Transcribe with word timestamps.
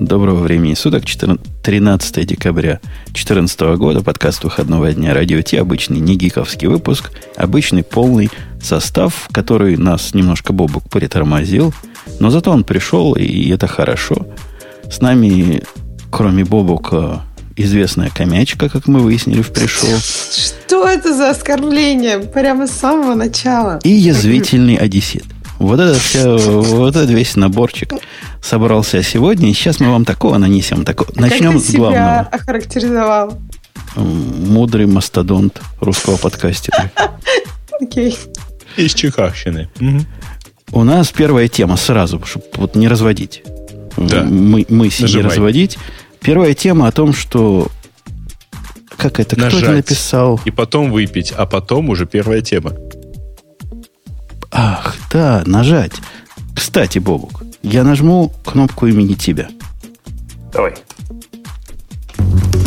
Доброго 0.00 0.40
времени 0.40 0.72
суток, 0.72 1.04
13 1.04 2.26
декабря 2.26 2.80
2014 3.08 3.60
года, 3.76 4.00
подкаст 4.02 4.42
выходного 4.44 4.90
дня 4.94 5.12
Радио 5.12 5.42
Ти, 5.42 5.58
обычный 5.58 6.00
не 6.00 6.16
гиковский 6.16 6.68
выпуск, 6.68 7.10
обычный 7.36 7.82
полный 7.82 8.30
состав, 8.62 9.28
который 9.30 9.76
нас 9.76 10.14
немножко 10.14 10.54
Бобук 10.54 10.88
притормозил, 10.88 11.74
но 12.18 12.30
зато 12.30 12.50
он 12.50 12.64
пришел, 12.64 13.12
и 13.12 13.50
это 13.50 13.66
хорошо. 13.66 14.26
С 14.90 15.02
нами, 15.02 15.64
кроме 16.10 16.46
Бобука, 16.46 17.20
известная 17.56 18.08
комячка, 18.08 18.70
как 18.70 18.88
мы 18.88 19.00
выяснили, 19.00 19.42
пришел. 19.42 19.90
Что 19.98 20.88
это 20.88 21.14
за 21.14 21.28
оскорбление? 21.28 22.20
Прямо 22.20 22.66
с 22.66 22.70
самого 22.70 23.14
начала. 23.14 23.80
И 23.84 23.90
язвительный 23.90 24.76
одессит. 24.76 25.26
Вот 25.60 25.78
это 25.78 25.98
все, 25.98 26.38
вот 26.38 26.96
этот 26.96 27.10
весь 27.10 27.36
наборчик 27.36 27.92
собрался 28.42 29.02
сегодня. 29.02 29.50
И 29.50 29.52
сейчас 29.52 29.78
мы 29.78 29.90
вам 29.90 30.06
такого 30.06 30.38
нанесем. 30.38 30.86
Такого. 30.86 31.10
Начнем 31.14 31.52
как 31.52 31.62
ты 31.62 31.68
с 31.68 31.74
главного. 31.74 31.92
себя 31.92 32.28
охарактеризовал? 32.32 33.38
Мудрый 33.94 34.86
мастодонт 34.86 35.60
русского 35.80 36.16
подкастера. 36.16 36.90
Окей. 37.78 38.16
Из 38.78 38.94
Чеховщины. 38.94 39.68
У 40.72 40.82
нас 40.82 41.12
первая 41.12 41.46
тема 41.48 41.76
сразу, 41.76 42.22
чтобы 42.24 42.46
вот 42.54 42.74
не 42.74 42.88
разводить. 42.88 43.42
Да. 43.98 44.22
Мы, 44.22 44.64
мысли 44.70 45.14
не 45.14 45.22
разводить. 45.22 45.78
Первая 46.20 46.54
тема 46.54 46.88
о 46.88 46.92
том, 46.92 47.12
что... 47.12 47.68
Как 48.96 49.20
это? 49.20 49.36
Кто 49.36 49.46
это 49.46 49.56
Нажать. 49.56 49.76
написал? 49.76 50.40
И 50.46 50.50
потом 50.50 50.90
выпить, 50.90 51.32
а 51.32 51.44
потом 51.44 51.90
уже 51.90 52.06
первая 52.06 52.40
тема. 52.40 52.72
Ах, 54.50 54.96
да, 55.12 55.42
нажать. 55.46 55.92
Кстати, 56.54 56.98
Бобук, 56.98 57.42
я 57.62 57.84
нажму 57.84 58.32
кнопку 58.44 58.86
имени 58.86 59.14
тебя. 59.14 59.48
Давай. 60.52 60.74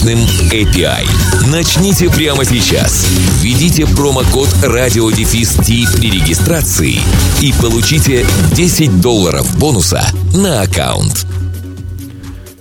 мощным 0.00 0.18
API. 0.50 1.06
Начните 1.50 2.08
прямо 2.08 2.44
сейчас. 2.44 3.06
Введите 3.42 3.86
промокод 3.86 4.48
RadioDefist 4.62 5.98
при 5.98 6.10
регистрации 6.10 6.98
и 7.42 7.52
получите 7.60 8.24
10 8.54 9.00
долларов 9.00 9.58
бонуса 9.58 10.02
на 10.34 10.62
аккаунт. 10.62 11.26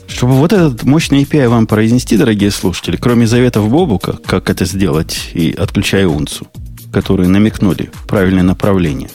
Чтобы 0.07 0.33
вот 0.33 0.51
этот 0.51 0.83
мощный 0.83 1.23
API 1.23 1.47
вам 1.47 1.65
произнести, 1.65 2.17
дорогие 2.17 2.51
слушатели, 2.51 2.97
кроме 2.97 3.25
заветов 3.25 3.69
Бобука, 3.69 4.17
как 4.25 4.49
это 4.49 4.65
сделать, 4.65 5.29
и 5.33 5.51
отключая 5.51 6.07
унцу, 6.07 6.47
которые 6.91 7.29
намекнули 7.29 7.89
правильное 8.07 8.43
направление, 8.43 9.09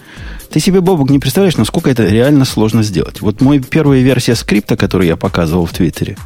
ты 0.50 0.60
себе, 0.60 0.80
Бобук, 0.80 1.10
не 1.10 1.18
представляешь, 1.18 1.56
насколько 1.56 1.90
это 1.90 2.06
реально 2.06 2.44
сложно 2.44 2.84
сделать. 2.84 3.20
Вот 3.20 3.40
мой 3.40 3.58
первая 3.58 4.00
версия 4.00 4.36
скрипта, 4.36 4.76
который 4.76 5.08
я 5.08 5.16
показывал 5.16 5.66
в 5.66 5.72
Твиттере, 5.72 6.16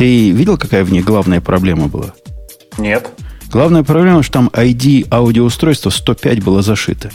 ты 0.00 0.30
видел, 0.30 0.56
какая 0.56 0.82
в 0.82 0.90
ней 0.90 1.02
главная 1.02 1.42
проблема 1.42 1.86
была? 1.88 2.14
Нет. 2.78 3.10
Главная 3.52 3.82
проблема, 3.82 4.22
что 4.22 4.32
там 4.32 4.48
ID 4.48 5.06
аудиоустройства 5.10 5.90
105 5.90 6.42
было 6.42 6.62
зашито. 6.62 7.10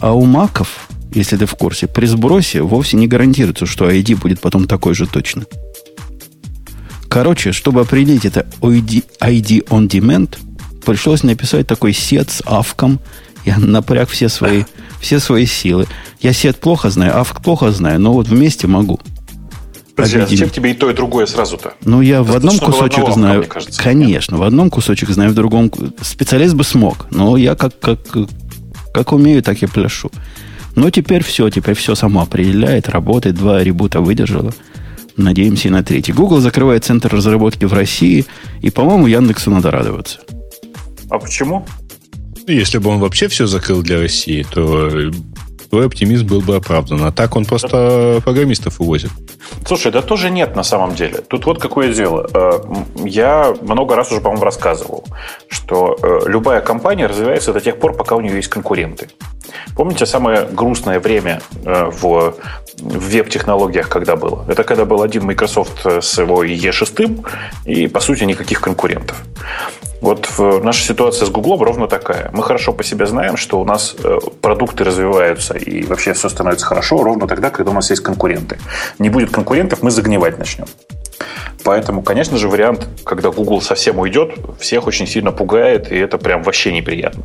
А 0.00 0.12
у 0.12 0.24
маков, 0.24 0.88
если 1.12 1.36
ты 1.36 1.46
в 1.46 1.54
курсе, 1.54 1.86
при 1.86 2.06
сбросе 2.06 2.62
вовсе 2.62 2.96
не 2.96 3.06
гарантируется, 3.06 3.66
что 3.66 3.88
ID 3.88 4.16
будет 4.16 4.40
потом 4.40 4.66
такой 4.66 4.96
же 4.96 5.06
точно. 5.06 5.44
Короче, 7.08 7.52
чтобы 7.52 7.82
определить 7.82 8.24
это 8.24 8.48
ID, 8.62 9.04
ID 9.20 9.68
on 9.68 9.88
demand, 9.88 10.38
пришлось 10.84 11.22
написать 11.22 11.68
такой 11.68 11.92
сет 11.92 12.30
с 12.30 12.42
авком. 12.46 12.98
Я 13.44 13.58
напряг 13.58 14.08
все 14.08 14.28
свои, 14.28 14.64
все 15.00 15.20
свои 15.20 15.46
силы. 15.46 15.86
Я 16.20 16.32
сет 16.32 16.58
плохо 16.58 16.90
знаю, 16.90 17.16
авк 17.16 17.40
плохо 17.44 17.70
знаю, 17.70 18.00
но 18.00 18.12
вот 18.12 18.26
вместе 18.26 18.66
могу. 18.66 18.98
Подожди, 19.98 20.18
а 20.20 20.26
зачем 20.26 20.50
тебе 20.50 20.70
и 20.70 20.74
то, 20.74 20.88
и 20.90 20.94
другое 20.94 21.26
сразу-то? 21.26 21.74
Ну, 21.84 22.00
я 22.00 22.22
в 22.22 22.34
одном 22.34 22.58
кусочек 22.58 22.98
одного 22.98 23.12
знаю. 23.12 23.38
мне 23.40 23.48
кажется. 23.48 23.82
Конечно, 23.82 24.38
в 24.38 24.42
одном 24.42 24.70
кусочек 24.70 25.10
знаю, 25.10 25.30
в 25.30 25.34
другом. 25.34 25.72
Специалист 26.00 26.54
бы 26.54 26.62
смог. 26.62 27.06
Но 27.10 27.36
я 27.36 27.56
как, 27.56 27.78
как, 27.80 27.98
как 28.94 29.12
умею, 29.12 29.42
так 29.42 29.60
и 29.62 29.66
пляшу. 29.66 30.10
Но 30.76 30.90
теперь 30.90 31.24
все, 31.24 31.50
теперь 31.50 31.74
все 31.74 31.96
само 31.96 32.22
определяет, 32.22 32.88
работает, 32.88 33.34
два 33.34 33.62
ребута 33.64 34.00
выдержало. 34.00 34.54
Надеемся 35.16 35.66
и 35.66 35.70
на 35.72 35.82
третий. 35.82 36.12
Google 36.12 36.38
закрывает 36.38 36.84
центр 36.84 37.12
разработки 37.12 37.64
в 37.64 37.72
России, 37.72 38.24
и, 38.60 38.70
по-моему, 38.70 39.08
Яндексу 39.08 39.50
надо 39.50 39.72
радоваться. 39.72 40.20
А 41.10 41.18
почему? 41.18 41.66
Если 42.46 42.78
бы 42.78 42.90
он 42.90 43.00
вообще 43.00 43.26
все 43.26 43.48
закрыл 43.48 43.82
для 43.82 43.98
России, 43.98 44.46
то 44.48 44.88
э, 44.88 45.10
твой 45.70 45.86
оптимизм 45.86 46.26
был 46.26 46.40
бы 46.40 46.56
оправдан. 46.56 47.04
А 47.04 47.12
так 47.12 47.36
он 47.36 47.44
просто 47.44 48.20
программистов 48.24 48.80
увозит. 48.80 49.10
Слушай, 49.66 49.92
да 49.92 50.02
тоже 50.02 50.30
нет 50.30 50.56
на 50.56 50.62
самом 50.62 50.94
деле. 50.94 51.18
Тут 51.28 51.46
вот 51.46 51.60
какое 51.60 51.92
дело. 51.92 52.28
Э, 52.32 52.60
Я 53.04 53.54
много 53.62 53.96
раз 53.96 54.10
уже, 54.12 54.20
по-моему, 54.20 54.44
рассказывал, 54.44 55.04
что 55.48 55.96
э, 56.02 56.28
любая 56.28 56.60
компания 56.60 57.06
развивается 57.06 57.52
до 57.52 57.60
тех 57.60 57.78
пор, 57.78 57.94
пока 57.94 58.16
у 58.16 58.20
нее 58.20 58.36
есть 58.36 58.48
конкуренты. 58.48 59.08
Помните 59.76 60.06
самое 60.06 60.46
грустное 60.46 61.00
время 61.00 61.40
э, 61.64 61.90
в, 61.90 62.34
в 62.78 63.08
веб-технологиях, 63.10 63.88
когда 63.88 64.16
было? 64.16 64.44
Это 64.48 64.64
когда 64.64 64.84
был 64.84 65.02
один 65.02 65.24
Microsoft 65.24 65.86
с 65.86 66.18
его 66.18 66.44
E6 66.44 67.26
и, 67.64 67.88
по 67.88 68.00
сути, 68.00 68.24
никаких 68.24 68.60
конкурентов. 68.60 69.16
Вот 70.00 70.28
наша 70.62 70.84
ситуация 70.84 71.26
с 71.26 71.30
Гуглом 71.30 71.62
ровно 71.62 71.88
такая. 71.88 72.30
Мы 72.32 72.42
хорошо 72.42 72.72
по 72.72 72.84
себе 72.84 73.06
знаем, 73.06 73.36
что 73.36 73.60
у 73.60 73.64
нас 73.64 73.96
э, 74.02 74.18
продукты 74.40 74.84
развиваются 74.84 75.54
и 75.54 75.82
вообще 75.84 76.12
все 76.12 76.28
становится 76.28 76.66
хорошо 76.66 77.02
ровно 77.02 77.26
тогда, 77.26 77.50
когда 77.50 77.72
у 77.72 77.74
нас 77.74 77.90
есть 77.90 78.02
конкуренты. 78.02 78.58
Не 78.98 79.10
будет 79.10 79.30
конкурентов, 79.30 79.82
мы 79.82 79.90
загнивать 79.90 80.38
начнем. 80.38 80.66
Поэтому, 81.64 82.02
конечно 82.02 82.36
же, 82.38 82.48
вариант, 82.48 82.86
когда 83.04 83.30
Google 83.30 83.60
совсем 83.60 83.98
уйдет, 83.98 84.34
всех 84.60 84.86
очень 84.86 85.06
сильно 85.06 85.32
пугает, 85.32 85.90
и 85.90 85.96
это 85.96 86.16
прям 86.16 86.42
вообще 86.44 86.72
неприятно. 86.72 87.24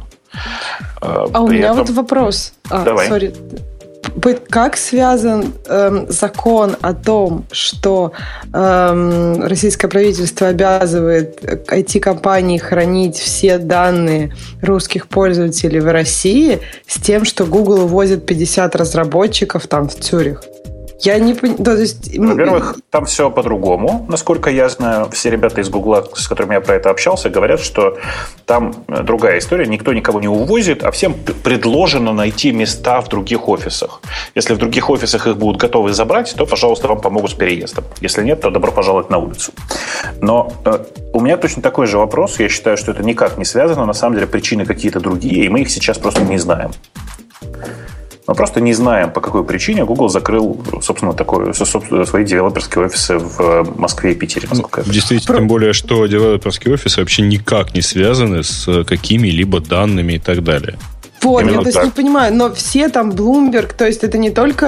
Э, 1.01 1.27
А 1.31 1.41
у 1.41 1.47
при 1.47 1.57
меня 1.57 1.67
этом- 1.67 1.77
вот 1.85 1.89
вопрос. 1.91 2.53
А, 2.69 2.83
Давай. 2.83 3.07
сори. 3.07 3.33
Как 4.49 4.77
связан 4.77 5.53
эм, 5.67 6.09
закон 6.09 6.75
о 6.81 6.93
том, 6.93 7.45
что 7.51 8.13
эм, 8.53 9.41
российское 9.43 9.87
правительство 9.87 10.47
обязывает 10.47 11.41
IT-компании 11.43 12.57
хранить 12.57 13.17
все 13.17 13.57
данные 13.57 14.33
русских 14.61 15.07
пользователей 15.07 15.79
в 15.79 15.91
России 15.91 16.59
с 16.87 16.99
тем, 16.99 17.25
что 17.25 17.45
Google 17.45 17.85
увозит 17.85 18.25
50 18.25 18.75
разработчиков 18.75 19.67
там 19.67 19.89
в 19.89 19.95
Цюрих? 19.95 20.43
Я 21.03 21.19
не 21.19 21.33
понимаю. 21.33 21.63
То 21.65 21.75
есть, 21.75 22.17
Во-первых, 22.17 22.77
там 22.89 23.05
все 23.05 23.29
по-другому. 23.29 24.05
Насколько 24.07 24.49
я 24.49 24.69
знаю, 24.69 25.09
все 25.11 25.29
ребята 25.29 25.59
из 25.59 25.69
Гугла, 25.69 26.07
с 26.15 26.29
которыми 26.29 26.53
я 26.53 26.61
про 26.61 26.75
это 26.75 26.89
общался, 26.89 27.29
говорят, 27.29 27.59
что 27.59 27.97
там 28.45 28.73
э, 28.87 29.03
другая 29.03 29.39
история. 29.39 29.65
Никто 29.67 29.93
никого 29.93 30.21
не 30.21 30.29
увозит, 30.29 30.83
а 30.83 30.91
всем 30.91 31.13
предложено 31.43 32.13
найти 32.13 32.53
места 32.53 33.01
в 33.01 33.09
других 33.09 33.49
офисах. 33.49 34.01
Если 34.33 34.53
в 34.53 34.57
других 34.57 34.89
офисах 34.89 35.27
их 35.27 35.35
будут 35.37 35.57
готовы 35.61 35.91
забрать, 35.91 36.33
то, 36.37 36.45
пожалуйста, 36.45 36.87
вам 36.87 37.01
помогут 37.01 37.31
с 37.31 37.33
переездом. 37.33 37.83
Если 37.99 38.23
нет, 38.23 38.39
то 38.39 38.49
добро 38.49 38.71
пожаловать 38.71 39.09
на 39.09 39.17
улицу. 39.17 39.51
Но 40.21 40.53
э, 40.63 40.85
у 41.11 41.19
меня 41.19 41.35
точно 41.35 41.61
такой 41.61 41.87
же 41.87 41.97
вопрос. 41.97 42.39
Я 42.39 42.47
считаю, 42.47 42.77
что 42.77 42.91
это 42.91 43.03
никак 43.03 43.37
не 43.37 43.45
связано. 43.45 43.85
На 43.85 43.93
самом 43.93 44.15
деле 44.15 44.27
причины 44.27 44.65
какие-то 44.65 45.01
другие, 45.01 45.45
и 45.45 45.49
мы 45.49 45.61
их 45.61 45.69
сейчас 45.69 45.97
просто 45.97 46.21
не 46.21 46.37
знаем. 46.37 46.71
Мы 48.25 48.35
просто 48.35 48.61
не 48.61 48.73
знаем, 48.73 49.11
по 49.11 49.19
какой 49.19 49.43
причине 49.43 49.83
Google 49.83 50.07
закрыл, 50.07 50.61
собственно, 50.81 51.13
такой, 51.13 51.53
со- 51.53 51.65
собственно, 51.65 52.05
свои 52.05 52.23
девелоперские 52.23 52.85
офисы 52.85 53.17
в 53.17 53.41
э, 53.41 53.63
Москве 53.77 54.13
и 54.13 54.15
Питере. 54.15 54.47
Действительно, 54.85 55.37
тем 55.39 55.47
более, 55.47 55.73
что 55.73 56.05
девелоперские 56.07 56.73
офисы 56.73 57.01
вообще 57.01 57.23
никак 57.23 57.73
не 57.73 57.81
связаны 57.81 58.43
с 58.43 58.65
э, 58.67 58.85
какими-либо 58.85 59.59
данными 59.59 60.13
и 60.13 60.19
так 60.19 60.41
далее. 60.43 60.77
Вот, 61.23 61.41
Именно 61.41 61.55
я 61.55 61.59
то 61.61 61.67
есть 61.67 61.77
так. 61.77 61.85
не 61.85 61.91
понимаю, 61.91 62.33
но 62.33 62.53
все 62.53 62.89
там 62.89 63.11
Bloomberg, 63.11 63.73
то 63.77 63.85
есть 63.85 64.03
это 64.03 64.17
не 64.17 64.29
только 64.29 64.65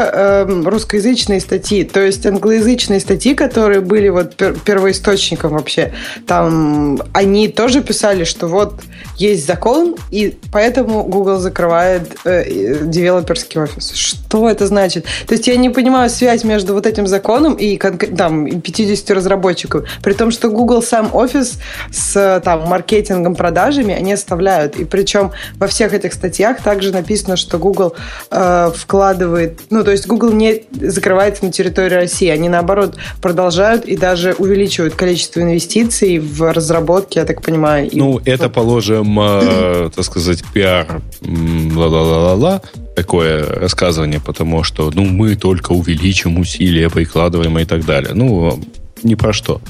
эм, 0.48 0.68
русскоязычные 0.68 1.42
статьи, 1.42 1.84
то 1.84 2.00
есть 2.00 2.25
англоязычные 2.25 3.00
статьи, 3.00 3.36
которые 3.36 3.81
были 3.81 4.10
вот 4.10 4.36
пер- 4.36 4.57
первоисточником 4.63 5.52
вообще, 5.52 5.94
там 6.28 7.02
они 7.13 7.50
тоже 7.50 7.81
писали, 7.81 8.24
что 8.24 8.48
вот 8.48 8.75
есть 9.18 9.46
закон, 9.46 9.96
и 10.12 10.38
поэтому 10.52 11.04
Google 11.04 11.40
закрывает 11.40 12.16
э, 12.25 12.44
э, 12.44 12.86
девелоперский 12.86 13.62
офис. 13.62 13.92
Что 13.94 14.50
это 14.50 14.68
значит? 14.68 15.06
То 15.28 15.34
есть 15.34 15.48
я 15.48 15.57
не 15.57 15.69
понимаю 15.69 16.10
связь 16.10 16.44
между 16.44 16.74
вот 16.74 16.86
этим 16.86 17.07
законом 17.07 17.54
и 17.54 17.78
там, 17.78 18.46
и 18.46 18.60
50 18.60 19.10
разработчиков, 19.12 19.88
при 20.04 20.13
том, 20.13 20.31
что 20.31 20.50
Google 20.50 20.81
сам 20.81 21.13
офис 21.13 21.60
с 21.92 22.42
там, 22.44 22.68
маркетингом, 22.68 23.36
продажами 23.36 23.94
они 23.94 24.13
оставляют. 24.13 24.78
И 24.78 24.86
причем 24.86 25.31
во 25.57 25.68
всех 25.68 25.94
этих 25.94 26.13
статьях 26.13 26.44
также 26.53 26.92
написано, 26.92 27.36
что 27.38 27.57
Google 27.57 27.95
э, 28.31 28.71
вкладывает, 28.75 29.62
ну, 29.69 29.83
то 29.83 29.92
есть 29.92 30.07
Google 30.07 30.31
не 30.31 30.63
закрывается 30.71 31.45
на 31.45 31.51
территории 31.51 31.95
России, 31.95 32.27
они 32.30 32.50
наоборот 32.50 32.95
продолжают 33.21 33.86
и 33.86 33.95
даже 33.97 34.33
увеличивают 34.33 34.95
количество 34.95 35.42
инвестиций 35.42 36.19
в 36.19 36.51
разработке, 36.53 37.19
я 37.21 37.25
так 37.25 37.42
понимаю. 37.42 37.89
и- 37.89 37.97
Ну, 37.97 38.19
это, 38.25 38.50
положим, 38.50 39.19
э, 39.19 39.89
так 39.95 40.06
сказать, 40.06 40.44
пиар, 40.53 41.01
ла-ла-ла-ла-ла, 41.75 42.62
такое 42.95 43.45
рассказывание, 43.45 44.19
потому 44.19 44.63
что, 44.63 44.92
ну, 44.94 45.03
мы 45.06 45.36
только 45.36 45.71
увеличим 45.71 46.38
усилия, 46.39 46.89
прикладываем 46.89 47.57
и 47.59 47.65
так 47.65 47.86
далее. 47.86 48.12
Ну, 48.13 48.59
ни 49.03 49.15
про 49.15 49.33
что. 49.33 49.62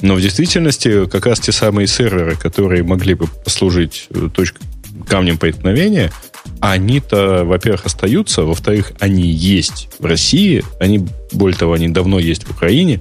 Но 0.00 0.14
в 0.14 0.20
действительности 0.20 1.06
как 1.06 1.26
раз 1.26 1.38
те 1.38 1.52
самые 1.52 1.86
серверы, 1.86 2.34
которые 2.34 2.82
могли 2.82 3.14
бы 3.14 3.26
послужить 3.44 4.08
э, 4.10 4.28
точкой, 4.34 4.62
камнем 5.06 5.38
преткновения, 5.38 6.12
они-то, 6.60 7.44
во-первых, 7.44 7.86
остаются, 7.86 8.42
во-вторых, 8.42 8.92
они 9.00 9.24
есть 9.24 9.88
в 9.98 10.06
России, 10.06 10.64
они, 10.80 11.06
более 11.32 11.58
того, 11.58 11.74
они 11.74 11.88
давно 11.88 12.18
есть 12.18 12.44
в 12.44 12.50
Украине, 12.50 13.00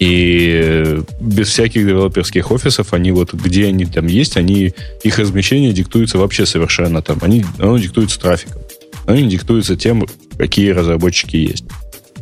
и 0.00 1.00
без 1.20 1.48
всяких 1.48 1.86
девелоперских 1.86 2.50
офисов, 2.50 2.92
они 2.92 3.12
вот 3.12 3.32
где 3.32 3.66
они 3.66 3.86
там 3.86 4.06
есть, 4.06 4.36
они, 4.36 4.74
их 5.02 5.18
размещение 5.18 5.72
диктуется 5.72 6.18
вообще 6.18 6.46
совершенно 6.46 7.00
там. 7.00 7.18
Они, 7.22 7.44
оно 7.58 7.78
диктуется 7.78 8.20
трафиком. 8.20 8.60
Оно 9.06 9.18
не 9.18 9.28
диктуется 9.28 9.76
тем, 9.76 10.06
какие 10.36 10.70
разработчики 10.70 11.36
есть. 11.36 11.64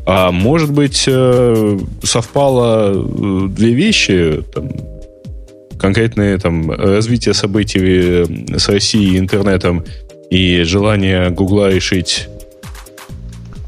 А 0.05 0.33
может 0.33 0.73
быть, 0.73 1.05
э, 1.07 1.79
совпало 2.03 2.93
э, 2.93 3.49
две 3.49 3.73
вещи, 3.73 4.43
там, 4.53 4.71
конкретное 5.82 6.38
там, 6.38 6.70
развитие 6.70 7.34
событий 7.34 7.81
э, 7.82 8.58
с 8.58 8.69
Россией, 8.69 9.19
интернетом 9.19 9.84
и 10.31 10.62
желание 10.62 11.29
Гугла 11.31 11.70
решить 11.70 12.29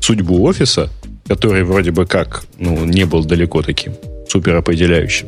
судьбу 0.01 0.43
офиса, 0.45 0.89
который 1.27 1.65
вроде 1.65 1.91
бы 1.91 2.07
как 2.07 2.45
ну, 2.59 2.85
не 2.85 3.05
был 3.05 3.25
далеко 3.25 3.63
таким 3.63 3.95
суперопределяющим. 4.29 5.27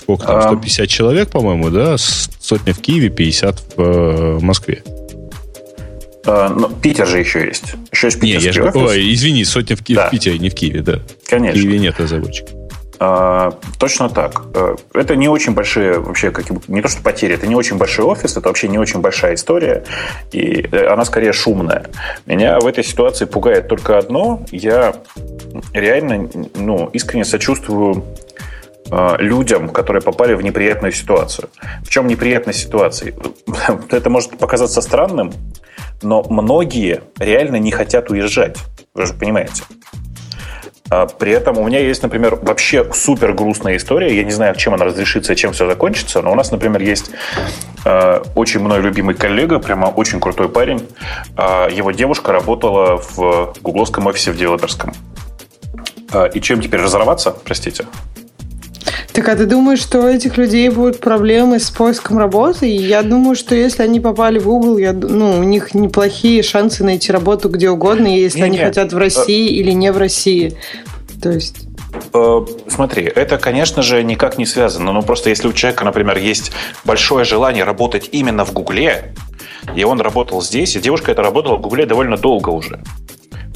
Сколько 0.00 0.26
там? 0.26 0.38
А. 0.38 0.42
150 0.42 0.88
человек, 0.88 1.30
по-моему, 1.30 1.70
да? 1.70 1.96
Сотня 1.96 2.74
в 2.74 2.80
Киеве, 2.80 3.08
50 3.08 3.62
в 3.76 3.80
э, 3.80 4.38
Москве. 4.40 4.82
Э, 6.24 6.48
но 6.48 6.68
Питер 6.68 7.06
же 7.06 7.20
еще 7.20 7.44
есть. 7.46 7.74
Еще 7.92 8.08
есть 8.08 8.20
Не, 8.20 8.30
я 8.30 8.38
питерский 8.38 8.62
же... 8.62 8.68
офис. 8.68 8.90
Ой, 8.90 9.14
извини, 9.14 9.44
сотня 9.44 9.76
в, 9.76 9.82
Ки- 9.84 9.94
Да. 9.94 10.08
в 10.08 10.10
Питере, 10.10 10.38
не 10.40 10.50
в 10.50 10.54
Киеве, 10.54 10.82
да. 10.82 11.00
В 11.24 11.30
Конечно. 11.30 11.60
Киеве 11.60 11.78
нет 11.78 12.00
разработчиков. 12.00 12.65
А, 12.98 13.52
Точно 13.78 14.08
так. 14.08 14.42
Э, 14.54 14.76
Это 14.94 15.16
не 15.16 15.28
очень 15.28 15.52
большие, 15.52 15.98
вообще, 15.98 16.30
как, 16.30 16.68
не 16.68 16.80
то 16.80 16.88
что 16.88 17.02
потери, 17.02 17.34
это 17.34 17.46
не 17.46 17.54
очень 17.54 17.76
большой 17.76 18.06
офис, 18.06 18.36
это 18.36 18.48
вообще 18.48 18.68
не 18.68 18.78
очень 18.78 19.00
большая 19.00 19.34
история, 19.34 19.84
и 20.32 20.66
э, 20.72 20.86
она 20.86 21.04
скорее 21.04 21.32
шумная. 21.32 21.86
Меня 22.26 22.58
в 22.58 22.66
этой 22.66 22.84
ситуации 22.84 23.26
пугает 23.26 23.68
только 23.68 23.98
одно. 23.98 24.42
Я 24.50 24.94
реально 25.74 26.28
ну, 26.54 26.88
искренне 26.94 27.24
сочувствую 27.24 28.04
э, 28.90 29.16
людям, 29.18 29.68
которые 29.68 30.02
попали 30.02 30.34
в 30.34 30.42
неприятную 30.42 30.92
ситуацию. 30.92 31.50
В 31.84 31.90
чем 31.90 32.06
неприятность 32.06 32.60
ситуации? 32.60 33.14
Это 33.90 34.08
может 34.08 34.38
показаться 34.38 34.80
странным, 34.80 35.32
но 36.02 36.24
многие 36.30 37.02
реально 37.18 37.56
не 37.56 37.72
хотят 37.72 38.10
уезжать. 38.10 38.56
Вы 38.94 39.04
же 39.04 39.12
понимаете. 39.12 39.64
А 40.90 41.06
При 41.06 41.32
этом 41.32 41.58
у 41.58 41.66
меня 41.66 41.80
есть, 41.80 42.02
например, 42.02 42.36
вообще 42.36 42.86
супер 42.92 43.32
грустная 43.32 43.76
история. 43.76 44.14
Я 44.14 44.24
не 44.24 44.30
знаю, 44.30 44.54
чем 44.56 44.74
она 44.74 44.84
разрешится 44.84 45.32
и 45.32 45.36
чем 45.36 45.52
все 45.52 45.66
закончится, 45.66 46.22
но 46.22 46.32
у 46.32 46.34
нас, 46.34 46.50
например, 46.50 46.80
есть 46.80 47.10
э, 47.84 48.22
очень 48.34 48.60
мной 48.60 48.80
любимый 48.80 49.14
коллега, 49.14 49.58
прямо 49.58 49.86
очень 49.86 50.20
крутой 50.20 50.48
парень. 50.48 50.86
Э, 51.36 51.68
его 51.70 51.90
девушка 51.90 52.32
работала 52.32 52.96
в 52.96 53.54
гугловском 53.62 54.06
офисе 54.06 54.30
в 54.30 54.36
девелоперском. 54.36 54.92
Э, 56.12 56.28
и 56.32 56.40
чем 56.40 56.60
теперь 56.60 56.80
разорваться, 56.80 57.32
простите? 57.32 57.86
Так, 59.16 59.30
а 59.30 59.34
ты 59.34 59.46
думаешь, 59.46 59.80
что 59.80 60.02
у 60.02 60.06
этих 60.06 60.36
людей 60.36 60.68
будут 60.68 61.00
проблемы 61.00 61.58
с 61.58 61.70
поиском 61.70 62.18
работы? 62.18 62.68
И 62.68 62.76
я 62.76 63.02
думаю, 63.02 63.34
что 63.34 63.54
если 63.54 63.82
они 63.82 63.98
попали 63.98 64.38
в 64.38 64.44
Google, 64.44 64.76
я, 64.76 64.92
ну, 64.92 65.38
у 65.38 65.42
них 65.42 65.72
неплохие 65.72 66.42
шансы 66.42 66.84
найти 66.84 67.10
работу 67.12 67.48
где 67.48 67.70
угодно, 67.70 68.08
если 68.08 68.42
они 68.42 68.58
Не-не. 68.58 68.66
хотят 68.66 68.92
в 68.92 68.98
России 68.98 69.48
или 69.48 69.70
не 69.70 69.90
в 69.90 69.96
России. 69.96 70.58
То 71.22 71.30
есть... 71.30 71.66
Э, 72.12 72.44
Смотри, 72.68 73.04
это, 73.04 73.38
конечно 73.38 73.80
же, 73.80 74.02
никак 74.04 74.36
не 74.36 74.44
связано. 74.44 74.92
Но 74.92 75.00
просто 75.00 75.30
если 75.30 75.48
у 75.48 75.54
человека, 75.54 75.86
например, 75.86 76.18
есть 76.18 76.52
большое 76.84 77.24
желание 77.24 77.64
работать 77.64 78.10
именно 78.12 78.44
в 78.44 78.52
Гугле, 78.52 79.14
и 79.74 79.82
он 79.82 79.98
работал 80.02 80.42
здесь, 80.42 80.76
и 80.76 80.78
девушка 80.78 81.12
это 81.12 81.22
работала 81.22 81.56
в 81.56 81.62
Гугле 81.62 81.86
довольно 81.86 82.18
долго 82.18 82.50
уже. 82.50 82.82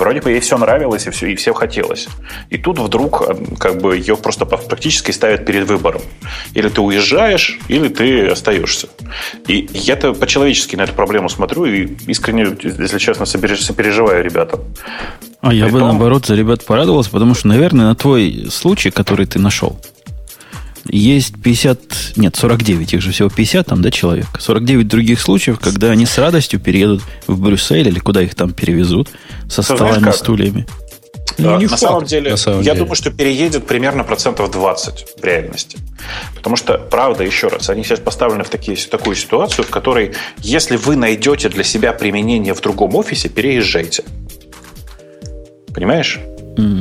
Вроде 0.01 0.23
бы 0.23 0.31
ей 0.31 0.41
все 0.41 0.57
нравилось 0.57 1.07
и 1.07 1.11
все, 1.11 1.27
и 1.27 1.35
все 1.37 1.53
хотелось. 1.53 2.09
И 2.49 2.57
тут 2.57 2.79
вдруг 2.79 3.23
э, 3.29 3.35
как 3.59 3.83
бы 3.83 3.99
ее 3.99 4.17
просто 4.17 4.47
практически 4.47 5.11
ставят 5.11 5.45
перед 5.45 5.69
выбором. 5.69 6.01
Или 6.55 6.71
ты 6.71 6.81
уезжаешь, 6.81 7.59
или 7.69 7.89
ты 7.89 8.29
остаешься. 8.29 8.89
И 9.47 9.69
я-то 9.75 10.15
по-человечески 10.15 10.75
на 10.75 10.83
эту 10.83 10.95
проблему 10.95 11.29
смотрю 11.29 11.67
и 11.67 11.87
искренне, 12.07 12.57
если 12.63 12.99
честно, 12.99 13.27
сопереживаю 13.27 14.25
ребятам. 14.25 14.61
А 15.43 15.53
я 15.53 15.67
бы, 15.67 15.73
Притом- 15.73 15.89
наоборот, 15.89 16.25
за 16.25 16.35
ребят 16.35 16.65
порадовался, 16.65 17.11
потому 17.11 17.35
что, 17.35 17.49
наверное, 17.49 17.89
на 17.89 17.95
твой 17.95 18.47
случай, 18.51 18.91
который 18.91 19.27
ты 19.27 19.39
нашел, 19.39 19.79
есть 20.91 21.41
50, 21.43 22.17
нет, 22.17 22.37
49, 22.37 22.95
их 22.95 23.03
же 23.03 23.13
всего 23.13 23.29
50 23.29 23.67
там, 23.67 23.83
да, 23.83 23.91
человек. 23.91 24.27
49 24.39 24.89
других 24.89 25.21
случаев, 25.21 25.59
когда 25.59 25.91
они 25.91 26.07
с 26.07 26.19
радостью 26.19 26.61
переедут 26.61 27.03
в 27.27 27.41
Брюссель 27.41 27.89
или 27.89 27.99
куда 27.99 28.23
их 28.23 28.35
там 28.35 28.53
перевезут 28.53 29.09
со 29.49 29.63
знаешь 29.63 29.79
столами, 29.79 30.11
стульями. 30.13 30.67
Ну, 31.39 31.57
не 31.57 31.65
на 31.65 31.71
факт, 31.71 31.81
самом 31.81 32.05
деле, 32.05 32.31
на 32.33 32.37
самом 32.37 32.59
я 32.59 32.65
деле. 32.65 32.79
думаю, 32.81 32.97
что 32.97 33.11
переедет 33.11 33.67
примерно 33.67 34.05
процентов 34.05 34.51
20 34.51 35.07
в 35.21 35.25
реальности. 35.25 35.79
Потому 36.35 36.57
что, 36.57 36.79
правда, 36.79 37.25
еще 37.25 37.49
раз, 37.49 37.71
они 37.71 37.85
сейчас 37.85 38.01
поставлены 38.01 38.45
в 38.45 38.51
такие, 38.51 38.77
в 38.77 38.89
такую 38.89 39.17
ситуацию, 39.17 39.65
в 39.65 39.71
которой, 39.71 40.15
если 40.39 40.77
вы 40.77 40.97
найдете 40.97 41.49
для 41.49 41.65
себя 41.65 41.93
применение 41.93 42.55
в 42.55 42.61
другом 42.61 42.95
офисе, 42.97 43.29
переезжайте. 43.29 44.05
Понимаешь? 45.73 46.19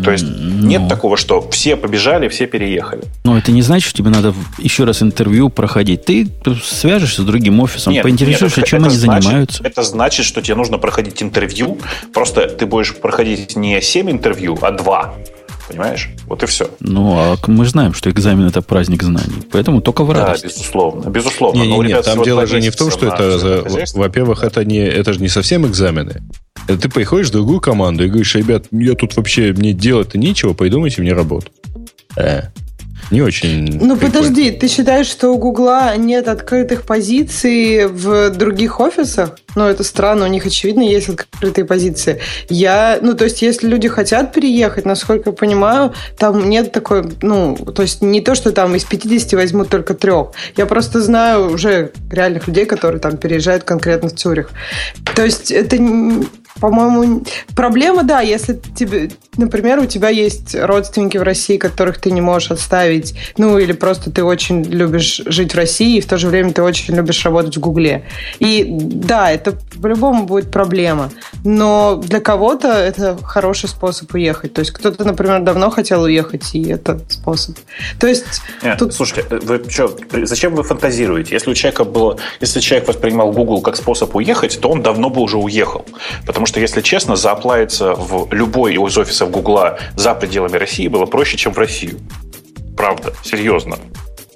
То 0.03 0.11
есть 0.11 0.25
нет 0.25 0.83
ну. 0.83 0.88
такого, 0.89 1.17
что 1.17 1.48
все 1.50 1.75
побежали, 1.75 2.27
все 2.27 2.45
переехали. 2.48 3.03
Но 3.24 3.38
это 3.38 3.51
не 3.51 3.62
значит, 3.62 3.89
что 3.89 3.98
тебе 4.00 4.09
надо 4.09 4.33
еще 4.57 4.83
раз 4.83 5.01
интервью 5.01 5.50
проходить. 5.50 6.05
Ты 6.05 6.27
свяжешься 6.63 7.21
с 7.21 7.25
другим 7.25 7.59
офисом, 7.59 7.93
Нет, 7.93 8.03
поинтересуешься, 8.03 8.59
нет, 8.59 8.67
это- 8.67 8.67
чем 8.67 8.79
это 8.81 8.89
они 8.89 8.98
значит- 8.98 9.24
занимаются. 9.24 9.63
Это 9.63 9.83
значит, 9.83 10.25
что 10.25 10.41
тебе 10.41 10.55
нужно 10.55 10.77
проходить 10.77 11.21
интервью. 11.24 11.77
Просто 12.13 12.48
ты 12.48 12.65
будешь 12.65 12.95
проходить 12.95 13.55
не 13.55 13.81
7 13.81 14.09
интервью, 14.12 14.57
а 14.62 14.71
2. 14.71 15.13
Понимаешь? 15.69 16.09
Вот 16.25 16.41
и 16.43 16.45
все. 16.47 16.69
Ну, 16.79 17.13
а 17.17 17.38
мы 17.47 17.65
знаем, 17.65 17.93
что 17.93 18.09
экзамен 18.09 18.47
это 18.47 18.61
праздник 18.61 19.03
знаний. 19.03 19.43
Поэтому 19.51 19.81
только 19.81 20.03
в 20.03 20.11
Да, 20.13 20.25
радость. 20.25 20.43
безусловно. 20.45 21.09
Безусловно. 21.09 21.61
Не, 21.61 21.69
Но 21.69 21.77
у 21.77 21.81
не, 21.83 21.88
не, 21.88 21.93
ребят 21.93 22.05
там 22.05 22.23
дело 22.23 22.45
же 22.47 22.59
не 22.59 22.69
в 22.71 22.75
том, 22.75 22.89
что 22.89 23.07
это, 23.07 23.38
за- 23.38 23.63
во-первых, 23.93 24.43
это 24.43 24.65
не, 24.65 24.79
это 24.79 25.13
же 25.13 25.19
не 25.21 25.27
совсем 25.29 25.65
экзамены. 25.67 26.23
Это 26.67 26.77
ты 26.79 26.89
приходишь 26.89 27.27
в 27.29 27.31
другую 27.33 27.61
команду 27.61 28.03
и 28.03 28.07
говоришь, 28.07 28.33
ребят, 28.35 28.65
я 28.71 28.93
тут 28.95 29.15
вообще, 29.15 29.53
мне 29.53 29.73
делать-то 29.73 30.17
нечего, 30.17 30.53
придумайте 30.53 31.01
мне 31.01 31.13
работу. 31.13 31.47
Э, 32.17 32.43
не 33.12 33.22
очень 33.22 33.66
Ну 33.80 33.96
прикольно. 33.96 33.98
подожди, 33.98 34.51
ты 34.51 34.68
считаешь, 34.68 35.08
что 35.08 35.30
у 35.30 35.38
Гугла 35.38 35.96
нет 35.98 36.28
открытых 36.28 36.84
позиций 36.84 37.88
в 37.88 38.30
других 38.32 38.80
офисах? 38.80 39.38
Ну, 39.56 39.66
это 39.66 39.84
странно, 39.84 40.25
у 40.25 40.28
них, 40.28 40.46
очевидно, 40.46 40.82
есть 40.82 41.10
открытые 41.10 41.66
позиции. 41.66 42.20
Я, 42.50 43.00
ну, 43.01 43.16
то 43.16 43.24
есть, 43.24 43.42
если 43.42 43.68
люди 43.68 43.88
хотят 43.88 44.32
переехать, 44.32 44.86
насколько 44.86 45.32
я 45.32 45.36
понимаю, 45.36 45.94
там 46.18 46.50
нет 46.50 46.72
такой, 46.72 47.04
ну, 47.22 47.56
то 47.56 47.82
есть, 47.82 48.01
не 48.01 48.22
то, 48.22 48.36
что 48.36 48.51
там 48.51 48.75
из 48.75 48.84
50 48.84 49.34
возьмут 49.34 49.70
только 49.70 49.96
трех. 49.96 50.32
Я 50.56 50.66
просто 50.68 51.01
знаю 51.01 51.51
уже 51.51 51.92
реальных 52.12 52.48
людей, 52.48 52.66
которые 52.66 53.00
там 53.01 53.18
переезжают 53.18 53.63
конкретно 53.63 54.10
в 54.10 54.13
Цюрих. 54.13 54.51
То 55.16 55.25
есть, 55.25 55.51
это 55.51 55.78
По-моему, 56.60 57.24
проблема, 57.56 58.04
да, 58.04 58.22
если 58.22 58.60
тебе, 58.75 59.12
например, 59.38 59.80
у 59.80 59.86
тебя 59.86 60.10
есть 60.10 60.56
родственники 60.56 61.18
в 61.18 61.24
России, 61.24 61.58
которых 61.58 62.00
ты 62.00 62.12
не 62.12 62.22
можешь 62.22 62.51
отставить, 62.51 63.16
ну 63.38 63.58
или 63.58 63.72
просто 63.72 64.12
ты 64.12 64.24
очень 64.24 64.63
любишь 64.63 65.22
жить 65.25 65.54
в 65.54 65.58
России, 65.58 65.98
и 65.98 66.01
в 66.01 66.06
то 66.06 66.18
же 66.18 66.28
время 66.28 66.51
ты 66.54 66.62
очень 66.62 66.96
любишь 66.96 67.24
работать 67.25 67.58
в 67.58 67.60
Гугле. 67.60 68.06
И 68.39 68.66
да, 68.70 69.32
это 69.32 69.58
по-любому 69.82 70.25
будет 70.25 70.51
проблема. 70.51 71.12
Но 71.44 71.96
для 71.96 72.20
кого-то 72.20 72.68
это 72.68 73.18
хороший 73.24 73.70
способ 73.70 74.13
уехать. 74.13 74.54
То 74.54 74.60
есть 74.60 74.72
кто-то, 74.72 75.04
например, 75.06 75.42
давно 75.42 75.70
хотел 75.70 76.04
уехать, 76.04 76.54
и 76.54 76.68
это 76.70 77.00
способ. 77.10 77.58
То 78.00 78.08
есть... 78.08 78.42
Нет, 78.63 78.78
тут... 78.78 78.94
Слушайте, 78.94 79.25
вы 79.30 79.63
что, 79.70 79.96
зачем 80.24 80.56
вы 80.56 80.63
фантазируете? 80.63 81.34
Если 81.34 81.50
у 81.50 81.54
человека 81.54 81.84
было... 81.84 82.18
Если 82.42 82.60
человек 82.60 82.88
воспринимал 82.88 83.32
Google 83.32 83.62
как 83.62 83.75
способ 83.75 84.16
уехать, 84.16 84.60
то 84.60 84.70
он 84.70 84.82
давно 84.82 85.10
бы 85.10 85.22
уже 85.22 85.38
уехал. 85.38 85.86
Потому 86.25 86.46
что, 86.50 86.60
если 86.60 86.82
честно, 86.82 87.15
заплавиться 87.15 87.94
в 87.94 88.27
любой 88.34 88.74
из 88.74 88.98
офисов 88.98 89.29
Гугла 89.29 89.79
за 89.96 90.13
пределами 90.15 90.58
России 90.58 90.88
было 90.88 91.06
проще, 91.06 91.38
чем 91.38 91.53
в 91.53 91.58
Россию. 91.58 92.00
Правда, 92.75 93.13
серьезно. 93.24 93.77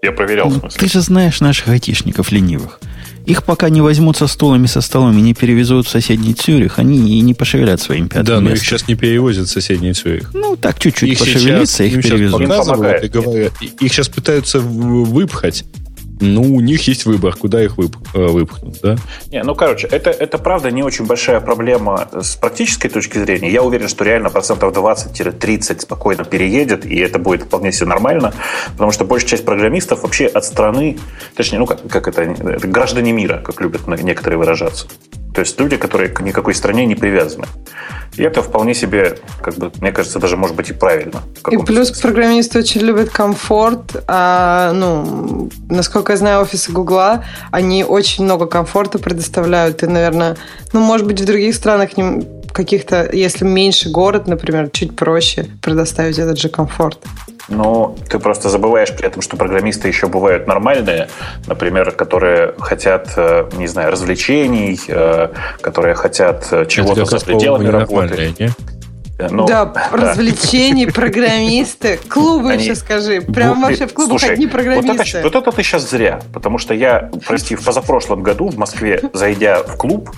Я 0.01 0.12
проверял, 0.12 0.50
ну, 0.50 0.58
в 0.58 0.60
смысле. 0.60 0.79
Ты 0.79 0.88
же 0.88 1.01
знаешь 1.01 1.41
наших 1.41 1.70
айтишников 1.70 2.32
ленивых. 2.32 2.79
Их 3.25 3.43
пока 3.43 3.70
не 3.70 3.82
возьмут 3.82 4.17
со 4.17 4.27
стулами, 4.27 4.67
со 4.67 4.82
столом 4.82 5.17
и 5.17 5.22
не 5.22 5.34
перевезут 5.34 5.88
в 5.88 5.89
соседний 5.89 6.34
Цюрих, 6.34 6.77
они 6.77 7.17
и 7.17 7.22
не 7.22 7.34
пошевелят 7.34 7.82
своим 7.82 8.10
пятым 8.10 8.25
Да, 8.25 8.39
но 8.41 8.51
их 8.51 8.60
сейчас 8.60 8.88
не 8.88 8.96
перевозят 8.96 9.48
в 9.48 9.51
соседний 9.51 9.93
Цюрих. 9.93 10.32
Ну, 10.34 10.55
так 10.55 10.77
чуть-чуть 10.77 11.10
их 11.10 11.20
пошевелиться, 11.20 11.84
их 11.84 12.03
перевезут. 12.03 12.41
Показывают 12.41 13.03
и 13.03 13.08
говорят, 13.08 13.53
их 13.62 13.93
сейчас 13.93 14.10
пытаются 14.10 14.60
выпхать 14.60 15.63
ну, 16.20 16.41
у 16.41 16.62
них 16.62 16.88
есть 16.88 17.05
выбор, 17.05 17.36
куда 17.36 17.63
их 17.63 17.77
вып, 17.77 17.96
э, 18.13 18.25
выпхнуть, 18.25 18.79
да? 18.82 18.96
Не, 19.32 19.43
ну, 19.43 19.55
короче, 19.55 19.88
это, 19.88 20.10
это 20.10 20.38
правда 20.38 20.72
не 20.72 20.84
очень 20.84 21.05
большая 21.05 21.39
проблема 21.39 22.08
с 22.13 22.36
практической 22.36 22.89
точки 22.89 23.17
зрения. 23.17 23.51
Я 23.51 23.63
уверен, 23.63 23.88
что 23.88 24.03
реально 24.03 24.29
процентов 24.29 24.74
20-30 24.74 25.82
спокойно 25.82 26.24
переедет, 26.24 26.86
и 26.86 26.98
это 26.98 27.20
будет 27.20 27.43
вполне 27.43 27.72
себе 27.72 27.88
нормально, 27.88 28.34
потому 28.74 28.91
что 28.91 29.05
большая 29.05 29.29
часть 29.29 29.46
программистов 29.46 30.03
вообще 30.03 30.25
от 30.25 30.46
страны, 30.46 30.98
точнее, 31.36 31.60
ну, 31.60 31.65
как, 31.65 31.88
как 31.88 32.08
это, 32.08 32.22
это 32.22 32.67
граждане 32.67 33.12
мира, 33.12 33.41
как 33.43 33.62
любят 33.62 33.88
некоторые 33.88 34.38
выражаться. 34.38 34.88
То 35.33 35.41
есть 35.41 35.59
люди, 35.59 35.77
которые 35.77 36.09
к 36.09 36.21
никакой 36.21 36.53
стране 36.53 36.85
не 36.85 36.95
привязаны. 36.95 37.47
И 38.15 38.23
это 38.23 38.43
вполне 38.43 38.75
себе, 38.75 39.17
как 39.41 39.55
бы, 39.55 39.71
мне 39.81 39.91
кажется, 39.91 40.19
даже 40.19 40.37
может 40.37 40.55
быть 40.55 40.69
и 40.69 40.73
правильно. 40.73 41.23
И 41.49 41.57
плюс 41.57 41.87
смысле. 41.87 42.01
программисты 42.01 42.59
очень 42.59 42.81
любят 42.81 43.09
комфорт. 43.09 44.03
А, 44.07 44.71
ну, 44.73 45.49
насколько 45.69 46.13
я 46.13 46.17
знаю, 46.17 46.41
офисы 46.41 46.71
Гугла, 46.71 47.25
они 47.49 47.83
очень 47.83 48.25
много 48.25 48.45
комфорта 48.45 48.99
предоставляют. 48.99 49.81
И, 49.81 49.87
наверное, 49.87 50.37
ну, 50.73 50.81
может 50.81 51.07
быть, 51.07 51.19
в 51.19 51.25
других 51.25 51.55
странах 51.55 51.97
каких-то, 52.53 53.10
если 53.12 53.45
меньше 53.45 53.89
город, 53.89 54.27
например, 54.27 54.69
чуть 54.72 54.95
проще 54.95 55.48
предоставить 55.62 56.19
этот 56.19 56.39
же 56.39 56.50
комфорт. 56.50 57.00
Но 57.50 57.95
ты 58.10 58.19
просто 58.19 58.50
забываешь 58.50 58.93
при 58.95 59.05
этом, 59.05 59.22
что 59.22 59.36
программисты 59.36 59.89
еще 59.89 60.07
бывают 60.07 60.48
нормальные, 60.48 61.10
например, 61.48 61.91
которые 61.91 62.53
хотят, 62.60 63.10
э, 63.17 63.50
не 63.57 63.67
знаю, 63.67 63.91
развлечений, 63.91 64.79
э, 64.88 65.29
которые 65.60 65.95
хотят 65.95 66.48
э, 66.51 66.65
чего-то 66.67 67.03
за 67.05 67.19
пределами 67.19 67.67
работы. 67.67 68.33
Ну, 69.29 69.45
да, 69.45 69.65
да, 69.65 69.89
развлечений, 69.91 70.88
программисты, 70.91 72.00
клубы 72.07 72.51
Они... 72.51 72.63
еще 72.63 72.75
скажи. 72.75 73.22
Прям 73.22 73.62
вообще 73.62 73.88
в 73.88 73.93
клубах 73.93 74.19
Слушай, 74.19 74.33
одни 74.33 74.48
программисты. 74.48 74.88
Вот 74.88 75.07
это, 75.07 75.22
вот 75.24 75.36
это 75.36 75.51
ты 75.51 75.63
сейчас 75.63 75.89
зря, 75.89 76.22
потому 76.33 76.57
что 76.57 76.74
я, 76.74 77.12
прости, 77.25 77.55
в 77.55 77.63
позапрошлом 77.63 78.24
году 78.24 78.50
в 78.50 78.57
Москве, 78.57 79.01
зайдя 79.13 79.62
в 79.62 79.77
клуб, 79.77 80.10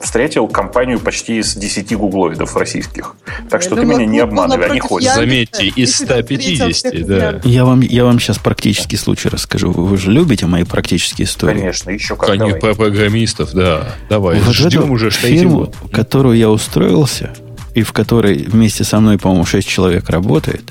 встретил 0.00 0.48
компанию 0.48 1.00
почти 1.00 1.38
из 1.38 1.54
10 1.54 1.96
гуглоидов 1.96 2.56
российских. 2.56 3.14
Так 3.50 3.62
что 3.62 3.74
я 3.74 3.76
ты 3.76 3.82
думала, 3.82 3.98
меня 3.98 4.10
не 4.10 4.18
обманывай, 4.20 4.66
они 4.66 4.80
ходят. 4.80 5.14
Заметьте, 5.14 5.66
из 5.66 5.96
150, 5.96 7.06
да. 7.06 7.40
Я 7.44 7.64
вам, 7.64 7.80
я 7.80 8.04
вам 8.04 8.18
сейчас 8.18 8.38
практический 8.38 8.96
случай 8.96 9.28
расскажу. 9.28 9.70
Вы, 9.72 9.86
вы 9.86 9.96
же 9.96 10.10
любите 10.10 10.46
мои 10.46 10.64
практические 10.64 11.26
истории? 11.26 11.58
Конечно, 11.58 11.90
еще 11.90 12.16
как 12.16 12.30
Они 12.30 12.52
про 12.52 12.74
программистов, 12.74 13.52
да. 13.52 13.94
Давай, 14.08 14.40
вот 14.40 14.54
ждем 14.54 14.90
уже 14.90 15.10
фирму, 15.10 15.58
год. 15.58 15.76
которую 15.90 16.36
я 16.36 16.50
устроился, 16.50 17.32
и 17.74 17.82
в 17.82 17.92
которой 17.92 18.38
вместе 18.38 18.84
со 18.84 19.00
мной, 19.00 19.18
по-моему, 19.18 19.44
6 19.44 19.66
человек 19.66 20.08
работает, 20.10 20.62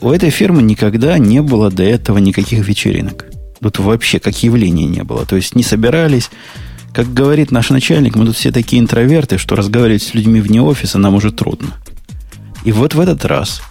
у 0.00 0.10
этой 0.10 0.30
фирмы 0.30 0.62
никогда 0.62 1.18
не 1.18 1.42
было 1.42 1.70
до 1.70 1.82
этого 1.82 2.18
никаких 2.18 2.66
вечеринок. 2.66 3.26
Тут 3.60 3.78
вообще 3.80 4.20
как 4.20 4.40
явления 4.42 4.86
не 4.86 5.02
было. 5.02 5.26
То 5.26 5.36
есть 5.36 5.56
не 5.56 5.62
собирались 5.62 6.30
как 6.98 7.14
говорит 7.14 7.52
наш 7.52 7.70
начальник, 7.70 8.16
мы 8.16 8.26
тут 8.26 8.34
все 8.34 8.50
такие 8.50 8.82
интроверты, 8.82 9.38
что 9.38 9.54
разговаривать 9.54 10.02
с 10.02 10.14
людьми 10.14 10.40
вне 10.40 10.60
офиса 10.60 10.98
нам 10.98 11.14
уже 11.14 11.30
трудно. 11.30 11.76
И 12.64 12.72
вот 12.72 12.94
в 12.94 12.98
этот 12.98 13.24
раз 13.24 13.62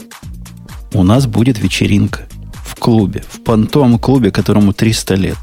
у 0.94 1.04
нас 1.04 1.28
будет 1.28 1.60
вечеринка 1.60 2.22
в 2.64 2.76
клубе, 2.76 3.26
в 3.30 3.44
понтовом 3.44 4.00
клубе, 4.00 4.32
которому 4.32 4.72
300 4.72 5.16
лет, 5.16 5.38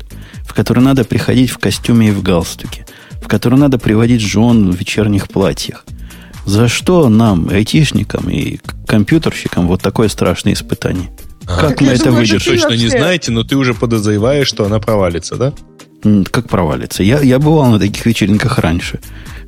в 0.46 0.54
который 0.54 0.82
надо 0.82 1.04
приходить 1.04 1.50
в 1.50 1.58
костюме 1.58 2.08
и 2.08 2.12
в 2.12 2.22
галстуке, 2.22 2.86
в 3.22 3.28
который 3.28 3.58
надо 3.58 3.78
приводить 3.78 4.22
жен 4.22 4.70
в 4.70 4.76
вечерних 4.80 5.28
платьях. 5.28 5.84
За 6.46 6.68
что 6.68 7.10
нам, 7.10 7.50
айтишникам 7.50 8.30
и 8.30 8.60
компьютерщикам, 8.86 9.66
вот 9.66 9.82
такое 9.82 10.08
страшное 10.08 10.54
испытание? 10.54 11.10
А, 11.46 11.60
как 11.60 11.82
мы 11.82 11.88
это 11.88 12.10
выдержим? 12.12 12.54
Точно 12.54 12.72
не 12.72 12.88
знаете, 12.88 13.30
но 13.30 13.44
ты 13.44 13.56
уже 13.56 13.74
подозреваешь, 13.74 14.48
что 14.48 14.64
она 14.64 14.80
провалится, 14.80 15.36
да? 15.36 15.52
Как 16.30 16.48
провалится. 16.48 17.02
Я, 17.02 17.20
я 17.20 17.38
бывал 17.38 17.70
на 17.70 17.78
таких 17.78 18.04
вечеринках 18.06 18.58
раньше. 18.58 19.00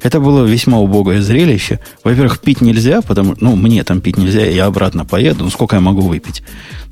Это 0.02 0.20
было 0.20 0.44
весьма 0.44 0.78
убогое 0.78 1.22
зрелище. 1.22 1.80
Во-первых, 2.04 2.40
пить 2.40 2.60
нельзя, 2.60 3.00
потому 3.02 3.34
ну, 3.40 3.56
мне 3.56 3.82
там 3.84 4.00
пить 4.00 4.16
нельзя, 4.16 4.44
я 4.44 4.66
обратно 4.66 5.04
поеду, 5.04 5.44
ну, 5.44 5.50
сколько 5.50 5.76
я 5.76 5.80
могу 5.80 6.02
выпить. 6.02 6.42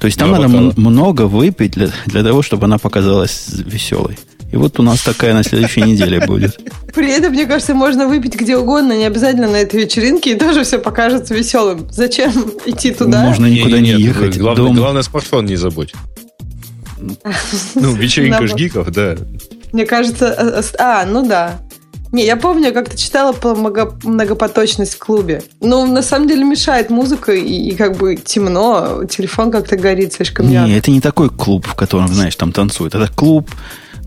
То 0.01 0.07
есть 0.07 0.19
там 0.19 0.31
Два 0.31 0.39
надо 0.41 0.57
м- 0.57 0.73
много 0.77 1.23
выпить 1.23 1.73
для, 1.73 1.91
для 2.07 2.23
того, 2.23 2.43
чтобы 2.43 2.65
она 2.65 2.79
показалась 2.79 3.47
веселой. 3.49 4.19
И 4.53 4.57
вот 4.57 4.79
у 4.79 4.83
нас 4.83 5.03
такая 5.03 5.35
на 5.35 5.43
следующей 5.43 5.83
неделе 5.83 6.21
будет. 6.21 6.61
При 6.95 7.11
этом, 7.11 7.33
мне 7.33 7.45
кажется, 7.45 7.75
можно 7.75 8.07
выпить 8.07 8.37
где 8.37 8.57
угодно, 8.57 8.97
не 8.97 9.05
обязательно 9.05 9.51
на 9.51 9.57
этой 9.57 9.83
вечеринке, 9.83 10.33
и 10.33 10.39
тоже 10.39 10.63
все 10.63 10.79
покажется 10.79 11.35
веселым. 11.35 11.89
Зачем 11.91 12.31
идти 12.65 12.93
туда? 12.93 13.23
Можно 13.23 13.47
никуда 13.47 13.81
не, 13.81 13.95
не 13.95 14.03
ехать. 14.03 14.39
Главное, 14.39 14.73
главное, 14.73 15.03
смартфон 15.03 15.47
не 15.47 15.57
забудь. 15.57 15.93
Ну, 17.75 17.93
вечеринка 17.95 18.47
жгиков, 18.47 18.91
да. 18.91 19.17
Мне 19.73 19.87
кажется... 19.87 20.27
Э, 20.27 20.61
э, 20.61 20.77
а, 20.79 21.05
ну 21.05 21.27
да. 21.27 21.61
Не, 22.13 22.25
я 22.25 22.37
помню, 22.37 22.73
как 22.73 22.91
ты 22.91 22.97
читала 22.97 23.33
про 23.33 23.57
многопоточность 23.57 24.95
в 24.95 24.99
клубе. 24.99 25.43
Ну, 25.61 25.85
на 25.85 26.01
самом 26.01 26.29
деле 26.29 26.45
мешает 26.45 26.89
музыка, 26.89 27.33
и, 27.33 27.71
и 27.71 27.75
как 27.75 27.97
бы 27.97 28.15
темно, 28.15 29.05
телефон 29.11 29.51
как-то 29.51 29.77
горит 29.77 30.13
слишком 30.13 30.49
ярко. 30.49 30.69
Не, 30.69 30.79
это 30.79 30.93
не 30.93 31.01
такой 31.01 31.29
клуб, 31.29 31.67
в 31.67 31.75
котором, 31.75 32.07
знаешь, 32.07 32.37
там 32.37 32.53
танцуют. 32.53 32.95
Это 32.95 33.13
клуб 33.13 33.51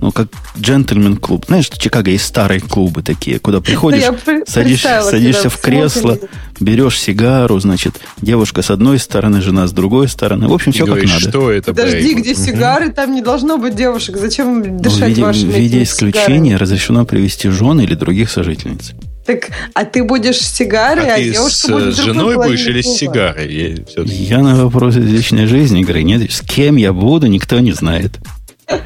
ну, 0.02 0.12
как 0.12 0.28
джентльмен-клуб. 0.60 1.46
Знаешь, 1.48 1.70
в 1.70 1.78
Чикаго 1.78 2.12
есть 2.12 2.26
старые 2.26 2.62
клубы 2.62 3.02
такие, 3.02 3.40
куда 3.40 3.62
приходишь, 3.62 4.04
садишься, 4.48 5.02
садишься 5.02 5.50
в 5.50 5.58
кресло, 5.58 6.20
берешь 6.60 7.00
сигару, 7.00 7.60
значит, 7.60 7.96
девушка 8.22 8.62
с 8.62 8.70
одной 8.70 9.00
стороны, 9.00 9.42
жена 9.42 9.68
с 9.68 9.72
другой 9.72 10.08
стороны. 10.08 10.48
В 10.48 10.54
общем, 10.54 10.72
все 10.72 10.86
как 10.86 11.04
надо. 11.04 11.30
Что 11.30 11.52
это, 11.52 11.74
Подожди, 11.74 12.14
где 12.14 12.36
сигары, 12.36 12.92
там 12.92 13.14
не 13.14 13.22
должно 13.22 13.58
быть 13.58 13.76
девушек. 13.76 14.18
Зачем 14.18 14.60
ну, 14.60 14.80
дышать 14.80 15.00
ну, 15.00 15.06
в 15.06 15.10
виде, 15.10 15.24
вашими 15.24 15.52
В 15.52 15.56
виде 15.56 15.84
исключения 15.84 16.58
разрешено 16.58 17.06
привести 17.06 17.50
жены 17.50 17.82
или 17.82 17.96
других 17.96 18.30
сожительниц. 18.30 18.94
Так, 19.26 19.50
а 19.74 19.84
ты 19.84 20.06
будешь 20.06 20.38
с 20.38 20.56
сигарой, 20.56 21.10
а, 21.10 21.16
а 21.16 21.22
девушка 21.22 21.50
с 21.50 21.70
будет 21.70 21.96
с 21.96 22.00
женой 22.00 22.38
будешь 22.38 22.66
или 22.66 22.82
с 22.82 22.86
сигарой? 22.86 23.54
Я, 23.54 24.04
я 24.06 24.42
на 24.42 24.64
вопросы 24.64 25.00
личной 25.00 25.48
жизни 25.48 25.84
говорю, 25.84 26.04
нет, 26.04 26.32
с 26.32 26.40
кем 26.40 26.78
я 26.78 26.94
буду, 26.94 27.28
никто 27.28 27.60
не 27.60 27.74
знает. 27.74 28.14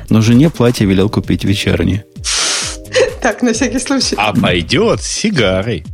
Но 0.10 0.22
жене 0.22 0.50
платье 0.50 0.86
велел 0.86 1.10
купить 1.10 1.44
вечернее. 1.44 2.06
Так, 3.22 3.42
на 3.42 3.54
всякий 3.54 3.80
случай. 3.80 4.16
А 4.18 4.34
пойдет 4.34 5.02
с 5.02 5.08
сигарой. 5.08 5.86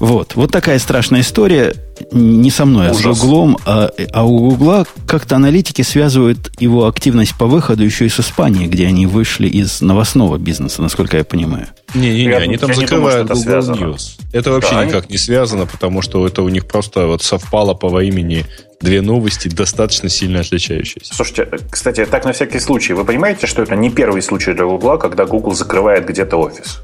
Вот, 0.00 0.34
вот 0.34 0.50
такая 0.50 0.78
страшная 0.78 1.20
история. 1.20 1.74
Не 2.10 2.50
со 2.50 2.64
мной, 2.64 2.90
Ужас. 2.90 3.04
а 3.04 3.14
с 3.14 3.20
Гуглом. 3.20 3.58
А, 3.64 3.90
а 4.12 4.24
у 4.24 4.50
Гугла 4.50 4.86
как-то 5.06 5.36
аналитики 5.36 5.82
связывают 5.82 6.50
его 6.58 6.86
активность 6.86 7.36
по 7.36 7.46
выходу 7.46 7.84
еще 7.84 8.06
и 8.06 8.08
с 8.08 8.20
Испанией, 8.20 8.66
где 8.66 8.86
они 8.86 9.06
вышли 9.06 9.48
из 9.48 9.80
новостного 9.80 10.38
бизнеса, 10.38 10.82
насколько 10.82 11.16
я 11.16 11.24
понимаю. 11.24 11.68
Не-не-не, 11.94 12.34
они 12.34 12.56
там 12.56 12.74
закрывают 12.74 13.28
думаю, 13.28 13.44
Google 13.44 13.58
это 13.58 13.84
News. 13.84 14.18
Это 14.32 14.50
вообще 14.50 14.74
да, 14.74 14.84
никак 14.84 15.04
они... 15.04 15.12
не 15.12 15.18
связано, 15.18 15.66
потому 15.66 16.02
что 16.02 16.26
это 16.26 16.42
у 16.42 16.48
них 16.48 16.66
просто 16.66 17.06
вот 17.06 17.22
совпало 17.22 17.74
по 17.74 18.02
имени 18.02 18.46
две 18.80 19.00
новости, 19.00 19.48
достаточно 19.48 20.08
сильно 20.08 20.40
отличающиеся. 20.40 21.14
Слушайте, 21.14 21.48
кстати, 21.70 22.04
так 22.04 22.24
на 22.24 22.32
всякий 22.32 22.58
случай, 22.58 22.94
вы 22.94 23.04
понимаете, 23.04 23.46
что 23.46 23.62
это 23.62 23.76
не 23.76 23.90
первый 23.90 24.22
случай 24.22 24.52
для 24.52 24.64
Гугла, 24.64 24.96
когда 24.96 25.24
Google 25.24 25.54
закрывает 25.54 26.06
где-то 26.06 26.36
офис? 26.36 26.80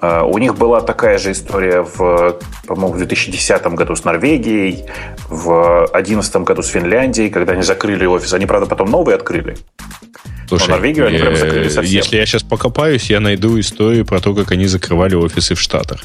А, 0.00 0.24
у 0.24 0.38
них 0.38 0.56
была 0.56 0.80
такая 0.80 1.18
же 1.18 1.32
история, 1.32 1.82
в, 1.82 2.38
по-моему, 2.66 2.94
в 2.94 2.98
2010 2.98 3.66
году 3.68 3.96
с 3.96 4.04
Норвегией, 4.04 4.84
в 5.28 5.88
2011 5.92 6.36
году 6.36 6.62
с 6.62 6.68
Финляндией, 6.68 7.30
когда 7.30 7.54
они 7.54 7.62
закрыли 7.62 8.06
офис. 8.06 8.32
Они, 8.32 8.46
правда, 8.46 8.66
потом 8.66 8.90
новый 8.90 9.14
открыли. 9.14 9.56
Слушай, 10.48 10.70
Норвегию 10.70 11.06
они 11.06 11.18
прям 11.18 11.36
закрыли 11.36 11.68
совсем. 11.68 11.92
Если 11.92 12.16
я 12.16 12.26
сейчас 12.26 12.42
покопаюсь, 12.42 13.10
я 13.10 13.20
найду 13.20 13.58
историю 13.58 14.06
про 14.06 14.20
то, 14.20 14.34
как 14.34 14.52
они 14.52 14.66
закрывали 14.66 15.14
офисы 15.14 15.54
в 15.54 15.60
Штатах. 15.60 16.00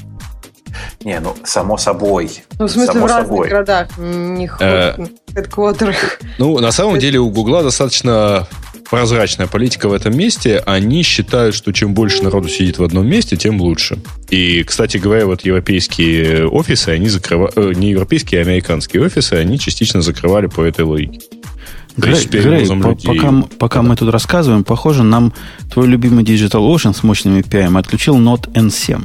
Не, 1.02 1.20
ну, 1.20 1.36
само 1.44 1.78
собой. 1.78 2.44
Ну, 2.60 2.66
в 2.66 2.72
смысле, 2.72 2.94
само 2.94 3.06
в 3.06 3.10
разных 3.10 3.28
собой. 3.28 3.50
городах, 3.50 3.98
не 3.98 4.50
э, 4.60 4.96
хедквотерах. 5.34 6.20
Ну, 6.40 6.60
на 6.60 6.72
самом 6.72 6.98
деле, 7.00 7.20
у 7.20 7.30
Гугла 7.30 7.64
достаточно 7.64 8.48
прозрачная 8.94 9.48
политика 9.48 9.90
в 9.90 9.94
этом 9.94 10.16
месте. 10.16 10.62
Они 10.68 11.02
считают, 11.02 11.56
что 11.56 11.72
чем 11.72 11.96
больше 11.96 12.22
народу 12.22 12.48
сидит 12.48 12.78
в 12.78 12.84
одном 12.84 13.08
месте, 13.08 13.36
тем 13.36 13.60
лучше. 13.60 13.98
И, 14.30 14.62
кстати 14.62 14.98
говоря, 14.98 15.26
вот 15.26 15.42
европейские 15.44 16.48
офисы, 16.48 16.90
они 16.90 17.10
закрывали... 17.10 17.52
Э, 17.56 17.74
не 17.74 17.90
европейские, 17.90 18.42
а 18.42 18.44
американские 18.44 19.02
офисы, 19.02 19.34
они 19.34 19.58
частично 19.58 20.04
закрывали 20.04 20.46
по 20.46 20.62
этой 20.62 20.86
логике. 20.86 21.22
Грей, 21.98 22.24
Грей 22.28 22.68
по, 22.68 22.90
людей... 22.90 23.08
пока, 23.08 23.48
пока 23.58 23.82
мы 23.82 23.96
тут 23.96 24.12
рассказываем, 24.12 24.64
похоже, 24.64 25.02
нам 25.02 25.34
твой 25.72 25.88
любимый 25.88 26.24
Digital 26.24 26.72
Ocean 26.72 26.96
с 26.96 27.02
мощным 27.02 27.40
API 27.40 27.76
отключил 27.76 28.20
Node 28.20 28.54
N7. 28.54 29.04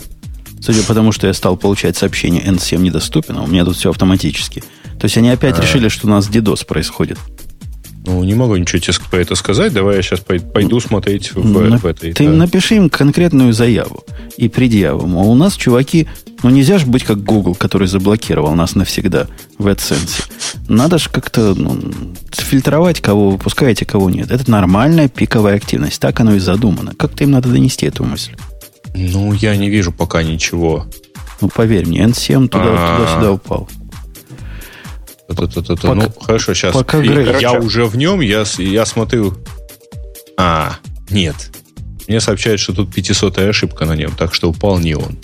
Судя 0.60 0.82
по 0.82 0.92
тому, 0.92 1.12
что 1.12 1.28
я 1.28 1.32
стал 1.32 1.56
получать 1.56 1.96
сообщение 1.96 2.42
N7 2.42 2.76
недоступен, 2.76 3.38
а 3.38 3.42
у 3.42 3.46
меня 3.46 3.64
тут 3.64 3.78
все 3.78 3.88
автоматически. 3.88 4.60
То 5.00 5.06
есть 5.06 5.16
они 5.16 5.30
опять 5.30 5.58
а. 5.58 5.62
решили, 5.62 5.88
что 5.88 6.08
у 6.08 6.10
нас 6.10 6.28
DDoS 6.28 6.66
происходит. 6.66 7.18
Ну, 8.08 8.24
не 8.24 8.34
могу 8.34 8.56
ничего 8.56 8.78
тебе 8.78 8.94
про 9.10 9.20
это 9.20 9.34
сказать. 9.34 9.74
Давай 9.74 9.96
я 9.96 10.02
сейчас 10.02 10.20
пойду 10.20 10.80
смотреть 10.80 11.34
в, 11.34 11.44
На, 11.44 11.76
в 11.76 11.84
этой. 11.84 12.14
Ты 12.14 12.24
да. 12.24 12.30
напиши 12.30 12.76
им 12.76 12.88
конкретную 12.88 13.52
заяву 13.52 14.02
и 14.38 14.48
предъяву. 14.48 15.06
Мол, 15.06 15.32
у 15.32 15.34
нас, 15.34 15.56
чуваки, 15.56 16.08
ну 16.42 16.48
нельзя 16.48 16.78
же 16.78 16.86
быть 16.86 17.04
как 17.04 17.22
Google, 17.22 17.54
который 17.54 17.86
заблокировал 17.86 18.54
нас 18.54 18.74
навсегда 18.74 19.26
в 19.58 19.66
AdSense. 19.66 20.24
Надо 20.68 20.96
же 20.96 21.10
как-то 21.10 21.54
ну, 21.54 21.78
фильтровать, 22.32 23.02
кого 23.02 23.28
выпускаете, 23.28 23.84
кого 23.84 24.08
нет. 24.08 24.30
Это 24.30 24.50
нормальная 24.50 25.08
пиковая 25.08 25.56
активность. 25.56 26.00
Так 26.00 26.18
оно 26.20 26.34
и 26.34 26.38
задумано. 26.38 26.94
Как-то 26.96 27.24
им 27.24 27.32
надо 27.32 27.50
донести 27.50 27.84
эту 27.84 28.04
мысль. 28.04 28.32
Ну, 28.94 29.34
я 29.34 29.54
не 29.56 29.68
вижу 29.68 29.92
пока 29.92 30.22
ничего. 30.22 30.86
Ну, 31.42 31.50
поверь 31.50 31.86
мне, 31.86 32.04
N7 32.04 32.48
туда-сюда 32.48 33.32
упал. 33.32 33.68
Пока, 35.28 35.94
ну, 35.94 36.12
хорошо, 36.20 36.54
сейчас. 36.54 36.72
Пока 36.72 36.98
я, 36.98 37.38
я 37.38 37.52
уже 37.52 37.84
в 37.84 37.96
нем, 37.96 38.20
я, 38.20 38.44
я 38.56 38.86
смотрю... 38.86 39.34
А, 40.38 40.76
нет. 41.10 41.50
Мне 42.06 42.20
сообщают, 42.20 42.60
что 42.60 42.72
тут 42.72 42.94
500 42.94 43.38
ошибка 43.38 43.84
на 43.84 43.94
нем, 43.94 44.12
так 44.16 44.34
что 44.34 44.48
упал 44.48 44.78
не 44.78 44.94
он. 44.94 45.18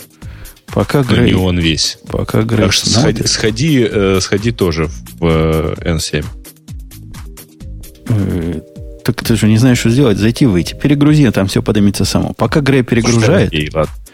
Пока 0.66 1.02
Грей... 1.02 1.32
Не 1.32 1.34
он 1.34 1.58
весь. 1.58 1.98
Пока 2.08 2.42
Грей 2.42 2.64
Так 2.64 2.72
что 2.72 2.90
сходи, 2.90 3.26
сходи, 3.26 3.88
э, 3.90 4.18
сходи 4.20 4.50
тоже 4.50 4.90
в 5.18 5.74
э, 5.80 5.94
N7. 5.94 6.24
Э, 8.08 8.60
так 9.04 9.22
ты 9.22 9.36
же 9.36 9.46
не 9.46 9.56
знаешь, 9.56 9.78
что 9.78 9.88
сделать. 9.88 10.18
Зайти, 10.18 10.46
выйти. 10.46 10.74
Перегрузи, 10.74 11.24
а 11.24 11.32
там 11.32 11.46
все 11.46 11.62
поднимется 11.62 12.04
само. 12.04 12.34
Пока 12.34 12.60
Грей 12.60 12.82
перегружает... 12.82 13.52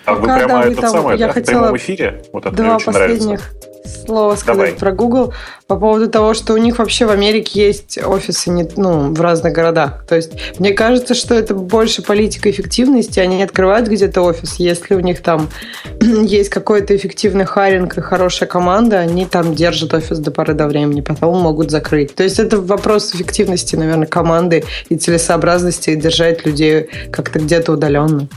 А 0.05 0.15
вы 0.15 0.23
прямо 0.23 0.63
это 0.63 0.89
самое, 0.89 1.19
я 1.19 1.27
да, 1.27 1.33
хотела 1.33 1.59
в 1.59 1.63
прямом 1.63 1.77
эфире? 1.77 2.23
Вот 2.33 2.47
это 2.47 2.57
два 2.57 2.79
последних 2.79 3.41
нравится 3.41 3.70
слово 3.85 4.37
сказать 4.37 4.57
Давай. 4.57 4.73
про 4.79 4.93
Google 4.93 5.33
по 5.67 5.77
поводу 5.77 6.09
того, 6.09 6.35
что 6.35 6.55
у 6.55 6.57
них 6.57 6.79
вообще 6.79 7.07
в 7.07 7.11
Америке 7.11 7.67
есть 7.67 7.99
офисы 7.99 8.51
не, 8.51 8.69
ну, 8.77 9.15
в 9.15 9.21
разных 9.21 9.53
городах. 9.53 10.05
То 10.09 10.17
есть 10.17 10.33
мне 10.59 10.73
кажется, 10.73 11.15
что 11.15 11.35
это 11.35 11.55
больше 11.55 12.03
политика 12.03 12.51
эффективности. 12.51 13.21
Они 13.21 13.43
открывают 13.43 13.89
где-то 13.89 14.23
офис, 14.23 14.57
если 14.57 14.95
у 14.95 15.01
них 15.01 15.23
там 15.23 15.49
есть 16.01 16.51
какой-то 16.51 16.97
эффективный 16.97 17.45
харинг 17.45 17.97
и 17.99 18.01
хорошая 18.01 18.49
команда, 18.49 18.99
они 18.99 19.27
там 19.27 19.55
держат 19.55 19.95
офис 19.95 20.19
до 20.19 20.31
поры 20.31 20.55
до 20.55 20.67
времени, 20.67 21.01
потом 21.01 21.41
могут 21.41 21.71
закрыть. 21.71 22.15
То 22.15 22.25
есть 22.25 22.39
это 22.39 22.61
вопрос 22.61 23.15
эффективности, 23.15 23.77
наверное, 23.77 24.07
команды 24.07 24.65
и 24.89 24.97
целесообразности 24.97 25.95
держать 25.95 26.45
людей 26.45 26.89
как-то 27.13 27.39
где-то 27.39 27.73
удаленно. 27.73 28.29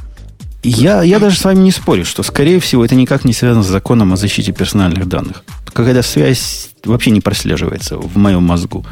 Я, 0.64 1.04
я 1.04 1.20
даже 1.20 1.38
с 1.38 1.44
вами 1.44 1.60
не 1.60 1.72
спорю, 1.72 2.06
что, 2.06 2.24
скорее 2.24 2.60
всего, 2.62 2.86
это 2.86 2.96
никак 2.96 3.26
не 3.26 3.34
связано 3.34 3.64
с 3.64 3.68
законом 3.68 4.14
о 4.14 4.16
защите 4.16 4.54
персональных 4.54 5.08
данных. 5.08 5.44
Когда 5.74 6.02
связь 6.02 6.70
вообще 6.86 7.12
не 7.12 7.20
прослеживается 7.20 7.98
в 7.98 8.16
моем 8.18 8.44
мозгу. 8.44 8.86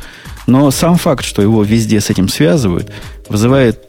Но 0.47 0.69
сам 0.71 0.97
факт, 0.97 1.23
что 1.23 1.41
его 1.41 1.63
везде 1.63 2.01
с 2.01 2.09
этим 2.09 2.27
связывают, 2.27 2.91
вызывает 3.29 3.79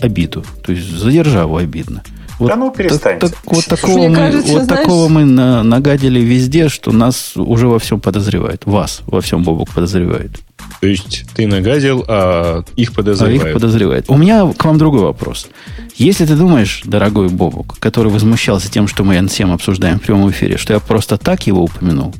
обиду. 0.00 0.44
То 0.64 0.72
есть 0.72 0.88
за 0.88 1.10
державу 1.10 1.56
обидно. 1.56 2.02
Вот, 2.38 2.48
да 2.48 2.56
ну 2.56 2.70
перестаньте. 2.70 3.26
Так, 3.26 3.30
так, 3.30 3.52
вот 3.52 3.64
такого 3.66 4.08
мы, 4.08 4.14
кажется, 4.14 4.52
вот 4.52 4.64
знаешь... 4.64 4.82
такого 4.82 5.08
мы 5.08 5.24
на, 5.24 5.62
нагадили 5.64 6.20
везде, 6.20 6.68
что 6.68 6.92
нас 6.92 7.32
уже 7.36 7.66
во 7.66 7.78
всем 7.78 8.00
подозревают. 8.00 8.64
Вас 8.64 9.02
во 9.06 9.20
всем 9.20 9.42
Бобок 9.42 9.70
подозревает. 9.70 10.38
То 10.80 10.86
есть 10.86 11.24
ты 11.34 11.48
нагадил, 11.48 12.04
а 12.06 12.62
их 12.76 12.92
подозревают. 12.92 13.42
А 13.42 13.48
их 13.48 13.54
подозревают. 13.54 14.04
У 14.08 14.16
меня 14.16 14.46
к 14.52 14.64
вам 14.64 14.78
другой 14.78 15.02
вопрос. 15.02 15.48
Если 15.96 16.26
ты 16.26 16.36
думаешь, 16.36 16.82
дорогой 16.84 17.28
Бобук, 17.28 17.76
который 17.80 18.12
возмущался 18.12 18.70
тем, 18.70 18.86
что 18.86 19.02
мы 19.02 19.16
N7 19.16 19.52
обсуждаем 19.52 19.98
в 19.98 20.02
прямом 20.02 20.30
эфире, 20.30 20.56
что 20.58 20.74
я 20.74 20.78
просто 20.78 21.18
так 21.18 21.46
его 21.48 21.64
упомянул, 21.64 22.14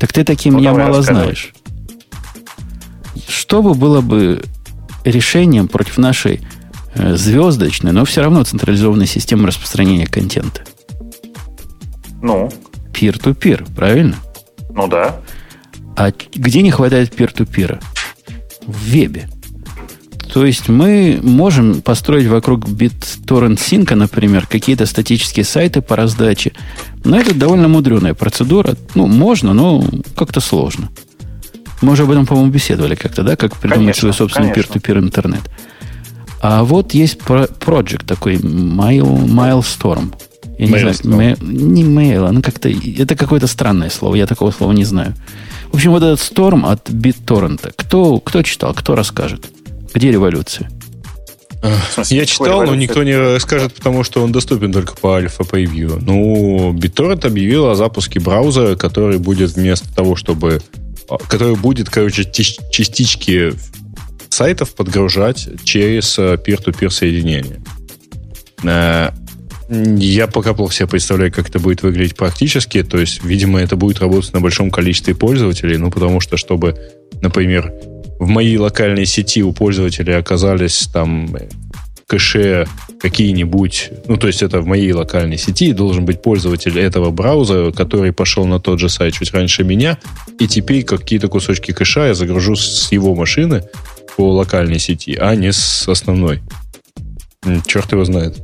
так 0.00 0.12
ты 0.12 0.24
таким 0.24 0.54
ну, 0.54 0.60
меня 0.60 0.72
мало 0.72 1.02
знаешь. 1.02 1.54
Что 3.28 3.62
бы 3.62 3.74
было 3.74 4.00
бы 4.00 4.42
решением 5.04 5.68
против 5.68 5.98
нашей 5.98 6.40
э, 6.94 7.16
звездочной, 7.16 7.92
но 7.92 8.04
все 8.04 8.22
равно 8.22 8.44
централизованной 8.44 9.06
системы 9.06 9.46
распространения 9.46 10.06
контента? 10.06 10.62
Ну? 12.22 12.50
Пир-ту-пир, 12.92 13.66
правильно? 13.76 14.16
Ну 14.70 14.88
да. 14.88 15.16
А 15.96 16.12
где 16.34 16.62
не 16.62 16.70
хватает 16.70 17.14
пир-ту-пира? 17.14 17.80
В 18.66 18.84
вебе. 18.84 19.28
То 20.34 20.44
есть 20.44 20.68
мы 20.68 21.20
можем 21.22 21.80
построить 21.80 22.26
вокруг 22.26 22.66
BitTorrent 22.66 23.56
Sync, 23.56 23.94
например, 23.94 24.48
какие-то 24.48 24.84
статические 24.84 25.44
сайты 25.44 25.80
по 25.80 25.94
раздаче. 25.94 26.52
Но 27.04 27.16
это 27.16 27.32
довольно 27.34 27.68
мудреная 27.68 28.14
процедура. 28.14 28.74
Ну, 28.96 29.06
можно, 29.06 29.54
но 29.54 29.84
как-то 30.16 30.40
сложно. 30.40 30.90
Мы 31.82 31.92
уже 31.92 32.02
об 32.02 32.10
этом, 32.10 32.26
по-моему, 32.26 32.50
беседовали 32.50 32.96
как-то, 32.96 33.22
да? 33.22 33.36
Как 33.36 33.54
придумать 33.56 33.80
конечно, 33.80 34.00
свой 34.00 34.12
собственный 34.14 34.50
peer-to-peer 34.50 34.98
интернет. 34.98 35.42
А 36.46 36.62
вот 36.62 36.92
есть 36.92 37.20
проект 37.20 38.04
такой, 38.04 38.36
Mile, 38.36 39.24
Milestorm. 39.26 40.14
Я 40.58 40.66
не 40.66 40.78
знаю, 40.78 40.94
mail, 41.02 41.38
не 41.42 41.84
mail, 41.84 42.26
оно 42.26 42.42
как-то... 42.42 42.68
Это 42.68 43.16
какое-то 43.16 43.46
странное 43.46 43.88
слово, 43.88 44.16
я 44.16 44.26
такого 44.26 44.50
слова 44.50 44.72
не 44.72 44.84
знаю. 44.84 45.14
В 45.72 45.76
общем, 45.76 45.92
вот 45.92 46.02
этот 46.02 46.20
Storm 46.20 46.70
от 46.70 46.90
BitTorrent. 46.90 47.72
Кто, 47.74 48.20
кто 48.20 48.42
читал, 48.42 48.74
кто 48.74 48.94
расскажет? 48.94 49.46
Где 49.94 50.12
революция? 50.12 50.70
Я 52.10 52.26
читал, 52.26 52.64
но 52.64 52.74
никто 52.74 53.02
не 53.04 53.40
скажет, 53.40 53.72
потому 53.72 54.04
что 54.04 54.22
он 54.22 54.30
доступен 54.30 54.70
только 54.70 54.94
по 54.96 55.16
альфа-превью. 55.16 55.98
Ну, 56.02 56.74
BitTorrent 56.74 57.26
объявил 57.26 57.70
о 57.70 57.74
запуске 57.74 58.20
браузера, 58.20 58.76
который 58.76 59.16
будет 59.16 59.52
вместо 59.52 59.90
того, 59.94 60.14
чтобы... 60.14 60.60
А, 61.08 61.16
который 61.16 61.56
будет, 61.56 61.88
короче, 61.88 62.30
частички 62.30 63.54
сайтов 64.34 64.74
подгружать 64.74 65.48
через 65.64 66.18
э, 66.18 66.34
peer-to-peer 66.34 66.90
соединение. 66.90 67.62
Э, 68.64 69.10
я 69.68 70.26
пока 70.26 70.52
плохо 70.52 70.74
себе 70.74 70.88
представляю, 70.88 71.32
как 71.32 71.48
это 71.48 71.58
будет 71.58 71.82
выглядеть 71.82 72.16
практически. 72.16 72.82
То 72.82 72.98
есть, 72.98 73.24
видимо, 73.24 73.60
это 73.60 73.76
будет 73.76 74.00
работать 74.00 74.32
на 74.32 74.40
большом 74.40 74.70
количестве 74.70 75.14
пользователей. 75.14 75.78
Ну, 75.78 75.90
потому 75.90 76.20
что, 76.20 76.36
чтобы, 76.36 76.76
например, 77.22 77.72
в 78.18 78.28
моей 78.28 78.58
локальной 78.58 79.06
сети 79.06 79.42
у 79.42 79.52
пользователей 79.52 80.16
оказались 80.16 80.88
там 80.92 81.34
кэше 82.06 82.66
какие-нибудь, 83.00 83.90
ну, 84.08 84.16
то 84.16 84.26
есть 84.26 84.42
это 84.42 84.60
в 84.60 84.66
моей 84.66 84.92
локальной 84.92 85.38
сети 85.38 85.72
должен 85.72 86.04
быть 86.04 86.22
пользователь 86.22 86.78
этого 86.78 87.10
браузера, 87.10 87.72
который 87.72 88.12
пошел 88.12 88.44
на 88.46 88.60
тот 88.60 88.78
же 88.78 88.88
сайт 88.88 89.14
чуть 89.14 89.32
раньше 89.32 89.64
меня, 89.64 89.98
и 90.38 90.46
теперь 90.46 90.84
какие-то 90.84 91.28
кусочки 91.28 91.72
кэша 91.72 92.08
я 92.08 92.14
загружу 92.14 92.56
с 92.56 92.92
его 92.92 93.14
машины 93.14 93.64
по 94.16 94.32
локальной 94.32 94.78
сети, 94.78 95.16
а 95.20 95.34
не 95.34 95.52
с 95.52 95.88
основной. 95.88 96.40
Черт 97.66 97.92
его 97.92 98.04
знает. 98.04 98.36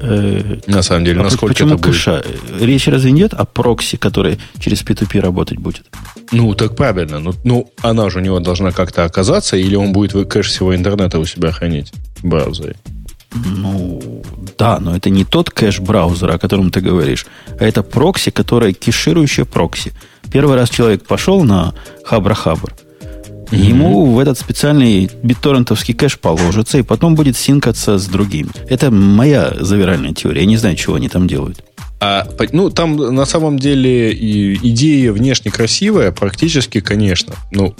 Э, 0.00 0.58
На 0.66 0.82
самом 0.82 1.04
деле, 1.04 1.20
а 1.20 1.24
насколько 1.24 1.54
почему 1.54 1.74
это 1.74 1.82
кэша? 1.84 2.24
будет? 2.48 2.62
Речь 2.62 2.86
разве 2.88 3.12
нет 3.12 3.34
о 3.34 3.44
прокси, 3.44 3.96
который 3.96 4.38
через 4.58 4.82
P2P 4.82 5.20
работать 5.20 5.58
будет? 5.58 5.86
Ну, 6.32 6.54
так 6.54 6.76
правильно. 6.76 7.18
Ну, 7.18 7.34
ну, 7.44 7.70
она 7.82 8.10
же 8.10 8.18
у 8.18 8.22
него 8.22 8.40
должна 8.40 8.72
как-то 8.72 9.04
оказаться, 9.04 9.56
или 9.56 9.74
он 9.74 9.92
будет 9.92 10.28
кэш 10.28 10.48
всего 10.48 10.74
интернета 10.74 11.18
у 11.18 11.24
себя 11.24 11.50
хранить 11.52 11.92
в 12.18 12.24
браузере? 12.26 12.76
Ну, 13.34 14.22
да, 14.56 14.78
но 14.80 14.96
это 14.96 15.10
не 15.10 15.24
тот 15.24 15.50
кэш 15.50 15.80
браузера, 15.80 16.34
о 16.34 16.38
котором 16.38 16.70
ты 16.70 16.80
говоришь, 16.80 17.26
а 17.58 17.64
это 17.64 17.82
прокси, 17.82 18.30
которая 18.30 18.72
кеширующая 18.72 19.44
прокси. 19.44 19.92
Первый 20.32 20.56
раз 20.56 20.70
человек 20.70 21.04
пошел 21.06 21.44
на 21.44 21.74
Хабрахабр, 22.04 22.72
Mm-hmm. 23.50 23.56
Ему 23.56 24.06
в 24.06 24.18
этот 24.18 24.38
специальный 24.38 25.10
битторрентовский 25.22 25.94
кэш 25.94 26.18
положится, 26.18 26.78
и 26.78 26.82
потом 26.82 27.14
будет 27.14 27.36
синкаться 27.36 27.98
с 27.98 28.06
другими. 28.06 28.50
Это 28.68 28.90
моя 28.90 29.54
завиральная 29.58 30.12
теория. 30.12 30.40
Я 30.40 30.46
не 30.46 30.56
знаю, 30.56 30.76
чего 30.76 30.96
они 30.96 31.08
там 31.08 31.28
делают. 31.28 31.64
А, 32.00 32.26
ну, 32.52 32.70
там 32.70 32.96
на 32.96 33.24
самом 33.24 33.58
деле 33.58 34.12
идея 34.12 35.12
внешне 35.12 35.50
красивая, 35.50 36.10
практически, 36.10 36.80
конечно. 36.80 37.34
Ну, 37.52 37.74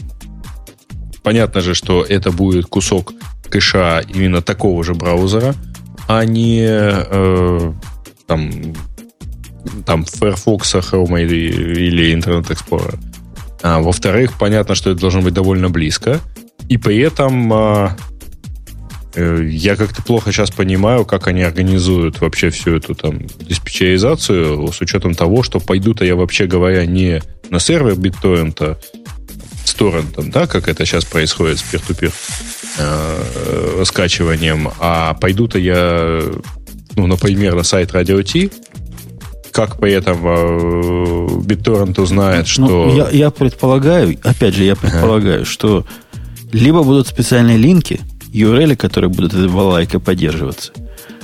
понятно 1.22 1.61
же, 1.61 1.74
что 1.74 2.02
это 2.02 2.31
будет 2.31 2.66
кусок 2.66 3.12
кэша 3.50 4.02
именно 4.09 4.42
такого 4.42 4.83
же 4.85 4.94
браузера, 4.94 5.55
а 6.09 6.24
не 6.24 6.61
э, 6.62 7.72
там, 8.26 8.50
там 9.85 10.05
Firefox, 10.05 10.74
Chrome 10.76 11.22
или, 11.22 11.87
или 11.88 12.16
Internet 12.16 12.48
Explorer. 12.48 12.98
А, 13.66 13.81
во-вторых, 13.81 14.35
понятно, 14.38 14.76
что 14.76 14.90
это 14.90 15.00
должно 15.00 15.22
быть 15.22 15.35
довольно 15.35 15.68
близко. 15.68 16.20
И 16.68 16.76
при 16.76 16.98
этом 16.98 17.52
а, 17.52 17.96
э, 19.16 19.40
я 19.50 19.74
как-то 19.74 20.02
плохо 20.02 20.31
сейчас 20.31 20.52
понимаю, 20.52 21.05
как 21.05 21.26
они 21.26 21.42
организуют 21.42 22.20
вообще 22.20 22.50
всю 22.50 22.76
эту 22.76 22.94
там 22.94 23.26
диспетчеризацию 23.40 24.70
с 24.72 24.81
учетом 24.81 25.14
того, 25.14 25.42
что 25.42 25.59
пойду-то 25.59 26.05
я 26.05 26.14
вообще 26.14 26.46
говоря 26.46 26.87
не 26.87 27.20
на 27.50 27.59
сервер 27.59 27.94
BitTorrent 27.94 28.79
с 29.64 29.74
торрентом, 29.74 30.31
да, 30.31 30.46
как 30.46 30.68
это 30.68 30.87
сейчас 30.87 31.05
происходит 31.05 31.59
с 31.59 31.64
peer-to-peer 31.64 32.12
э, 32.79 33.83
скачиванием, 33.85 34.70
а 34.79 35.14
пойду-то 35.14 35.59
я, 35.59 36.22
ну, 36.94 37.09
например, 37.09 37.57
на 37.57 37.64
сайт 37.64 37.90
Radio 37.90 38.22
T, 38.22 38.48
как 39.56 39.78
при 39.80 39.92
этом 39.92 40.18
э, 40.22 41.26
BitTorrent 41.40 41.98
узнает, 41.98 42.40
ну, 42.40 42.44
что... 42.46 42.62
Ну, 42.66 42.94
я, 42.94 43.08
я 43.08 43.30
предполагаю, 43.30 44.18
опять 44.22 44.52
же, 44.52 44.64
я 44.64 44.76
предполагаю, 44.76 45.42
ага. 45.42 45.44
что 45.46 45.86
либо 46.52 46.82
будут 46.82 47.06
специальные 47.06 47.56
линки, 47.56 48.00
URL, 48.34 48.76
которые 48.76 49.08
будут 49.08 49.32
этой 49.32 49.48
балалайкой 49.48 49.98
поддерживаться, 49.98 50.72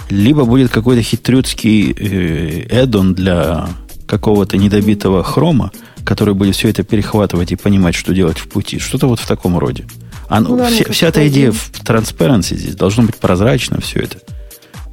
либо 0.08 0.46
будет 0.46 0.70
какой-то 0.70 1.02
хитрюцкий 1.02 1.92
э, 1.92 2.66
эддон 2.70 3.12
для 3.12 3.68
какого-то 4.06 4.56
недобитого 4.56 5.22
хрома, 5.22 5.70
который 6.02 6.32
будет 6.32 6.56
все 6.56 6.70
это 6.70 6.84
перехватывать 6.84 7.52
и 7.52 7.56
понимать, 7.56 7.94
что 7.94 8.14
делать 8.14 8.38
в 8.38 8.48
пути. 8.48 8.78
Что-то 8.78 9.08
вот 9.08 9.20
в 9.20 9.26
таком 9.26 9.58
роде. 9.58 9.84
А, 10.30 10.40
ну, 10.40 10.56
да, 10.56 10.70
вся, 10.70 10.90
вся 10.90 11.08
эта 11.08 11.28
идея 11.28 11.52
в 11.52 11.70
транспаренции 11.84 12.56
здесь 12.56 12.76
должно 12.76 13.02
быть 13.02 13.16
прозрачно 13.16 13.78
все 13.82 14.00
это. 14.00 14.16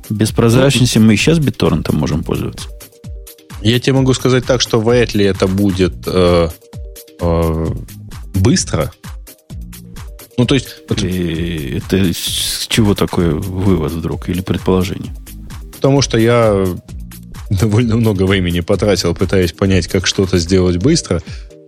Без 0.09 0.31
прозрачности 0.31 0.97
мы 0.97 1.13
и 1.13 1.15
сейчас 1.15 1.39
BitTorrent 1.39 1.89
можем 1.95 2.25
пользоваться. 2.25 2.67
Я 3.61 3.79
тебе 3.79 3.93
могу 3.93 4.13
сказать 4.13 4.45
так, 4.45 4.61
что 4.61 4.79
вряд 4.79 5.13
ли 5.13 5.25
это 5.25 5.47
будет 5.47 5.93
э, 6.07 6.49
э, 7.19 7.65
быстро. 8.35 8.91
Ну, 10.37 10.45
то 10.45 10.55
есть... 10.55 10.77
И 11.01 11.81
это 11.85 12.13
с 12.13 12.67
чего 12.69 12.95
такой 12.95 13.33
вывод 13.33 13.91
вдруг 13.91 14.29
или 14.29 14.41
предположение? 14.41 15.13
Потому 15.75 16.01
что 16.01 16.17
я 16.17 16.65
довольно 17.49 17.97
много 17.97 18.23
времени 18.23 18.61
потратил, 18.61 19.13
пытаясь 19.13 19.51
понять, 19.51 19.87
как 19.87 20.07
что-то 20.07 20.37
сделать 20.37 20.77
быстро. 20.77 21.21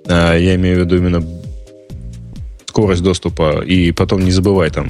А, 0.08 0.36
я 0.38 0.56
имею 0.56 0.78
в 0.78 0.80
виду 0.86 0.98
именно 0.98 1.24
скорость 2.66 3.04
доступа. 3.04 3.62
И 3.62 3.92
потом 3.92 4.24
не 4.24 4.32
забывай, 4.32 4.70
там 4.70 4.90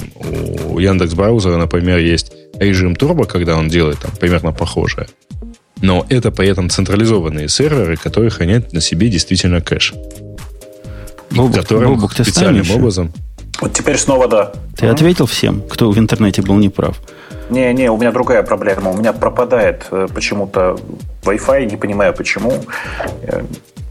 у 0.66 0.78
Яндекс 0.78 1.14
браузера, 1.14 1.58
например, 1.58 1.98
есть 1.98 2.32
режим 2.60 2.96
турбо, 2.96 3.26
когда 3.26 3.58
он 3.58 3.70
делает 3.70 4.00
там 4.00 4.12
примерно 4.20 4.52
похожее. 4.52 5.08
Но 5.82 6.06
это 6.10 6.32
при 6.32 6.48
этом 6.48 6.70
централизованные 6.70 7.50
серверы, 7.50 7.98
которые 7.98 8.30
хранят 8.30 8.74
на 8.74 8.82
себе 8.82 9.10
действительно 9.10 9.62
кэш. 9.62 9.94
Бобук, 11.32 11.56
которым 11.56 11.96
Бобук, 11.96 12.14
ты 12.14 12.24
специальным 12.24 12.70
образом... 12.72 13.12
Вот 13.60 13.74
теперь 13.74 13.98
снова 13.98 14.28
да. 14.28 14.52
Ты 14.76 14.86
mm 14.86 14.92
ответил 14.92 15.26
всем, 15.28 15.62
кто 15.62 15.92
в 15.92 16.00
интернете 16.00 16.42
был 16.42 16.56
неправ? 16.56 17.00
Не, 17.50 17.74
не, 17.74 17.92
у 17.92 17.98
меня 17.98 18.12
другая 18.12 18.44
проблема. 18.44 18.90
У 18.92 18.98
меня 18.98 19.14
пропадает 19.14 19.86
э, 19.92 20.08
почему-то 20.14 20.80
Wi-Fi, 21.24 21.70
не 21.70 21.78
понимаю 21.78 22.14
почему. 22.14 22.54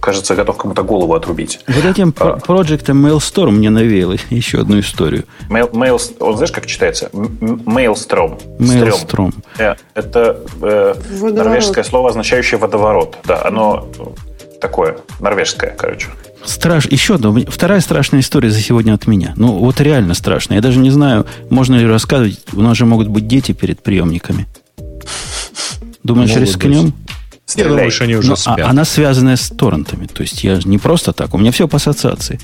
Кажется, 0.01 0.35
готов 0.35 0.57
кому-то 0.57 0.83
голову 0.83 1.15
отрубить. 1.15 1.61
Вот 1.69 1.85
этим 1.85 2.15
а. 2.19 2.39
проектом 2.39 3.07
Mailstorm 3.07 3.51
мне 3.51 3.71
навеял 3.71 4.13
еще 4.31 4.61
одну 4.61 4.81
историю. 4.81 5.25
Mail, 5.49 5.71
mail, 5.73 6.01
он 6.21 6.37
знаешь, 6.37 6.53
как 6.53 6.67
читается? 6.67 7.11
Mailstrom. 7.13 8.41
Mailstrom. 8.59 9.35
Э, 9.59 9.75
это 9.95 10.41
э, 10.63 10.95
норвежское 11.21 11.85
слово, 11.85 12.11
означающее 12.11 12.59
водоворот. 12.59 13.19
Да, 13.25 13.45
оно 13.45 13.89
такое, 14.61 14.99
норвежское, 15.21 15.75
короче. 15.77 16.09
Страш... 16.45 16.87
Еще 16.87 17.17
одна, 17.17 17.35
вторая 17.49 17.81
страшная 17.81 18.21
история 18.21 18.51
за 18.51 18.61
сегодня 18.61 18.95
от 18.95 19.07
меня. 19.07 19.35
Ну, 19.37 19.59
вот 19.59 19.81
реально 19.81 20.15
страшная. 20.15 20.59
Я 20.59 20.63
даже 20.63 20.79
не 20.79 20.91
знаю, 20.91 21.27
можно 21.51 21.77
ли 21.77 21.87
рассказывать. 21.87 22.41
У 22.53 22.61
нас 22.61 22.77
же 22.77 22.87
могут 22.87 23.09
быть 23.09 23.27
дети 23.27 23.53
перед 23.53 23.83
приемниками. 23.83 24.47
Думаешь, 26.03 26.31
могут 26.31 26.43
рискнем? 26.49 26.87
Быть. 26.87 27.10
Я 27.57 27.69
думаю, 27.69 27.91
что 27.91 28.05
они 28.05 28.17
уже 28.17 28.29
Но, 28.29 28.35
а 28.35 28.37
спят. 28.37 28.61
А, 28.61 28.71
она 28.71 28.85
связанная 28.85 29.37
с 29.37 29.49
торрентами. 29.49 30.07
То 30.07 30.23
есть 30.23 30.45
я 30.45 30.59
не 30.65 30.79
просто 30.79 31.13
так. 31.13 31.35
У 31.35 31.39
меня 31.39 31.53
все 31.53 31.69
по 31.69 31.77
ассоциации. 31.77 32.41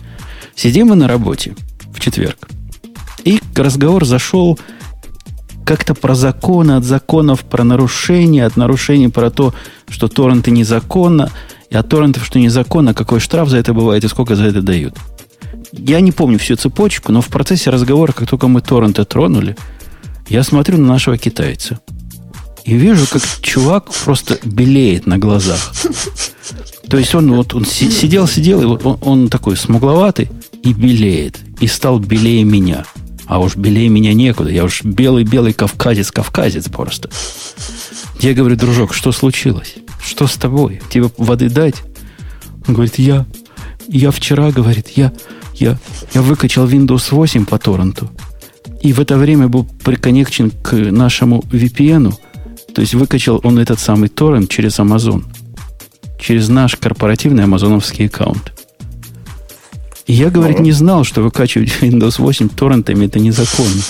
Сидим 0.54 0.88
мы 0.88 0.96
на 0.96 1.08
работе 1.08 1.54
в 1.92 2.00
четверг. 2.00 2.48
И 3.24 3.40
разговор 3.54 4.04
зашел 4.04 4.58
как-то 5.64 5.94
про 5.94 6.14
законы, 6.14 6.72
от 6.72 6.84
законов 6.84 7.40
про 7.40 7.64
нарушения, 7.64 8.46
от 8.46 8.56
нарушений 8.56 9.08
про 9.08 9.30
то, 9.30 9.52
что 9.88 10.06
торренты 10.08 10.52
незаконно, 10.52 11.30
и 11.70 11.76
от 11.76 11.88
торрентов, 11.88 12.24
что 12.24 12.38
незаконно, 12.38 12.94
какой 12.94 13.18
штраф 13.18 13.48
за 13.48 13.56
это 13.56 13.74
бывает 13.74 14.04
и 14.04 14.08
сколько 14.08 14.36
за 14.36 14.44
это 14.44 14.62
дают. 14.62 14.94
Я 15.72 16.00
не 16.00 16.12
помню 16.12 16.38
всю 16.38 16.54
цепочку, 16.54 17.10
но 17.10 17.20
в 17.20 17.26
процессе 17.26 17.70
разговора, 17.70 18.12
как 18.12 18.28
только 18.28 18.46
мы 18.46 18.60
торренты 18.60 19.04
тронули, 19.04 19.56
я 20.28 20.44
смотрю 20.44 20.78
на 20.78 20.86
нашего 20.86 21.18
китайца– 21.18 21.80
и 22.66 22.74
вижу, 22.74 23.06
как 23.08 23.22
чувак 23.42 23.92
просто 23.92 24.38
белеет 24.44 25.06
на 25.06 25.18
глазах. 25.18 25.72
То 26.88 26.98
есть 26.98 27.14
он 27.14 27.32
вот 27.32 27.54
он 27.54 27.64
сидел, 27.64 28.26
сидел, 28.26 28.60
и 28.60 28.64
вот 28.64 28.84
он, 28.84 28.98
он 29.00 29.28
такой 29.28 29.56
смугловатый 29.56 30.28
и 30.62 30.72
белеет. 30.72 31.38
И 31.60 31.68
стал 31.68 32.00
белее 32.00 32.42
меня. 32.42 32.84
А 33.26 33.38
уж 33.38 33.56
белее 33.56 33.88
меня 33.88 34.14
некуда. 34.14 34.50
Я 34.50 34.64
уж 34.64 34.82
белый-белый 34.82 35.52
кавказец, 35.52 36.10
кавказец 36.10 36.68
просто. 36.68 37.08
Я 38.20 38.34
говорю, 38.34 38.56
дружок, 38.56 38.94
что 38.94 39.12
случилось? 39.12 39.76
Что 40.04 40.26
с 40.26 40.34
тобой? 40.34 40.80
Тебе 40.90 41.08
воды 41.18 41.48
дать? 41.48 41.76
Он 42.66 42.74
говорит, 42.74 42.98
я, 42.98 43.26
я 43.86 44.10
вчера, 44.10 44.50
говорит, 44.50 44.88
я, 44.96 45.12
я, 45.54 45.78
я 46.14 46.22
выкачал 46.22 46.68
Windows 46.68 47.08
8 47.10 47.46
по 47.46 47.58
торренту. 47.58 48.10
И 48.82 48.92
в 48.92 49.00
это 49.00 49.16
время 49.16 49.48
был 49.48 49.64
приконнекчен 49.64 50.50
к 50.50 50.72
нашему 50.74 51.40
VPN, 51.50 52.14
то 52.76 52.82
есть 52.82 52.92
выкачал 52.92 53.40
он 53.42 53.58
этот 53.58 53.80
самый 53.80 54.10
торрент 54.10 54.50
через 54.50 54.78
Amazon. 54.78 55.24
Через 56.20 56.50
наш 56.50 56.76
корпоративный 56.76 57.44
амазоновский 57.44 58.04
аккаунт. 58.04 58.52
И 60.04 60.12
я, 60.12 60.28
говорит, 60.28 60.58
не 60.58 60.72
знал, 60.72 61.02
что 61.02 61.22
выкачивать 61.22 61.72
Windows 61.80 62.16
8 62.18 62.50
торрентами 62.50 63.06
это 63.06 63.18
незаконно. 63.18 63.80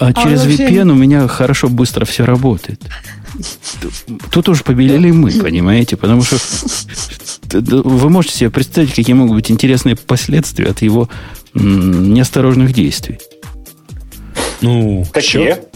А, 0.00 0.08
а 0.08 0.12
через 0.14 0.44
VPN 0.44 0.90
у 0.90 0.96
меня 0.96 1.28
хорошо 1.28 1.68
быстро 1.68 2.04
все 2.04 2.24
работает. 2.24 2.80
Тут 4.32 4.48
уж 4.48 4.64
побелели 4.64 5.12
мы, 5.12 5.30
понимаете? 5.30 5.96
Потому 5.96 6.24
что 6.24 6.38
вы 7.52 8.10
можете 8.10 8.34
себе 8.34 8.50
представить, 8.50 8.92
какие 8.94 9.14
могут 9.14 9.36
быть 9.36 9.48
интересные 9.52 9.94
последствия 9.94 10.66
от 10.66 10.82
его 10.82 11.08
неосторожных 11.54 12.72
действий. 12.72 13.20
Ну, 14.60 15.06
какие? 15.12 15.73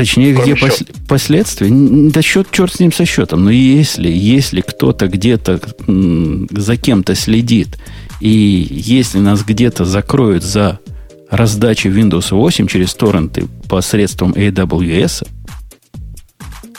Точнее, 0.00 0.32
где 0.32 0.56
пос, 0.56 0.82
последствия? 1.06 1.68
Да 1.70 2.22
счет, 2.22 2.48
черт 2.50 2.72
с 2.72 2.80
ним 2.80 2.90
со 2.90 3.04
счетом. 3.04 3.44
Но 3.44 3.50
если, 3.50 4.08
если 4.08 4.62
кто-то 4.62 5.08
где-то 5.08 5.60
за 5.86 6.76
кем-то 6.78 7.14
следит, 7.14 7.76
и 8.18 8.66
если 8.70 9.18
нас 9.18 9.44
где-то 9.44 9.84
закроют 9.84 10.42
за 10.42 10.80
раздачу 11.28 11.90
Windows 11.90 12.28
8 12.30 12.66
через 12.66 12.94
торренты 12.94 13.46
посредством 13.68 14.32
AWS, 14.32 15.28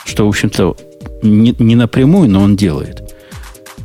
что, 0.04 0.26
в 0.26 0.28
общем-то, 0.28 0.76
не, 1.22 1.54
не 1.60 1.76
напрямую, 1.76 2.28
но 2.28 2.42
он 2.42 2.56
делает. 2.56 3.02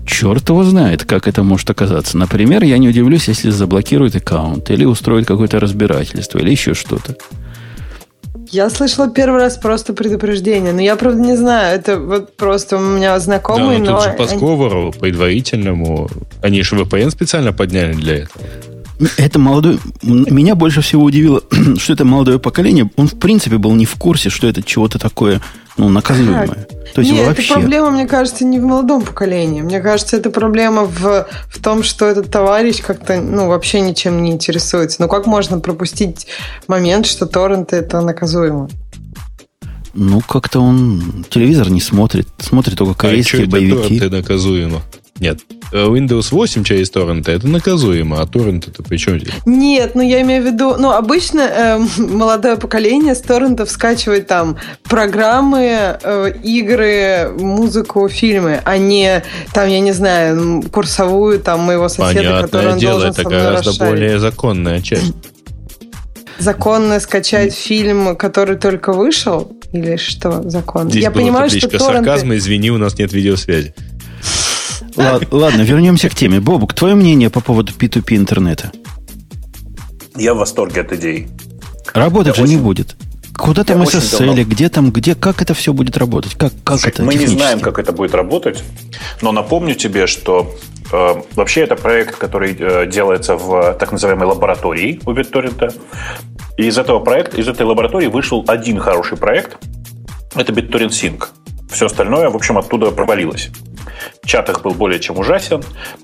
Черт 0.08 0.50
его 0.50 0.64
знает, 0.64 1.06
как 1.06 1.28
это 1.28 1.44
может 1.44 1.70
оказаться. 1.70 2.18
Например, 2.18 2.64
я 2.64 2.80
не 2.80 2.90
удивлюсь, 2.90 3.28
если 3.28 3.52
заблокируют 3.52 4.16
аккаунт, 4.16 4.72
или 4.72 4.84
устроят 4.84 5.28
какое-то 5.28 5.60
разбирательство, 5.60 6.40
или 6.40 6.50
еще 6.50 6.74
что-то. 6.74 7.16
Я 8.50 8.70
слышала 8.70 9.10
первый 9.10 9.42
раз 9.42 9.58
просто 9.58 9.94
предупреждение, 9.94 10.74
но 10.74 10.82
я, 10.82 10.96
правда, 10.96 11.20
не 11.20 11.36
знаю, 11.36 11.80
это 11.80 12.00
вот 12.00 12.36
просто 12.36 12.78
у 12.78 12.80
меня 12.80 13.20
знакомые, 13.20 13.80
да, 13.80 13.86
но... 13.86 13.92
но... 13.92 13.98
тут 13.98 14.06
же 14.06 14.18
по 14.18 14.26
сговору 14.26 14.94
предварительному, 14.98 16.10
они 16.42 16.62
же 16.64 16.76
VPN 16.76 17.12
специально 17.12 17.54
подняли 17.54 17.94
для 17.94 18.16
этого. 18.18 18.42
Это 19.18 19.38
молодой... 19.38 19.80
Меня 20.02 20.56
больше 20.56 20.82
всего 20.82 21.04
удивило, 21.04 21.42
что 21.78 21.94
это 21.94 22.06
молодое 22.06 22.40
поколение. 22.40 22.90
Он, 22.96 23.08
в 23.08 23.20
принципе, 23.20 23.58
был 23.58 23.74
не 23.74 23.86
в 23.86 23.96
курсе, 23.96 24.30
что 24.30 24.48
это 24.48 24.64
чего-то 24.64 24.98
такое 24.98 25.42
ну, 25.78 25.90
наказуемое. 25.90 26.68
То 26.96 27.02
есть 27.02 27.12
Нет, 27.12 27.28
вообще... 27.28 27.44
эта 27.44 27.54
проблема, 27.54 27.92
мне 27.92 28.08
кажется, 28.08 28.44
не 28.44 28.60
в 28.60 28.64
молодом 28.64 29.04
поколении. 29.04 29.62
Мне 29.62 29.80
кажется, 29.80 30.18
это 30.18 30.32
проблема 30.32 30.86
в, 30.86 31.28
в 31.50 31.62
том, 31.62 31.84
что 31.84 32.06
этот 32.06 32.32
товарищ 32.32 32.82
как-то 32.82 33.22
ну, 33.22 33.48
вообще 33.48 33.82
ничем 33.82 34.24
не 34.24 34.32
интересуется. 34.32 35.02
Ну, 35.02 35.08
как 35.08 35.28
можно 35.28 35.60
пропустить 35.60 36.28
момент, 36.68 37.06
что 37.06 37.28
торренты 37.28 37.76
это 37.76 38.02
наказуемо? 38.02 38.70
Ну, 39.94 40.22
как-то 40.22 40.60
он 40.60 41.26
телевизор 41.30 41.70
не 41.70 41.82
смотрит. 41.82 42.28
Смотрит 42.40 42.78
только 42.78 42.94
а 42.94 42.96
корейские 42.96 43.44
а 43.44 43.48
боевики. 43.48 43.98
Это 43.98 44.10
наказуемо. 44.10 44.82
Нет. 45.20 45.40
Э, 45.72 45.86
Windows 45.86 46.28
8 46.32 46.64
через 46.64 46.90
торренты, 46.90 47.32
это 47.32 47.48
наказуемо, 47.48 48.22
а 48.22 48.28
торрент 48.28 48.68
это 48.68 48.84
при 48.84 48.98
чем 48.98 49.20
здесь? 49.20 49.34
Нет, 49.46 49.96
ну 49.96 50.02
я 50.02 50.22
имею 50.22 50.44
в 50.44 50.46
виду, 50.46 50.76
ну 50.78 50.92
обычно 50.92 51.42
э, 51.42 51.80
молодое 51.98 52.58
поколение 52.58 53.16
с 53.16 53.22
торрентов 53.22 53.70
скачивает 53.70 54.28
там 54.28 54.58
программы, 54.84 55.98
э, 56.02 56.32
игры, 56.44 57.32
музыку, 57.38 58.08
фильмы, 58.10 58.62
а 58.64 58.78
не 58.78 59.24
там, 59.54 59.68
я 59.70 59.80
не 59.80 59.92
знаю, 59.92 60.64
курсовую 60.72 61.40
там 61.40 61.62
моего 61.62 61.90
соседа, 61.90 62.20
Понятное 62.20 62.42
который 62.44 62.72
он 62.74 62.80
дело, 62.80 62.94
должен 62.94 63.10
это 63.12 63.22
со 63.22 63.30
мной 63.30 63.42
гораздо 63.42 63.70
расшарить. 63.70 63.92
более 63.92 64.20
законная 64.20 64.82
часть. 64.82 65.14
Законно 66.40 67.00
скачать 67.00 67.54
фильм, 67.54 68.16
который 68.16 68.58
только 68.58 68.94
вышел? 68.94 69.52
Или 69.74 69.98
что 69.98 70.48
законно? 70.50 70.90
Здесь 70.90 71.04
я 71.04 71.12
была 71.12 71.24
понимаю, 71.24 71.50
что 71.50 71.68
торренты... 71.68 71.80
сарказма, 71.80 72.38
извини, 72.38 72.72
у 72.72 72.78
нас 72.78 72.98
нет 72.98 73.12
видеосвязи. 73.12 73.74
Ла- 74.98 75.20
Ладно, 75.32 75.62
вернемся 75.62 76.10
к 76.10 76.16
теме. 76.16 76.40
Бобук, 76.40 76.74
твое 76.74 76.96
мнение 76.96 77.30
по 77.30 77.40
поводу 77.42 77.72
P2P 77.74 78.16
интернета? 78.16 78.72
Я 80.16 80.34
в 80.34 80.38
восторге 80.38 80.82
от 80.82 80.92
идеи. 80.94 81.28
Работать 81.94 82.38
Я 82.38 82.44
же 82.44 82.50
не 82.50 82.56
очень- 82.56 82.64
будет. 82.66 82.96
Куда 83.38 83.64
там 83.64 83.84
SSL, 83.84 84.26
давно- 84.26 84.44
где 84.46 84.68
там, 84.70 84.92
где, 84.92 85.14
как 85.14 85.44
это 85.44 85.54
все 85.54 85.72
будет 85.72 85.96
работать? 85.98 86.34
Как, 86.34 86.52
как 86.64 86.80
Слушай, 86.80 86.90
это 86.90 87.04
мы 87.04 87.14
не 87.14 87.28
знаем, 87.28 87.60
как 87.60 87.78
это 87.78 87.92
будет 87.92 88.16
работать, 88.16 88.64
но 89.22 89.32
напомню 89.32 89.76
тебе, 89.76 90.08
что 90.08 90.56
э, 90.92 91.22
вообще 91.36 91.62
это 91.62 91.76
проект, 91.76 92.16
который 92.16 92.56
э, 92.58 92.88
делается 92.92 93.36
в 93.36 93.74
так 93.80 93.92
называемой 93.92 94.26
лаборатории 94.26 95.00
у 95.06 95.12
BitTorrent. 95.12 95.72
И 96.58 96.64
из 96.64 96.80
этого 96.80 97.00
проекта, 97.00 97.38
из 97.40 97.48
этой 97.48 97.64
лаборатории 97.68 98.08
вышел 98.08 98.44
один 98.48 98.80
хороший 98.80 99.18
проект. 99.18 99.58
Это 100.34 100.52
BitTorrent 100.52 100.90
Sync. 100.90 101.28
Все 101.72 101.86
остальное, 101.88 102.30
в 102.30 102.36
общем, 102.36 102.58
оттуда 102.58 102.92
провалилось. 102.92 103.50
Чат 104.26 104.50
их 104.50 104.62
был 104.62 104.72
более 104.72 105.00
чем 105.00 105.20
ужасен, 105.20 105.64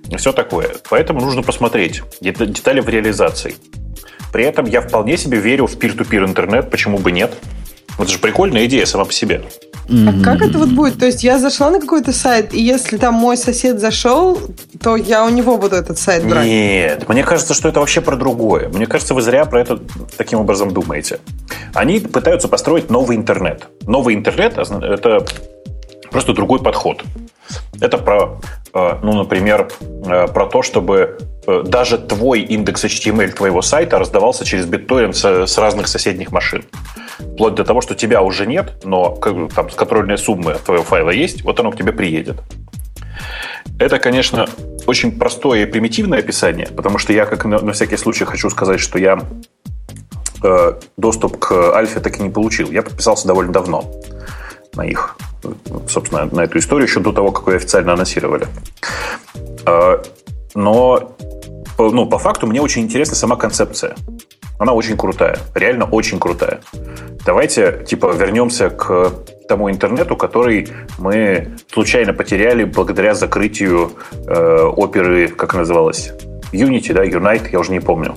и 0.09 0.17
все 0.17 0.31
такое. 0.33 0.69
Поэтому 0.89 1.21
нужно 1.21 1.41
посмотреть 1.43 2.01
дет- 2.21 2.45
детали 2.51 2.79
в 2.79 2.89
реализации. 2.89 3.55
При 4.31 4.43
этом 4.45 4.65
я 4.65 4.81
вполне 4.81 5.17
себе 5.17 5.37
верю 5.39 5.67
в 5.67 5.77
peer-to-peer 5.77 6.25
интернет, 6.25 6.69
почему 6.71 6.97
бы 6.97 7.11
нет. 7.11 7.33
Вот 7.97 8.05
это 8.05 8.13
же 8.13 8.19
прикольная 8.19 8.65
идея 8.65 8.85
сама 8.85 9.05
по 9.05 9.13
себе. 9.13 9.43
А 9.89 10.23
как 10.23 10.41
это 10.41 10.57
вот 10.57 10.69
будет? 10.69 10.97
То 10.97 11.05
есть 11.05 11.23
я 11.23 11.37
зашла 11.37 11.69
на 11.69 11.79
какой-то 11.79 12.13
сайт, 12.13 12.53
и 12.53 12.61
если 12.61 12.97
там 12.97 13.13
мой 13.13 13.35
сосед 13.37 13.79
зашел, 13.79 14.39
то 14.81 14.95
я 14.95 15.25
у 15.25 15.29
него 15.29 15.57
буду 15.57 15.75
этот 15.75 15.99
сайт 15.99 16.25
брать. 16.25 16.45
Нет, 16.47 17.07
мне 17.09 17.23
кажется, 17.23 17.53
что 17.53 17.67
это 17.69 17.81
вообще 17.81 17.99
про 18.01 18.15
другое. 18.15 18.69
Мне 18.69 18.87
кажется, 18.87 19.13
вы 19.13 19.21
зря 19.21 19.45
про 19.45 19.59
это 19.61 19.79
таким 20.17 20.39
образом 20.39 20.71
думаете. 20.73 21.19
Они 21.73 21.99
пытаются 21.99 22.47
построить 22.47 22.89
новый 22.89 23.17
интернет. 23.17 23.67
Новый 23.85 24.15
интернет 24.15 24.57
озна-– 24.57 24.83
это 24.93 25.25
просто 26.13 26.33
другой 26.33 26.59
подход. 26.59 27.03
Это 27.81 27.97
про, 27.97 28.39
э, 28.73 28.99
ну, 29.03 29.13
например, 29.13 29.67
э, 29.81 30.27
про 30.27 30.45
то, 30.45 30.61
чтобы 30.61 31.17
э, 31.47 31.63
даже 31.65 31.97
твой 31.97 32.41
индекс 32.41 32.85
HTML 32.85 33.31
твоего 33.31 33.61
сайта 33.61 33.99
раздавался 33.99 34.45
через 34.45 34.65
BitTorrent 34.65 35.47
с, 35.47 35.57
разных 35.57 35.87
соседних 35.87 36.31
машин. 36.31 36.63
Вплоть 37.33 37.55
до 37.55 37.63
того, 37.63 37.81
что 37.81 37.95
тебя 37.95 38.21
уже 38.21 38.45
нет, 38.45 38.85
но 38.85 39.15
как 39.15 39.53
там 39.53 39.69
с 39.69 39.75
контрольной 39.75 40.17
суммы 40.17 40.55
твоего 40.65 40.83
файла 40.83 41.09
есть, 41.09 41.43
вот 41.43 41.59
оно 41.59 41.71
к 41.71 41.77
тебе 41.77 41.91
приедет. 41.91 42.37
Это, 43.79 43.97
конечно, 43.97 44.47
очень 44.85 45.11
простое 45.11 45.63
и 45.63 45.65
примитивное 45.65 46.19
описание, 46.19 46.67
потому 46.67 46.99
что 46.99 47.11
я, 47.11 47.25
как 47.25 47.45
на, 47.45 47.59
на 47.59 47.71
всякий 47.71 47.97
случай, 47.97 48.25
хочу 48.25 48.49
сказать, 48.49 48.79
что 48.79 48.99
я 48.99 49.19
э, 50.43 50.73
доступ 50.95 51.39
к 51.39 51.75
альфе 51.75 51.99
так 51.99 52.19
и 52.19 52.23
не 52.23 52.29
получил. 52.29 52.71
Я 52.71 52.83
подписался 52.83 53.27
довольно 53.27 53.51
давно 53.51 53.91
на 54.75 54.83
их, 54.83 55.15
собственно, 55.87 56.25
на 56.31 56.41
эту 56.41 56.57
историю, 56.57 56.87
еще 56.87 56.99
до 56.99 57.11
того, 57.11 57.31
как 57.31 57.47
ее 57.47 57.57
официально 57.57 57.93
анонсировали. 57.93 58.47
Э, 59.65 60.01
но 60.55 61.15
по, 61.77 61.89
ну, 61.89 62.05
по 62.05 62.17
факту 62.17 62.47
мне 62.47 62.61
очень 62.61 62.83
интересна 62.83 63.15
сама 63.15 63.35
концепция. 63.35 63.95
Она 64.59 64.73
очень 64.73 64.97
крутая, 64.97 65.37
реально 65.55 65.85
очень 65.85 66.19
крутая. 66.19 66.61
Давайте, 67.25 67.83
типа, 67.85 68.13
вернемся 68.13 68.69
к 68.69 69.11
тому 69.47 69.69
интернету, 69.69 70.15
который 70.15 70.69
мы 70.97 71.57
случайно 71.71 72.13
потеряли 72.13 72.63
благодаря 72.63 73.13
закрытию 73.13 73.91
э, 74.27 74.63
оперы, 74.75 75.27
как 75.27 75.53
называлась? 75.53 76.11
Unity, 76.51 76.93
да, 76.93 77.03
Unite, 77.03 77.49
я 77.51 77.59
уже 77.59 77.71
не 77.71 77.79
помню. 77.79 78.15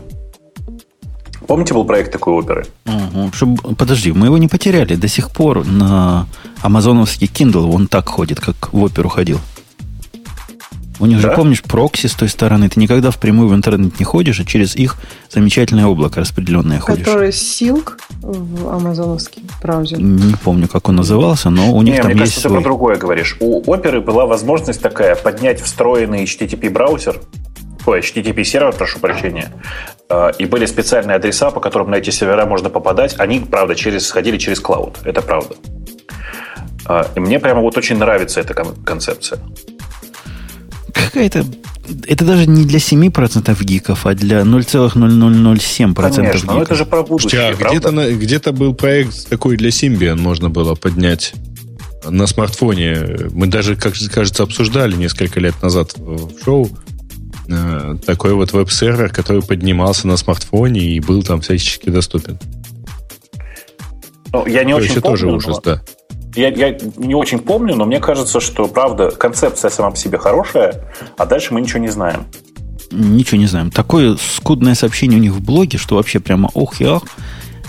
Помните, 1.46 1.74
был 1.74 1.84
проект 1.84 2.12
такой 2.12 2.34
оперы? 2.34 2.66
Ага, 2.86 3.30
чтоб- 3.32 3.76
подожди, 3.76 4.12
мы 4.12 4.26
его 4.26 4.38
не 4.38 4.48
потеряли. 4.48 4.94
До 4.96 5.08
сих 5.08 5.30
пор 5.30 5.64
на 5.66 6.26
амазоновский 6.62 7.28
Kindle 7.32 7.72
он 7.72 7.86
так 7.86 8.08
ходит, 8.08 8.40
как 8.40 8.72
в 8.72 8.82
оперу 8.82 9.08
ходил. 9.08 9.38
У 10.98 11.04
них 11.04 11.20
же, 11.20 11.28
Да? 11.28 11.34
помнишь, 11.34 11.62
прокси 11.62 12.06
с 12.06 12.14
той 12.14 12.30
стороны. 12.30 12.70
Ты 12.70 12.80
никогда 12.80 13.10
впрямую 13.10 13.50
в 13.50 13.54
интернет 13.54 13.98
не 14.00 14.04
ходишь, 14.06 14.40
а 14.40 14.46
через 14.46 14.74
их 14.76 14.96
замечательное 15.30 15.84
облако 15.86 16.20
распределенное 16.20 16.80
ходишь. 16.80 17.04
Который 17.04 17.28
Silk 17.28 17.98
в 18.22 18.68
амазоновский 18.70 19.42
браузер. 19.62 20.00
Не 20.00 20.34
помню, 20.36 20.68
как 20.68 20.88
он 20.88 20.96
назывался, 20.96 21.50
но 21.50 21.70
у 21.74 21.82
них 21.82 21.96
Не, 21.96 22.00
там 22.00 22.12
мне 22.12 22.20
есть 22.20 22.32
кажется, 22.32 22.42
ты 22.44 22.48
свой. 22.48 22.60
про 22.62 22.64
другое 22.64 22.96
говоришь. 22.96 23.36
У 23.40 23.70
оперы 23.70 24.00
была 24.00 24.24
возможность 24.24 24.80
такая 24.80 25.16
поднять 25.16 25.60
встроенный 25.60 26.24
HTTP 26.24 26.70
браузер, 26.70 27.20
ой, 27.86 28.00
HTTP 28.00 28.44
сервер, 28.44 28.72
прошу 28.72 28.98
прощения, 28.98 29.52
э, 30.08 30.30
и 30.38 30.46
были 30.46 30.66
специальные 30.66 31.16
адреса, 31.16 31.50
по 31.50 31.60
которым 31.60 31.90
на 31.90 31.96
эти 31.96 32.10
сервера 32.10 32.46
можно 32.46 32.68
попадать. 32.70 33.14
Они, 33.18 33.40
правда, 33.40 33.74
через, 33.74 34.06
сходили 34.06 34.38
через 34.38 34.60
клауд. 34.60 34.98
Это 35.04 35.22
правда. 35.22 35.54
Э, 36.88 37.04
И 37.16 37.20
мне 37.20 37.38
прямо 37.38 37.60
вот 37.60 37.76
очень 37.78 37.96
нравится 37.98 38.40
эта 38.40 38.54
кон- 38.54 38.74
концепция. 38.84 39.38
Какая-то... 40.92 41.44
Это 42.08 42.24
даже 42.24 42.46
не 42.48 42.64
для 42.64 42.80
7% 42.80 43.62
гиков, 43.62 44.06
а 44.06 44.14
для 44.14 44.40
0,0007% 44.40 45.94
Конечно, 45.94 46.52
но 46.52 46.52
гиков. 46.54 46.62
это 46.62 46.74
же 46.74 46.84
про 46.84 47.02
будущее, 47.04 47.30
Слушайте, 47.52 47.64
а 47.64 47.68
где-то, 47.70 47.90
на- 47.92 48.10
где-то 48.10 48.52
был 48.52 48.74
проект 48.74 49.28
такой 49.28 49.56
для 49.56 49.68
Symbian, 49.68 50.16
можно 50.16 50.50
было 50.50 50.74
поднять 50.74 51.34
на 52.04 52.26
смартфоне. 52.26 53.30
Мы 53.32 53.46
даже, 53.46 53.76
как 53.76 53.94
кажется, 54.12 54.42
обсуждали 54.42 54.96
несколько 54.96 55.38
лет 55.38 55.54
назад 55.62 55.92
в 55.96 56.42
шоу 56.44 56.68
э, 57.48 57.96
такой 58.04 58.34
вот 58.34 58.52
веб-сервер, 58.52 59.10
который 59.10 59.42
поднимался 59.42 60.06
на 60.06 60.16
смартфоне 60.16 60.80
и 60.80 61.00
был 61.00 61.22
там 61.22 61.40
всячески 61.40 61.90
доступен. 61.90 62.38
Ну, 64.32 64.46
я 64.46 64.64
не 64.64 64.72
То 64.72 64.78
очень 64.78 65.00
помню, 65.00 65.02
тоже 65.02 65.26
но- 65.26 65.36
ужас, 65.36 65.60
да. 65.64 65.82
Я, 66.34 66.48
я 66.48 66.76
не 66.96 67.14
очень 67.14 67.38
помню, 67.38 67.74
но 67.76 67.86
мне 67.86 67.98
кажется, 67.98 68.40
что, 68.40 68.68
правда, 68.68 69.10
концепция 69.10 69.70
сама 69.70 69.90
по 69.90 69.96
себе 69.96 70.18
хорошая, 70.18 70.84
а 71.16 71.24
дальше 71.24 71.54
мы 71.54 71.62
ничего 71.62 71.78
не 71.78 71.88
знаем. 71.88 72.24
Ничего 72.90 73.38
не 73.38 73.46
знаем. 73.46 73.70
Такое 73.70 74.16
скудное 74.16 74.74
сообщение 74.74 75.18
у 75.18 75.22
них 75.22 75.32
в 75.32 75.40
блоге, 75.42 75.78
что 75.78 75.96
вообще 75.96 76.20
прямо 76.20 76.50
ох 76.52 76.80
и 76.80 76.84
ах. 76.84 77.02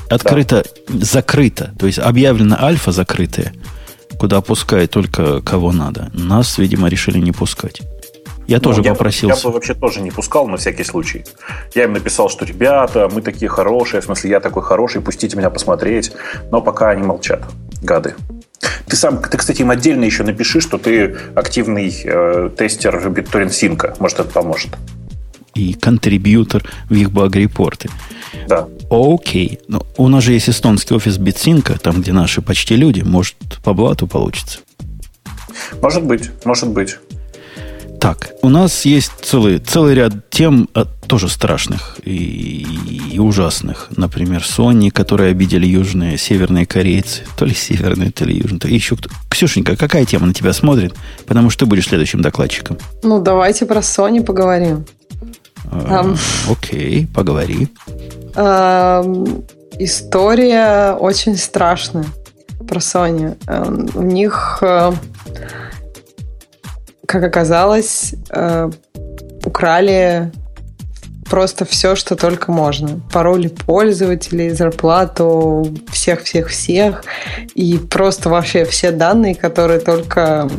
Открыто, 0.09 0.65
закрыто. 0.89 1.73
То 1.79 1.87
есть 1.87 1.99
объявлена 1.99 2.57
альфа 2.61 2.91
закрытая, 2.91 3.53
куда 4.19 4.41
пускают 4.41 4.91
только 4.91 5.41
кого 5.41 5.71
надо. 5.71 6.11
Нас, 6.13 6.57
видимо, 6.57 6.89
решили 6.89 7.19
не 7.19 7.31
пускать. 7.31 7.81
Я 8.47 8.62
тоже 8.62 8.79
Ну, 8.79 8.86
я, 8.86 8.91
попросился. 8.93 9.38
Я 9.38 9.43
бы 9.43 9.53
вообще 9.53 9.73
тоже 9.73 10.01
не 10.01 10.10
пускал 10.10 10.47
на 10.47 10.57
всякий 10.57 10.83
случай. 10.83 11.25
Я 11.75 11.83
им 11.83 11.93
написал, 11.93 12.29
что 12.29 12.45
ребята, 12.45 13.10
мы 13.13 13.21
такие 13.21 13.49
хорошие, 13.49 14.01
в 14.01 14.05
смысле, 14.05 14.31
я 14.31 14.39
такой 14.39 14.63
хороший, 14.63 15.01
пустите 15.01 15.36
меня 15.36 15.49
посмотреть. 15.49 16.13
Но 16.49 16.62
пока 16.62 16.89
они 16.89 17.03
молчат, 17.03 17.43
гады. 17.81 18.15
Ты 18.88 18.95
сам, 18.95 19.21
ты, 19.21 19.38
кстати, 19.38 19.62
им 19.62 19.69
отдельно 19.69 20.05
еще 20.05 20.23
напиши, 20.23 20.62
что 20.62 20.77
ты 20.77 21.17
активный 21.36 21.93
э, 22.03 22.49
тестер 22.57 22.95
BitTorrent 23.10 23.51
Синка. 23.51 23.95
Может, 23.99 24.21
это 24.21 24.29
поможет. 24.29 24.71
И 25.53 25.73
контрибьютор 25.73 26.63
в 26.89 26.93
их 26.93 27.12
баг-репорты. 27.12 27.89
Да. 28.47 28.67
Окей. 28.89 29.60
Но 29.67 29.86
у 29.97 30.07
нас 30.07 30.23
же 30.23 30.33
есть 30.33 30.49
эстонский 30.49 30.95
офис 30.95 31.17
Битсинка, 31.17 31.77
там, 31.79 32.01
где 32.01 32.13
наши 32.13 32.41
почти 32.41 32.75
люди. 32.75 33.01
Может, 33.01 33.36
по 33.63 33.73
блату 33.73 34.07
получится. 34.07 34.60
Может 35.81 36.03
быть, 36.03 36.29
может 36.45 36.69
быть. 36.69 36.97
Так, 37.99 38.31
у 38.43 38.49
нас 38.49 38.86
есть 38.86 39.12
целый, 39.23 39.60
целый 39.60 39.95
ряд 39.95 40.29
тем 40.29 40.69
а, 40.73 40.86
тоже 40.86 41.29
страшных 41.29 41.97
и, 42.03 42.65
и 43.12 43.19
ужасных. 43.19 43.88
Например, 43.95 44.41
Sony, 44.41 44.91
которые 44.91 45.31
обидели 45.31 45.65
южные, 45.65 46.17
северные 46.17 46.65
корейцы. 46.65 47.23
То 47.38 47.45
ли 47.45 47.53
северные, 47.55 48.12
то 48.12 48.23
ли 48.25 48.38
южные. 48.38 48.60
То 48.60 48.67
ли 48.67 48.75
еще 48.75 48.95
кто. 48.95 49.10
Ксюшенька, 49.29 49.75
какая 49.75 50.05
тема 50.05 50.27
на 50.27 50.33
тебя 50.33 50.53
смотрит? 50.53 50.93
Потому 51.25 51.49
что 51.49 51.65
ты 51.65 51.69
будешь 51.69 51.88
следующим 51.88 52.21
докладчиком. 52.21 52.77
Ну, 53.03 53.19
давайте 53.21 53.65
про 53.65 53.79
Sony 53.79 54.23
поговорим. 54.23 54.86
А. 55.71 56.13
Окей, 56.49 57.07
поговори. 57.07 57.67
Эм, 58.36 59.43
История 59.79 60.93
очень 60.93 61.36
страшная 61.38 62.05
про 62.67 62.79
Sony. 62.79 63.38
Эм, 63.47 63.89
У 63.93 64.01
них, 64.01 64.60
э, 64.62 64.91
как 67.07 67.23
оказалось, 67.23 68.13
э, 68.29 68.69
украли 69.45 70.31
просто 71.29 71.65
все, 71.65 71.95
что 71.95 72.15
только 72.15 72.51
можно. 72.51 73.01
Пароли 73.11 73.47
пользователей, 73.47 74.49
зарплату 74.49 75.75
всех-всех-всех. 75.89 77.03
И 77.55 77.77
просто 77.77 78.29
вообще 78.29 78.65
все 78.65 78.91
данные, 78.91 79.35
которые 79.35 79.79
только 79.79 80.49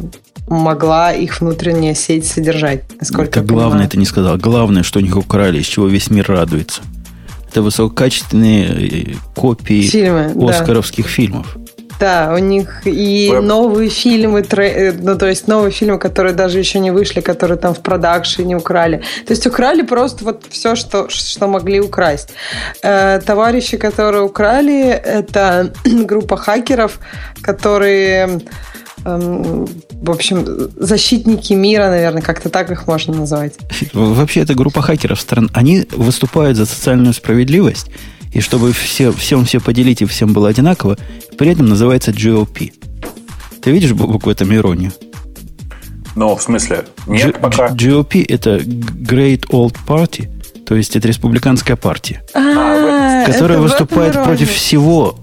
могла 0.48 1.12
их 1.12 1.40
внутренняя 1.40 1.94
сеть 1.94 2.26
содержать. 2.26 2.84
Насколько 2.98 3.40
это 3.40 3.48
главное, 3.48 3.86
ты 3.86 3.98
не 3.98 4.06
сказал. 4.06 4.38
Главное, 4.38 4.82
что 4.82 4.98
у 4.98 5.02
них 5.02 5.16
украли, 5.16 5.60
из 5.60 5.66
чего 5.66 5.86
весь 5.86 6.10
мир 6.10 6.26
радуется. 6.28 6.80
Это 7.50 7.62
высококачественные 7.62 9.12
э, 9.12 9.14
копии 9.34 9.82
Фильмы, 9.82 10.34
оскаровских 10.48 11.04
да. 11.04 11.10
фильмов. 11.10 11.56
Да, 11.98 12.32
у 12.32 12.38
них 12.38 12.86
и 12.86 13.30
Веб. 13.32 13.42
новые 13.42 13.90
фильмы, 13.90 14.40
э, 14.40 14.92
ну, 14.92 15.18
то 15.18 15.26
есть 15.26 15.48
новые 15.48 15.72
фильмы, 15.72 15.98
которые 15.98 16.32
даже 16.32 16.58
еще 16.58 16.78
не 16.78 16.92
вышли, 16.92 17.20
которые 17.20 17.58
там 17.58 17.74
в 17.74 17.80
продакшене 17.80 18.56
украли. 18.56 19.02
То 19.26 19.32
есть 19.32 19.46
украли 19.46 19.82
просто 19.82 20.24
вот 20.24 20.44
все, 20.48 20.76
что, 20.76 21.08
что 21.08 21.48
могли 21.48 21.80
украсть. 21.80 22.30
Э, 22.82 23.20
товарищи, 23.24 23.76
которые 23.76 24.22
украли, 24.22 24.90
это 24.90 25.72
группа 25.84 26.36
хакеров, 26.36 27.00
которые 27.42 28.40
эм, 29.04 29.66
в 30.00 30.10
общем, 30.10 30.44
защитники 30.76 31.52
мира, 31.54 31.88
наверное, 31.88 32.22
как-то 32.22 32.48
так 32.48 32.70
их 32.70 32.86
можно 32.86 33.14
назвать. 33.14 33.54
Вообще, 33.92 34.40
это 34.40 34.54
группа 34.54 34.82
хакеров 34.82 35.20
стран. 35.20 35.50
Они 35.52 35.84
выступают 35.90 36.56
за 36.56 36.66
социальную 36.66 37.12
справедливость 37.14 37.90
и 38.32 38.40
чтобы 38.40 38.72
все, 38.72 39.12
всем 39.12 39.44
все 39.44 39.60
поделить 39.60 40.02
и 40.02 40.06
всем 40.06 40.32
было 40.32 40.48
одинаково, 40.48 40.96
при 41.36 41.50
этом 41.50 41.66
называется 41.66 42.10
GOP. 42.10 42.72
Ты 43.62 43.70
видишь, 43.70 43.92
Бобок, 43.92 44.26
в 44.26 44.28
этом 44.28 44.54
иронию? 44.54 44.92
Ну, 46.14 46.34
в 46.34 46.42
смысле? 46.42 46.84
Нет 47.06 47.34
G- 47.34 47.40
пока. 47.40 47.68
GOP– 47.68 48.24
это 48.28 48.56
Great 48.58 49.46
Old 49.50 49.76
Party, 49.86 50.28
то 50.64 50.74
есть 50.74 50.96
это 50.96 51.06
республиканская 51.08 51.76
партия, 51.76 52.22
а, 52.34 53.24
которая 53.24 53.58
выступает 53.58 54.14
против 54.24 54.50
всего, 54.50 55.18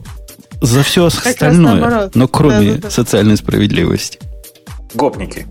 за 0.62 0.84
все 0.84 1.06
остальное, 1.08 2.10
но 2.14 2.28
кроме 2.28 2.82
социальной 2.90 3.38
справедливости. 3.38 4.20
Гопники. 4.94 5.46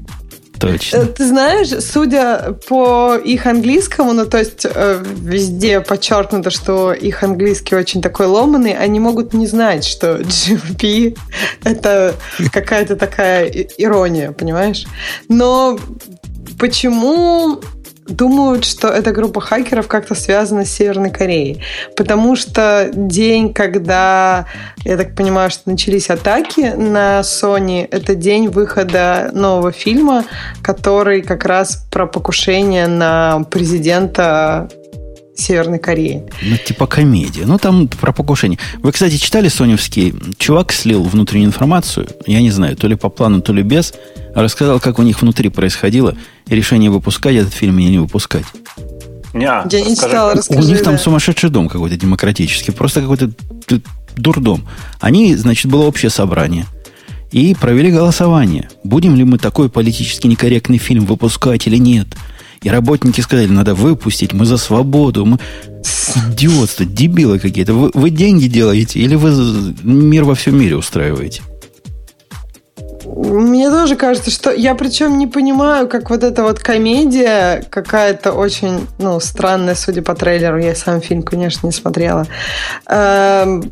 Точно. 0.58 0.96
Э, 0.98 1.06
ты 1.06 1.26
знаешь, 1.26 1.68
судя 1.82 2.56
по 2.68 3.16
их 3.16 3.46
английскому, 3.46 4.12
ну 4.12 4.26
то 4.26 4.38
есть 4.38 4.64
э, 4.64 5.02
везде 5.04 5.80
подчеркнуто, 5.80 6.50
что 6.50 6.92
их 6.92 7.22
английский 7.22 7.74
очень 7.74 8.00
такой 8.00 8.26
ломанный, 8.26 8.74
они 8.74 9.00
могут 9.00 9.34
не 9.34 9.46
знать, 9.46 9.84
что 9.84 10.16
GVP 10.20 11.16
это 11.64 12.14
какая-то 12.52 12.96
такая 12.96 13.46
ирония, 13.46 14.32
понимаешь? 14.32 14.86
Но 15.28 15.78
почему 16.58 17.60
думают, 18.08 18.64
что 18.64 18.88
эта 18.88 19.12
группа 19.12 19.40
хакеров 19.40 19.88
как-то 19.88 20.14
связана 20.14 20.64
с 20.64 20.70
Северной 20.70 21.10
Кореей. 21.10 21.62
Потому 21.96 22.36
что 22.36 22.90
день, 22.92 23.52
когда, 23.52 24.46
я 24.84 24.96
так 24.96 25.14
понимаю, 25.14 25.50
что 25.50 25.70
начались 25.70 26.10
атаки 26.10 26.74
на 26.76 27.20
Sony, 27.20 27.86
это 27.90 28.14
день 28.14 28.48
выхода 28.48 29.30
нового 29.32 29.72
фильма, 29.72 30.24
который 30.62 31.22
как 31.22 31.44
раз 31.44 31.86
про 31.90 32.06
покушение 32.06 32.86
на 32.86 33.44
президента 33.50 34.68
Северной 35.36 35.78
Кореи. 35.78 36.22
Ну, 36.42 36.56
типа 36.56 36.86
комедия. 36.86 37.44
Ну, 37.44 37.58
там 37.58 37.88
про 37.88 38.12
покушение. 38.12 38.58
Вы, 38.78 38.92
кстати, 38.92 39.16
читали 39.16 39.48
соневский? 39.48 40.14
Чувак 40.38 40.72
слил 40.72 41.02
внутреннюю 41.02 41.48
информацию, 41.48 42.06
я 42.26 42.40
не 42.40 42.50
знаю, 42.50 42.76
то 42.76 42.86
ли 42.86 42.94
по 42.94 43.08
плану, 43.08 43.40
то 43.40 43.52
ли 43.52 43.62
без, 43.62 43.94
рассказал, 44.34 44.78
как 44.78 44.98
у 44.98 45.02
них 45.02 45.20
внутри 45.22 45.48
происходило 45.48 46.16
решение 46.48 46.90
выпускать 46.90 47.34
этот 47.34 47.52
фильм 47.52 47.78
или 47.78 47.90
не 47.90 47.98
выпускать. 47.98 48.44
Не, 49.32 49.44
я 49.44 49.80
не 49.80 49.96
читала, 49.96 50.34
расскажи. 50.34 50.60
У 50.60 50.64
них 50.64 50.82
там 50.84 50.98
сумасшедший 50.98 51.50
дом 51.50 51.68
какой-то 51.68 51.96
демократический, 51.96 52.70
просто 52.70 53.00
какой-то 53.00 53.30
дурдом. 54.16 54.66
Они, 55.00 55.34
значит, 55.34 55.70
было 55.70 55.84
общее 55.84 56.10
собрание. 56.10 56.66
И 57.32 57.56
провели 57.60 57.90
голосование. 57.90 58.68
Будем 58.84 59.16
ли 59.16 59.24
мы 59.24 59.38
такой 59.38 59.68
политически 59.68 60.28
некорректный 60.28 60.78
фильм 60.78 61.04
выпускать 61.04 61.66
или 61.66 61.76
нет– 61.78 62.06
и 62.64 62.70
работники 62.70 63.20
сказали, 63.20 63.46
надо 63.46 63.74
выпустить, 63.74 64.32
мы 64.32 64.46
за 64.46 64.56
свободу, 64.56 65.24
мы 65.24 65.38
идиотство, 66.32 66.84
дебилы 66.84 67.38
какие-то. 67.38 67.74
Вы, 67.74 67.90
вы 67.94 68.10
деньги 68.10 68.46
делаете 68.46 68.98
или 69.00 69.14
вы 69.14 69.74
мир 69.82 70.24
во 70.24 70.34
всем 70.34 70.58
мире 70.58 70.76
устраиваете? 70.76 71.42
Мне 73.04 73.70
тоже 73.70 73.96
кажется, 73.96 74.30
что 74.30 74.50
я 74.50 74.74
причем 74.74 75.18
не 75.18 75.26
понимаю, 75.26 75.88
как 75.88 76.08
вот 76.10 76.24
эта 76.24 76.42
вот 76.42 76.58
комедия 76.58 77.64
какая-то 77.70 78.32
очень, 78.32 78.86
ну, 78.98 79.20
странная, 79.20 79.74
судя 79.74 80.02
по 80.02 80.14
трейлеру, 80.14 80.58
я 80.58 80.74
сам 80.74 81.02
фильм, 81.02 81.22
конечно, 81.22 81.66
не 81.66 81.72
смотрела. 81.72 82.26
Эм, 82.88 83.70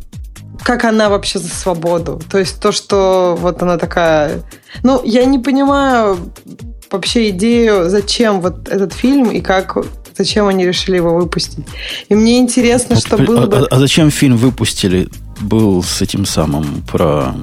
как 0.63 0.85
она 0.85 1.09
вообще 1.09 1.39
за 1.39 1.49
свободу? 1.49 2.21
То 2.31 2.39
есть 2.39 2.61
то, 2.61 2.73
что 2.73 3.37
вот 3.41 3.63
она 3.63 3.79
такая... 3.79 4.43
Ну, 4.83 5.03
я 5.03 5.25
не 5.25 5.39
понимаю, 5.39 6.19
вообще 6.93 7.31
идею, 7.31 7.89
зачем 7.89 8.41
вот 8.41 8.69
этот 8.69 8.93
фильм 8.93 9.31
и 9.31 9.41
как 9.41 9.77
зачем 10.17 10.47
они 10.47 10.67
решили 10.67 10.97
его 10.97 11.15
выпустить. 11.17 11.65
И 12.09 12.15
мне 12.15 12.39
интересно, 12.39 12.95
вот, 12.95 13.05
что 13.07 13.17
было 13.19 13.45
а, 13.45 13.47
бы... 13.47 13.57
А, 13.59 13.67
а 13.71 13.79
зачем 13.79 14.11
фильм 14.11 14.37
выпустили? 14.37 15.09
Был 15.41 15.83
с 15.83 16.03
этим 16.03 16.27
самым 16.27 16.83
про... 16.91 17.35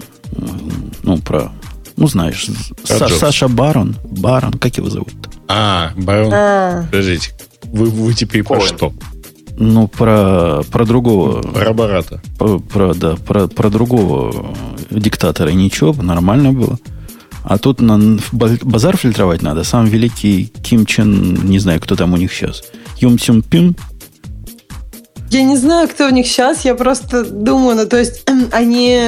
Ну, 1.03 1.17
про... 1.17 1.51
Ну, 1.97 2.07
знаешь, 2.07 2.47
Са, 2.83 3.09
Саша 3.09 3.47
Барон. 3.47 3.97
Барон, 4.03 4.53
как 4.53 4.77
его 4.77 4.89
зовут? 4.89 5.13
А, 5.47 5.91
Барон. 5.97 6.31
А. 6.33 6.83
Подождите. 6.85 7.31
Вы, 7.65 7.89
вы 7.89 8.13
теперь 8.13 8.43
про 8.43 8.61
что? 8.61 8.93
Ну, 9.57 9.89
про, 9.89 10.63
про 10.71 10.85
другого. 10.85 11.41
Про 11.41 11.73
Барата. 11.73 12.21
Про, 12.37 12.59
про, 12.59 12.93
да, 12.93 13.17
про, 13.17 13.47
про 13.47 13.69
другого 13.69 14.55
диктатора. 14.89 15.49
Ничего, 15.49 15.93
нормально 16.01 16.53
было. 16.53 16.79
А 17.49 17.57
тут 17.57 17.81
на 17.81 18.19
базар 18.31 18.95
фильтровать 18.95 19.41
надо. 19.41 19.63
Сам 19.63 19.87
великий 19.87 20.53
Ким 20.61 20.85
Чен, 20.85 21.33
не 21.45 21.57
знаю, 21.57 21.81
кто 21.81 21.95
там 21.95 22.13
у 22.13 22.17
них 22.17 22.31
сейчас. 22.31 22.63
Юм 22.99 23.17
Цюм 23.17 23.41
Пин. 23.41 23.75
Я 25.31 25.43
не 25.43 25.57
знаю, 25.57 25.87
кто 25.89 26.07
у 26.07 26.11
них 26.11 26.27
сейчас, 26.27 26.63
я 26.63 26.75
просто 26.75 27.23
думаю, 27.23 27.75
ну, 27.75 27.87
то 27.87 27.97
есть 27.97 28.23
они... 28.51 28.99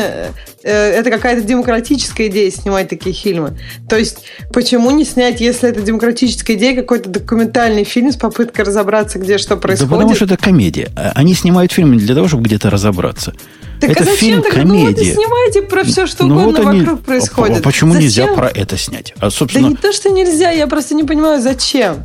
Э, 0.63 0.89
это 0.89 1.11
какая-то 1.11 1.43
демократическая 1.43 2.27
идея 2.29 2.49
снимать 2.49 2.89
такие 2.89 3.13
фильмы. 3.13 3.59
То 3.87 3.95
есть 3.95 4.23
почему 4.51 4.89
не 4.89 5.05
снять, 5.05 5.39
если 5.39 5.69
это 5.69 5.81
демократическая 5.81 6.55
идея, 6.55 6.75
какой-то 6.75 7.09
документальный 7.09 7.83
фильм 7.83 8.11
с 8.11 8.15
попыткой 8.15 8.65
разобраться, 8.65 9.19
где 9.19 9.37
что 9.37 9.55
происходит? 9.55 9.89
Да 9.89 9.95
потому 9.95 10.15
что 10.15 10.25
это 10.25 10.37
комедия. 10.37 10.89
А 10.95 11.11
они 11.13 11.35
снимают 11.35 11.71
фильмы 11.71 11.97
для 11.97 12.15
того, 12.15 12.27
чтобы 12.27 12.43
где-то 12.43 12.71
разобраться. 12.71 13.35
Так 13.81 13.89
это 13.89 14.03
а 14.03 14.05
зачем 14.05 14.17
фильм 14.17 14.43
тогда? 14.43 14.57
комедия. 14.59 14.85
Ну 14.85 14.93
вот 14.93 15.23
снимайте 15.23 15.61
про 15.63 15.83
все, 15.83 16.05
что 16.05 16.25
ну, 16.25 16.35
угодно 16.35 16.61
вот 16.61 16.69
они... 16.69 16.79
вокруг 16.81 17.01
происходит. 17.01 17.57
А 17.59 17.61
почему 17.61 17.93
зачем? 17.93 18.03
нельзя 18.03 18.27
про 18.27 18.47
это 18.47 18.77
снять? 18.77 19.13
А, 19.19 19.29
собственно... 19.31 19.69
Да 19.69 19.71
не 19.71 19.77
то, 19.77 19.91
что 19.91 20.09
нельзя, 20.09 20.51
я 20.51 20.67
просто 20.67 20.93
не 20.93 21.03
понимаю, 21.03 21.41
зачем. 21.41 22.03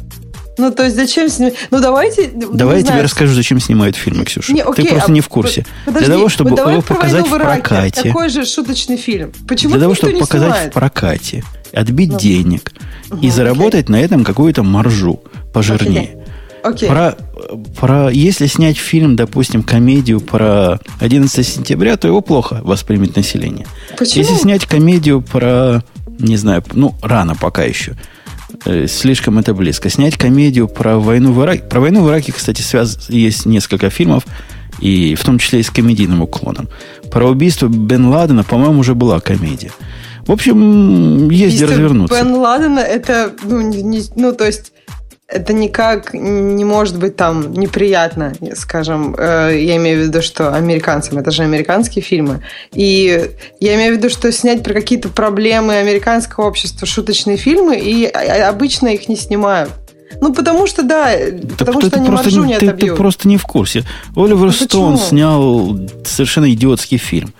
Ну, 0.58 0.70
то 0.72 0.84
есть, 0.84 0.96
зачем 0.96 1.28
снимать? 1.28 1.54
Ну, 1.70 1.80
давайте... 1.80 2.30
Давай 2.32 2.78
я 2.78 2.82
тебе 2.82 3.02
расскажу, 3.02 3.34
зачем 3.34 3.60
снимают 3.60 3.94
фильмы, 3.94 4.24
Ксюша. 4.24 4.54
Не, 4.54 4.62
окей, 4.62 4.86
Ты 4.86 4.90
просто 4.90 5.10
а, 5.10 5.14
не 5.14 5.20
в 5.20 5.28
курсе. 5.28 5.66
Подожди, 5.84 6.06
Для 6.06 6.16
того, 6.16 6.28
чтобы 6.30 6.50
вот 6.50 6.60
его 6.60 6.80
показать 6.80 7.26
в, 7.26 7.30
в 7.30 7.38
прокате. 7.38 8.02
Какой 8.02 8.30
же 8.30 8.46
шуточный 8.46 8.96
фильм? 8.96 9.32
Почему 9.46 9.72
Для 9.72 9.82
того, 9.82 9.94
чтобы 9.94 10.18
показать 10.18 10.52
снимает? 10.52 10.70
в 10.70 10.74
прокате, 10.74 11.44
отбить 11.74 12.12
ну. 12.12 12.18
денег 12.18 12.72
угу, 13.10 13.20
и 13.20 13.30
заработать 13.30 13.84
окей. 13.84 13.92
на 13.92 14.00
этом 14.00 14.24
какую-то 14.24 14.62
маржу 14.62 15.22
пожирнее. 15.52 16.24
Окей. 16.62 16.88
Про, 16.88 17.16
про, 17.78 18.10
если 18.10 18.46
снять 18.46 18.76
фильм, 18.76 19.16
допустим, 19.16 19.62
комедию 19.62 20.20
про 20.20 20.80
11 21.00 21.46
сентября, 21.46 21.96
то 21.96 22.08
его 22.08 22.20
плохо 22.20 22.60
воспримет 22.62 23.16
население. 23.16 23.66
Почему? 23.98 24.24
Если 24.24 24.34
снять 24.34 24.66
комедию 24.66 25.22
про, 25.22 25.82
не 26.18 26.36
знаю, 26.36 26.64
ну, 26.72 26.94
рано 27.02 27.34
пока 27.34 27.62
еще, 27.64 27.96
э, 28.64 28.86
слишком 28.86 29.38
это 29.38 29.54
близко. 29.54 29.90
Снять 29.90 30.16
комедию 30.16 30.68
про 30.68 30.98
войну 30.98 31.32
в 31.32 31.42
Ираке. 31.42 31.62
Про 31.64 31.80
войну 31.80 32.04
в 32.04 32.08
Ираке, 32.08 32.32
кстати, 32.32 32.62
связ... 32.62 33.08
есть 33.10 33.46
несколько 33.46 33.90
фильмов, 33.90 34.24
и 34.80 35.14
в 35.14 35.24
том 35.24 35.38
числе 35.38 35.60
и 35.60 35.62
с 35.62 35.70
комедийным 35.70 36.22
уклоном. 36.22 36.68
Про 37.10 37.28
убийство 37.28 37.68
Бен 37.68 38.06
Ладена, 38.06 38.44
по-моему, 38.44 38.80
уже 38.80 38.94
была 38.94 39.20
комедия. 39.20 39.72
В 40.26 40.32
общем, 40.32 41.30
есть 41.30 41.54
Убийство 41.54 41.66
где 41.66 41.74
развернуться. 41.74 42.22
Бен 42.22 42.34
Ладена 42.34 42.80
это, 42.80 43.32
ну, 43.44 43.60
не, 43.60 43.82
не, 43.82 44.02
ну, 44.16 44.32
то 44.32 44.44
есть 44.44 44.72
это 45.28 45.52
никак 45.52 46.14
не 46.14 46.64
может 46.64 46.98
быть 46.98 47.16
там 47.16 47.52
неприятно, 47.52 48.32
скажем. 48.54 49.14
Э, 49.18 49.50
я 49.58 49.76
имею 49.76 50.02
в 50.02 50.06
виду, 50.06 50.22
что 50.22 50.54
американцам, 50.54 51.18
это 51.18 51.32
же 51.32 51.42
американские 51.42 52.02
фильмы. 52.02 52.44
И 52.72 53.30
я 53.58 53.74
имею 53.74 53.94
в 53.94 53.98
виду, 53.98 54.08
что 54.08 54.30
снять 54.30 54.62
про 54.62 54.72
какие-то 54.72 55.08
проблемы 55.08 55.76
американского 55.76 56.46
общества 56.46 56.86
шуточные 56.86 57.36
фильмы, 57.36 57.76
и 57.76 58.06
обычно 58.06 58.88
их 58.88 59.08
не 59.08 59.16
снимают. 59.16 59.70
Ну, 60.20 60.32
потому 60.32 60.66
что, 60.66 60.82
да, 60.82 61.10
так 61.16 61.58
потому 61.58 61.80
что 61.80 61.96
они 61.96 62.08
маржу 62.08 62.44
не, 62.44 62.58
ты, 62.58 62.70
ты 62.72 62.94
просто 62.94 63.26
не 63.26 63.36
в 63.36 63.42
курсе. 63.42 63.84
Оливер 64.14 64.46
ну, 64.46 64.52
Стоун 64.52 64.92
почему? 64.92 65.08
снял 65.08 65.78
совершенно 66.04 66.52
идиотский 66.52 66.98
фильм 66.98 67.34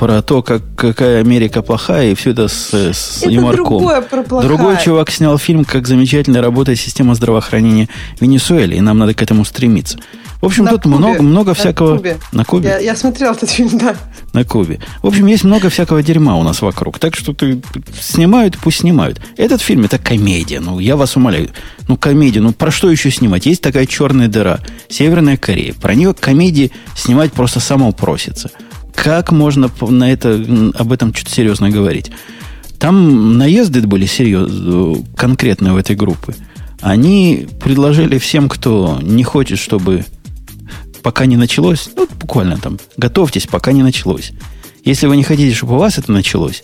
про 0.00 0.22
то, 0.22 0.42
как, 0.42 0.62
какая 0.76 1.20
Америка 1.20 1.60
плохая, 1.60 2.12
и 2.12 2.14
все 2.14 2.30
это 2.30 2.48
с, 2.48 2.72
с 2.72 3.18
Это 3.20 3.30
юморком. 3.30 3.64
другое 3.66 4.00
про 4.00 4.22
плохая. 4.22 4.48
Другой 4.48 4.78
чувак 4.82 5.10
снял 5.10 5.36
фильм, 5.36 5.66
как 5.66 5.86
замечательно 5.86 6.40
работает 6.40 6.80
система 6.80 7.14
здравоохранения 7.14 7.90
в 8.16 8.22
Венесуэле, 8.22 8.78
и 8.78 8.80
нам 8.80 8.96
надо 8.96 9.12
к 9.12 9.20
этому 9.20 9.44
стремиться. 9.44 9.98
В 10.40 10.46
общем, 10.46 10.64
На 10.64 10.70
тут 10.70 10.84
Кубе. 10.84 10.96
много, 10.96 11.22
много 11.22 11.48
На 11.50 11.54
всякого... 11.54 11.96
Кубе. 11.98 12.16
На 12.32 12.46
Кубе? 12.46 12.68
Я, 12.70 12.78
я 12.78 12.96
смотрел 12.96 13.32
этот 13.32 13.50
фильм, 13.50 13.76
да. 13.76 13.94
На 14.32 14.42
Кубе. 14.42 14.80
В 15.02 15.06
общем, 15.06 15.26
есть 15.26 15.44
много 15.44 15.68
всякого 15.68 16.02
дерьма 16.02 16.38
у 16.38 16.42
нас 16.44 16.62
вокруг. 16.62 16.98
Так 16.98 17.14
что 17.14 17.34
ты 17.34 17.60
снимают, 18.00 18.56
пусть 18.56 18.78
снимают. 18.78 19.20
Этот 19.36 19.60
фильм 19.60 19.84
это 19.84 19.98
комедия. 19.98 20.60
Ну, 20.60 20.78
я 20.78 20.96
вас 20.96 21.14
умоляю. 21.14 21.50
Ну, 21.88 21.98
комедия. 21.98 22.40
Ну, 22.40 22.54
про 22.54 22.70
что 22.70 22.90
еще 22.90 23.10
снимать? 23.10 23.44
Есть 23.44 23.60
такая 23.60 23.84
черная 23.84 24.28
дыра. 24.28 24.60
Северная 24.88 25.36
Корея. 25.36 25.74
Про 25.74 25.94
нее 25.94 26.14
комедии 26.14 26.72
снимать 26.96 27.34
просто 27.34 27.60
само 27.60 27.92
просится. 27.92 28.50
Как 29.02 29.32
можно 29.32 29.70
на 29.80 30.12
это, 30.12 30.34
об 30.74 30.92
этом 30.92 31.14
что-то 31.14 31.30
серьезно 31.30 31.70
говорить? 31.70 32.12
Там 32.78 33.38
наезды 33.38 33.80
были 33.80 34.04
серьезные, 34.04 35.02
конкретные 35.16 35.72
в 35.72 35.78
этой 35.78 35.96
группе. 35.96 36.34
Они 36.82 37.48
предложили 37.60 38.18
всем, 38.18 38.50
кто 38.50 38.98
не 39.00 39.24
хочет, 39.24 39.58
чтобы 39.58 40.04
пока 41.02 41.24
не 41.24 41.38
началось, 41.38 41.88
ну, 41.96 42.06
буквально 42.20 42.58
там, 42.58 42.78
готовьтесь, 42.98 43.46
пока 43.46 43.72
не 43.72 43.82
началось. 43.82 44.32
Если 44.84 45.06
вы 45.06 45.16
не 45.16 45.22
хотите, 45.22 45.54
чтобы 45.54 45.76
у 45.76 45.78
вас 45.78 45.96
это 45.96 46.12
началось, 46.12 46.62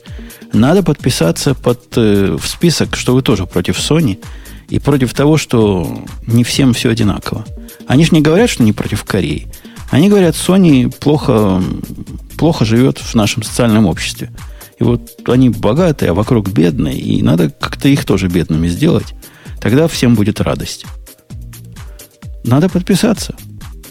надо 0.53 0.83
подписаться 0.83 1.55
под, 1.55 1.85
э, 1.97 2.37
в 2.39 2.47
список, 2.47 2.97
что 2.97 3.15
вы 3.15 3.23
тоже 3.23 3.47
против 3.47 3.79
Sony 3.79 4.19
и 4.69 4.79
против 4.79 5.15
того, 5.15 5.39
что 5.39 6.03
не 6.27 6.45
всем 6.45 6.75
все 6.75 6.91
одинаково. 6.91 7.47
Они 7.87 8.05
же 8.05 8.11
не 8.13 8.21
говорят, 8.21 8.51
что 8.51 8.63
не 8.63 8.75
против 8.75 9.05
Кореи. 9.05 9.47
Они 9.91 10.09
говорят, 10.09 10.35
Sony 10.35 10.93
плохо, 10.95 11.63
плохо 12.37 12.65
живет 12.65 12.99
в 12.99 13.15
нашем 13.15 13.43
социальном 13.43 13.87
обществе. 13.87 14.31
И 14.79 14.85
вот 14.85 15.01
они 15.29 15.49
богатые, 15.49 16.11
а 16.11 16.15
вокруг 16.15 16.49
бедные, 16.49 16.99
и 16.99 17.23
надо 17.23 17.51
как-то 17.51 17.89
их 17.89 18.05
тоже 18.05 18.29
бедными 18.29 18.69
сделать. 18.69 19.15
Тогда 19.61 19.89
всем 19.89 20.15
будет 20.15 20.41
радость. 20.41 20.85
Надо 22.45 22.69
подписаться. 22.69 23.35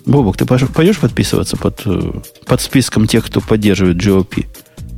Бобок, 0.06 0.38
ты 0.38 0.46
пойдешь 0.46 1.00
подписываться 1.00 1.58
под, 1.58 1.82
э, 1.86 2.12
под 2.46 2.62
списком 2.62 3.08
тех, 3.08 3.26
кто 3.26 3.41
поддерживает 3.41 3.98
GOP? 3.98 4.46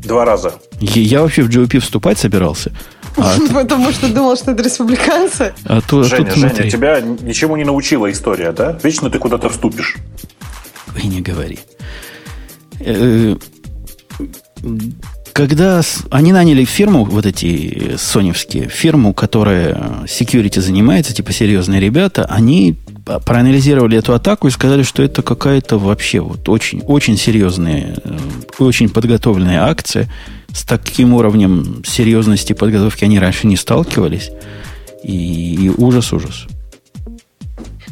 Два 0.04 0.26
раза. 0.26 0.56
Я, 0.82 1.02
я 1.02 1.22
вообще 1.22 1.44
в 1.44 1.50
GOP 1.50 1.80
вступать 1.80 2.18
собирался. 2.20 2.74
А, 3.16 3.36
Потому 3.54 3.92
что 3.94 4.14
думал, 4.14 4.36
что 4.36 4.52
это 4.52 4.64
республиканцы. 4.64 5.54
а 5.64 5.80
то- 5.82 6.02
а 6.02 6.04
Женя, 6.04 6.26
тут 6.26 6.38
Женя, 6.38 6.70
тебя 6.70 7.00
ничему 7.00 7.56
не 7.56 7.64
научила 7.64 8.12
история, 8.12 8.52
да? 8.52 8.78
Вечно 8.84 9.10
ты 9.10 9.18
куда-то 9.18 9.50
вступишь. 9.50 9.96
И 11.04 11.08
не 11.08 11.22
говори. 11.22 11.60
Э, 12.80 13.36
Когда 15.34 15.82
они 16.10 16.32
наняли 16.32 16.66
фирму, 16.66 17.06
вот 17.06 17.26
эти 17.26 17.94
э, 17.94 17.98
соневские, 17.98 18.68
фирму, 18.70 19.14
которая 19.14 20.06
security 20.06 20.60
занимается, 20.62 21.14
типа 21.14 21.32
серьезные 21.32 21.80
ребята, 21.80 22.26
они 22.26 22.76
проанализировали 23.26 23.98
эту 23.98 24.14
атаку 24.14 24.48
и 24.48 24.52
сказали, 24.52 24.84
что 24.84 25.02
это 25.04 25.22
какая-то 25.22 25.78
вообще 25.78 26.20
вот 26.20 26.50
очень, 26.50 26.82
очень 26.82 27.18
серьезная, 27.18 27.98
э, 28.04 28.18
очень 28.60 28.90
подготовленная 28.90 29.64
акция. 29.64 30.10
С 30.52 30.64
таким 30.64 31.14
уровнем 31.14 31.84
серьезности 31.86 32.54
подготовки 32.54 33.04
они 33.04 33.20
раньше 33.20 33.48
не 33.48 33.58
сталкивались. 33.58 34.32
И, 35.04 35.66
и 35.66 35.70
ужас-ужас. 35.70 36.48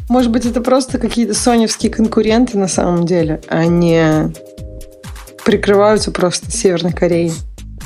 Может 0.08 0.30
быть, 0.30 0.46
это 0.46 0.60
просто 0.60 0.98
какие-то 0.98 1.34
соневские 1.34 1.90
конкуренты 1.90 2.58
на 2.58 2.68
самом 2.68 3.06
деле, 3.06 3.40
а 3.48 3.66
не 3.66 4.32
прикрываются 5.44 6.12
просто 6.12 6.50
Северной 6.50 6.92
Кореей. 6.92 7.32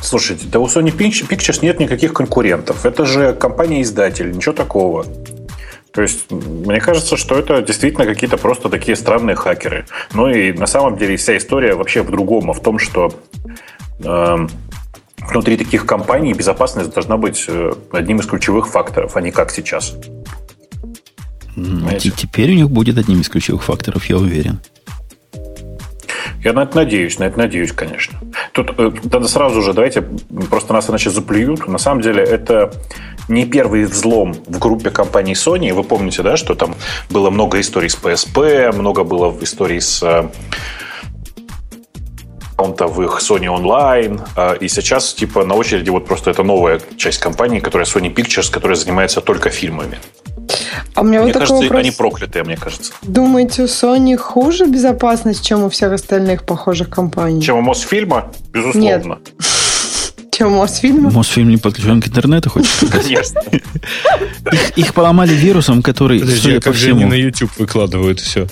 Слушайте, 0.02 0.46
да 0.50 0.60
у 0.60 0.66
Sony 0.66 0.96
Pict- 0.96 1.28
Pictures 1.28 1.60
нет 1.62 1.78
никаких 1.78 2.12
конкурентов. 2.12 2.86
Это 2.86 3.04
же 3.04 3.34
компания-издатель, 3.34 4.30
ничего 4.32 4.54
такого. 4.54 5.04
То 5.92 6.02
есть, 6.02 6.30
мне 6.30 6.80
кажется, 6.80 7.16
что 7.16 7.38
это 7.38 7.60
действительно 7.62 8.06
какие-то 8.06 8.36
просто 8.36 8.68
такие 8.68 8.96
странные 8.96 9.36
хакеры. 9.36 9.86
Ну 10.14 10.28
и 10.28 10.52
на 10.52 10.66
самом 10.66 10.96
деле 10.96 11.16
вся 11.16 11.36
история 11.36 11.74
вообще 11.74 12.02
в 12.02 12.10
другом, 12.10 12.50
а 12.50 12.54
в 12.54 12.60
том, 12.60 12.78
что 12.78 13.12
эм, 14.04 14.48
внутри 15.18 15.56
таких 15.56 15.86
компаний 15.86 16.32
безопасность 16.32 16.94
должна 16.94 17.16
быть 17.16 17.44
э, 17.48 17.72
одним 17.92 18.20
из 18.20 18.26
ключевых 18.26 18.68
факторов, 18.68 19.16
а 19.16 19.20
не 19.20 19.32
как 19.32 19.50
сейчас. 19.50 19.94
Знаете. 21.56 22.10
те- 22.10 22.16
Теперь 22.16 22.50
у 22.52 22.54
них 22.54 22.70
будет 22.70 22.98
одним 22.98 23.20
из 23.20 23.28
ключевых 23.28 23.62
факторов, 23.64 24.06
я 24.06 24.16
уверен. 24.16 24.60
Я 26.42 26.54
на 26.54 26.62
это 26.62 26.76
надеюсь, 26.76 27.18
на 27.18 27.24
это 27.24 27.38
надеюсь, 27.38 27.72
конечно. 27.72 28.18
Тут 28.52 28.70
э, 28.78 28.90
надо 29.12 29.28
сразу 29.28 29.60
же, 29.60 29.74
давайте, 29.74 30.02
просто 30.48 30.72
нас 30.72 30.88
иначе 30.88 31.10
заплюют. 31.10 31.68
На 31.68 31.76
самом 31.78 32.00
деле 32.00 32.22
это 32.22 32.72
не 33.28 33.44
первый 33.44 33.84
взлом 33.84 34.32
в 34.46 34.58
группе 34.58 34.90
компании 34.90 35.34
Sony. 35.34 35.72
Вы 35.74 35.84
помните, 35.84 36.22
да, 36.22 36.36
что 36.38 36.54
там 36.54 36.74
было 37.10 37.28
много 37.30 37.60
историй 37.60 37.90
с 37.90 37.94
PSP, 37.96 38.72
много 38.74 39.04
было 39.04 39.36
историй 39.42 39.80
с 39.82 40.02
аккаунтов 42.60 42.96
в 42.96 43.02
их 43.02 43.18
Sony 43.20 43.46
Online. 43.46 44.20
э, 44.36 44.58
И 44.60 44.68
сейчас, 44.68 45.14
типа, 45.14 45.44
на 45.44 45.54
очереди 45.54 45.90
вот 45.90 46.06
просто 46.06 46.30
это 46.30 46.42
новая 46.42 46.80
часть 46.96 47.18
компании, 47.18 47.60
которая 47.60 47.86
Sony 47.86 48.14
Pictures, 48.14 48.50
которая 48.52 48.76
занимается 48.76 49.20
только 49.20 49.50
фильмами. 49.50 49.98
А 50.94 51.00
у 51.00 51.04
меня 51.04 51.18
Мне 51.20 51.26
вот 51.26 51.32
такой 51.32 51.40
кажется, 51.48 51.62
вопрос. 51.62 51.80
они 51.80 51.90
проклятые, 51.90 52.44
мне 52.44 52.56
кажется. 52.56 52.92
Думаете, 53.02 53.62
у 53.62 53.66
Sony 53.66 54.16
хуже 54.16 54.66
безопасность, 54.66 55.44
чем 55.44 55.62
у 55.64 55.68
всех 55.68 55.92
остальных 55.92 56.44
похожих 56.44 56.88
компаний? 56.90 57.40
Чем 57.42 57.56
у 57.58 57.60
Мосфильма? 57.62 58.32
Безусловно. 58.52 59.18
Чем 60.32 60.54
у 60.54 60.58
Мосфильма? 60.58 61.10
Мосфильм 61.10 61.50
не 61.50 61.56
подключен 61.58 62.00
к 62.00 62.08
интернету, 62.08 62.50
хочешь 62.50 62.70
сказать? 62.70 63.02
Конечно. 63.04 63.42
Их, 64.76 64.94
поломали 64.94 65.34
вирусом, 65.34 65.82
который, 65.82 66.18
судя 66.20 66.52
а 66.52 66.54
по 66.56 66.62
как 66.62 66.74
же 66.74 66.90
они 66.90 66.98
всему... 67.00 67.10
на 67.10 67.14
YouTube 67.14 67.50
выкладывают 67.58 68.20
все? 68.20 68.46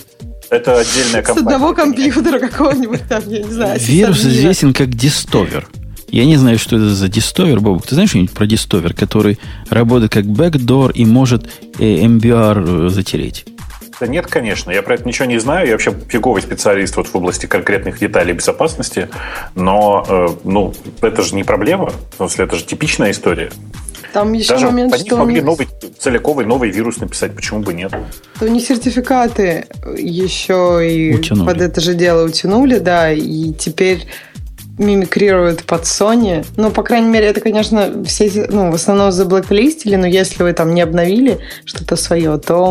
Это 0.50 0.78
отдельная 0.78 1.22
С 1.22 1.26
компания. 1.26 1.46
одного 1.46 1.74
компьютера 1.74 2.38
какого-нибудь 2.38 3.06
там, 3.08 3.22
я 3.28 3.42
не 3.42 3.52
знаю. 3.52 3.78
Вирус 3.80 4.20
известен 4.24 4.72
как 4.72 4.94
дистовер. 4.94 5.68
Я 6.10 6.24
не 6.24 6.36
знаю, 6.36 6.58
что 6.58 6.76
это 6.76 6.88
за 6.88 7.08
дистовер, 7.08 7.60
Бобок. 7.60 7.86
Ты 7.86 7.94
знаешь 7.94 8.10
что-нибудь 8.10 8.32
про 8.32 8.46
дистовер, 8.46 8.94
который 8.94 9.38
работает 9.68 10.12
как 10.12 10.24
бэкдор 10.24 10.92
и 10.92 11.04
может 11.04 11.50
э, 11.78 11.82
MBR 11.82 12.86
э, 12.86 12.88
затереть? 12.88 13.44
Да 14.00 14.06
нет, 14.06 14.26
конечно. 14.26 14.70
Я 14.70 14.82
про 14.82 14.94
это 14.94 15.06
ничего 15.06 15.26
не 15.26 15.38
знаю. 15.38 15.66
Я 15.66 15.72
вообще 15.72 15.92
фиговый 16.08 16.40
специалист 16.40 16.96
вот 16.96 17.08
в 17.08 17.14
области 17.14 17.46
конкретных 17.46 17.98
деталей 17.98 18.32
безопасности. 18.32 19.10
Но, 19.54 20.06
э, 20.08 20.28
ну, 20.44 20.72
это 21.02 21.22
же 21.22 21.34
не 21.34 21.44
проблема. 21.44 21.92
В 22.12 22.16
смысле, 22.16 22.46
это 22.46 22.56
же 22.56 22.64
типичная 22.64 23.10
история. 23.10 23.50
Там 24.12 24.32
еще 24.32 24.54
Даже 24.54 24.66
момент, 24.66 24.92
под 24.92 25.00
них 25.00 25.06
что 25.06 25.16
могли 25.16 25.40
новый, 25.40 25.68
целиковый 25.98 26.46
новый 26.46 26.70
вирус 26.70 26.98
написать. 26.98 27.34
Почему 27.34 27.60
бы 27.60 27.74
нет? 27.74 27.92
у 28.40 28.46
них 28.46 28.64
сертификаты 28.64 29.66
еще 29.96 30.80
и 30.88 31.14
Утянули. 31.14 31.46
под 31.46 31.62
это 31.62 31.80
же 31.80 31.94
дело 31.94 32.26
утянули, 32.26 32.78
да, 32.78 33.12
и 33.12 33.52
теперь 33.52 34.06
мимикрируют 34.78 35.64
под 35.64 35.82
Sony. 35.82 36.46
Ну, 36.56 36.70
по 36.70 36.82
крайней 36.82 37.08
мере, 37.08 37.26
это, 37.26 37.40
конечно, 37.40 38.04
все, 38.04 38.46
ну, 38.48 38.70
в 38.70 38.74
основном 38.74 39.10
заблоклистили, 39.12 39.96
но 39.96 40.06
если 40.06 40.42
вы 40.42 40.52
там 40.52 40.74
не 40.74 40.80
обновили 40.80 41.40
что-то 41.64 41.96
свое, 41.96 42.38
то 42.38 42.68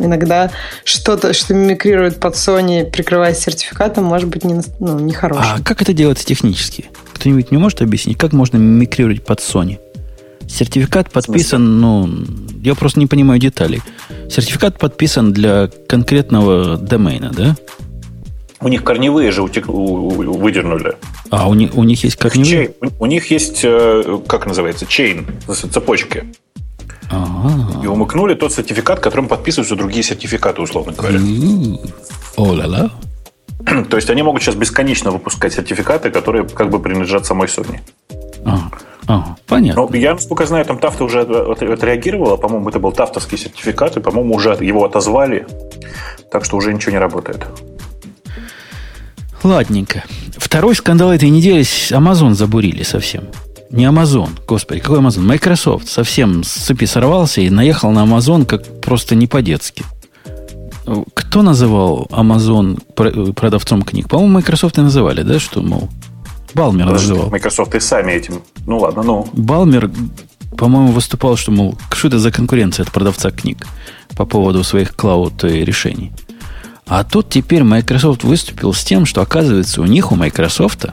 иногда 0.00 0.50
что-то, 0.84 1.32
что 1.32 1.54
мимикрирует 1.54 2.18
под 2.18 2.34
Sony, 2.34 2.90
прикрываясь 2.90 3.38
сертификатом, 3.38 4.04
может 4.04 4.28
быть 4.28 4.44
не, 4.44 4.60
ну, 4.80 4.98
нехорошим. 4.98 5.44
А 5.44 5.62
как 5.62 5.80
это 5.80 5.92
делается 5.92 6.26
технически? 6.26 6.86
Кто-нибудь 7.14 7.52
не 7.52 7.56
может 7.56 7.82
объяснить, 7.82 8.18
как 8.18 8.32
можно 8.32 8.56
мимикрировать 8.56 9.24
под 9.24 9.38
Sony? 9.38 9.78
Сертификат 10.48 11.10
подписан, 11.10 11.80
ну, 11.80 12.08
я 12.62 12.74
просто 12.74 12.98
не 13.00 13.06
понимаю 13.06 13.40
деталей. 13.40 13.82
Сертификат 14.30 14.78
подписан 14.78 15.32
для 15.32 15.68
конкретного 15.88 16.76
домена, 16.76 17.30
да? 17.34 17.56
У 18.60 18.68
них 18.68 18.84
корневые 18.84 19.32
же 19.32 19.42
утек- 19.42 19.66
выдернули. 19.66 20.94
А 21.30 21.48
у 21.48 21.54
них, 21.54 21.74
у 21.74 21.82
них 21.84 22.04
есть 22.04 22.16
корневые? 22.16 22.66
Чей- 22.80 22.90
у, 23.00 23.06
них 23.06 23.30
есть, 23.30 23.60
э, 23.64 24.20
как 24.28 24.46
называется, 24.46 24.86
чейн, 24.86 25.26
цепочки. 25.48 26.24
Ага. 27.10 27.82
И 27.82 27.86
умыкнули 27.86 28.34
тот 28.34 28.52
сертификат, 28.52 29.00
которым 29.00 29.28
подписываются 29.28 29.74
другие 29.74 30.02
сертификаты, 30.02 30.62
условно 30.62 30.92
говоря. 30.92 31.16
М. 31.18 31.78
О-ла-ла. 32.36 32.90
То 33.90 33.96
есть 33.96 34.08
они 34.10 34.22
могут 34.22 34.42
сейчас 34.42 34.54
бесконечно 34.54 35.10
выпускать 35.10 35.52
сертификаты, 35.54 36.10
которые 36.10 36.46
как 36.48 36.70
бы 36.70 36.78
принадлежат 36.78 37.26
самой 37.26 37.48
Sony. 37.48 37.80
Ага. 38.44 38.70
Ага. 39.06 39.36
Понятно. 39.46 39.82
Ну, 39.90 39.94
я, 39.94 40.12
насколько 40.14 40.46
знаю, 40.46 40.64
там 40.64 40.78
Тафта 40.78 41.04
уже 41.04 41.22
от- 41.22 41.30
от- 41.30 41.62
отреагировала. 41.62 42.36
По-моему, 42.36 42.68
это 42.68 42.78
был 42.78 42.92
тафтовский 42.92 43.36
сертификат, 43.38 43.96
и, 43.96 44.00
по-моему, 44.00 44.34
уже 44.34 44.56
его 44.60 44.84
отозвали. 44.84 45.46
Так 46.30 46.44
что 46.44 46.56
уже 46.56 46.72
ничего 46.72 46.92
не 46.92 46.98
работает. 46.98 47.46
Ладненько. 49.42 50.04
Второй 50.36 50.74
скандал 50.76 51.12
этой 51.12 51.30
недели 51.30 51.62
Amazon 51.62 52.32
забурили 52.34 52.82
совсем. 52.84 53.24
Не 53.70 53.86
Amazon, 53.86 54.28
господи, 54.46 54.80
какой 54.80 55.00
Amazon? 55.00 55.20
Microsoft 55.22 55.88
совсем 55.88 56.44
с 56.44 56.48
цепи 56.50 56.84
сорвался 56.84 57.40
и 57.40 57.50
наехал 57.50 57.90
на 57.90 58.04
Amazon 58.04 58.44
как 58.44 58.80
просто 58.80 59.14
не 59.14 59.26
по-детски. 59.26 59.82
Кто 61.14 61.42
называл 61.42 62.06
Amazon 62.10 62.78
про- 62.94 63.32
продавцом 63.32 63.82
книг? 63.82 64.08
По-моему, 64.08 64.34
Microsoft 64.34 64.78
и 64.78 64.82
называли, 64.82 65.22
да, 65.22 65.38
что, 65.40 65.62
мол, 65.62 65.88
Балмер 66.54 66.86
Подожди, 66.86 67.08
называл. 67.10 67.30
Microsoft 67.30 67.74
и 67.74 67.80
сами 67.80 68.12
этим. 68.12 68.42
Ну 68.66 68.78
ладно, 68.78 69.02
ну. 69.02 69.28
Балмер, 69.32 69.90
по-моему, 70.56 70.92
выступал, 70.92 71.36
что, 71.36 71.50
мол, 71.50 71.78
что 71.92 72.08
это 72.08 72.18
за 72.18 72.30
конкуренция 72.30 72.84
от 72.84 72.92
продавца 72.92 73.30
книг 73.30 73.66
по 74.16 74.24
поводу 74.26 74.64
своих 74.64 74.94
клауд-решений. 74.94 76.12
А 76.86 77.04
тут 77.04 77.30
теперь 77.30 77.62
Microsoft 77.62 78.24
выступил 78.24 78.74
с 78.74 78.84
тем, 78.84 79.06
что, 79.06 79.22
оказывается, 79.22 79.80
у 79.80 79.86
них, 79.86 80.12
у 80.12 80.16
Microsoft, 80.16 80.86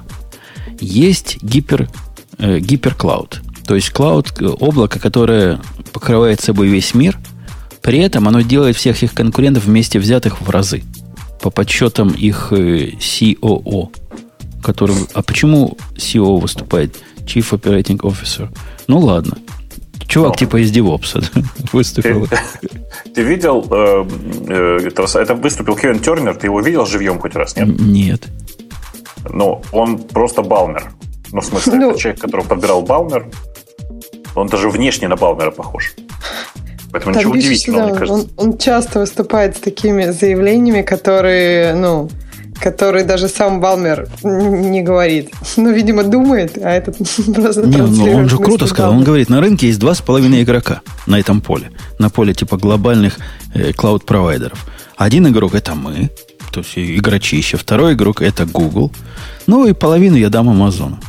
есть 0.80 1.44
гипер, 1.44 1.90
э, 2.38 2.60
гиперклауд. 2.60 3.42
То 3.68 3.76
есть 3.76 3.90
клауд, 3.90 4.32
э, 4.40 4.46
облако, 4.46 5.00
которое 5.00 5.60
покрывает 5.92 6.40
собой 6.42 6.68
весь 6.68 6.94
мир, 6.94 7.18
при 7.82 8.00
этом 8.00 8.28
оно 8.28 8.42
делает 8.42 8.76
всех 8.76 9.04
их 9.04 9.14
конкурентов 9.14 9.66
вместе 9.66 10.00
взятых 10.00 10.42
в 10.42 10.50
разы. 10.50 10.84
По 11.42 11.50
подсчетам 11.50 12.10
их 12.10 12.52
э, 12.52 12.92
COO. 12.92 13.90
Который, 14.64 14.96
а 15.14 15.22
почему 15.22 15.78
CEO 15.96 16.40
выступает? 16.40 16.96
Chief 17.26 17.48
Operating 17.52 17.98
Officer. 18.00 18.50
Ну 18.88 19.00
ладно. 19.00 19.38
Чувак 20.08 20.32
Ну. 20.32 20.36
типа 20.38 20.58
из 20.64 20.72
DevOps 20.72 21.24
выступил. 21.74 22.28
Ты 23.14 23.22
видел, 23.22 23.66
э, 23.70 24.06
э, 24.48 24.88
это, 24.88 25.04
это 25.20 25.36
выступил 25.36 25.76
Кевин 25.76 26.00
Тернер, 26.00 26.36
ты 26.36 26.48
его 26.48 26.62
видел 26.62 26.86
живьем 26.88 27.20
хоть 27.20 27.36
раз, 27.36 27.56
нет? 27.56 27.68
Нет. 27.80 28.24
Ну, 29.32 29.62
он 29.72 30.00
просто 30.00 30.42
Балмер. 30.42 30.92
Ну, 31.32 31.42
в 31.42 31.46
смысле, 31.46 31.74
Ну. 31.76 31.90
это 31.92 32.00
человек, 32.00 32.22
которого 32.22 32.46
подбирал 32.48 32.82
Балмер, 32.82 33.28
он 34.36 34.48
даже 34.48 34.70
внешне 34.70 35.08
на 35.08 35.16
Балмера 35.16 35.52
похож. 35.52 35.94
Поэтому 36.92 37.14
Там 37.14 37.20
ничего 37.22 37.34
удивительного, 37.34 37.82
да, 37.84 37.90
мне 37.90 38.00
кажется. 38.00 38.30
он, 38.38 38.48
он 38.52 38.58
часто 38.58 39.00
выступает 39.00 39.58
с 39.58 39.60
такими 39.60 40.06
заявлениями, 40.10 40.82
которые, 40.82 41.76
ну, 41.76 42.10
которые 42.60 43.06
даже 43.06 43.28
сам 43.28 43.60
Балмер 43.60 44.08
не 44.24 44.82
говорит. 44.82 45.32
Ну, 45.58 45.72
видимо, 45.72 46.04
думает, 46.04 46.58
а 46.58 46.72
этот 46.72 46.98
просто 47.36 47.62
Не, 47.62 47.78
ну 47.78 47.86
транслирует 47.86 48.16
он 48.18 48.30
же 48.30 48.38
круто 48.38 48.68
сказал. 48.68 48.92
Он 48.92 48.98
Балмера. 48.98 49.06
говорит, 49.08 49.30
на 49.30 49.42
рынке 49.42 49.68
есть 49.68 49.80
два 49.80 49.94
с 49.94 50.02
половиной 50.02 50.44
игрока 50.44 50.82
на 51.08 51.20
этом 51.20 51.42
поле. 51.42 51.72
На 52.00 52.10
поле 52.10 52.34
типа 52.34 52.58
глобальных 52.58 53.18
э, 53.54 53.72
клауд-провайдеров. 53.74 54.66
Один 54.98 55.28
игрок 55.28 55.56
это 55.56 55.76
мы, 55.76 56.10
то 56.52 56.60
есть 56.60 56.74
игрочище. 56.76 57.58
Второй 57.58 57.94
игрок 57.94 58.22
это 58.22 58.46
Google. 58.46 58.92
Ну 59.48 59.66
и 59.66 59.74
половину 59.74 60.18
я 60.18 60.30
дам 60.30 60.50
Амазону. 60.50 61.00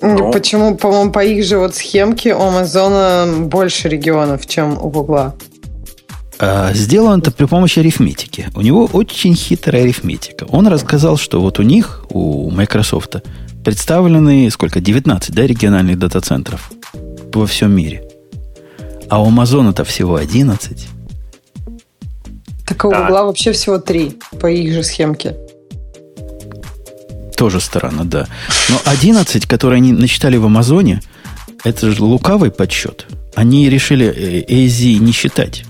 Ну. 0.00 0.30
Почему, 0.30 0.76
по-моему, 0.76 1.10
по 1.10 1.24
их 1.24 1.44
же 1.44 1.58
вот 1.58 1.74
схемке 1.74 2.34
у 2.34 2.40
Амазона 2.40 3.26
больше 3.46 3.88
регионов, 3.88 4.46
чем 4.46 4.78
у 4.78 4.90
Гугла. 4.90 5.34
А 6.38 6.72
сделано 6.74 7.20
это 7.20 7.30
при 7.30 7.46
помощи 7.46 7.78
арифметики. 7.78 8.48
У 8.54 8.60
него 8.60 8.84
очень 8.92 9.34
хитрая 9.34 9.82
арифметика. 9.82 10.44
Он 10.44 10.66
рассказал, 10.66 11.16
что 11.16 11.40
вот 11.40 11.58
у 11.58 11.62
них, 11.62 12.04
у 12.10 12.50
Microsoft, 12.50 13.16
представлены 13.64 14.50
сколько? 14.50 14.80
19, 14.80 15.34
да, 15.34 15.46
региональных 15.46 15.98
дата-центров 15.98 16.70
во 17.32 17.46
всем 17.46 17.72
мире. 17.72 18.04
А 19.08 19.22
у 19.22 19.28
Амазона-то 19.28 19.84
всего 19.84 20.16
11. 20.16 20.88
Так 22.66 22.84
а 22.84 22.88
у 22.88 22.90
Да. 22.90 23.02
Гугла 23.02 23.22
вообще 23.24 23.52
всего 23.52 23.78
три 23.78 24.18
по 24.40 24.46
их 24.46 24.72
же 24.72 24.82
схемке. 24.82 25.36
Тоже 27.36 27.60
странно, 27.60 28.04
да. 28.04 28.26
Но 28.68 28.80
11, 28.84 29.46
которые 29.46 29.78
они 29.78 29.92
насчитали 29.92 30.36
в 30.36 30.46
Амазоне, 30.46 31.02
это 31.64 31.90
же 31.90 32.02
лукавый 32.02 32.50
подсчет. 32.50 33.06
Они 33.34 33.68
решили 33.68 34.06
э, 34.06 34.44
AZ 34.44 34.98
не 34.98 35.12
считать. 35.12 35.64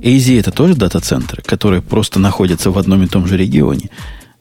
AZ 0.00 0.38
это 0.38 0.50
тоже 0.50 0.74
дата-центры, 0.74 1.42
которые 1.42 1.82
просто 1.82 2.18
находятся 2.18 2.70
в 2.70 2.78
одном 2.78 3.02
и 3.02 3.06
том 3.06 3.26
же 3.26 3.36
регионе. 3.36 3.90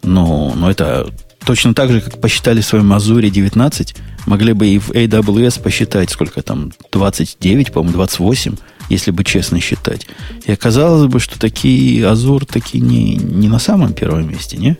Но, 0.04 0.54
но 0.56 0.70
это 0.70 1.12
точно 1.46 1.74
так 1.74 1.92
же, 1.92 2.02
как 2.02 2.20
посчитали 2.20 2.62
в 2.62 2.66
своем 2.66 2.92
Азуре 2.94 3.30
19, 3.30 3.96
могли 4.26 4.54
бы 4.54 4.68
и 4.68 4.80
в 4.80 4.92
AWS 4.92 5.62
посчитать, 5.62 6.10
сколько 6.10 6.42
там, 6.42 6.72
29, 6.92 7.72
по-моему, 7.72 7.94
28, 7.94 8.56
если 8.90 9.12
бы 9.12 9.24
честно 9.24 9.60
считать. 9.60 10.08
И 10.46 10.52
оказалось 10.52 11.12
бы, 11.12 11.20
что 11.20 11.40
такие 11.40 12.08
Азур 12.08 12.46
такие 12.46 12.84
не, 12.84 13.16
не 13.16 13.48
на 13.48 13.60
самом 13.60 13.94
первом 13.94 14.30
месте, 14.30 14.58
не? 14.58 14.78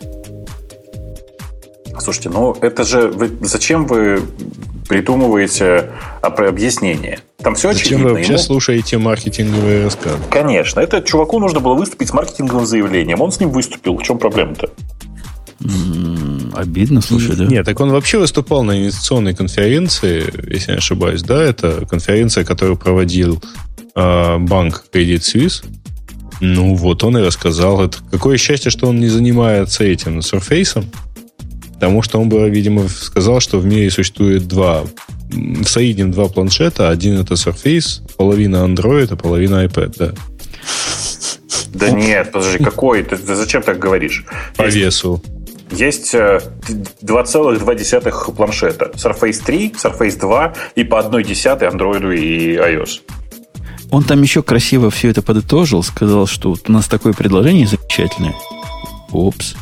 Слушайте, 1.98 2.28
ну 2.30 2.52
это 2.60 2.84
же... 2.84 3.08
вы- 3.08 3.38
зачем 3.40 3.86
вы 3.86 4.22
придумываете 4.88 5.90
об- 6.22 6.40
объяснение? 6.40 7.20
Там 7.42 7.54
все 7.54 7.72
Зачем 7.72 7.86
очевидно. 7.86 8.04
вы 8.08 8.12
вообще 8.14 8.32
Ему- 8.32 8.38
слушаете 8.42 8.98
маркетинговые 8.98 9.84
рассказы? 9.84 10.18
Конечно. 10.30 10.80
Это 10.80 11.00
чуваку 11.02 11.38
нужно 11.38 11.60
было 11.60 11.74
выступить 11.74 12.08
с 12.08 12.12
маркетинговым 12.12 12.66
заявлением. 12.66 13.20
Он 13.20 13.30
с 13.30 13.38
ним 13.40 13.50
выступил. 13.50 13.96
В 13.96 14.02
чем 14.02 14.18
проблема-то? 14.18 14.70
Обидно, 16.54 17.00
слушай, 17.02 17.36
да? 17.36 17.44
Нет, 17.44 17.64
так 17.66 17.78
он 17.80 17.90
вообще 17.90 18.18
выступал 18.18 18.62
на 18.62 18.78
инвестиционной 18.78 19.34
конференции, 19.34 20.24
если 20.52 20.72
не 20.72 20.78
ошибаюсь, 20.78 21.22
да, 21.22 21.42
это 21.42 21.84
конференция, 21.86 22.44
которую 22.44 22.76
проводил 22.78 23.42
э, 23.94 24.38
банк 24.38 24.84
Credit 24.92 25.18
Suisse. 25.20 25.64
Ну, 26.40 26.74
вот 26.74 27.02
он 27.04 27.16
и 27.18 27.22
рассказал. 27.22 27.82
Это 27.82 27.98
какое 28.10 28.36
счастье, 28.36 28.70
что 28.70 28.86
он 28.88 29.00
не 29.00 29.08
занимается 29.08 29.84
этим 29.84 30.18
Surface, 30.20 30.84
потому 31.76 32.02
что 32.02 32.18
он 32.18 32.28
бы, 32.28 32.48
видимо, 32.48 32.88
сказал, 32.88 33.40
что 33.40 33.58
в 33.58 33.66
мире 33.66 33.90
существует 33.90 34.48
два, 34.48 34.84
в 35.28 35.66
два 36.10 36.28
планшета. 36.28 36.88
Один 36.88 37.20
это 37.20 37.34
Surface, 37.34 38.00
половина 38.16 38.56
Android, 38.66 39.08
а 39.10 39.16
половина 39.16 39.64
iPad, 39.66 39.94
да. 39.98 40.12
Да 41.74 41.90
нет, 41.90 42.32
подожди, 42.32 42.64
какой? 42.64 43.02
Ты, 43.02 43.16
ты 43.16 43.34
зачем 43.34 43.62
так 43.62 43.78
говоришь? 43.78 44.24
По 44.56 44.64
Есть- 44.64 44.76
весу. 44.76 45.22
Есть 45.70 46.14
э, 46.14 46.40
2,2 47.02 48.34
планшета. 48.34 48.92
Surface 48.94 49.44
3, 49.44 49.74
Surface 49.82 50.18
2 50.18 50.54
и 50.76 50.84
по 50.84 51.00
1,1 51.00 51.72
Android 51.72 52.16
и 52.16 52.56
iOS. 52.56 53.00
Он 53.90 54.02
там 54.02 54.22
еще 54.22 54.42
красиво 54.42 54.90
все 54.90 55.10
это 55.10 55.22
подытожил, 55.22 55.82
сказал, 55.82 56.26
что 56.26 56.50
вот 56.50 56.68
у 56.68 56.72
нас 56.72 56.86
такое 56.86 57.12
предложение 57.12 57.66
замечательное. 57.66 58.34
Опс. 59.10 59.54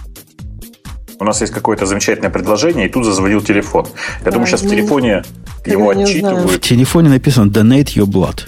У 1.21 1.25
нас 1.25 1.41
есть 1.41 1.53
какое-то 1.53 1.87
замечательное 1.87 2.31
предложение, 2.31 2.87
и 2.87 2.89
тут 2.91 3.05
зазвонил 3.05 3.41
телефон. 3.43 3.87
Я 4.25 4.31
думаю, 4.31 4.45
А, 4.45 4.47
сейчас 4.49 4.63
в 4.63 4.69
телефоне 4.69 5.23
его 5.67 5.93
не 5.93 6.05
В 6.05 6.09
отчитывают. 6.09 6.63
телефоне 6.63 7.09
написано 7.11 7.51
«Donate 7.51 7.95
your 7.97 8.07
blood». 8.07 8.41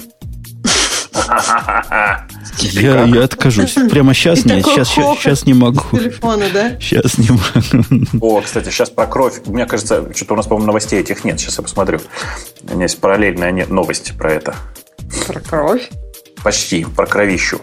Я, 2.61 3.05
я 3.05 3.25
откажусь. 3.25 3.73
Прямо 3.91 4.15
сейчас 4.15 4.45
И 4.47 4.49
нет. 4.49 4.65
Сейчас, 4.65 4.89
сейчас, 4.89 5.19
сейчас 5.19 5.47
не 5.47 5.55
могу. 5.55 5.81
с 5.81 5.91
телефона, 5.91 6.45
да? 6.53 6.77
Сейчас 6.81 7.19
не 7.19 7.29
могу. 7.31 8.07
О, 8.21 8.41
кстати, 8.41 8.71
сейчас 8.71 8.91
про 8.91 9.07
кровь. 9.07 9.41
Мне 9.47 9.67
кажется, 9.67 10.07
что-то 10.15 10.35
у 10.35 10.37
нас, 10.37 10.47
по-моему, 10.47 10.69
новостей 10.69 11.01
этих 11.01 11.25
нет. 11.25 11.39
Сейчас 11.39 11.59
я 11.59 11.63
посмотрю. 11.63 12.01
У 12.63 12.73
меня 12.75 12.85
есть 12.85 12.99
параллельная 12.99 13.67
новость 13.69 14.15
про 14.17 14.33
это. 14.33 14.55
Про 15.27 15.41
кровь. 15.41 15.91
Почти, 16.43 16.85
про 16.85 17.07
кровищу. 17.07 17.61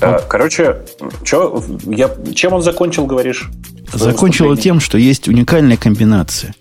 Э, 0.00 0.18
Короче, 0.28 0.78
чё, 1.24 1.62
я, 1.86 2.10
чем 2.34 2.54
он 2.54 2.62
закончил, 2.62 3.04
говоришь? 3.06 3.50
Закончила 3.92 4.56
тем, 4.56 4.80
что 4.80 4.98
есть 4.98 5.28
уникальная 5.28 5.76
комбинация, 5.76 6.54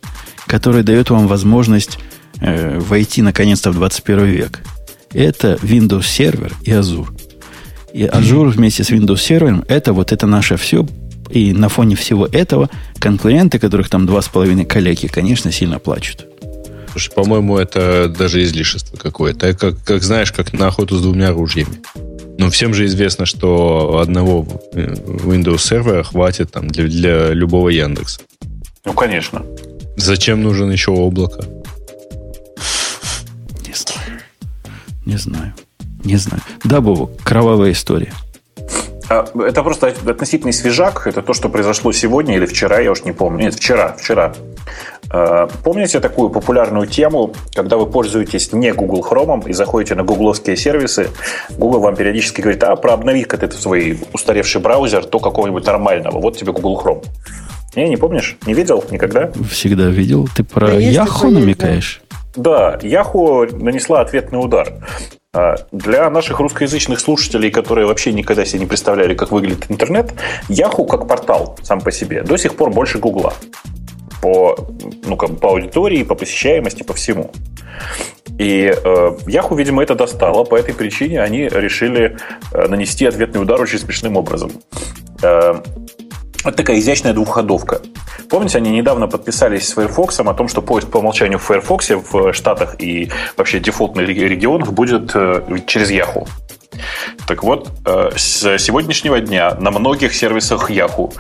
которая 0.48 0.84
дает 0.84 1.10
вам 1.10 1.28
возможность 1.28 2.00
э, 2.42 2.80
войти 2.80 3.22
наконец-то 3.22 3.72
в 3.72 3.76
21 3.76 4.26
век. 4.26 4.62
Это 5.14 5.60
Windows 5.62 6.02
Server 6.02 6.54
и 6.64 6.72
Azure. 6.72 7.10
И 7.94 8.04
Azure 8.04 8.50
вместе 8.50 8.84
с 8.84 8.92
Windows 8.92 9.16
Server 9.16 9.66
это 9.68 9.94
вот 9.94 10.12
это 10.12 10.28
наше 10.28 10.58
все. 10.58 10.88
И 11.30 11.54
на 11.54 11.70
фоне 11.70 11.96
всего 11.96 12.26
этого 12.26 12.70
конкуренты, 13.00 13.60
которых 13.60 13.90
там 13.90 14.06
два 14.06 14.22
с 14.22 14.28
половиной 14.28 14.66
коллеги, 14.66 15.08
конечно, 15.08 15.52
сильно 15.52 15.78
плачут. 15.80 16.26
Слушай, 16.92 17.14
по-моему, 17.14 17.58
это 17.58 18.10
даже 18.10 18.44
излишество 18.44 18.98
какое-то. 18.98 19.54
Как, 19.54 19.82
как 19.84 20.04
знаешь, 20.04 20.32
как 20.32 20.54
на 20.54 20.68
охоту 20.68 20.98
с 20.98 21.02
двумя 21.02 21.32
ружьями. 21.32 21.82
Но 22.40 22.50
всем 22.50 22.74
же 22.74 22.86
известно, 22.86 23.26
что 23.26 24.00
одного 24.02 24.46
э, 24.72 24.94
Windows 24.94 25.58
сервера 25.58 26.04
хватит 26.04 26.50
там 26.54 26.70
для, 26.70 26.86
для 26.86 27.34
любого 27.34 27.68
Яндекса. 27.68 28.22
Ну, 28.86 28.94
конечно. 28.94 29.46
Зачем 29.98 30.42
нужен 30.42 30.72
еще 30.72 30.92
облако? 30.92 31.44
Не 33.68 33.74
знаю. 33.74 34.22
Не 35.06 35.18
знаю. 35.18 35.54
Не 36.06 36.16
знаю. 36.16 36.42
Да, 36.64 36.80
Бобу, 36.80 37.12
кровавая 37.26 37.74
история. 37.74 38.14
А, 39.10 39.26
Это 39.46 39.62
просто 39.62 39.88
относительный 39.88 40.54
свежак. 40.54 41.08
Это 41.08 41.22
то, 41.22 41.34
что 41.34 41.50
произошло 41.50 41.92
сегодня 41.92 42.38
или 42.38 42.46
вчера, 42.46 42.80
я 42.80 42.92
уж 42.92 43.04
не 43.04 43.12
помню. 43.12 43.42
Нет, 43.42 43.56
вчера, 43.56 43.98
вчера. 44.00 44.34
А, 45.12 45.48
Помните 45.64 46.00
такую 46.00 46.30
популярную 46.30 46.88
тему, 46.88 47.34
когда 47.54 47.78
вы 47.78 47.88
пользуетесь 47.88 48.54
не 48.54 48.72
Google 48.74 49.06
Chrome 49.10 49.50
и 49.50 49.54
заходите 49.54 49.96
на 49.96 50.04
гугловские 50.04 50.56
сервисы, 50.56 51.10
Google 51.58 51.80
вам 51.82 51.96
периодически 51.96 52.42
говорит, 52.42 52.64
а, 52.64 52.76
прообнови-ка 52.76 53.38
ты 53.38 53.52
свой 53.52 54.00
устаревший 54.14 54.62
браузер 54.62 55.06
до 55.06 55.20
какого-нибудь 55.20 55.66
нормального. 55.66 56.20
Вот 56.20 56.38
тебе 56.38 56.52
Google 56.52 56.82
Chrome. 56.84 57.06
Не, 57.76 57.90
не 57.90 57.98
помнишь? 57.98 58.38
Не 58.46 58.54
видел 58.54 58.84
никогда? 58.92 59.32
Всегда 59.50 59.88
видел. 59.88 60.28
Ты 60.36 60.44
про 60.44 60.68
Да 60.68 61.06
такое, 61.06 61.32
намекаешь? 61.32 62.02
Да, 62.36 62.78
Yahoo 62.82 63.56
нанесла 63.56 64.02
ответный 64.02 64.38
удар. 64.38 64.74
А, 65.34 65.56
для 65.72 66.10
наших 66.10 66.40
русскоязычных 66.40 67.00
слушателей, 67.00 67.52
которые 67.52 67.86
вообще 67.86 68.12
никогда 68.14 68.46
себе 68.46 68.62
не 68.62 68.66
представляли, 68.66 69.14
как 69.14 69.32
выглядит 69.32 69.66
интернет, 69.70 70.14
Yahoo 70.50 70.88
как 70.88 71.08
портал 71.08 71.58
сам 71.62 71.82
по 71.82 71.92
себе 71.92 72.24
до 72.24 72.38
сих 72.38 72.56
пор 72.56 72.72
больше 72.72 72.98
Гугла. 72.98 73.34
По, 74.22 74.58
ну, 75.06 75.16
как, 75.16 75.40
по 75.40 75.50
аудитории, 75.50 76.04
по 76.04 76.16
посещаемости, 76.16 76.84
по 76.84 76.94
всему. 76.94 77.32
И 78.38 78.74
э, 78.74 79.12
видимо, 79.56 79.84
это 79.84 79.96
достало. 79.96 80.44
По 80.44 80.56
этой 80.56 80.74
причине 80.74 81.22
они 81.22 81.48
решили 81.48 82.18
э, 82.54 82.68
нанести 82.68 83.06
ответный 83.06 83.42
удар 83.42 83.62
очень 83.62 83.80
смешным 83.80 84.18
образом. 84.18 84.52
Э, 85.22 85.62
это 86.46 86.58
такая 86.58 86.80
изящная 86.80 87.14
двухходовка. 87.14 87.82
Помните, 88.30 88.58
они 88.58 88.70
недавно 88.72 89.08
подписались 89.08 89.68
с 89.68 89.74
Firefox 89.74 90.20
о 90.20 90.34
том, 90.34 90.48
что 90.48 90.62
поиск 90.62 90.88
по 90.90 90.98
умолчанию 90.98 91.40
в 91.40 91.44
Firefox 91.44 91.90
в 91.90 92.34
Штатах 92.34 92.82
и 92.82 93.12
вообще 93.36 93.60
дефолтных 93.60 94.08
регионах 94.08 94.72
будет 94.72 95.12
э, 95.16 95.42
через 95.68 95.92
Yahoo. 95.92 96.28
Так 97.28 97.44
вот, 97.44 97.70
э, 97.86 98.12
с 98.16 98.58
сегодняшнего 98.58 99.20
дня 99.20 99.56
на 99.60 99.72
многих 99.72 100.14
сервисах 100.14 100.72
Yahoo, 100.72 101.14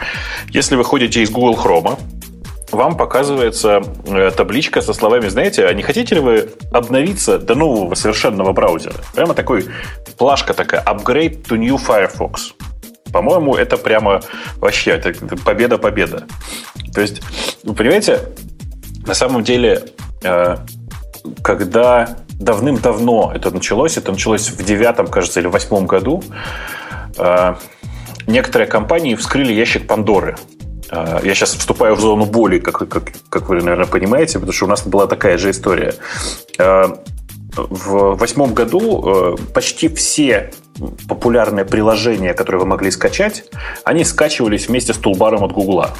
если 0.49 0.75
вы 0.75 0.85
ходите 0.85 1.21
из 1.21 1.31
Google 1.31 1.55
Chrome, 1.55 1.99
вам 2.71 2.97
показывается 2.97 3.81
э, 4.05 4.31
табличка 4.31 4.81
со 4.81 4.93
словами, 4.93 5.27
знаете, 5.27 5.65
а 5.65 5.73
не 5.73 5.81
хотите 5.81 6.15
ли 6.15 6.21
вы 6.21 6.49
обновиться 6.71 7.37
до 7.37 7.55
нового 7.55 7.95
совершенного 7.95 8.53
браузера? 8.53 8.95
Прямо 9.13 9.33
такой 9.33 9.65
плашка 10.17 10.53
такая, 10.53 10.83
upgrade 10.83 11.43
to 11.47 11.57
new 11.57 11.77
Firefox. 11.77 12.53
По-моему, 13.11 13.55
это 13.55 13.77
прямо 13.77 14.21
вообще 14.57 15.01
победа-победа. 15.43 16.25
То 16.93 17.01
есть, 17.01 17.21
вы 17.63 17.73
понимаете, 17.73 18.19
на 19.05 19.13
самом 19.13 19.43
деле, 19.43 19.83
э, 20.23 20.57
когда 21.43 22.17
давным-давно 22.39 23.31
это 23.35 23.51
началось, 23.51 23.97
это 23.97 24.11
началось 24.11 24.49
в 24.49 24.63
девятом, 24.63 25.07
кажется, 25.07 25.39
или 25.39 25.47
восьмом 25.47 25.87
году, 25.87 26.23
э, 27.17 27.55
некоторые 28.27 28.67
компании 28.67 29.15
вскрыли 29.15 29.53
ящик 29.53 29.87
Пандоры. 29.87 30.37
Э, 30.91 31.19
я 31.23 31.35
сейчас 31.35 31.55
вступаю 31.55 31.95
в 31.95 31.99
зону 31.99 32.25
боли, 32.25 32.59
как, 32.59 32.87
как, 32.87 33.11
как 33.29 33.49
вы, 33.49 33.55
наверное, 33.55 33.85
понимаете, 33.85 34.39
потому 34.39 34.53
что 34.53 34.65
у 34.65 34.69
нас 34.69 34.85
была 34.85 35.07
такая 35.07 35.37
же 35.37 35.51
история. 35.51 35.95
В 37.55 38.15
восьмом 38.15 38.53
году 38.53 39.37
почти 39.53 39.89
все 39.89 40.51
популярные 41.07 41.65
приложения, 41.65 42.33
которые 42.33 42.61
вы 42.61 42.67
могли 42.67 42.91
скачать, 42.91 43.45
они 43.83 44.03
скачивались 44.03 44.67
вместе 44.67 44.93
с 44.93 44.97
тулбаром 44.97 45.43
от 45.43 45.51
Гугла, 45.51 45.91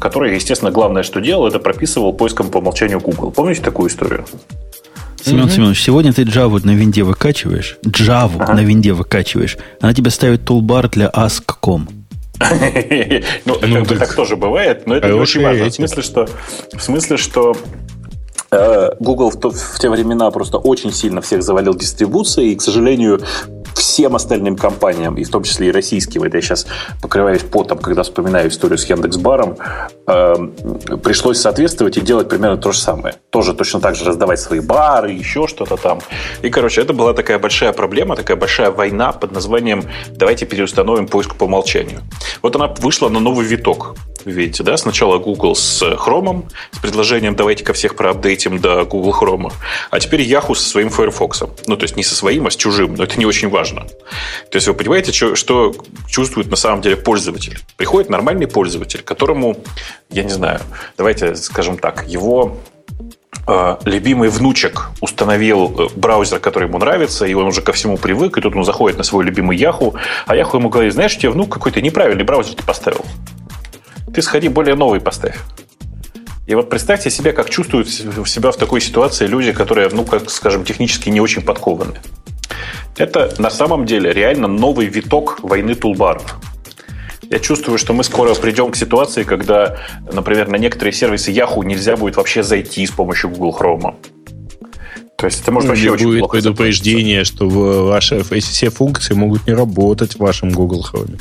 который, 0.00 0.34
естественно, 0.34 0.70
главное, 0.70 1.02
что 1.02 1.20
делал, 1.20 1.46
это 1.46 1.58
прописывал 1.58 2.12
поиском 2.12 2.50
по 2.50 2.58
умолчанию 2.58 3.00
Google. 3.00 3.30
Помните 3.30 3.62
такую 3.62 3.88
историю? 3.88 4.24
Семен 5.24 5.46
mm-hmm. 5.46 5.50
Семенович, 5.50 5.82
сегодня 5.82 6.12
ты 6.12 6.22
Java 6.22 6.64
на 6.64 6.70
винде 6.70 7.02
выкачиваешь, 7.02 7.78
Java 7.84 8.40
ага. 8.40 8.54
на 8.54 8.60
винде 8.60 8.92
выкачиваешь, 8.92 9.58
она 9.80 9.92
тебе 9.92 10.10
ставит 10.10 10.44
тулбар 10.44 10.88
для 10.88 11.08
ask.com. 11.08 11.97
ну, 13.44 13.56
ну 13.66 13.84
так 13.84 14.14
тоже 14.14 14.36
бывает, 14.36 14.86
но 14.86 14.94
это 14.96 15.08
не 15.08 15.18
очень 15.18 15.42
важно. 15.42 15.66
В 15.66 15.74
смысле, 15.74 16.02
что, 16.02 16.28
в 16.72 16.80
смысле, 16.80 17.16
что 17.16 17.56
э, 18.50 18.90
Google 19.00 19.30
в, 19.30 19.40
то, 19.40 19.50
в 19.50 19.78
те 19.78 19.88
времена 19.88 20.30
просто 20.30 20.58
очень 20.58 20.92
сильно 20.92 21.20
всех 21.20 21.42
завалил 21.42 21.74
дистрибуцией, 21.74 22.52
и, 22.52 22.56
к 22.56 22.62
сожалению, 22.62 23.20
всем 23.78 24.16
остальным 24.16 24.56
компаниям, 24.56 25.16
и 25.16 25.24
в 25.24 25.30
том 25.30 25.44
числе 25.44 25.68
и 25.68 25.70
российским, 25.70 26.22
это 26.24 26.36
я 26.36 26.42
сейчас 26.42 26.66
покрываюсь 27.00 27.42
потом, 27.42 27.78
когда 27.78 28.02
вспоминаю 28.02 28.50
историю 28.50 28.78
с 28.78 28.84
Яндекс.Баром, 28.84 29.56
э, 30.06 30.34
пришлось 31.02 31.40
соответствовать 31.40 31.96
и 31.96 32.00
делать 32.00 32.28
примерно 32.28 32.56
то 32.58 32.72
же 32.72 32.78
самое. 32.78 33.14
Тоже 33.30 33.54
точно 33.54 33.80
так 33.80 33.94
же 33.94 34.04
раздавать 34.04 34.40
свои 34.40 34.60
бары, 34.60 35.12
еще 35.12 35.46
что-то 35.46 35.76
там. 35.76 36.00
И, 36.42 36.50
короче, 36.50 36.82
это 36.82 36.92
была 36.92 37.14
такая 37.14 37.38
большая 37.38 37.72
проблема, 37.72 38.16
такая 38.16 38.36
большая 38.36 38.70
война 38.70 39.12
под 39.12 39.32
названием 39.32 39.84
«давайте 40.10 40.44
переустановим 40.44 41.06
поиск 41.06 41.36
по 41.36 41.44
умолчанию». 41.44 42.02
Вот 42.42 42.56
она 42.56 42.66
вышла 42.66 43.08
на 43.08 43.20
новый 43.20 43.46
виток. 43.46 43.94
Видите, 44.24 44.62
да? 44.64 44.76
Сначала 44.76 45.18
Google 45.18 45.54
с 45.54 45.82
Chrome, 45.82 46.50
с 46.72 46.78
предложением 46.78 47.36
«давайте-ка 47.36 47.72
всех 47.72 47.94
проапдейтим 47.94 48.58
до 48.58 48.84
Google 48.84 49.14
Chrome», 49.18 49.52
а 49.90 50.00
теперь 50.00 50.22
Yahoo 50.22 50.54
со 50.54 50.68
своим 50.68 50.90
Firefox. 50.90 51.44
Ну, 51.66 51.76
то 51.76 51.84
есть 51.84 51.96
не 51.96 52.02
со 52.02 52.14
своим, 52.14 52.46
а 52.46 52.50
с 52.50 52.56
чужим, 52.56 52.94
но 52.94 53.04
это 53.04 53.18
не 53.18 53.26
очень 53.26 53.48
важно 53.48 53.67
важно. 53.68 53.88
То 54.50 54.56
есть 54.56 54.66
вы 54.66 54.74
понимаете, 54.74 55.12
что, 55.12 55.34
что 55.34 55.74
чувствует 56.08 56.48
на 56.48 56.56
самом 56.56 56.80
деле 56.80 56.96
пользователь. 56.96 57.58
Приходит 57.76 58.10
нормальный 58.10 58.46
пользователь, 58.46 59.02
которому, 59.02 59.56
я 60.10 60.24
не 60.24 60.30
знаю, 60.30 60.60
давайте 60.96 61.34
скажем 61.36 61.78
так, 61.78 62.06
его 62.08 62.58
э, 63.46 63.76
любимый 63.84 64.28
внучек 64.28 64.90
установил 65.00 65.74
э, 65.78 65.88
браузер, 65.96 66.38
который 66.38 66.68
ему 66.68 66.78
нравится, 66.78 67.26
и 67.26 67.34
он 67.34 67.46
уже 67.46 67.62
ко 67.62 67.72
всему 67.72 67.96
привык, 67.96 68.38
и 68.38 68.40
тут 68.40 68.56
он 68.56 68.64
заходит 68.64 68.98
на 68.98 69.04
свой 69.04 69.24
любимый 69.24 69.56
Яху, 69.56 69.94
а 70.26 70.36
Яху 70.36 70.58
ему 70.58 70.68
говорит, 70.68 70.92
знаешь, 70.92 71.16
тебе 71.16 71.30
внук 71.30 71.52
какой-то 71.52 71.80
неправильный 71.80 72.24
браузер 72.24 72.54
ты 72.54 72.62
поставил. 72.62 73.04
Ты 74.14 74.22
сходи 74.22 74.48
более 74.48 74.74
новый 74.74 75.00
поставь. 75.00 75.38
И 76.46 76.54
вот 76.54 76.70
представьте 76.70 77.10
себе, 77.10 77.32
как 77.32 77.50
чувствуют 77.50 77.90
себя 77.90 78.50
в 78.50 78.56
такой 78.56 78.80
ситуации 78.80 79.26
люди, 79.26 79.52
которые, 79.52 79.90
ну, 79.90 80.04
как 80.06 80.30
скажем, 80.30 80.64
технически 80.64 81.10
не 81.10 81.20
очень 81.20 81.42
подкованы. 81.42 82.00
Это 82.96 83.34
на 83.38 83.50
самом 83.50 83.86
деле 83.86 84.12
реально 84.12 84.48
новый 84.48 84.86
виток 84.86 85.40
войны 85.42 85.74
тулбаров. 85.74 86.38
Я 87.30 87.38
чувствую, 87.38 87.78
что 87.78 87.92
мы 87.92 88.04
скоро 88.04 88.34
придем 88.34 88.70
к 88.70 88.76
ситуации, 88.76 89.22
когда, 89.22 89.76
например, 90.10 90.48
на 90.48 90.56
некоторые 90.56 90.92
сервисы 90.94 91.30
Yahoo 91.30 91.64
нельзя 91.64 91.96
будет 91.96 92.16
вообще 92.16 92.42
зайти 92.42 92.86
с 92.86 92.90
помощью 92.90 93.30
Google 93.30 93.56
Chrome. 93.58 93.94
То 95.16 95.26
есть 95.26 95.42
это 95.42 95.52
может 95.52 95.66
ну, 95.66 95.74
вообще 95.74 95.90
очень 95.90 96.06
будет 96.06 96.20
плохо 96.20 96.36
предупреждение, 96.36 97.24
что 97.24 97.48
ваши 97.48 98.22
все 98.22 98.70
функции 98.70 99.14
могут 99.14 99.46
не 99.46 99.52
работать 99.52 100.14
в 100.14 100.20
вашем 100.20 100.50
Google 100.52 100.86
Chrome. 100.90 101.20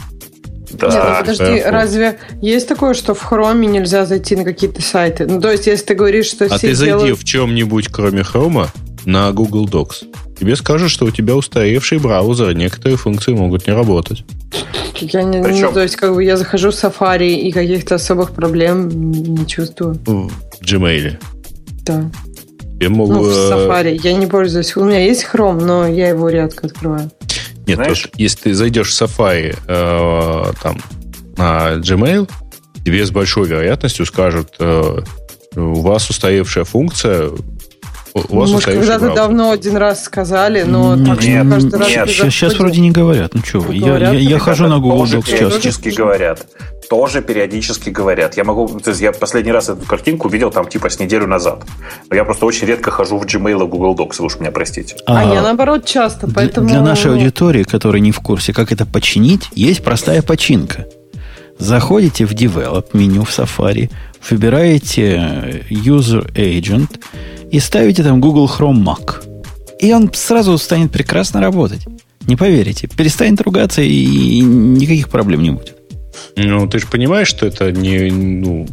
Да. 0.72 0.88
Нет, 0.88 1.04
ну 1.04 1.20
подожди, 1.20 1.62
разве 1.62 2.20
есть 2.42 2.68
такое, 2.68 2.94
что 2.94 3.14
в 3.14 3.32
Chrome 3.32 3.66
нельзя 3.66 4.06
зайти 4.06 4.36
на 4.36 4.44
какие-то 4.44 4.82
сайты? 4.82 5.26
Ну, 5.26 5.42
то 5.42 5.52
есть, 5.52 5.66
если 5.66 5.86
ты 5.86 5.96
говоришь, 5.96 6.28
что 6.28 6.46
а 6.46 6.58
все 6.58 6.70
ты 6.70 6.76
зайди 6.76 6.92
делают... 6.92 7.20
в 7.20 7.24
чем-нибудь, 7.24 7.88
кроме 7.88 8.22
Chrome, 8.22 8.68
на 9.08 9.32
Google 9.32 9.68
Docs 9.68 10.06
тебе 10.38 10.56
скажут, 10.56 10.92
что 10.92 11.06
у 11.06 11.12
тебя 11.12 11.36
устаревший 11.36 11.98
браузер, 11.98 12.54
некоторые 12.54 12.98
функции 12.98 13.34
могут 13.34 13.66
не 13.66 13.74
работать. 13.74 14.24
Я 15.00 15.24
не, 15.24 15.42
Причем... 15.42 15.68
ну, 15.68 15.72
то 15.74 15.82
есть, 15.82 15.96
как 15.96 16.14
бы 16.14 16.24
я 16.24 16.38
захожу 16.38 16.72
в 16.72 16.74
Safari 16.74 17.30
и 17.30 17.52
каких-то 17.52 17.96
особых 17.96 18.32
проблем 18.32 18.90
не 18.90 19.48
чувствую. 19.48 19.96
В 20.06 20.30
Gmail. 20.62 21.18
Да. 21.84 22.12
Я 22.80 22.90
могу... 22.90 23.14
Ну, 23.14 23.24
в 23.24 23.30
э, 23.30 23.52
Safari. 23.52 24.00
Я 24.04 24.14
не 24.14 24.28
пользуюсь. 24.28 24.76
У 24.76 24.84
меня 24.84 25.00
есть 25.00 25.26
Chrome, 25.32 25.64
но 25.64 25.88
я 25.88 26.10
его 26.10 26.30
редко 26.30 26.68
открываю. 26.68 27.10
Нет, 27.66 27.78
Знаешь? 27.78 28.10
Вот, 28.12 28.20
если 28.20 28.42
ты 28.42 28.54
зайдешь 28.54 28.92
в 28.92 29.02
Safari 29.02 29.58
э, 29.68 30.54
там, 30.62 30.82
на 31.38 31.76
Gmail, 31.78 32.30
тебе 32.86 33.06
с 33.06 33.12
большой 33.12 33.48
вероятностью 33.48 34.06
скажут, 34.06 34.56
э, 34.60 35.02
у 35.56 35.82
вас 35.82 36.10
устаревшая 36.10 36.66
функция, 36.66 37.32
у 38.14 38.40
вас 38.40 38.50
Может, 38.50 38.66
когда-то 38.66 39.14
давно 39.14 39.52
один 39.52 39.78
раз 39.78 40.04
сказали, 40.04 40.64
но 40.64 40.96
нет, 40.96 41.08
так 41.08 41.22
что 41.22 41.50
каждый 41.50 41.80
раз... 41.80 41.90
Нет. 41.90 42.10
Сейчас, 42.10 42.34
сейчас 42.34 42.60
вроде 42.60 42.82
не 42.82 42.92
говорят. 42.92 43.34
Ну 43.34 43.42
что, 43.44 43.72
я, 43.72 43.98
я, 43.98 44.12
я 44.12 44.40
хожу 44.40 44.68
на 44.68 44.80
Google 44.80 45.06
Docs 45.06 45.26
сейчас. 45.26 45.40
Периодически 45.40 45.90
говорят. 45.90 46.48
Тоже 46.90 47.22
периодически 47.22 47.90
говорят. 47.90 48.38
Я 48.38 48.44
могу... 48.44 48.68
То 48.80 48.92
есть 48.92 49.02
я 49.02 49.12
последний 49.12 49.52
раз 49.52 49.70
эту 49.70 49.86
картинку 49.86 50.30
видел 50.30 50.52
там 50.52 50.68
типа 50.68 50.90
с 50.90 51.00
неделю 51.00 51.28
назад. 51.28 51.64
Но 52.10 52.16
я 52.16 52.24
просто 52.24 52.46
очень 52.46 52.66
редко 52.66 52.92
хожу 52.92 53.18
в 53.18 53.26
Gmail 53.26 53.66
и 53.66 53.68
Google 53.68 53.96
Docs, 53.96 54.16
вы 54.20 54.26
уж 54.26 54.40
меня 54.40 54.52
простите. 54.52 54.96
А, 55.06 55.20
а 55.20 55.34
я 55.34 55.42
наоборот 55.42 55.86
часто, 55.86 56.28
поэтому... 56.34 56.68
Для 56.68 56.82
нашей 56.82 57.12
аудитории, 57.12 57.64
которая 57.64 58.02
не 58.02 58.12
в 58.12 58.20
курсе, 58.20 58.54
как 58.54 58.72
это 58.72 58.86
починить, 58.86 59.50
есть 59.54 59.84
простая 59.84 60.22
починка. 60.22 60.86
Заходите 61.60 62.26
в 62.26 62.34
Develop 62.34 62.90
меню 62.94 63.24
в 63.24 63.30
Safari, 63.30 63.90
выбираете 64.30 65.64
User 65.70 66.32
Agent 66.34 67.00
и 67.52 67.60
ставите 67.60 68.04
там 68.04 68.22
Google 68.22 68.48
Chrome 68.48 68.84
Mac. 68.84 69.24
И 69.80 69.94
он 69.94 70.12
сразу 70.14 70.58
станет 70.58 70.92
прекрасно 70.92 71.42
работать. 71.42 71.86
Не 72.22 72.36
поверите. 72.36 72.88
Перестанет 72.88 73.42
ругаться 73.42 73.82
и 73.82 74.40
никаких 74.40 75.10
проблем 75.10 75.44
не 75.44 75.52
будет. 75.52 75.76
Ну, 76.36 76.68
ты 76.68 76.80
же 76.80 76.88
понимаешь, 76.88 77.28
что 77.28 77.46
это 77.46 77.72
не... 77.72 78.12
Ну, 78.12 78.68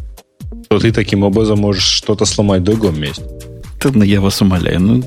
что 0.64 0.78
ты 0.78 0.92
таким 0.92 1.22
образом 1.22 1.60
можешь 1.60 1.84
что-то 1.84 2.24
сломать 2.24 2.62
в 2.62 2.64
другом 2.64 3.00
месте. 3.00 3.22
Трудно, 3.78 4.02
я 4.02 4.20
вас 4.20 4.40
умоляю. 4.40 4.80
Ну, 4.80 5.04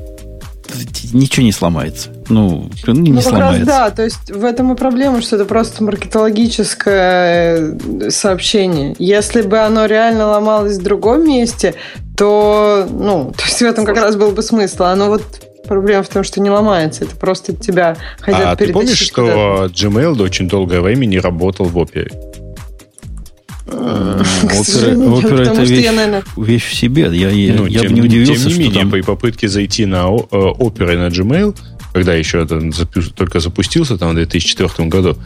ничего 1.13 1.45
не 1.45 1.51
сломается. 1.51 2.09
Ну, 2.29 2.69
не 2.87 3.11
ну, 3.11 3.21
сломается. 3.21 3.59
Раз, 3.59 3.67
да, 3.67 3.89
то 3.91 4.03
есть 4.03 4.31
в 4.31 4.43
этом 4.43 4.73
и 4.73 4.75
проблема, 4.75 5.21
что 5.21 5.35
это 5.35 5.45
просто 5.45 5.83
маркетологическое 5.83 7.77
сообщение. 8.09 8.95
Если 8.99 9.41
бы 9.41 9.59
оно 9.59 9.85
реально 9.85 10.27
ломалось 10.27 10.77
в 10.77 10.83
другом 10.83 11.27
месте, 11.27 11.75
то, 12.15 12.87
ну, 12.89 13.33
то 13.37 13.43
есть 13.45 13.59
в 13.59 13.65
этом 13.65 13.85
как 13.85 13.97
раз 13.97 14.15
был 14.15 14.31
бы 14.31 14.41
смысл. 14.41 14.83
Оно 14.83 15.07
вот 15.07 15.23
Проблема 15.67 16.01
в 16.01 16.07
том, 16.07 16.23
что 16.23 16.39
не 16.41 16.49
ломается. 16.49 17.03
Это 17.03 17.15
просто 17.15 17.53
тебя 17.53 17.97
хотят 18.19 18.41
А 18.41 18.55
ты 18.55 18.71
помнишь, 18.71 18.97
что 18.97 19.65
Gmail 19.65 20.21
очень 20.21 20.47
долгое 20.47 20.79
время 20.79 21.05
не 21.05 21.19
работал 21.19 21.65
в 21.65 21.77
Opera? 21.77 22.09
Опера 23.67 25.41
это 25.41 25.61
вещь, 25.63 25.83
я, 25.83 25.91
наверное... 25.91 26.23
вещь 26.37 26.65
в 26.69 26.73
себе. 26.73 27.09
Я, 27.11 27.29
я, 27.29 27.53
ну, 27.53 27.65
я 27.65 27.81
тем, 27.81 27.89
бы 27.89 27.95
не 27.95 28.01
удивился, 28.01 28.49
тем 28.49 28.53
не 28.53 28.65
менее, 28.65 28.81
там... 28.81 28.91
при 28.91 29.01
попытке 29.01 29.47
зайти 29.47 29.85
на 29.85 30.07
Opera 30.07 30.93
и 30.93 30.97
на 30.97 31.07
Gmail 31.07 31.55
когда 31.97 32.13
еще 32.13 32.43
это 32.43 32.61
только 33.15 33.39
запустился, 33.39 33.97
там, 33.97 34.11
в 34.11 34.15
2004 34.15 34.87
году, 34.87 35.17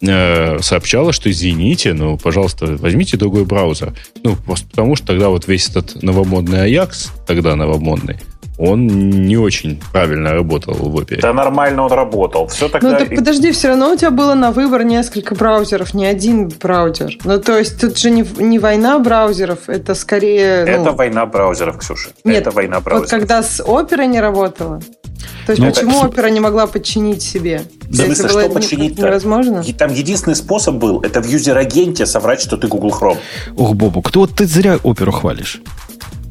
э, 0.00 0.58
сообщала, 0.60 1.12
что 1.12 1.28
извините, 1.28 1.92
ну, 1.92 2.16
пожалуйста, 2.16 2.76
возьмите 2.78 3.16
другой 3.16 3.44
браузер. 3.44 3.94
Ну, 4.22 4.36
просто 4.36 4.68
потому 4.68 4.94
что 4.94 5.08
тогда 5.08 5.28
вот 5.28 5.48
весь 5.48 5.68
этот 5.68 6.02
новомодный 6.04 6.70
Ajax, 6.70 7.10
тогда 7.26 7.56
новомодный, 7.56 8.18
он 8.58 8.86
не 8.86 9.36
очень 9.36 9.80
правильно 9.92 10.32
работал 10.32 10.74
в 10.74 10.96
Opera. 10.96 11.20
Да 11.20 11.32
нормально 11.32 11.84
он 11.84 11.92
работал. 11.92 12.46
Все 12.46 12.68
тогда... 12.68 12.90
Ну, 12.90 12.98
так 12.98 13.14
подожди, 13.14 13.50
все 13.52 13.68
равно 13.68 13.92
у 13.92 13.96
тебя 13.96 14.10
было 14.10 14.34
на 14.34 14.52
выбор 14.52 14.84
несколько 14.84 15.34
браузеров, 15.34 15.94
не 15.94 16.06
один 16.06 16.48
браузер. 16.48 17.16
Ну, 17.24 17.40
то 17.40 17.58
есть 17.58 17.80
тут 17.80 17.98
же 17.98 18.10
не, 18.10 18.24
не 18.38 18.58
война 18.58 18.98
браузеров, 18.98 19.68
это 19.68 19.94
скорее... 19.94 20.64
Ну... 20.64 20.82
Это 20.82 20.92
война 20.92 21.26
браузеров, 21.26 21.78
Ксюша. 21.78 22.10
Нет, 22.24 22.42
это 22.42 22.50
война 22.52 22.80
браузеров. 22.80 23.10
Вот 23.10 23.18
когда 23.20 23.42
с 23.42 23.60
Opera 23.60 24.06
не 24.06 24.20
работала, 24.20 24.80
то 25.46 25.52
есть 25.52 25.60
ну, 25.60 25.70
почему 25.70 25.98
это... 25.98 26.08
опера 26.08 26.28
не 26.28 26.40
могла 26.40 26.66
подчинить 26.66 27.22
себе? 27.22 27.62
В 27.82 27.94
смысле, 27.94 28.28
что 28.28 28.48
подчинить 28.48 28.98
невозможно? 28.98 29.62
Там 29.76 29.92
единственный 29.92 30.36
способ 30.36 30.76
был, 30.76 31.00
это 31.00 31.20
в 31.20 31.26
юзер-агенте 31.26 32.06
соврать, 32.06 32.40
что 32.40 32.56
ты 32.56 32.66
Google 32.66 32.90
Chrome. 32.90 33.18
Ох, 33.56 33.74
Бобу, 33.74 34.00
кто 34.00 34.20
вот 34.20 34.34
ты 34.34 34.46
зря 34.46 34.78
оперу 34.82 35.12
хвалишь. 35.12 35.60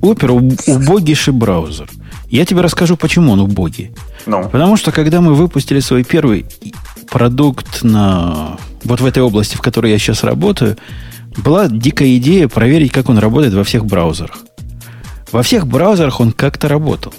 Опера 0.01 0.33
убогейший 0.33 1.33
браузер. 1.33 1.89
Я 2.33 2.45
тебе 2.45 2.61
расскажу, 2.61 2.97
почему 2.97 3.33
он 3.33 3.41
убогий. 3.41 3.91
Ну. 4.25 4.49
Потому 4.49 4.75
что, 4.75 4.91
когда 4.91 5.21
мы 5.21 5.35
выпустили 5.35 5.79
свой 5.79 6.03
первый 6.03 6.47
продукт 7.07 7.83
на 7.83 8.57
вот 8.83 9.01
в 9.01 9.05
этой 9.05 9.21
области, 9.21 9.55
в 9.55 9.61
которой 9.61 9.91
я 9.91 9.99
сейчас 9.99 10.23
работаю, 10.23 10.75
была 11.37 11.67
дикая 11.67 12.17
идея 12.17 12.47
проверить, 12.47 12.91
как 12.91 13.09
он 13.09 13.19
работает 13.19 13.53
во 13.53 13.63
всех 13.63 13.85
браузерах. 13.85 14.39
Во 15.31 15.43
всех 15.43 15.67
браузерах 15.67 16.19
он 16.19 16.31
как-то 16.31 16.67
работал. 16.67 17.13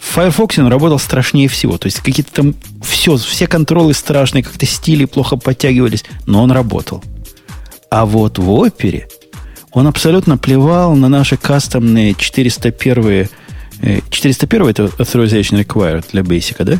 В 0.00 0.14
Firefox 0.14 0.60
он 0.60 0.68
работал 0.68 1.00
страшнее 1.00 1.48
всего. 1.48 1.76
То 1.76 1.86
есть 1.86 1.98
какие-то 1.98 2.32
там 2.32 2.54
все, 2.84 3.16
все 3.16 3.48
контролы 3.48 3.94
страшные, 3.94 4.44
как-то 4.44 4.64
стили 4.64 5.06
плохо 5.06 5.36
подтягивались, 5.36 6.04
но 6.26 6.40
он 6.40 6.52
работал. 6.52 7.02
А 7.90 8.06
вот 8.06 8.38
в 8.38 8.48
Опере 8.48 9.08
он 9.72 9.88
абсолютно 9.88 10.38
плевал 10.38 10.94
на 10.94 11.08
наши 11.08 11.36
кастомные 11.36 12.14
401 12.14 13.28
401 14.10 14.66
э, 14.66 14.70
это 14.70 14.84
Authorization 14.98 15.64
Required 15.64 16.06
для 16.12 16.22
Basic, 16.22 16.62
да? 16.64 16.78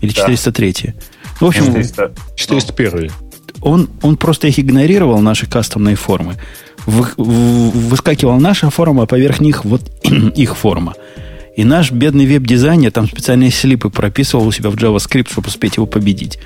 Или 0.00 0.12
403? 0.12 0.74
Да. 0.84 0.92
Ну, 1.40 1.46
в 1.46 1.50
общем, 1.50 1.66
400. 1.66 2.12
401. 2.36 3.10
Он, 3.62 3.90
он 4.02 4.16
просто 4.16 4.48
их 4.48 4.58
игнорировал, 4.58 5.20
наши 5.20 5.46
кастомные 5.46 5.96
формы. 5.96 6.36
Вы, 6.86 7.06
выскакивала 7.16 8.38
наша 8.38 8.70
форма, 8.70 9.04
а 9.04 9.06
поверх 9.06 9.40
них 9.40 9.64
вот 9.64 9.82
их 10.36 10.56
форма. 10.56 10.94
И 11.56 11.64
наш 11.64 11.90
бедный 11.90 12.26
веб-дизайнер 12.26 12.90
там 12.90 13.06
специальные 13.06 13.50
слипы 13.50 13.90
прописывал 13.90 14.46
у 14.46 14.52
себя 14.52 14.70
в 14.70 14.76
JavaScript, 14.76 15.30
чтобы 15.30 15.48
успеть 15.48 15.76
его 15.76 15.86
победить. 15.86 16.38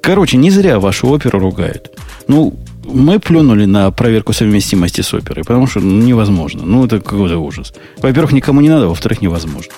Короче, 0.00 0.36
не 0.36 0.50
зря 0.50 0.78
вашу 0.78 1.08
оперу 1.08 1.38
ругают. 1.38 1.90
Ну, 2.28 2.54
мы 2.86 3.18
плюнули 3.18 3.64
на 3.64 3.90
проверку 3.90 4.32
совместимости 4.32 5.00
с 5.00 5.12
оперой, 5.12 5.44
потому 5.44 5.66
что 5.66 5.80
ну, 5.80 6.02
невозможно. 6.02 6.64
Ну, 6.64 6.86
это 6.86 7.00
какой-то 7.00 7.38
ужас. 7.38 7.72
Во-первых, 7.98 8.32
никому 8.32 8.60
не 8.60 8.68
надо, 8.68 8.88
во-вторых, 8.88 9.20
невозможно. 9.20 9.72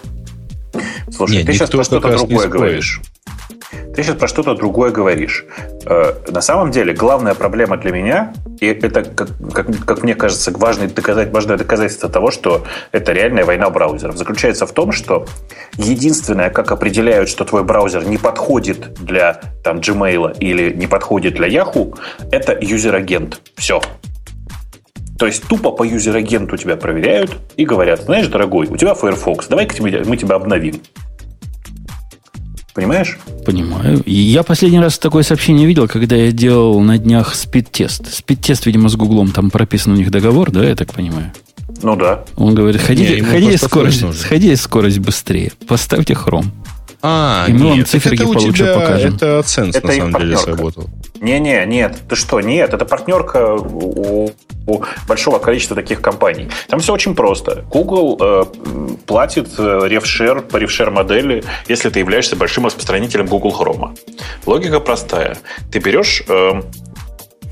Слушай, 1.10 1.38
Нет, 1.38 1.46
ты 1.46 1.52
сейчас 1.54 1.70
про 1.70 1.84
что-то 1.84 2.08
другое 2.08 2.48
говоришь. 2.48 3.00
Ты 3.98 4.04
сейчас 4.04 4.14
про 4.14 4.28
что-то 4.28 4.54
другое 4.54 4.92
говоришь. 4.92 5.44
Э, 5.84 6.12
на 6.28 6.40
самом 6.40 6.70
деле, 6.70 6.92
главная 6.92 7.34
проблема 7.34 7.78
для 7.78 7.90
меня, 7.90 8.32
и 8.60 8.66
это, 8.66 9.02
как, 9.02 9.30
как, 9.52 9.66
как 9.84 10.04
мне 10.04 10.14
кажется, 10.14 10.52
важное, 10.52 10.88
доказать, 10.88 11.32
важное 11.32 11.56
доказательство 11.56 12.08
того, 12.08 12.30
что 12.30 12.64
это 12.92 13.10
реальная 13.12 13.44
война 13.44 13.70
браузеров, 13.70 14.16
заключается 14.16 14.66
в 14.66 14.72
том, 14.72 14.92
что 14.92 15.26
единственное, 15.78 16.48
как 16.48 16.70
определяют, 16.70 17.28
что 17.28 17.44
твой 17.44 17.64
браузер 17.64 18.04
не 18.04 18.18
подходит 18.18 18.94
для 19.02 19.40
там, 19.64 19.78
Gmail 19.78 20.38
или 20.38 20.72
не 20.72 20.86
подходит 20.86 21.34
для 21.34 21.48
Yahoo, 21.48 21.98
это 22.30 22.56
юзер-агент. 22.56 23.40
Все. 23.56 23.80
То 25.18 25.26
есть 25.26 25.48
тупо 25.48 25.72
по 25.72 25.82
юзер-агенту 25.82 26.56
тебя 26.56 26.76
проверяют 26.76 27.36
и 27.56 27.64
говорят, 27.64 28.02
знаешь, 28.02 28.28
дорогой, 28.28 28.68
у 28.68 28.76
тебя 28.76 28.94
Firefox, 28.94 29.48
давай-ка 29.48 29.82
мы 29.82 30.16
тебя 30.16 30.36
обновим. 30.36 30.82
Понимаешь? 32.78 33.18
Понимаю. 33.44 34.04
Я 34.06 34.44
последний 34.44 34.78
раз 34.78 35.00
такое 35.00 35.24
сообщение 35.24 35.66
видел, 35.66 35.88
когда 35.88 36.14
я 36.14 36.30
делал 36.30 36.78
на 36.78 36.96
днях 36.96 37.34
спид-тест. 37.34 38.14
Спид-тест, 38.14 38.66
видимо, 38.66 38.88
с 38.88 38.94
Гуглом 38.94 39.32
там 39.32 39.50
прописан 39.50 39.94
у 39.94 39.96
них 39.96 40.12
договор, 40.12 40.52
да, 40.52 40.64
я 40.64 40.76
так 40.76 40.94
понимаю? 40.94 41.32
Ну 41.82 41.96
да. 41.96 42.24
Он 42.36 42.54
говорит, 42.54 42.80
ходите, 42.80 43.16
Не, 43.16 43.22
ходите 43.22 43.58
скорость, 43.58 44.04
сходите 44.20 44.54
скорость 44.54 45.00
быстрее, 45.00 45.50
поставьте 45.66 46.14
хром. 46.14 46.52
А, 47.00 47.46
и 47.48 47.52
мы 47.52 47.58
нет, 47.60 47.76
вам 47.76 47.84
циферки 47.86 48.22
это 48.22 48.24
получше 48.24 48.52
тебя, 48.52 48.74
покажем. 48.74 49.14
Это 49.14 49.26
Sense, 49.40 49.70
это 49.74 49.86
на 49.86 49.92
самом 49.92 50.12
партнерка. 50.12 50.44
деле, 50.44 50.56
сработал. 50.56 50.90
Не-не, 51.20 51.64
нет. 51.66 51.96
Ты 52.08 52.16
что, 52.16 52.40
нет, 52.40 52.74
это 52.74 52.84
партнерка 52.84 53.54
у, 53.54 54.30
у 54.66 54.84
большого 55.06 55.38
количества 55.38 55.76
таких 55.76 56.00
компаний. 56.00 56.48
Там 56.68 56.80
все 56.80 56.92
очень 56.92 57.14
просто. 57.14 57.64
Google 57.70 58.18
э, 58.20 58.44
платит 59.06 59.48
э, 59.58 59.80
ревшер 59.86 60.42
по 60.42 60.56
ревшер 60.56 60.90
модели, 60.90 61.44
если 61.68 61.88
ты 61.90 62.00
являешься 62.00 62.36
большим 62.36 62.66
распространителем 62.66 63.26
Google 63.26 63.50
Chrome. 63.50 63.96
Логика 64.46 64.80
простая. 64.80 65.38
Ты 65.70 65.78
берешь 65.78 66.22
э, 66.28 66.62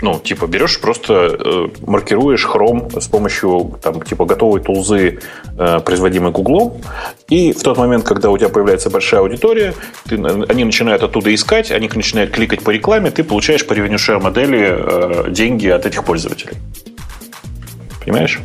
ну, 0.02 0.18
типа, 0.18 0.46
берешь 0.46 0.80
просто 0.80 1.12
э, 1.14 1.68
маркируешь 1.86 2.46
Chrome 2.46 3.00
с 3.00 3.06
помощью, 3.06 3.78
там, 3.82 4.02
типа, 4.02 4.24
готовой 4.24 4.60
тулзы, 4.60 5.20
э, 5.58 5.80
производимой 5.80 6.32
Google, 6.32 6.80
и 7.28 7.52
в 7.52 7.62
тот 7.62 7.78
момент, 7.78 8.04
когда 8.04 8.30
у 8.30 8.36
тебя 8.36 8.48
появляется 8.48 8.90
большая 8.90 9.20
аудитория, 9.20 9.74
ты, 10.04 10.16
они 10.16 10.64
начинают 10.64 11.02
оттуда 11.02 11.34
искать, 11.34 11.70
они 11.70 11.88
начинают 11.94 12.30
кликать 12.30 12.62
по 12.62 12.70
рекламе, 12.70 13.10
ты 13.10 13.24
получаешь 13.24 13.66
по 13.66 13.72
share 13.72 14.20
модели 14.20 14.66
э, 14.68 15.30
деньги 15.30 15.68
от 15.68 15.86
этих 15.86 16.04
пользователей. 16.04 16.54
Понимаешь? 18.04 18.40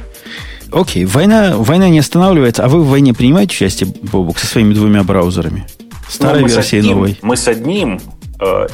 Окей, 0.72 1.06
война, 1.06 1.56
война 1.58 1.90
не 1.90 2.00
останавливается, 2.00 2.64
а 2.64 2.70
вы 2.70 2.82
в 2.82 2.88
войне 2.88 3.14
принимаете 3.14 3.54
участие, 3.54 3.94
Бобук, 4.04 4.40
со 4.40 4.48
своими 4.48 4.74
двумя 4.74 5.04
браузерами? 5.04 5.68
Старой 6.10 6.42
ну, 6.42 6.48
версией 6.48 6.82
новой? 6.82 7.20
Мы 7.22 7.36
с 7.36 7.48
одним, 7.48 7.96
э, 7.96 8.21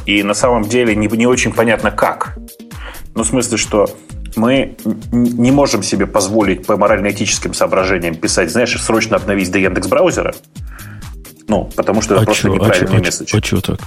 и 0.06 0.24
на 0.24 0.34
самом 0.34 0.64
деле 0.64 0.96
не, 0.96 1.08
не 1.08 1.28
очень 1.28 1.54
понятно 1.54 1.92
как. 1.92 2.38
Ну, 3.16 3.24
в 3.24 3.28
смысле, 3.28 3.58
что 3.58 3.90
мы 4.36 4.78
не 5.12 5.52
можем 5.52 5.84
себе 5.84 6.06
позволить 6.06 6.66
по 6.66 6.78
морально-этическим 6.78 7.54
соображениям 7.54 8.16
писать, 8.16 8.52
знаешь, 8.52 8.80
срочно 8.82 9.18
обновить 9.18 9.52
до 9.52 9.58
Яндекс 9.58 9.88
браузера. 9.88 10.36
Ну, 11.48 11.70
потому 11.76 12.02
что 12.02 12.16
это 12.16 12.24
а 12.24 12.26
просто 12.26 12.44
чё, 12.44 12.54
неправильный 12.54 12.98
а 12.98 13.02
месседж. 13.02 13.36
А 13.36 13.44
что 13.44 13.62
так? 13.62 13.80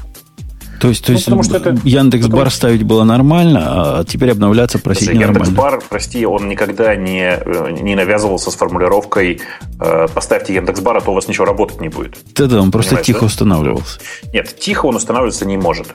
То 0.80 0.88
есть, 0.88 1.04
то 1.04 1.12
ну, 1.12 1.16
есть 1.16 1.26
потому 1.26 1.42
что 1.42 1.56
это, 1.58 1.76
Яндекс 1.84 2.26
Бар 2.26 2.30
потому... 2.30 2.50
ставить 2.50 2.82
было 2.84 3.04
нормально, 3.04 3.98
а 3.98 4.04
теперь 4.04 4.30
обновляться 4.30 4.78
просить 4.78 5.04
Слушай, 5.04 5.18
ненормально. 5.18 5.44
Яндекс 5.44 5.56
Бар, 5.58 5.82
прости, 5.86 6.24
он 6.24 6.48
никогда 6.48 6.96
не, 6.96 7.38
э, 7.38 7.70
не 7.82 7.94
навязывался 7.94 8.50
с 8.50 8.54
формулировкой 8.54 9.42
э, 9.78 10.06
поставьте 10.14 10.54
Яндекс 10.54 10.80
Бар, 10.80 10.96
а 10.96 11.00
то 11.02 11.10
у 11.10 11.14
вас 11.14 11.28
ничего 11.28 11.44
работать 11.44 11.82
не 11.82 11.88
будет. 11.88 12.18
Да-да, 12.34 12.62
он 12.62 12.70
просто 12.70 12.96
тихо 12.96 13.20
да? 13.20 13.26
устанавливался. 13.26 14.00
Нет, 14.32 14.56
тихо 14.58 14.86
он 14.86 14.96
устанавливаться 14.96 15.44
не 15.44 15.58
может. 15.58 15.88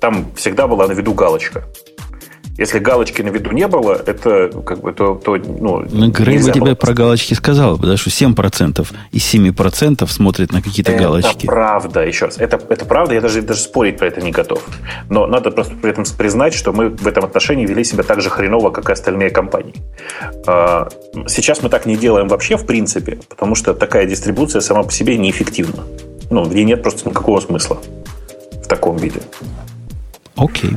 Там 0.00 0.32
всегда 0.34 0.66
была 0.66 0.86
на 0.86 0.92
виду 0.92 1.12
галочка. 1.12 1.66
Если 2.60 2.78
галочки 2.78 3.22
на 3.22 3.30
виду 3.30 3.52
не 3.52 3.66
было, 3.66 3.94
это 3.94 4.50
как 4.66 4.82
бы 4.82 4.92
то, 4.92 5.14
то 5.14 5.36
ну, 5.36 5.82
ну 5.90 6.10
Грей 6.10 6.42
бы 6.42 6.52
тебе 6.52 6.74
про 6.74 6.92
галочки 6.92 7.32
сказал, 7.32 7.78
потому 7.78 7.96
что 7.96 8.10
7% 8.10 8.86
из 9.12 9.34
7% 9.34 10.06
смотрят 10.06 10.52
на 10.52 10.60
какие-то 10.60 10.92
это 10.92 11.02
галочки. 11.02 11.38
Это 11.38 11.46
правда, 11.46 12.00
еще 12.00 12.26
раз. 12.26 12.36
Это, 12.36 12.60
это 12.68 12.84
правда, 12.84 13.14
я 13.14 13.22
даже, 13.22 13.40
даже 13.40 13.60
спорить 13.60 13.96
про 13.96 14.08
это 14.08 14.20
не 14.20 14.30
готов. 14.30 14.62
Но 15.08 15.26
надо 15.26 15.50
просто 15.50 15.74
при 15.74 15.90
этом 15.90 16.04
признать, 16.18 16.52
что 16.52 16.74
мы 16.74 16.90
в 16.90 17.06
этом 17.06 17.24
отношении 17.24 17.64
вели 17.64 17.82
себя 17.82 18.02
так 18.02 18.20
же 18.20 18.28
хреново, 18.28 18.68
как 18.68 18.90
и 18.90 18.92
остальные 18.92 19.30
компании. 19.30 19.76
А, 20.46 20.86
сейчас 21.28 21.62
мы 21.62 21.70
так 21.70 21.86
не 21.86 21.96
делаем 21.96 22.28
вообще, 22.28 22.58
в 22.58 22.66
принципе, 22.66 23.20
потому 23.30 23.54
что 23.54 23.72
такая 23.72 24.04
дистрибуция 24.04 24.60
сама 24.60 24.82
по 24.82 24.92
себе 24.92 25.16
неэффективна. 25.16 25.84
Ну, 26.28 26.44
в 26.44 26.54
ней 26.54 26.64
нет 26.64 26.82
просто 26.82 27.08
никакого 27.08 27.40
смысла 27.40 27.78
в 28.62 28.68
таком 28.68 28.98
виде. 28.98 29.22
Окей. 30.40 30.76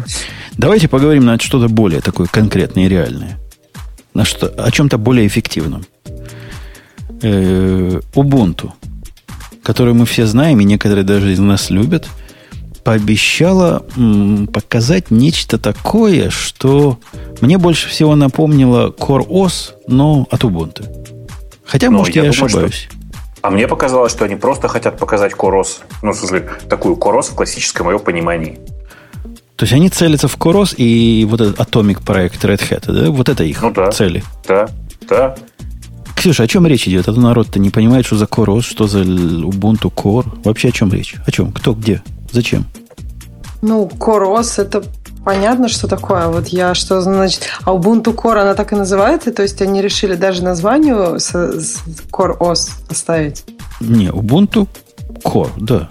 Давайте 0.57 0.87
поговорим 0.87 1.25
на 1.25 1.39
что-то 1.39 1.69
более 1.69 2.01
такое 2.01 2.27
конкретное 2.27 2.85
и 2.85 2.89
реальное. 2.89 3.39
На 4.13 4.25
что, 4.25 4.47
о 4.47 4.69
чем-то 4.69 4.97
более 4.97 5.25
эффективном. 5.25 5.85
Э, 7.21 8.01
Ubuntu, 8.13 8.71
которую 9.63 9.95
мы 9.95 10.05
все 10.05 10.25
знаем, 10.25 10.59
и 10.59 10.65
некоторые 10.65 11.05
даже 11.05 11.31
из 11.31 11.39
нас 11.39 11.69
любят, 11.69 12.07
пообещала 12.83 13.85
м, 13.95 14.47
показать 14.47 15.09
нечто 15.09 15.57
такое, 15.57 16.29
что 16.29 16.99
мне 17.39 17.57
больше 17.57 17.87
всего 17.87 18.15
напомнило 18.15 18.89
Core 18.91 19.25
OS, 19.25 19.71
но 19.87 20.27
от 20.29 20.43
Ubuntu. 20.43 20.85
Хотя, 21.65 21.89
но 21.89 21.99
может, 21.99 22.13
я, 22.13 22.25
я 22.25 22.31
думаю, 22.31 22.45
ошибаюсь. 22.45 22.89
Что... 22.89 22.97
А 23.41 23.49
мне 23.49 23.67
показалось, 23.69 24.11
что 24.11 24.25
они 24.25 24.35
просто 24.35 24.67
хотят 24.67 24.97
показать 24.97 25.31
OS. 25.33 25.79
Ну, 26.01 26.11
в 26.11 26.15
смысле, 26.15 26.49
такую 26.69 26.95
OS 26.95 27.31
в 27.31 27.35
классическом 27.35 27.89
ее 27.89 27.99
понимании. 27.99 28.59
То 29.55 29.65
есть 29.65 29.73
они 29.73 29.89
целятся 29.89 30.27
в 30.27 30.35
Корос 30.37 30.73
и 30.77 31.25
вот 31.29 31.41
этот 31.41 31.59
Atomic 31.59 32.03
проект 32.03 32.43
Red 32.43 32.61
Hat, 32.69 32.91
да? 32.91 33.11
Вот 33.11 33.29
это 33.29 33.43
их 33.43 33.61
ну, 33.61 33.71
да, 33.71 33.91
цели. 33.91 34.23
Да, 34.47 34.67
да. 35.07 35.35
Ксюша, 36.15 36.43
о 36.43 36.47
чем 36.47 36.65
речь 36.65 36.87
идет? 36.87 37.07
А 37.07 37.13
то 37.13 37.19
народ-то 37.19 37.59
не 37.59 37.69
понимает, 37.69 38.05
что 38.05 38.15
за 38.15 38.25
CoreOS, 38.25 38.61
что 38.61 38.87
за 38.87 39.01
Ubuntu 39.01 39.93
Core. 39.93 40.25
Вообще 40.43 40.69
о 40.69 40.71
чем 40.71 40.91
речь? 40.91 41.15
О 41.25 41.31
чем? 41.31 41.51
Кто, 41.51 41.73
где? 41.73 42.01
Зачем? 42.31 42.65
Ну, 43.61 43.89
CoreOS 43.93 44.61
это 44.61 44.83
понятно, 45.23 45.67
что 45.67 45.87
такое. 45.87 46.27
Вот 46.27 46.47
я 46.47 46.73
что 46.73 47.01
значит... 47.01 47.41
А 47.63 47.73
Ubuntu 47.73 48.15
Core, 48.15 48.39
она 48.39 48.55
так 48.55 48.73
и 48.73 48.75
называется? 48.75 49.31
То 49.31 49.43
есть 49.43 49.61
они 49.61 49.81
решили 49.81 50.15
даже 50.15 50.43
названию 50.43 51.17
CoreOS 51.17 52.69
оставить? 52.89 53.43
Не, 53.79 54.07
Ubuntu 54.07 54.67
Core, 55.23 55.51
да. 55.57 55.89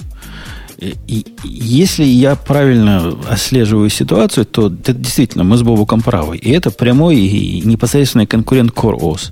И, 0.82 1.24
если 1.44 2.04
я 2.04 2.34
правильно 2.34 3.14
отслеживаю 3.28 3.88
ситуацию, 3.88 4.44
то 4.44 4.66
это 4.66 4.92
действительно 4.92 5.44
мы 5.44 5.56
с 5.56 5.62
Бобуком 5.62 6.00
правы. 6.00 6.36
И 6.36 6.50
это 6.50 6.70
прямой 6.70 7.16
и 7.16 7.60
непосредственный 7.60 8.26
конкурент 8.26 8.72
CoreOS. 8.72 9.30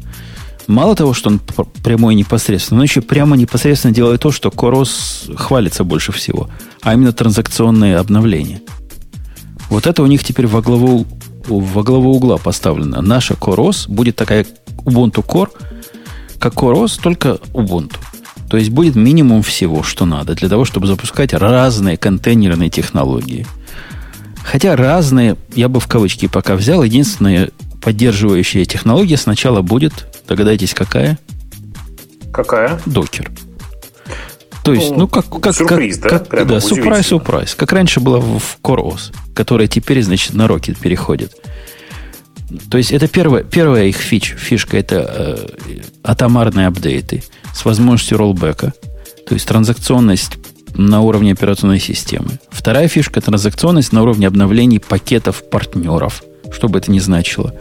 Мало 0.69 0.95
того, 0.95 1.13
что 1.15 1.31
он 1.31 1.41
прямой 1.83 2.15
и 2.15 2.17
непосредственно, 2.17 2.79
но 2.79 2.85
еще 2.85 3.01
прямо 3.01 3.37
непосредственно 3.37 3.93
делает 3.93 4.21
то, 4.21 4.31
что 4.31 4.51
CoreOS 4.51 5.37
хвалится 5.37 5.83
больше 5.83 6.13
всего, 6.13 6.49
а 6.83 6.95
именно 6.95 7.13
транзакционные 7.13 7.97
обновления. 7.97 8.63
Вот 9.69 9.87
это 9.87 10.03
у 10.03 10.07
них 10.07 10.23
теперь 10.23 10.47
во 10.47 10.63
главу, 10.63 11.07
во 11.49 11.83
главу 11.83 12.15
угла 12.15 12.37
поставлено. 12.37 13.03
Наша 13.03 13.35
CoreOS 13.35 13.91
будет 13.91 14.15
такая 14.15 14.47
Ubuntu 14.85 15.27
Core, 15.27 15.51
как 16.39 16.55
CoreOS, 16.55 17.01
только 17.03 17.41
Ubuntu. 17.53 17.97
То 18.51 18.57
есть 18.57 18.71
будет 18.71 18.97
минимум 18.97 19.43
всего, 19.43 19.85
что 19.85 20.07
надо 20.07 20.35
для 20.35 20.49
того, 20.49 20.65
чтобы 20.65 20.89
запускать 20.89 21.33
разные 21.33 21.97
контейнерные 21.97 22.69
технологии. 22.69 23.47
Хотя 24.43 24.75
разные, 24.75 25.37
я 25.55 25.69
бы 25.69 25.79
в 25.79 25.87
кавычки 25.87 26.27
пока 26.27 26.57
взял, 26.57 26.83
единственная 26.83 27.51
поддерживающая 27.81 28.65
технология 28.65 29.17
сначала 29.17 29.63
будет, 29.63 30.25
догадайтесь, 30.27 30.75
какая? 30.75 31.17
Какая? 32.33 32.81
Докер. 32.87 33.31
То 34.65 34.75
есть, 34.75 34.91
ну, 34.91 34.99
ну 34.99 35.09
как, 35.09 35.27
как, 35.41 35.55
сюрприз, 35.55 35.99
как, 35.99 36.03
да? 36.03 36.19
как 36.19 36.29
Прямо 36.29 36.49
да, 36.49 36.61
сюрприз, 36.61 37.07
сюрприз. 37.07 37.55
Как 37.55 37.73
раньше 37.73 38.01
было 38.01 38.21
в 38.21 38.59
CoreOS, 38.63 39.15
которая 39.33 39.69
теперь, 39.69 40.03
значит, 40.03 40.35
на 40.35 40.47
Rocket 40.47 40.77
переходит. 40.79 41.37
То 42.71 42.79
есть 42.79 42.93
это 42.93 43.07
первая, 43.07 43.45
первая 43.45 43.87
их 43.87 43.97
фич, 43.97 44.35
фишка, 44.37 44.77
это 44.77 45.47
э, 45.67 45.83
атомарные 46.03 46.67
апдейты 46.67 47.23
с 47.55 47.65
возможностью 47.65 48.19
роллбека, 48.19 48.73
то 49.27 49.35
есть 49.35 49.47
транзакционность 49.47 50.33
на 50.75 51.01
уровне 51.01 51.33
операционной 51.33 51.81
системы. 51.81 52.39
Вторая 52.51 52.89
фишка– 52.89 53.21
транзакционность 53.23 53.93
на 53.93 54.03
уровне 54.03 54.27
обновлений 54.27 54.81
пакетов 54.81 55.49
партнеров, 55.49 56.23
что 56.51 56.69
бы 56.69 56.79
это 56.79 56.91
ни 56.91 56.99
значило. 56.99 57.55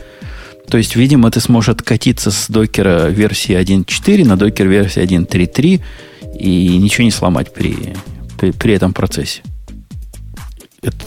То 0.70 0.78
есть, 0.78 0.96
видимо, 0.96 1.32
ты 1.32 1.40
сможешь 1.40 1.70
откатиться 1.70 2.32
с 2.32 2.48
докера 2.48 3.08
версии 3.08 3.56
1.4 3.56 4.26
на 4.26 4.38
докер 4.38 4.68
версии 4.68 5.02
1.3.3 5.02 5.82
и 6.40 6.78
ничего 6.78 7.04
не 7.04 7.12
сломать 7.12 7.54
при, 7.54 7.96
при, 8.40 8.52
при 8.52 8.74
этом 8.74 8.94
процессе. 8.94 9.42
Это 10.82 10.98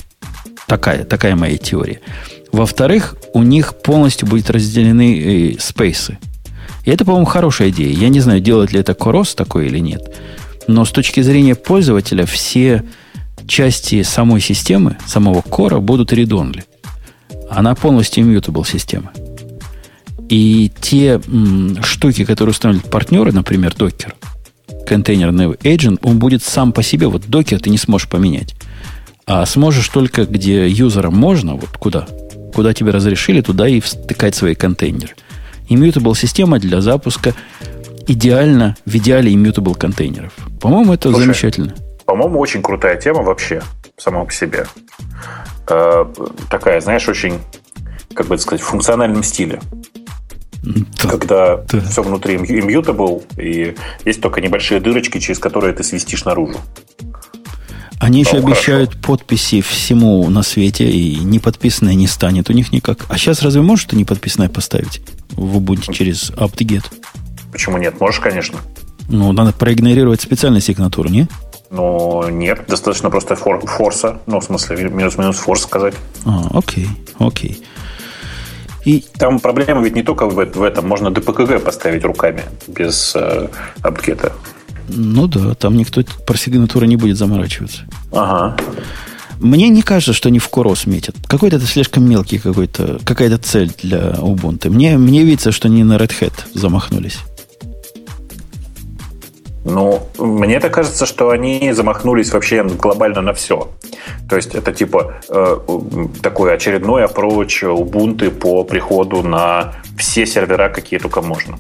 такая, 0.67 1.05
такая 1.05 1.37
моя 1.37 1.57
теория. 1.59 2.01
Во-вторых, 2.53 3.17
у 3.33 3.43
них 3.43 3.75
полностью 3.75 4.29
будут 4.29 4.51
разделены 4.51 5.55
э, 5.55 5.59
спейсы. 5.59 6.19
И 6.85 6.91
это, 6.91 7.05
по-моему, 7.05 7.27
хорошая 7.27 7.71
идея. 7.71 7.93
Я 7.93 8.09
не 8.11 8.21
знаю, 8.21 8.41
делает 8.41 8.73
ли 8.73 8.81
это 8.81 8.95
Корос 8.95 9.35
такой 9.35 9.67
или 9.67 9.79
нет. 9.79 10.15
Но 10.69 10.85
с 10.85 10.91
точки 10.91 11.23
зрения 11.23 11.55
пользователя 11.55 12.27
все 12.27 12.85
части 13.47 14.03
самой 14.03 14.41
системы, 14.41 14.97
самого 15.07 15.41
кора 15.41 15.81
будут 15.81 16.13
редонли. 16.13 16.65
Она 17.51 17.75
полностью 17.75 18.25
immutable 18.25 18.67
система. 18.67 19.13
И 20.29 20.71
те 20.81 21.21
м, 21.27 21.83
штуки, 21.83 22.25
которые 22.25 22.53
устанавливают 22.53 22.91
партнеры, 22.91 23.33
например, 23.33 23.75
докер, 23.75 24.15
контейнерный 24.87 25.47
agent, 25.47 25.99
он 26.03 26.19
будет 26.19 26.43
сам 26.43 26.73
по 26.73 26.83
себе, 26.83 27.07
вот 27.09 27.29
докер 27.29 27.61
ты 27.61 27.71
не 27.71 27.79
сможешь 27.79 28.09
поменять. 28.09 28.55
А 29.27 29.45
сможешь 29.47 29.89
только, 29.89 30.25
где 30.25 30.69
юзерам 30.69 31.15
можно, 31.15 31.55
вот 31.55 31.71
куда? 31.79 32.07
Куда 32.55 32.75
тебе 32.75 32.91
разрешили, 32.91 33.41
туда 33.41 33.69
и 33.69 33.81
втыкать 33.81 34.35
свои 34.35 34.55
контейнеры. 34.55 35.15
Immutable 35.69 36.15
система 36.17 36.59
для 36.59 36.81
запуска 36.81 37.35
идеально, 38.07 38.77
в 38.85 38.95
идеале 38.97 39.33
immutable 39.33 39.77
контейнеров. 39.77 40.33
По-моему, 40.61 40.93
это 40.93 41.11
Слушай, 41.11 41.25
замечательно. 41.25 41.75
По-моему, 42.05 42.39
очень 42.41 42.63
крутая 42.63 42.97
тема 42.97 43.23
вообще, 43.23 43.63
сама 43.97 44.25
по 44.25 44.33
себе. 44.33 44.67
Э, 45.69 46.05
такая, 46.51 46.81
знаешь, 46.81 47.09
очень, 47.09 47.39
как 48.15 48.27
бы 48.27 48.35
это 48.35 48.43
сказать, 48.43 48.61
в 48.61 48.67
функциональном 48.67 49.23
стиле. 49.23 49.61
Да, 50.63 51.09
когда 51.09 51.57
да. 51.57 51.81
все 51.81 52.03
внутри 52.03 52.37
immutable, 52.37 53.25
и 53.37 53.75
есть 54.05 54.21
только 54.21 54.41
небольшие 54.41 54.81
дырочки, 54.81 55.19
через 55.19 55.39
которые 55.39 55.75
ты 55.75 55.83
свистишь 55.83 56.25
наружу. 56.25 56.59
Они 58.03 58.19
еще 58.19 58.41
ну, 58.41 58.49
обещают 58.49 58.91
хорошо. 58.91 59.07
подписи 59.07 59.61
всему 59.61 60.29
на 60.29 60.43
свете, 60.43 60.91
и 60.91 61.15
неподписанное 61.21 61.95
не 61.95 62.09
станет 62.09 62.51
у 62.51 62.53
них 62.53 62.73
никак. 62.73 63.07
А 63.09 63.17
сейчас 63.17 63.43
разве 63.43 63.63
можешь 63.63 63.85
ты 63.85 63.95
неподписанное 63.95 64.49
поставить 64.49 65.01
в 65.31 65.57
Ubuntu 65.57 65.93
через 65.93 66.33
apt-get? 66.33 66.83
Почему 67.53 67.79
нет? 67.79 68.01
Можешь, 68.01 68.19
конечно. 68.19 68.59
Ну, 69.09 69.31
надо 69.31 69.53
проигнорировать 69.53 70.21
специальную 70.21 70.61
сигнатуру, 70.63 71.11
не? 71.11 71.29
Ну, 71.71 72.29
нет, 72.29 72.65
достаточно 72.67 73.09
просто 73.09 73.37
фор, 73.37 73.65
форса. 73.65 74.21
Ну, 74.27 74.41
в 74.41 74.45
смысле, 74.45 74.89
минус-минус 74.89 75.37
форс 75.37 75.63
сказать. 75.63 75.95
А, 76.25 76.49
окей, 76.55 76.89
окей. 77.21 77.63
И... 78.85 79.05
Там 79.17 79.39
проблема 79.39 79.81
ведь 79.81 79.95
не 79.95 80.03
только 80.03 80.27
в, 80.27 80.35
в 80.35 80.63
этом. 80.65 80.89
Можно 80.89 81.13
ДПКГ 81.13 81.63
поставить 81.63 82.03
руками 82.03 82.43
без 82.67 83.15
э, 83.15 83.47
апкета. 83.81 84.33
Ну 84.95 85.27
да, 85.27 85.55
там 85.55 85.77
никто 85.77 86.03
про 86.27 86.37
сигнатуры 86.37 86.87
не 86.87 86.97
будет 86.97 87.17
заморачиваться. 87.17 87.83
Ага. 88.13 88.57
Мне 89.41 89.69
не 89.71 89.83
кажется, 89.83 90.13
что 90.13 90.29
они 90.29 90.39
в 90.39 90.49
Корос 90.49 90.87
метят. 90.87 91.17
Какой-то 91.27 91.57
это 91.57 91.67
слишком 91.67 92.09
мелкий 92.09 92.39
какой-то, 92.39 93.01
какая-то 93.05 93.39
цель 93.39 93.73
для 93.83 94.13
Ubuntu. 94.13 94.71
Мне, 94.71 94.97
мне 94.99 95.25
видится, 95.25 95.51
что 95.51 95.69
они 95.69 95.83
на 95.83 95.95
Red 95.97 96.13
Hat 96.21 96.33
замахнулись. 96.55 97.19
Ну, 99.65 100.01
мне 100.19 100.57
это 100.57 100.71
кажется, 100.71 101.07
что 101.07 101.31
они 101.31 101.73
замахнулись 101.73 102.33
вообще 102.33 102.65
глобально 102.65 103.21
на 103.21 103.33
все. 103.33 103.69
То 104.29 104.37
есть 104.37 104.55
это 104.55 104.73
типа 104.73 105.15
э, 105.29 105.57
такой 106.21 106.55
очередной 106.55 107.05
approach 107.05 107.63
Ubuntu 107.63 108.31
по 108.31 108.65
приходу 108.65 109.23
на 109.23 109.75
все 109.97 110.27
сервера, 110.27 110.69
какие 110.69 110.99
только 110.99 111.23
можно. 111.23 111.59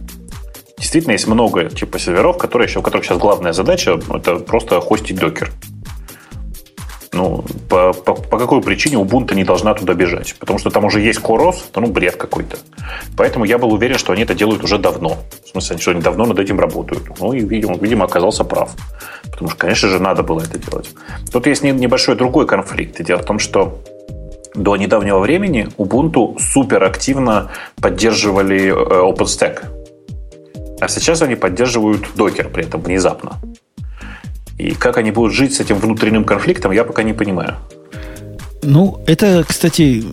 Действительно, 0.82 1.12
есть 1.12 1.28
много 1.28 1.70
типа 1.70 2.00
серверов, 2.00 2.38
которые 2.38 2.66
еще, 2.66 2.80
у 2.80 2.82
которых 2.82 3.06
сейчас 3.06 3.16
главная 3.16 3.52
задача 3.52 4.00
это 4.12 4.40
просто 4.40 4.80
хостить 4.80 5.16
докер. 5.16 5.52
Ну, 7.12 7.44
по, 7.68 7.92
по, 7.92 8.14
по 8.14 8.36
какой 8.36 8.60
причине 8.62 8.96
Ubuntu 8.96 9.36
не 9.36 9.44
должна 9.44 9.74
туда 9.74 9.94
бежать? 9.94 10.34
Потому 10.40 10.58
что 10.58 10.70
там 10.70 10.84
уже 10.84 11.00
есть 11.00 11.20
это 11.20 11.80
ну 11.80 11.86
бред 11.86 12.16
какой-то. 12.16 12.58
Поэтому 13.16 13.44
я 13.44 13.58
был 13.58 13.72
уверен, 13.72 13.96
что 13.96 14.12
они 14.12 14.22
это 14.22 14.34
делают 14.34 14.64
уже 14.64 14.76
давно. 14.76 15.18
В 15.44 15.50
смысле, 15.50 15.78
что 15.78 15.92
они 15.92 16.00
давно 16.00 16.26
над 16.26 16.40
этим 16.40 16.58
работают. 16.58 17.04
Ну, 17.20 17.32
и, 17.32 17.40
видимо, 17.40 17.76
видимо 17.76 18.06
оказался 18.06 18.42
прав. 18.42 18.72
Потому 19.30 19.50
что, 19.50 19.58
конечно 19.58 19.88
же, 19.88 20.00
надо 20.00 20.24
было 20.24 20.40
это 20.40 20.58
делать. 20.58 20.90
Тут 21.30 21.46
есть 21.46 21.62
небольшой 21.62 22.16
другой 22.16 22.48
конфликт. 22.48 22.98
И 22.98 23.04
дело 23.04 23.20
в 23.20 23.24
том, 23.24 23.38
что 23.38 23.78
до 24.56 24.76
недавнего 24.76 25.20
времени 25.20 25.68
Ubuntu 25.78 26.40
супер 26.40 26.82
активно 26.82 27.52
поддерживали 27.80 28.66
э, 28.66 28.72
OpenStack. 28.72 29.81
А 30.82 30.88
сейчас 30.88 31.22
они 31.22 31.36
поддерживают 31.36 32.08
докер 32.16 32.48
при 32.48 32.64
этом 32.64 32.80
внезапно. 32.82 33.38
И 34.58 34.72
как 34.72 34.98
они 34.98 35.12
будут 35.12 35.32
жить 35.32 35.54
с 35.54 35.60
этим 35.60 35.76
внутренним 35.76 36.24
конфликтом, 36.24 36.72
я 36.72 36.82
пока 36.82 37.04
не 37.04 37.12
понимаю. 37.12 37.54
Ну, 38.64 39.00
это, 39.06 39.44
кстати, 39.46 40.04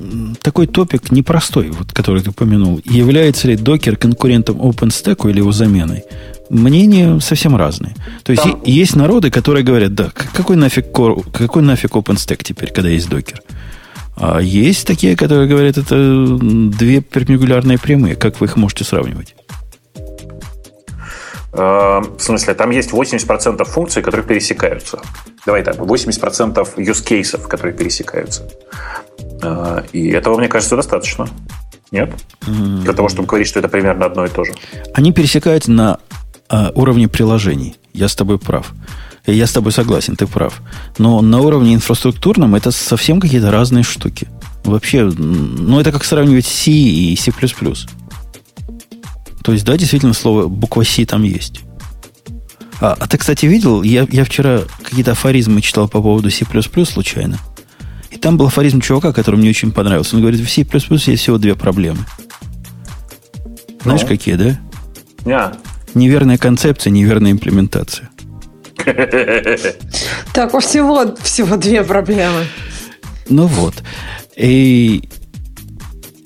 такой 0.44 0.68
топик 0.68 1.12
непростой, 1.12 1.72
вот, 1.72 1.92
который 1.92 2.22
ты 2.22 2.30
упомянул. 2.30 2.80
Является 2.86 3.48
ли 3.48 3.56
докер 3.56 3.96
конкурентом 3.96 4.62
OpenStack 4.62 5.28
или 5.32 5.40
его 5.40 5.52
заменой? 5.52 6.04
Мнения 6.52 7.20
совсем 7.20 7.56
разные. 7.56 7.96
То 8.24 8.32
есть 8.32 8.44
Там... 8.44 8.62
есть 8.64 8.96
народы, 8.96 9.32
которые 9.32 9.64
говорят, 9.64 9.96
да, 9.96 10.12
какой 10.14 10.56
нафиг, 10.56 10.92
какой 10.92 11.64
нафиг 11.64 11.96
OpenStack 11.96 12.44
теперь, 12.44 12.72
когда 12.72 12.90
есть 12.90 13.10
докер? 13.10 13.42
А 14.18 14.40
есть 14.40 14.86
такие, 14.86 15.16
которые 15.16 15.48
говорят, 15.48 15.80
это 15.80 16.38
две 16.40 17.02
перпендикулярные 17.02 17.80
прямые. 17.80 18.16
Как 18.16 18.40
вы 18.40 18.46
их 18.46 18.56
можете 18.56 18.84
сравнивать? 18.84 19.34
Э, 21.54 22.02
в 22.02 22.20
смысле, 22.20 22.54
там 22.54 22.70
есть 22.70 22.92
80% 22.92 23.64
функций, 23.66 24.02
которые 24.02 24.26
пересекаются. 24.26 25.00
Давай 25.46 25.64
так, 25.64 25.78
80% 25.78 26.76
use 26.78 27.04
cases, 27.06 27.48
которые 27.48 27.74
пересекаются. 27.74 28.48
Э, 29.42 29.84
и 29.92 30.10
этого, 30.10 30.38
мне 30.38 30.48
кажется, 30.48 30.76
достаточно. 30.76 31.28
Нет? 31.92 32.12
Для 32.46 32.94
того, 32.94 33.10
чтобы 33.10 33.28
говорить, 33.28 33.48
что 33.48 33.60
это 33.60 33.68
примерно 33.68 34.06
одно 34.06 34.26
и 34.26 34.30
то 34.30 34.44
же. 34.44 34.54
Они 34.94 35.12
пересекаются 35.12 35.72
на 35.72 35.98
э, 36.50 36.72
уровне 36.76 37.08
приложений. 37.08 37.78
Я 37.94 38.08
с 38.08 38.16
тобой 38.16 38.38
прав. 38.38 38.72
Я 39.26 39.48
с 39.48 39.52
тобой 39.52 39.72
согласен, 39.72 40.16
ты 40.16 40.28
прав. 40.28 40.62
Но 40.98 41.22
на 41.22 41.40
уровне 41.40 41.74
инфраструктурном 41.74 42.56
это 42.56 42.72
совсем 42.72 43.20
какие-то 43.20 43.52
разные 43.52 43.84
штуки. 43.84 44.28
Вообще, 44.64 45.04
ну 45.04 45.80
это 45.80 45.92
как 45.92 46.04
сравнивать 46.04 46.46
C 46.46 46.72
и 46.72 47.16
C++. 47.16 47.32
То 49.44 49.54
есть, 49.54 49.66
да, 49.66 49.78
действительно, 49.78 50.14
слово 50.14 50.48
буква 50.48 50.84
C 50.84 51.06
там 51.06 51.24
есть. 51.24 51.62
А, 52.82 52.96
а 52.98 53.08
ты, 53.08 53.18
кстати, 53.18 53.46
видел, 53.46 53.84
я, 53.84 54.08
я 54.10 54.24
вчера 54.24 54.62
какие-то 54.84 55.12
афоризмы 55.12 55.62
читал 55.62 55.88
по 55.88 56.02
поводу 56.02 56.30
C++ 56.30 56.46
случайно. 56.86 57.38
И 58.10 58.18
там 58.18 58.38
был 58.38 58.48
афоризм 58.48 58.82
чувака, 58.82 59.14
который 59.14 59.36
мне 59.36 59.50
очень 59.50 59.72
понравился. 59.72 60.16
Он 60.16 60.22
говорит, 60.22 60.42
в 60.42 60.50
C++ 60.50 60.62
есть 60.64 61.22
всего 61.22 61.38
две 61.38 61.56
проблемы. 61.56 62.00
Знаешь, 63.84 64.02
ну? 64.02 64.08
какие, 64.08 64.36
да? 64.36 64.60
Yeah. 65.24 65.58
Неверная 65.94 66.38
концепция, 66.38 66.92
неверная 66.92 67.32
имплементация. 67.32 68.10
Так, 70.34 70.58
всего, 70.60 71.16
всего 71.22 71.58
две 71.58 71.84
проблемы. 71.84 72.46
Ну 73.28 73.46
вот. 73.46 73.76
И 74.36 75.10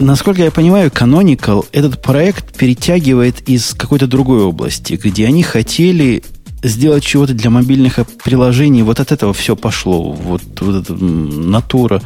насколько 0.03 0.41
я 0.41 0.51
понимаю, 0.51 0.89
Canonical 0.89 1.65
этот 1.71 2.01
проект 2.01 2.55
перетягивает 2.57 3.47
из 3.49 3.73
какой-то 3.73 4.07
другой 4.07 4.43
области, 4.43 4.99
где 5.01 5.27
они 5.27 5.43
хотели 5.43 6.23
сделать 6.63 7.03
чего-то 7.03 7.33
для 7.33 7.49
мобильных 7.49 7.99
приложений. 8.23 8.83
Вот 8.83 8.99
от 8.99 9.11
этого 9.11 9.33
все 9.33 9.55
пошло. 9.55 10.11
Вот, 10.11 10.41
вот 10.61 10.83
эта 10.83 10.93
натура 10.93 12.01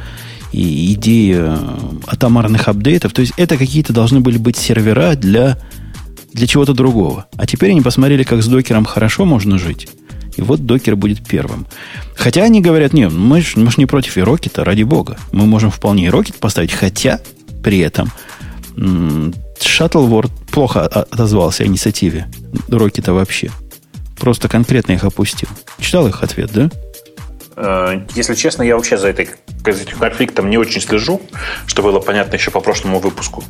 и 0.51 0.93
идея 0.93 1.59
атомарных 2.07 2.67
апдейтов. 2.67 3.13
То 3.13 3.21
есть 3.21 3.33
это 3.37 3.57
какие-то 3.57 3.93
должны 3.93 4.19
были 4.19 4.37
быть 4.37 4.57
сервера 4.57 5.15
для, 5.15 5.57
для 6.33 6.47
чего-то 6.47 6.73
другого. 6.73 7.27
А 7.35 7.45
теперь 7.45 7.71
они 7.71 7.81
посмотрели, 7.81 8.23
как 8.23 8.41
с 8.41 8.47
докером 8.47 8.85
хорошо 8.85 9.25
можно 9.25 9.57
жить. 9.57 9.87
И 10.35 10.41
вот 10.41 10.65
докер 10.65 10.95
будет 10.95 11.25
первым. 11.25 11.65
Хотя 12.15 12.43
они 12.43 12.61
говорят, 12.61 12.93
нет, 12.93 13.11
мы 13.11 13.41
же 13.41 13.59
мы 13.59 13.71
не 13.77 13.85
против 13.85 14.17
и 14.17 14.21
рокета, 14.21 14.63
ради 14.63 14.83
бога. 14.83 15.17
Мы 15.31 15.45
можем 15.45 15.71
вполне 15.71 16.05
и 16.05 16.09
рокет 16.09 16.35
поставить, 16.35 16.71
хотя 16.71 17.19
при 17.67 17.79
этом 17.79 18.09
Shuttleword 18.77 20.31
плохо 20.53 20.85
отозвался 20.85 21.63
о 21.63 21.65
инициативе 21.65 22.27
рокета 22.69 23.11
вообще. 23.11 23.51
Просто 24.17 24.47
конкретно 24.47 24.93
их 24.93 25.03
опустил. 25.03 25.49
Читал 25.77 26.07
их 26.07 26.23
ответ, 26.23 26.49
да? 26.53 26.69
Э, 27.57 27.99
если 28.15 28.35
честно, 28.35 28.63
я 28.63 28.77
вообще 28.77 28.97
за 28.97 29.09
этой 29.09 29.31
этим 29.65 29.97
конфликтом 29.97 30.49
не 30.49 30.57
очень 30.57 30.79
слежу, 30.79 31.19
что 31.65 31.83
было 31.83 31.99
понятно 31.99 32.35
еще 32.35 32.51
по 32.51 32.61
прошлому 32.61 32.99
выпуску. 32.99 33.43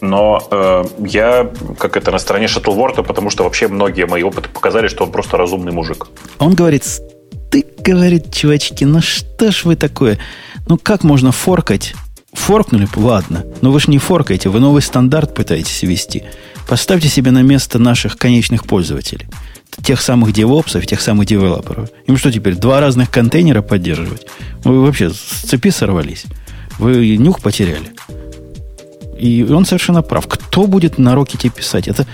Но 0.00 0.46
э, 0.52 0.84
я, 1.04 1.50
как 1.76 1.96
это, 1.96 2.12
на 2.12 2.18
стороне 2.18 2.46
Шаттлворта, 2.46 3.02
потому 3.02 3.28
что 3.28 3.42
вообще 3.42 3.66
многие 3.66 4.06
мои 4.06 4.22
опыты 4.22 4.48
показали, 4.50 4.86
что 4.86 5.02
он 5.02 5.10
просто 5.10 5.36
разумный 5.36 5.72
мужик. 5.72 6.06
Он 6.38 6.54
говорит, 6.54 6.84
ты, 7.50 7.66
говорит, 7.78 8.32
чувачки, 8.32 8.84
ну 8.84 9.00
что 9.00 9.50
ж 9.50 9.64
вы 9.64 9.74
такое? 9.74 10.20
Ну 10.68 10.78
как 10.78 11.02
можно 11.02 11.32
форкать? 11.32 11.96
Форкнули, 12.34 12.88
ладно, 12.96 13.44
но 13.62 13.70
вы 13.70 13.80
же 13.80 13.90
не 13.90 13.98
форкаете, 13.98 14.48
вы 14.48 14.60
новый 14.60 14.82
стандарт 14.82 15.34
пытаетесь 15.34 15.82
ввести. 15.82 16.24
Поставьте 16.68 17.08
себе 17.08 17.30
на 17.30 17.42
место 17.42 17.78
наших 17.78 18.16
конечных 18.16 18.64
пользователей 18.64 19.26
тех 19.82 20.00
самых 20.00 20.32
девопсов, 20.32 20.86
тех 20.86 21.00
самых 21.00 21.26
девелоперов. 21.26 21.90
Им 22.06 22.16
что 22.16 22.30
теперь, 22.30 22.54
два 22.54 22.80
разных 22.80 23.10
контейнера 23.10 23.62
поддерживать? 23.62 24.26
Вы 24.62 24.82
вообще 24.82 25.10
с 25.10 25.16
цепи 25.16 25.70
сорвались. 25.70 26.24
Вы 26.78 27.16
нюх 27.16 27.40
потеряли. 27.40 27.92
И 29.18 29.42
он 29.44 29.64
совершенно 29.64 30.02
прав. 30.02 30.26
Кто 30.26 30.66
будет 30.66 30.98
на 30.98 31.14
рокете 31.14 31.48
писать? 31.48 31.88
Это 31.88 32.06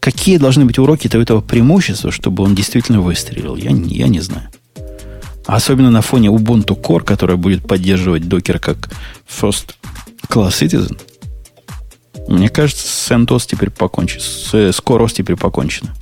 какие 0.00 0.38
должны 0.38 0.64
быть 0.64 0.78
уроки-то 0.78 1.20
этого 1.20 1.40
преимущества, 1.40 2.10
чтобы 2.10 2.42
он 2.42 2.54
действительно 2.54 3.00
выстрелил? 3.00 3.56
Я, 3.56 3.70
я 3.70 4.08
не 4.08 4.20
знаю. 4.20 4.48
Особенно 5.48 5.90
на 5.90 6.02
фоне 6.02 6.28
Ubuntu 6.28 6.78
Core, 6.78 7.02
которая 7.02 7.38
будет 7.38 7.66
поддерживать 7.66 8.28
докер 8.28 8.58
как 8.58 8.90
first 9.26 9.74
class 10.28 10.50
citizen. 10.50 11.00
Мне 12.28 12.50
кажется, 12.50 12.86
с 12.86 13.10
CentOS 13.10 13.46
теперь 13.46 13.70
покончено. 13.70 14.20
С, 14.20 14.52
с 14.52 14.78
CoreOS 14.78 15.14
теперь 15.14 15.36
покончено. 15.36 15.94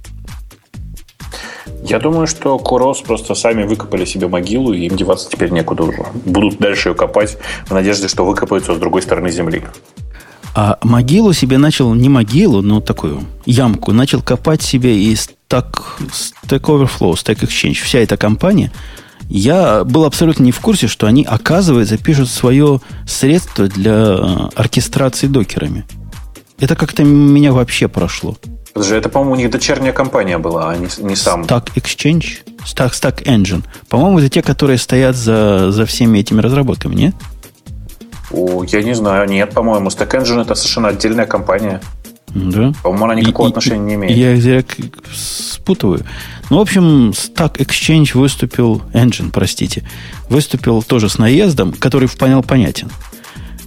Я 1.85 2.01
думаю, 2.01 2.27
что 2.27 2.59
Курос 2.59 3.03
просто 3.03 3.37
сами 3.37 3.63
выкопали 3.63 4.05
себе 4.05 4.27
могилу, 4.27 4.73
и 4.73 4.87
им 4.87 4.97
деваться 4.97 5.31
теперь 5.31 5.53
некуда 5.53 5.85
уже. 5.85 6.05
Будут 6.25 6.59
дальше 6.59 6.89
ее 6.89 6.95
копать 6.97 7.39
в 7.67 7.71
надежде, 7.71 8.09
что 8.09 8.27
выкопаются 8.27 8.75
с 8.75 8.79
другой 8.79 9.03
стороны 9.03 9.31
земли. 9.31 9.63
А 10.57 10.79
могилу 10.83 11.33
себе 11.33 11.59
начал, 11.59 11.95
не 11.95 12.09
могилу, 12.09 12.63
но 12.63 12.81
такую 12.81 13.23
ямку, 13.45 13.93
начал 13.93 14.23
копать 14.23 14.63
себе 14.63 14.99
и 14.99 15.15
Stack, 15.15 15.79
Stack 16.09 16.63
Overflow, 16.63 17.13
Stack 17.13 17.43
Exchange. 17.43 17.75
Вся 17.75 18.01
эта 18.01 18.17
компания, 18.17 18.73
я 19.29 19.85
был 19.85 20.05
абсолютно 20.05 20.43
не 20.45 20.53
в 20.53 20.61
курсе, 20.61 20.87
что 20.87 21.07
они, 21.07 21.25
оказывается, 21.25 21.99
пишут 21.99 22.29
свое 22.29 22.81
средство 23.07 23.67
для 23.67 23.93
э, 23.93 24.49
оркестрации 24.55 25.27
докерами. 25.27 25.85
Это 26.59 26.75
как-то 26.75 27.05
меня 27.05 27.53
вообще 27.53 27.89
прошло. 27.89 28.37
Подожди, 28.73 28.95
это, 28.95 29.09
по-моему, 29.09 29.35
у 29.35 29.37
них 29.37 29.51
дочерняя 29.51 29.93
компания 29.93 30.39
была, 30.39 30.71
а 30.71 30.77
не, 30.77 30.89
не 30.99 31.17
сам. 31.17 31.43
Stack 31.45 31.73
Exchange? 31.77 32.45
Stack, 32.65 32.93
Stack 32.93 33.25
Engine. 33.25 33.65
По-моему, 33.89 34.19
это 34.19 34.29
те, 34.29 34.43
которые 34.43 34.79
стоят 34.79 35.17
за, 35.17 35.71
за 35.71 35.87
всеми 35.87 36.19
этими 36.19 36.41
разработками, 36.41 36.95
нет? 36.95 37.15
О, 38.31 38.65
я 38.65 38.83
не 38.83 38.95
знаю. 38.95 39.29
Нет, 39.29 39.55
по-моему, 39.55 39.89
Stack 39.89 40.21
Engine 40.21 40.43
это 40.43 40.55
совершенно 40.55 40.89
отдельная 40.89 41.27
компания. 41.27 41.81
Да. 42.29 42.73
По-моему, 42.83 43.05
она 43.07 43.15
никакого 43.15 43.47
и, 43.47 43.51
отношения 43.51 43.81
и, 43.81 43.87
не 43.87 43.95
имеет. 43.95 44.17
Я, 44.17 44.33
я 44.35 44.65
спутываю. 45.15 46.05
Ну, 46.49 46.59
в 46.59 46.61
общем, 46.61 47.11
Stack 47.11 47.57
Exchange 47.57 48.17
выступил, 48.17 48.83
Engine, 48.93 49.31
простите, 49.33 49.83
выступил 50.29 50.83
тоже 50.83 51.09
с 51.09 51.19
наездом, 51.19 51.73
который 51.73 52.09
понял 52.09 52.43
понятен 52.43 52.91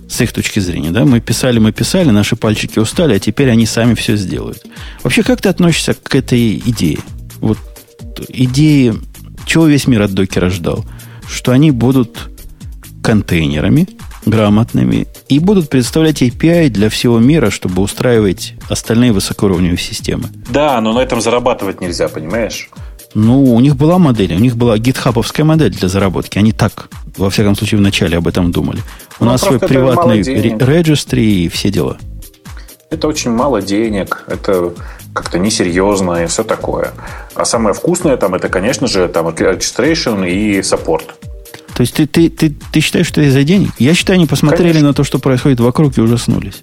с 0.10 0.22
их 0.22 0.34
точки 0.34 0.60
зрения, 0.60 0.90
да, 0.90 1.06
мы 1.06 1.22
писали, 1.22 1.60
мы 1.60 1.72
писали, 1.72 2.10
наши 2.10 2.36
пальчики 2.36 2.80
устали, 2.80 3.14
а 3.14 3.20
теперь 3.20 3.50
они 3.52 3.68
сами 3.68 3.94
все 3.94 4.16
сделают. 4.18 4.64
Вообще, 5.04 5.22
как 5.22 5.40
ты 5.40 5.50
относишься 5.50 5.94
к 5.94 6.16
этой 6.16 6.58
идее? 6.58 6.98
Вот 7.40 7.60
идеи, 8.28 8.96
чего 9.46 9.68
весь 9.68 9.86
мир 9.86 10.02
от 10.02 10.14
докера 10.14 10.50
ждал? 10.50 10.84
Что 11.30 11.52
они 11.52 11.70
будут 11.70 12.30
контейнерами 13.04 13.88
грамотными 14.30 15.08
и 15.28 15.40
будут 15.40 15.70
представлять 15.70 16.22
API 16.22 16.70
для 16.70 16.90
всего 16.90 17.20
мира, 17.20 17.50
чтобы 17.50 17.82
устраивать 17.82 18.54
остальные 18.70 19.12
высокоуровневые 19.12 19.78
системы. 19.78 20.26
Да, 20.50 20.80
но 20.82 20.94
на 20.94 21.00
этом 21.00 21.22
зарабатывать 21.22 21.82
нельзя, 21.82 22.08
понимаешь? 22.08 22.70
Ну, 23.16 23.56
у 23.56 23.60
них 23.60 23.76
была 23.76 23.98
модель, 23.98 24.36
у 24.36 24.40
них 24.40 24.56
была 24.56 24.78
гитхабовская 24.78 25.46
модель 25.46 25.72
для 25.72 25.88
заработки. 25.88 26.38
Они 26.38 26.52
так, 26.52 26.90
во 27.18 27.30
всяком 27.30 27.56
случае, 27.56 27.80
вначале 27.80 28.18
об 28.18 28.28
этом 28.28 28.52
думали. 28.52 28.80
У 29.20 29.26
ну, 29.26 29.32
нас 29.32 29.42
свой 29.42 29.60
приватный 29.60 30.22
регистри 30.22 31.46
и 31.46 31.50
все 31.50 31.72
дела. 31.72 31.98
Это 32.90 33.08
очень 33.08 33.32
мало 33.32 33.62
денег, 33.62 34.24
это 34.28 34.74
как-то 35.14 35.38
несерьезно 35.38 36.24
и 36.24 36.28
все 36.28 36.44
такое. 36.44 36.94
А 37.36 37.46
самое 37.46 37.74
вкусное 37.74 38.18
там, 38.18 38.36
это, 38.36 38.50
конечно 38.50 38.88
же, 38.88 39.08
там 39.08 39.28
registration 39.28 40.28
и 40.28 40.60
support. 40.60 41.04
То 41.80 41.84
есть 41.84 41.94
ты, 41.94 42.08
ты, 42.08 42.30
ты, 42.30 42.54
ты 42.74 42.82
считаешь, 42.82 43.08
что 43.08 43.22
это 43.22 43.30
из-за 43.30 43.44
денег? 43.46 43.70
Я 43.80 43.94
считаю, 43.94 44.18
они 44.18 44.26
посмотрели 44.26 44.72
конечно. 44.74 44.90
на 44.90 44.94
то, 44.94 45.06
что 45.06 45.18
происходит 45.18 45.62
вокруг 45.62 45.98
и 45.98 46.02
ужаснулись. 46.02 46.62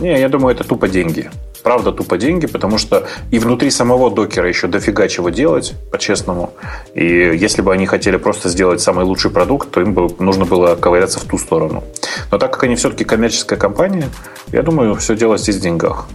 Не, 0.00 0.18
я 0.18 0.28
думаю, 0.28 0.56
это 0.56 0.64
тупо 0.64 0.88
деньги 0.88 1.30
правда 1.62 1.92
тупо 1.92 2.16
деньги, 2.18 2.46
потому 2.46 2.78
что 2.78 3.06
и 3.30 3.38
внутри 3.38 3.70
самого 3.70 4.10
докера 4.10 4.48
еще 4.48 4.66
дофига 4.66 5.06
чего 5.08 5.28
делать, 5.28 5.74
по-честному. 5.92 6.54
И 6.94 7.04
если 7.04 7.60
бы 7.60 7.70
они 7.70 7.84
хотели 7.84 8.16
просто 8.16 8.48
сделать 8.48 8.80
самый 8.80 9.04
лучший 9.04 9.30
продукт, 9.30 9.70
то 9.70 9.82
им 9.82 9.92
бы 9.92 10.08
нужно 10.18 10.46
было 10.46 10.74
ковыряться 10.74 11.20
в 11.20 11.24
ту 11.24 11.36
сторону. 11.36 11.84
Но 12.32 12.38
так 12.38 12.50
как 12.50 12.64
они 12.64 12.76
все-таки 12.76 13.04
коммерческая 13.04 13.58
компания, 13.58 14.08
я 14.52 14.62
думаю, 14.62 14.94
все 14.94 15.14
дело 15.14 15.36
здесь 15.36 15.56
в 15.56 15.60
деньгах. 15.60 16.08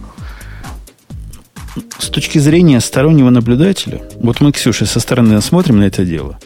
С 1.98 2.08
точки 2.08 2.38
зрения 2.38 2.80
стороннего 2.80 3.30
наблюдателя, 3.30 4.02
вот 4.20 4.40
мы, 4.40 4.50
Ксюша, 4.50 4.84
со 4.84 4.98
стороны 4.98 5.40
смотрим 5.40 5.78
на 5.78 5.84
это 5.84 6.04
дело. 6.04 6.38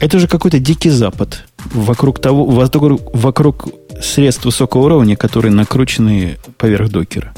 Это 0.00 0.18
же 0.18 0.26
какой-то 0.26 0.58
дикий 0.58 0.88
запад 0.90 1.44
вокруг 1.74 2.20
того, 2.20 2.46
вокруг, 2.46 3.14
вокруг 3.14 3.68
средств 4.02 4.46
высокого 4.46 4.86
уровня, 4.86 5.14
которые 5.14 5.52
накручены 5.52 6.38
поверх 6.56 6.90
докера. 6.90 7.34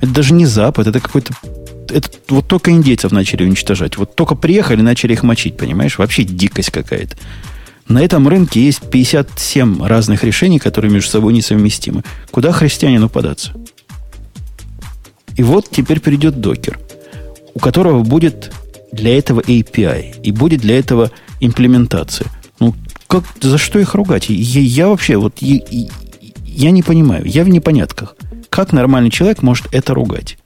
Это 0.00 0.12
даже 0.12 0.32
не 0.32 0.46
Запад, 0.46 0.86
это 0.86 0.98
какой-то... 1.00 1.34
Это 1.90 2.08
вот 2.28 2.48
только 2.48 2.70
индейцев 2.70 3.12
начали 3.12 3.44
уничтожать. 3.44 3.98
Вот 3.98 4.14
только 4.14 4.34
приехали, 4.34 4.80
начали 4.80 5.12
их 5.12 5.22
мочить, 5.24 5.56
понимаешь? 5.56 5.98
Вообще 5.98 6.22
дикость 6.22 6.70
какая-то. 6.70 7.16
На 7.86 8.02
этом 8.02 8.28
рынке 8.28 8.64
есть 8.64 8.88
57 8.88 9.84
разных 9.84 10.24
решений, 10.24 10.58
которые 10.58 10.90
между 10.92 11.10
собой 11.10 11.32
несовместимы. 11.32 12.04
Куда 12.30 12.52
христианину 12.52 13.08
податься? 13.08 13.52
И 15.36 15.42
вот 15.42 15.68
теперь 15.70 16.00
придет 16.00 16.40
докер, 16.40 16.78
у 17.52 17.58
которого 17.58 18.02
будет 18.02 18.52
для 18.92 19.16
этого 19.16 19.40
API, 19.40 20.20
и 20.22 20.32
будет 20.32 20.60
для 20.60 20.78
этого 20.78 21.10
имплементация. 21.40 22.28
Ну, 22.58 22.74
как, 23.06 23.24
за 23.40 23.58
что 23.58 23.78
их 23.78 23.94
ругать? 23.94 24.28
Я, 24.28 24.60
я 24.60 24.88
вообще, 24.88 25.16
вот, 25.16 25.38
я, 25.40 25.60
я 26.44 26.70
не 26.70 26.82
понимаю, 26.82 27.24
я 27.24 27.44
в 27.44 27.48
непонятках. 27.48 28.16
Как 28.48 28.72
нормальный 28.72 29.10
человек 29.10 29.42
может 29.42 29.66
это 29.72 29.94
ругать? 29.94 30.38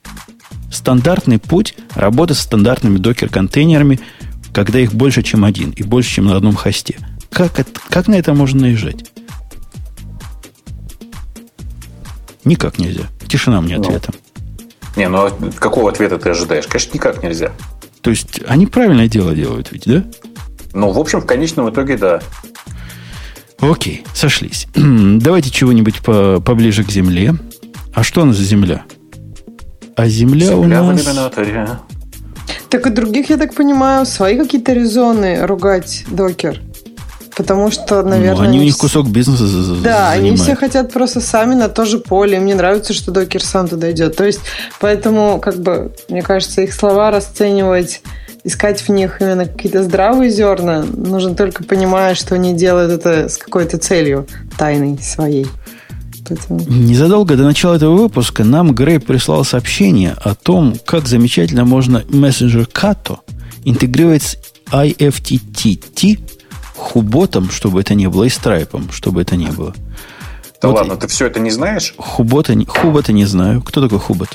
Стандартный 0.71 1.39
путь 1.39 1.75
работы 1.95 2.35
с 2.35 2.41
стандартными 2.41 2.99
докер-контейнерами, 2.99 4.01
когда 4.53 4.79
их 4.79 4.93
больше, 4.95 5.23
чем 5.23 5.45
один, 5.45 5.71
и 5.71 5.83
больше, 5.83 6.11
чем 6.17 6.27
на 6.27 6.37
одном 6.37 6.55
хосте. 6.55 6.99
Как, 7.31 7.59
это, 7.59 7.81
как 7.89 8.07
на 8.07 8.15
это 8.15 8.35
можно 8.35 8.63
наезжать? 8.63 9.11
Никак 12.45 12.79
нельзя. 12.79 13.05
Тишина 13.27 13.61
мне 13.61 13.77
ну, 13.77 13.83
ответа. 13.83 14.13
Не, 14.97 15.09
ну 15.09 15.27
а 15.27 15.51
какого 15.59 15.91
ответа 15.91 16.19
ты 16.19 16.31
ожидаешь? 16.31 16.67
Конечно, 16.67 16.95
никак 16.95 17.23
нельзя. 17.23 17.53
То 18.05 18.11
есть 18.11 18.43
они 18.47 18.67
правильное 18.67 19.09
дело 19.09 19.35
делают 19.35 19.73
ведь, 19.73 19.85
да? 19.87 20.05
Ну, 20.75 20.91
в 20.91 20.99
общем, 20.99 21.23
в 21.23 21.27
конечном 21.27 21.71
итоге, 21.71 21.97
да. 21.97 22.21
Окей, 23.61 24.05
сошлись. 24.13 24.69
Давайте 24.75 25.51
чего-нибудь 25.51 26.03
по, 26.03 26.39
поближе 26.39 26.85
к 26.85 26.91
Земле. 26.91 27.35
А 27.95 28.03
что 28.03 28.21
у 28.21 28.25
нас 28.27 28.37
за 28.37 28.45
Земля? 28.45 28.85
А 29.97 30.07
Земля, 30.07 30.49
Земля 30.49 30.83
у 30.83 30.87
в 30.87 30.93
нас... 30.93 31.01
иллюминаторе. 31.01 31.69
Так 32.69 32.87
и 32.87 32.91
других, 32.91 33.31
я 33.31 33.39
так 33.39 33.55
понимаю, 33.55 34.05
свои 34.05 34.37
какие-то 34.37 34.75
резоны 34.75 35.47
ругать 35.47 36.05
докер. 36.11 36.61
Потому 37.37 37.71
что, 37.71 38.03
наверное... 38.03 38.37
ну, 38.37 38.49
они 38.49 38.61
у 38.61 38.63
них 38.63 38.77
кусок 38.77 39.09
бизнеса 39.09 39.45
Да, 39.83 40.11
они 40.11 40.31
занимают. 40.31 40.41
все 40.41 40.55
хотят 40.55 40.93
просто 40.93 41.21
сами 41.21 41.55
на 41.55 41.69
то 41.69 41.85
же 41.85 41.99
поле. 41.99 42.39
Мне 42.39 42.55
нравится, 42.55 42.93
что 42.93 43.11
докер 43.11 43.43
сам 43.43 43.67
туда 43.67 43.91
идет. 43.91 44.17
То 44.17 44.25
есть, 44.25 44.41
поэтому, 44.81 45.41
как 45.41 45.57
бы, 45.57 45.93
мне 46.09 46.23
кажется, 46.23 46.63
их 46.63 46.73
слова 46.73 47.11
расценивать, 47.11 48.03
искать 48.45 48.83
в 48.83 48.89
них 48.91 49.21
именно 49.21 49.47
какие-то 49.47 49.83
здравые 49.83 50.31
зерна, 50.31 50.85
нужно 50.85 51.35
только 51.35 51.65
понимая, 51.65 52.15
что 52.15 52.35
они 52.35 52.55
делают 52.55 52.93
это 52.93 53.29
с 53.29 53.37
какой-то 53.37 53.79
целью 53.79 54.27
тайной 54.57 54.99
своей. 55.03 55.47
Поэтому... 56.29 56.61
Незадолго 56.69 57.37
до 57.37 57.43
начала 57.43 57.75
этого 57.75 57.97
выпуска 57.97 58.45
нам 58.45 58.75
Грей 58.75 59.01
прислал 59.01 59.45
сообщение 59.45 60.15
о 60.23 60.35
том, 60.35 60.77
как 60.85 61.07
замечательно 61.07 61.65
можно 61.65 62.03
мессенджер 62.09 62.69
Kato 62.73 63.19
интегрировать 63.65 64.23
с 64.23 64.39
IFTTT, 64.71 66.21
хуботом, 66.75 67.51
чтобы 67.51 67.81
это 67.81 67.95
не 67.95 68.09
было, 68.09 68.25
и 68.25 68.29
страйпом, 68.29 68.91
чтобы 68.93 69.23
это 69.23 69.37
не 69.37 69.47
было. 69.51 69.75
Да 70.61 70.69
Вот 70.69 70.79
ладно, 70.79 70.97
ты 70.97 71.07
все 71.09 71.27
это 71.27 71.41
не 71.41 71.51
знаешь? 71.51 71.95
Хубота, 71.97 72.55
не- 72.55 72.65
хубота 72.67 73.13
не 73.13 73.27
знаю. 73.27 73.63
Кто 73.63 73.81
такой 73.83 73.99
хубот? 73.99 74.29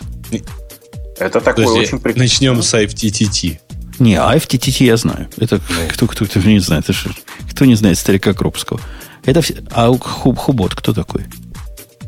Это 1.19 1.41
такой 1.41 1.65
Подожди, 1.65 1.79
очень 1.87 1.97
прик- 1.97 2.17
начнем 2.17 2.61
с 2.61 2.73
IFTTT. 2.73 3.59
Не, 3.99 4.15
IFTTT 4.15 4.85
я 4.85 4.95
знаю. 4.97 5.27
Это 5.37 5.59
кто, 5.89 6.07
кто, 6.07 6.25
кто 6.25 6.39
не 6.39 6.59
знает. 6.59 6.85
Это 6.85 6.93
ж- 6.93 7.07
кто 7.51 7.65
не 7.65 7.75
знает 7.75 7.97
старика 7.97 8.33
Крупского. 8.33 8.79
Это 9.25 9.41
все, 9.41 9.55
а 9.71 9.91
хуб, 9.97 10.37
хубот 10.37 10.75
кто 10.75 10.93
такой? 10.93 11.25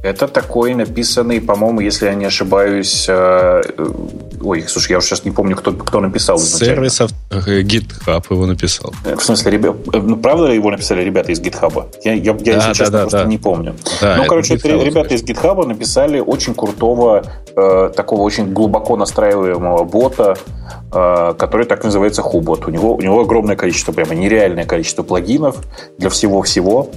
Это 0.04 0.28
такой 0.28 0.74
написанный, 0.74 1.40
по-моему, 1.40 1.80
если 1.82 2.08
я 2.08 2.16
не 2.16 2.26
ошибаюсь... 2.26 3.06
э, 3.08 3.62
э, 3.78 3.86
Ой, 4.44 4.64
слушай, 4.68 4.92
я 4.94 4.98
уже 4.98 5.06
сейчас 5.08 5.26
не 5.26 5.32
помню, 5.32 5.56
кто, 5.56 5.72
кто 5.74 6.00
написал. 6.00 6.40
Сервис 6.40 7.00
э, 7.02 7.06
GitHub 7.62 8.26
его 8.32 8.48
написал. 8.48 8.94
В 9.04 9.22
смысле, 9.22 9.52
ребя- 9.52 9.78
э, 9.94 9.98
ну, 10.02 10.18
правда 10.18 10.48
ли 10.48 10.56
его 10.56 10.72
написали 10.72 11.04
ребята 11.04 11.32
из 11.32 11.40
GitHub? 11.40 11.86
Я, 12.04 12.14
я, 12.14 12.32
я, 12.32 12.34
Да, 12.34 12.42
если 12.52 12.60
да, 12.60 12.74
честно, 12.74 12.92
да, 12.92 13.00
просто 13.02 13.24
да. 13.24 13.26
не 13.26 13.38
помню. 13.38 13.76
Да, 14.02 14.16
ну, 14.16 14.22
это 14.22 14.30
короче, 14.30 14.56
это 14.56 14.68
GitHub, 14.70 14.84
ребята 14.84 15.14
из 15.14 15.24
GitHub 15.24 15.68
написали 15.68 16.20
очень 16.20 16.56
крутого, 16.56 17.24
э, 17.56 17.92
такого 17.96 18.22
очень 18.22 18.52
глубоко 18.52 18.98
настраиваемого 18.98 19.84
бота, 19.84 20.36
э, 20.92 21.34
который 21.38 21.68
так 21.68 21.84
называется 21.84 22.24
Hubot. 22.24 22.64
У 22.66 22.72
него, 22.72 22.96
у 22.96 23.02
него 23.02 23.22
огромное 23.22 23.56
количество, 23.56 23.92
прямо 23.92 24.16
нереальное 24.16 24.66
количество 24.66 25.04
плагинов 25.04 25.58
для 26.00 26.10
всего-всего. 26.10 26.90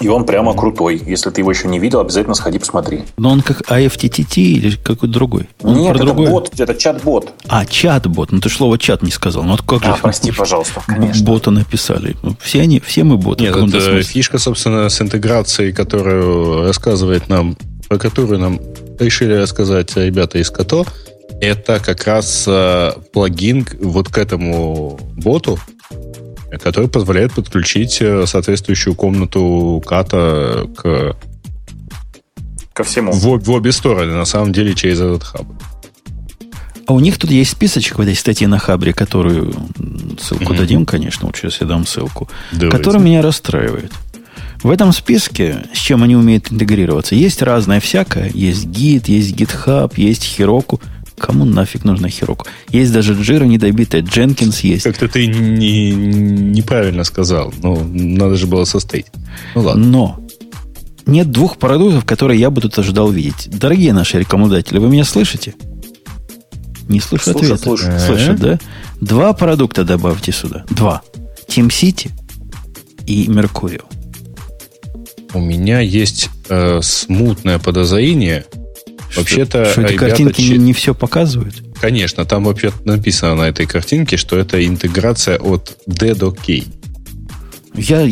И 0.00 0.08
он 0.08 0.24
прямо 0.24 0.54
крутой. 0.54 1.00
Если 1.06 1.30
ты 1.30 1.42
его 1.42 1.50
еще 1.50 1.68
не 1.68 1.78
видел, 1.78 2.00
обязательно 2.00 2.34
сходи 2.34 2.58
посмотри. 2.58 3.02
Но 3.16 3.30
он 3.30 3.42
как 3.42 3.60
IFTTT 3.70 4.36
или 4.40 4.76
какой-то 4.76 5.06
другой? 5.06 5.48
Он 5.62 5.76
Нет, 5.76 5.88
про 5.90 5.96
это 5.96 6.06
другое? 6.06 6.30
бот, 6.30 6.50
это 6.58 6.74
чат-бот. 6.74 7.32
А, 7.48 7.64
чат-бот. 7.66 8.32
Ну, 8.32 8.40
ты 8.40 8.48
слово 8.48 8.78
чат 8.78 9.02
не 9.02 9.10
сказал. 9.10 9.42
Ну, 9.44 9.50
вот 9.52 9.62
как 9.62 9.82
А, 9.84 9.94
же 9.96 10.02
прости, 10.02 10.32
пожалуйста, 10.32 10.82
конечно. 10.86 11.24
бота 11.24 11.50
написали? 11.50 12.16
Ну, 12.22 12.36
все, 12.40 12.62
они, 12.62 12.80
все 12.80 13.04
мы 13.04 13.16
боты. 13.16 13.44
Нет, 13.44 13.54
это 13.56 13.68
смысле. 13.68 14.02
фишка, 14.02 14.38
собственно, 14.38 14.88
с 14.88 15.00
интеграцией, 15.00 15.72
которую 15.72 16.64
рассказывает 16.66 17.28
нам, 17.28 17.56
про 17.88 17.98
которую 17.98 18.40
нам 18.40 18.60
решили 18.98 19.34
рассказать 19.34 19.94
ребята 19.96 20.38
из 20.38 20.50
Като. 20.50 20.84
Это 21.40 21.80
как 21.80 22.04
раз 22.06 22.44
э, 22.46 22.92
плагин 23.12 23.64
к- 23.64 23.74
вот 23.80 24.08
к 24.08 24.18
этому 24.18 24.98
боту, 25.16 25.58
который 26.58 26.88
позволяет 26.88 27.32
подключить 27.32 27.98
э, 28.00 28.26
соответствующую 28.26 28.94
комнату 28.94 29.82
ката 29.86 30.66
к, 30.76 31.16
Ко 32.72 32.84
всему. 32.84 33.12
в, 33.12 33.38
в 33.44 33.50
обе 33.50 33.72
стороны, 33.72 34.12
на 34.14 34.24
самом 34.24 34.52
деле, 34.52 34.74
через 34.74 35.00
этот 35.00 35.22
хаб. 35.24 35.46
А 36.86 36.94
у 36.94 37.00
них 37.00 37.16
тут 37.18 37.30
есть 37.30 37.52
списочек 37.52 37.98
в 37.98 38.00
этой 38.00 38.14
статье 38.16 38.48
на 38.48 38.58
Хабре, 38.58 38.92
которую 38.92 39.54
ссылку 40.20 40.44
Мгм. 40.52 40.56
дадим, 40.56 40.84
конечно, 40.86 41.26
вот 41.26 41.36
сейчас 41.36 41.60
я 41.60 41.66
дам 41.66 41.86
ссылку, 41.86 42.28
Давайте. 42.50 42.76
который 42.76 43.00
меня 43.00 43.22
расстраивает. 43.22 43.92
В 44.64 44.70
этом 44.70 44.92
списке, 44.92 45.64
с 45.74 45.78
чем 45.78 46.02
они 46.02 46.16
умеют 46.16 46.52
интегрироваться, 46.52 47.14
есть 47.14 47.42
разное 47.42 47.80
всякое. 47.80 48.30
Есть 48.34 48.66
Git, 48.66 49.04
есть 49.06 49.32
GitHub, 49.34 49.92
есть 49.96 50.38
Heroku. 50.38 50.80
Кому 51.18 51.44
нафиг 51.44 51.84
нужна 51.84 52.08
Heroku? 52.08 52.46
Есть 52.70 52.92
даже 52.92 53.14
Jira 53.14 53.46
недобитая, 53.46 54.02
Jenkins 54.02 54.66
есть. 54.66 54.84
Как-то 54.84 55.08
ты 55.08 55.26
не, 55.26 55.92
неправильно 55.92 57.04
сказал. 57.04 57.52
Ну, 57.62 57.84
надо 57.84 58.36
же 58.36 58.46
было 58.46 58.64
состоять. 58.64 59.06
Ну 59.54 59.62
ладно. 59.62 59.84
Но 59.86 60.26
нет 61.06 61.30
двух 61.30 61.58
продуктов, 61.58 62.04
которые 62.04 62.40
я 62.40 62.50
бы 62.50 62.60
тут 62.60 62.78
ожидал 62.78 63.10
видеть. 63.10 63.48
Дорогие 63.50 63.92
наши 63.92 64.18
рекомендатели, 64.18 64.78
вы 64.78 64.88
меня 64.88 65.04
слышите? 65.04 65.54
Не 66.88 67.00
слышу 67.00 67.32
Слышу, 67.32 67.54
ответа. 67.54 67.62
слышу. 67.62 67.98
Слышат, 67.98 68.40
да? 68.40 68.58
Два 69.00 69.32
продукта 69.32 69.84
добавьте 69.84 70.32
сюда. 70.32 70.64
Два. 70.70 71.02
TeamCity 71.48 72.10
и 73.06 73.26
Mercurial. 73.26 73.84
У 75.34 75.40
меня 75.40 75.80
есть 75.80 76.28
э, 76.48 76.80
смутное 76.82 77.58
подозрение. 77.58 78.44
Вообще-то, 79.16 79.64
Что 79.64 79.82
эти 79.82 79.96
картинки 79.96 80.40
че- 80.42 80.58
не, 80.58 80.72
все 80.72 80.94
показывают? 80.94 81.62
Конечно, 81.80 82.24
там 82.24 82.44
вообще 82.44 82.72
написано 82.84 83.34
на 83.34 83.42
этой 83.42 83.66
картинке, 83.66 84.16
что 84.16 84.38
это 84.38 84.64
интеграция 84.64 85.38
от 85.38 85.76
D 85.86 86.14
до 86.14 86.30
K. 86.30 86.62
Я, 87.74 88.08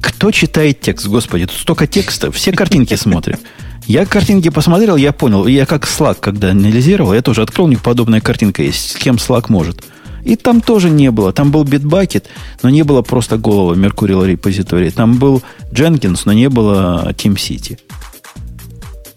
кто 0.00 0.30
читает 0.30 0.80
текст, 0.80 1.06
господи? 1.06 1.46
Тут 1.46 1.56
столько 1.56 1.86
текста, 1.86 2.30
все 2.30 2.52
картинки 2.52 2.94
смотрят. 2.94 3.40
Я 3.86 4.06
картинки 4.06 4.48
посмотрел, 4.48 4.96
я 4.96 5.12
понял. 5.12 5.46
Я 5.46 5.66
как 5.66 5.84
Slack, 5.84 6.18
когда 6.20 6.50
анализировал, 6.52 7.12
я 7.12 7.20
тоже 7.20 7.42
открыл, 7.42 7.66
у 7.66 7.68
них 7.68 7.82
подобная 7.82 8.20
картинка 8.20 8.62
есть, 8.62 8.92
с 8.92 8.96
кем 8.96 9.16
Slack 9.16 9.46
может. 9.48 9.84
И 10.24 10.36
там 10.36 10.62
тоже 10.62 10.88
не 10.88 11.10
было. 11.10 11.34
Там 11.34 11.50
был 11.50 11.64
Bitbucket, 11.64 12.24
но 12.62 12.70
не 12.70 12.82
было 12.82 13.02
просто 13.02 13.36
голого 13.36 13.74
Mercurial 13.74 14.26
репозитория. 14.26 14.90
Там 14.90 15.18
был 15.18 15.42
Jenkins, 15.70 16.22
но 16.24 16.32
не 16.32 16.48
было 16.48 17.12
TeamCity. 17.12 17.78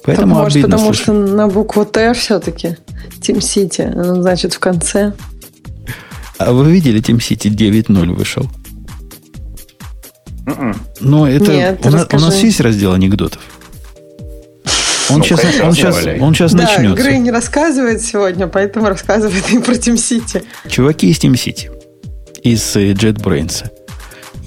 Поэтому 0.07 0.35
Так, 0.35 0.43
может, 0.43 0.55
обидно 0.55 0.69
потому 0.77 0.85
слышать. 0.93 1.03
что 1.03 1.13
на 1.13 1.47
букву 1.49 1.85
Т 1.85 2.13
все-таки. 2.13 2.77
Team 3.21 3.39
City. 3.39 4.21
Значит, 4.21 4.53
в 4.53 4.59
конце. 4.59 5.11
А 6.37 6.53
вы 6.53 6.71
видели 6.71 7.01
TeamCity 7.01 7.49
9.0 7.49 8.13
вышел? 8.13 8.49
Мгм. 10.45 10.77
Ну, 11.01 11.25
это 11.25 11.51
Нет, 11.51 11.85
у, 11.85 11.89
нас, 11.89 12.07
у 12.13 12.19
нас 12.19 12.41
есть 12.41 12.61
раздел 12.61 12.93
анекдотов. 12.93 13.41
Он 15.09 15.19
Ну, 15.19 15.23
сейчас, 15.25 15.41
он 15.61 15.73
сейчас, 15.73 16.05
он 16.21 16.33
сейчас 16.33 16.53
да, 16.53 16.63
начнется. 16.63 17.03
Грей 17.03 17.19
не 17.19 17.31
рассказывает 17.31 18.01
сегодня, 18.01 18.47
поэтому 18.47 18.87
рассказывает 18.87 19.49
и 19.51 19.59
про 19.59 19.73
Team 19.73 19.95
City. 19.95 20.43
Чуваки 20.69 21.09
из 21.09 21.17
TeamCity, 21.19 21.69
из 22.43 22.75
э, 22.77 22.93
JetBrains. 22.93 23.65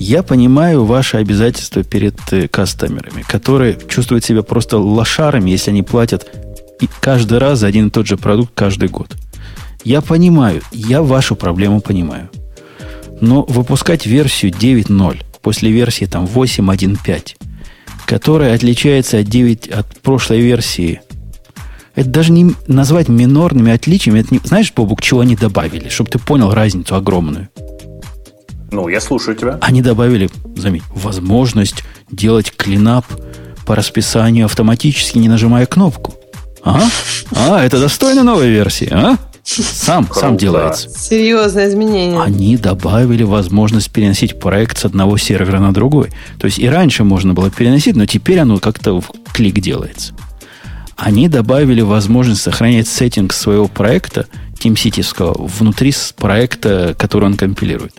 Я 0.00 0.22
понимаю 0.22 0.86
ваши 0.86 1.18
обязательства 1.18 1.84
перед 1.84 2.18
э, 2.32 2.48
кастомерами, 2.48 3.20
которые 3.20 3.78
чувствуют 3.86 4.24
себя 4.24 4.42
просто 4.42 4.78
лошарами, 4.78 5.50
если 5.50 5.72
они 5.72 5.82
платят 5.82 6.26
каждый 7.00 7.36
раз 7.36 7.58
за 7.58 7.66
один 7.66 7.88
и 7.88 7.90
тот 7.90 8.06
же 8.06 8.16
продукт 8.16 8.52
каждый 8.54 8.88
год. 8.88 9.14
Я 9.84 10.00
понимаю, 10.00 10.62
я 10.72 11.02
вашу 11.02 11.36
проблему 11.36 11.82
понимаю. 11.82 12.30
Но 13.20 13.42
выпускать 13.42 14.06
версию 14.06 14.52
9.0 14.52 15.22
после 15.42 15.70
версии 15.70 16.06
там 16.06 16.24
8.1.5, 16.24 17.36
которая 18.06 18.54
отличается 18.54 19.18
от 19.18 19.26
9 19.26 19.68
от 19.68 20.00
прошлой 20.00 20.40
версии, 20.40 21.02
это 21.94 22.08
даже 22.08 22.32
не 22.32 22.54
назвать 22.66 23.08
минорными 23.10 23.70
отличиями. 23.70 24.20
Это 24.20 24.32
не, 24.32 24.40
знаешь, 24.44 24.72
Бобук, 24.74 25.02
чего 25.02 25.20
они 25.20 25.36
добавили, 25.36 25.90
чтобы 25.90 26.08
ты 26.08 26.18
понял 26.18 26.54
разницу 26.54 26.94
огромную? 26.94 27.50
Ну, 28.72 28.88
я 28.88 29.00
слушаю 29.00 29.36
тебя. 29.36 29.58
Они 29.60 29.82
добавили, 29.82 30.30
заметь, 30.56 30.82
возможность 30.94 31.82
делать 32.10 32.52
клинап 32.56 33.06
по 33.66 33.74
расписанию 33.74 34.46
автоматически, 34.46 35.18
не 35.18 35.28
нажимая 35.28 35.66
кнопку. 35.66 36.14
А? 36.62 36.82
А, 37.34 37.64
это 37.64 37.80
достойно 37.80 38.22
новой 38.22 38.50
версии, 38.50 38.88
а? 38.90 39.16
Сам, 39.42 40.06
сам 40.12 40.30
Круто. 40.30 40.36
делается. 40.36 40.88
Серьезное 40.90 41.68
изменение. 41.68 42.20
Они 42.20 42.56
добавили 42.56 43.22
возможность 43.22 43.90
переносить 43.90 44.38
проект 44.38 44.78
с 44.78 44.84
одного 44.84 45.16
сервера 45.16 45.58
на 45.58 45.72
другой. 45.72 46.10
То 46.38 46.46
есть 46.46 46.58
и 46.58 46.68
раньше 46.68 47.04
можно 47.04 47.34
было 47.34 47.50
переносить, 47.50 47.96
но 47.96 48.06
теперь 48.06 48.38
оно 48.38 48.58
как-то 48.58 49.00
в 49.00 49.10
клик 49.32 49.58
делается. 49.60 50.14
Они 50.96 51.28
добавили 51.28 51.80
возможность 51.80 52.42
сохранять 52.42 52.86
сеттинг 52.86 53.32
своего 53.32 53.66
проекта, 53.68 54.26
TeamCity, 54.60 55.48
внутри 55.58 55.94
проекта, 56.16 56.94
который 56.96 57.24
он 57.24 57.36
компилирует. 57.36 57.94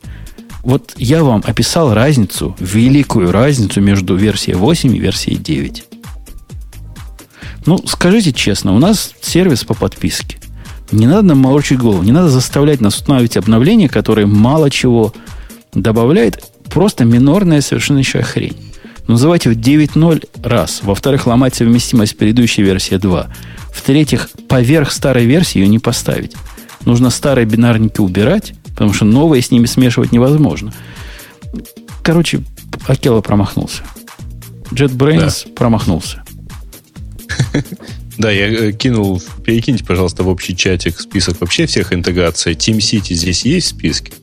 Вот 0.64 0.94
я 0.98 1.24
вам 1.24 1.44
описал 1.46 1.94
разницу, 1.94 2.56
великую 2.60 3.32
разницу 3.32 3.82
между 3.82 4.16
версией 4.16 4.56
8 4.56 4.96
и 4.96 5.00
версией 5.00 5.38
9. 5.38 5.86
Ну, 7.66 7.80
скажите 7.88 8.32
честно, 8.32 8.74
у 8.76 8.80
нас 8.80 9.14
сервис 9.22 9.64
по 9.64 9.74
подписке. 9.74 10.38
Не 10.92 11.08
надо 11.08 11.24
нам 11.24 11.40
морочить 11.40 11.80
голову, 11.80 12.04
не 12.04 12.12
надо 12.12 12.30
заставлять 12.30 12.82
нас 12.82 12.96
устанавливать 12.96 13.38
обновления, 13.38 13.88
которые 13.88 14.28
мало 14.28 14.70
чего 14.70 15.14
добавляет, 15.74 16.44
просто 16.70 17.06
минорная 17.06 17.62
совершенно 17.62 18.00
еще 18.00 18.22
хрень. 18.22 18.58
Называйте 19.08 19.50
в 19.50 19.58
9.0 19.58 20.28
раз. 20.44 20.82
Во-вторых, 20.84 21.28
ломать 21.28 21.56
совместимость 21.56 22.18
предыдущей 22.18 22.64
версии 22.64 22.96
2. 22.96 23.28
В-третьих, 23.74 24.30
поверх 24.48 24.92
старой 24.92 25.26
версии 25.26 25.60
ее 25.60 25.68
не 25.68 25.80
поставить. 25.80 26.34
Нужно 26.86 27.10
старые 27.10 27.46
бинарники 27.46 28.00
убирать, 28.00 28.54
потому 28.72 28.94
что 28.94 29.06
новые 29.06 29.42
с 29.42 29.52
ними 29.52 29.66
смешивать 29.66 30.12
невозможно. 30.12 30.74
Короче, 32.04 32.42
Акела 32.88 33.22
промахнулся. 33.22 33.84
JetBrains 34.72 35.46
да. 35.46 35.52
промахнулся. 35.56 36.24
Да, 38.18 38.30
я 38.30 38.48
э, 38.48 38.72
кинул, 38.72 39.22
перекиньте, 39.44 39.84
пожалуйста, 39.84 40.22
в 40.22 40.28
общий 40.28 40.56
чатик 40.56 41.00
список 41.00 41.42
вообще 41.42 41.66
всех 41.66 41.92
интеграций. 41.92 42.54
TeamCity 42.54 43.14
здесь 43.16 43.46
есть 43.46 43.68
в 43.68 43.70
списке? 43.72 44.14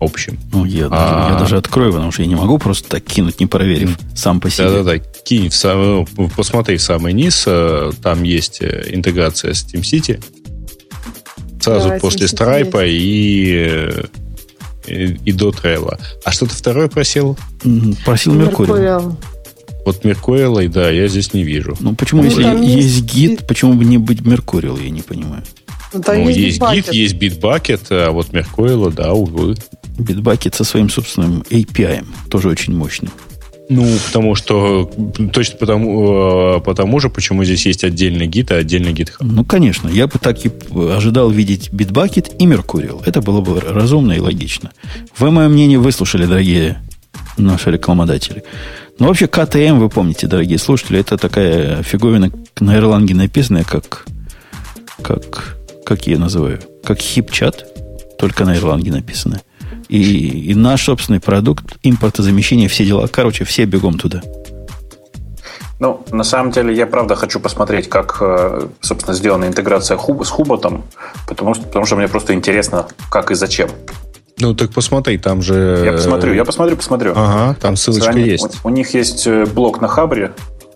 Общем. 0.00 0.38
Ну, 0.52 0.64
я, 0.64 0.88
а... 0.90 1.30
я 1.32 1.38
даже 1.38 1.56
открою, 1.56 1.92
потому 1.92 2.12
что 2.12 2.22
я 2.22 2.28
не 2.28 2.34
могу 2.34 2.58
просто 2.58 2.88
так 2.88 3.04
кинуть, 3.04 3.40
не 3.40 3.46
проверив 3.46 3.96
сам 4.14 4.40
по 4.40 4.50
себе. 4.50 4.68
Да-да-да, 4.68 4.98
кинь 4.98 5.48
в 5.48 5.54
сам, 5.54 6.06
посмотри 6.36 6.76
в 6.76 6.82
самый 6.82 7.12
низ, 7.14 7.44
э, 7.46 7.92
там 8.02 8.24
есть 8.24 8.60
э, 8.60 8.90
интеграция 8.90 9.54
с 9.54 9.64
TeamCity. 9.64 10.22
Сразу 11.64 11.88
да, 11.88 11.98
после 11.98 12.26
Stripe 12.26 12.86
и, 12.86 13.90
и, 14.86 15.18
и 15.24 15.32
до 15.32 15.48
Trello. 15.48 15.98
А 16.24 16.30
что-то 16.30 16.54
второе 16.54 16.88
просил? 16.88 17.38
Просил 18.04 18.34
Меркурий. 18.34 19.16
Вот 19.86 20.04
Меркурий, 20.04 20.68
да, 20.68 20.90
я 20.90 21.08
здесь 21.08 21.32
не 21.32 21.42
вижу. 21.42 21.74
Ну, 21.80 21.94
почему, 21.94 22.22
ну, 22.22 22.28
если 22.28 22.42
есть, 22.42 22.84
есть 22.84 23.04
гид, 23.04 23.46
почему 23.46 23.74
бы 23.74 23.84
не 23.86 23.96
быть 23.96 24.20
Меркурил, 24.20 24.76
я 24.76 24.90
не 24.90 25.00
понимаю. 25.00 25.42
Ну, 25.94 26.02
ну 26.06 26.28
есть, 26.28 26.60
есть 26.60 26.62
гид, 26.72 26.92
есть 26.92 27.14
Bitbucket, 27.14 27.86
а 27.90 28.10
вот 28.10 28.32
Меркурила, 28.32 28.90
да, 28.90 29.14
увы. 29.14 29.54
Bitbucket 29.98 30.54
со 30.54 30.64
своим 30.64 30.90
собственным 30.90 31.44
API, 31.48 32.04
тоже 32.28 32.48
очень 32.48 32.76
мощный. 32.76 33.10
Ну, 33.68 33.86
потому 34.06 34.34
что 34.34 34.90
точно 35.32 35.56
потому, 35.56 36.56
э, 36.56 36.60
потому 36.60 37.00
же, 37.00 37.08
почему 37.08 37.44
здесь 37.44 37.64
есть 37.64 37.82
отдельный 37.82 38.26
гид, 38.26 38.52
а 38.52 38.56
отдельный 38.56 38.92
GitHub. 38.92 39.16
Ну, 39.20 39.44
конечно. 39.44 39.88
Я 39.88 40.06
бы 40.06 40.18
так 40.18 40.44
и 40.44 40.50
ожидал 40.90 41.30
видеть 41.30 41.70
Bitbucket 41.70 42.36
и 42.38 42.46
Mercurial. 42.46 43.02
Это 43.06 43.22
было 43.22 43.40
бы 43.40 43.60
разумно 43.60 44.12
и 44.12 44.20
логично. 44.20 44.72
Вы 45.18 45.30
мое 45.30 45.48
мнение 45.48 45.78
выслушали, 45.78 46.26
дорогие 46.26 46.82
наши 47.38 47.70
рекламодатели. 47.70 48.44
Ну, 48.98 49.08
вообще, 49.08 49.26
КТМ, 49.26 49.78
вы 49.78 49.88
помните, 49.88 50.26
дорогие 50.26 50.58
слушатели, 50.58 51.00
это 51.00 51.16
такая 51.16 51.82
фиговина 51.82 52.30
на 52.60 52.76
Ирланге 52.76 53.14
написанная, 53.14 53.64
как, 53.64 54.04
как, 55.02 55.56
как 55.84 56.06
я 56.06 56.18
называю, 56.18 56.60
как 56.84 57.00
хип-чат, 57.00 57.66
только 58.18 58.44
на 58.44 58.56
Ирланге 58.56 58.92
написанная. 58.92 59.42
И, 59.88 60.50
и 60.50 60.54
наш 60.54 60.84
собственный 60.84 61.20
продукт, 61.20 61.76
импортозамещение, 61.82 62.68
все 62.68 62.84
дела. 62.84 63.06
Короче, 63.06 63.44
все 63.44 63.64
бегом 63.64 63.98
туда. 63.98 64.22
Ну, 65.80 66.02
на 66.12 66.24
самом 66.24 66.52
деле, 66.52 66.74
я 66.74 66.86
правда 66.86 67.16
хочу 67.16 67.40
посмотреть, 67.40 67.88
как, 67.88 68.18
э, 68.20 68.68
собственно, 68.80 69.14
сделана 69.14 69.46
интеграция 69.46 69.96
хуб, 69.96 70.24
с 70.24 70.30
Хуботом, 70.30 70.84
потому 71.28 71.54
что, 71.54 71.64
потому 71.64 71.84
что 71.84 71.96
мне 71.96 72.08
просто 72.08 72.32
интересно, 72.32 72.86
как 73.10 73.30
и 73.30 73.34
зачем. 73.34 73.68
Ну, 74.38 74.54
так 74.54 74.70
посмотри, 74.72 75.18
там 75.18 75.42
же... 75.42 75.82
Я 75.84 75.92
посмотрю, 75.92 76.32
я 76.32 76.44
посмотрю, 76.44 76.76
посмотрю. 76.76 77.12
Ага, 77.14 77.56
там 77.60 77.76
ссылочка 77.76 78.10
Они, 78.10 78.22
есть. 78.22 78.60
У, 78.64 78.68
у 78.68 78.70
них 78.70 78.94
есть 78.94 79.26
э, 79.26 79.46
блок 79.46 79.80
на 79.80 79.88
Хабре 79.88 80.32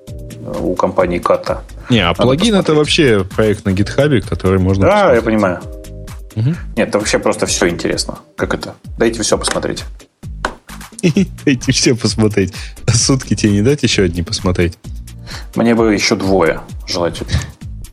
э, 0.09 0.53
у 0.61 0.75
компании 0.75 1.19
Ката. 1.19 1.63
Не, 1.91 2.01
а 2.01 2.09
Надо 2.09 2.23
плагин 2.23 2.55
посмотреть. 2.55 2.65
это 2.65 2.75
вообще 2.75 3.25
проект 3.25 3.65
на 3.65 3.73
гитхабе, 3.73 4.21
который 4.21 4.59
можно... 4.59 4.85
Да, 4.85 4.93
посмотреть. 4.93 5.23
я 5.23 5.25
понимаю. 5.25 5.61
Угу. 6.39 6.55
Нет, 6.77 6.89
это 6.89 6.98
вообще 6.98 7.19
просто 7.19 7.47
все 7.47 7.69
интересно. 7.69 8.20
Как 8.36 8.55
это? 8.55 8.74
Дайте 8.98 9.23
все 9.23 9.36
посмотреть. 9.36 9.85
Дайте 11.44 11.73
все 11.73 11.94
посмотреть. 11.94 12.55
А 12.86 12.93
сутки 12.93 13.35
тебе 13.35 13.52
не 13.52 13.62
дать 13.62 13.82
еще 13.82 14.02
одни 14.02 14.23
посмотреть? 14.23 14.78
Мне 15.55 15.74
бы 15.74 15.93
еще 15.93 16.15
двое 16.16 16.60
желательно. 16.86 17.31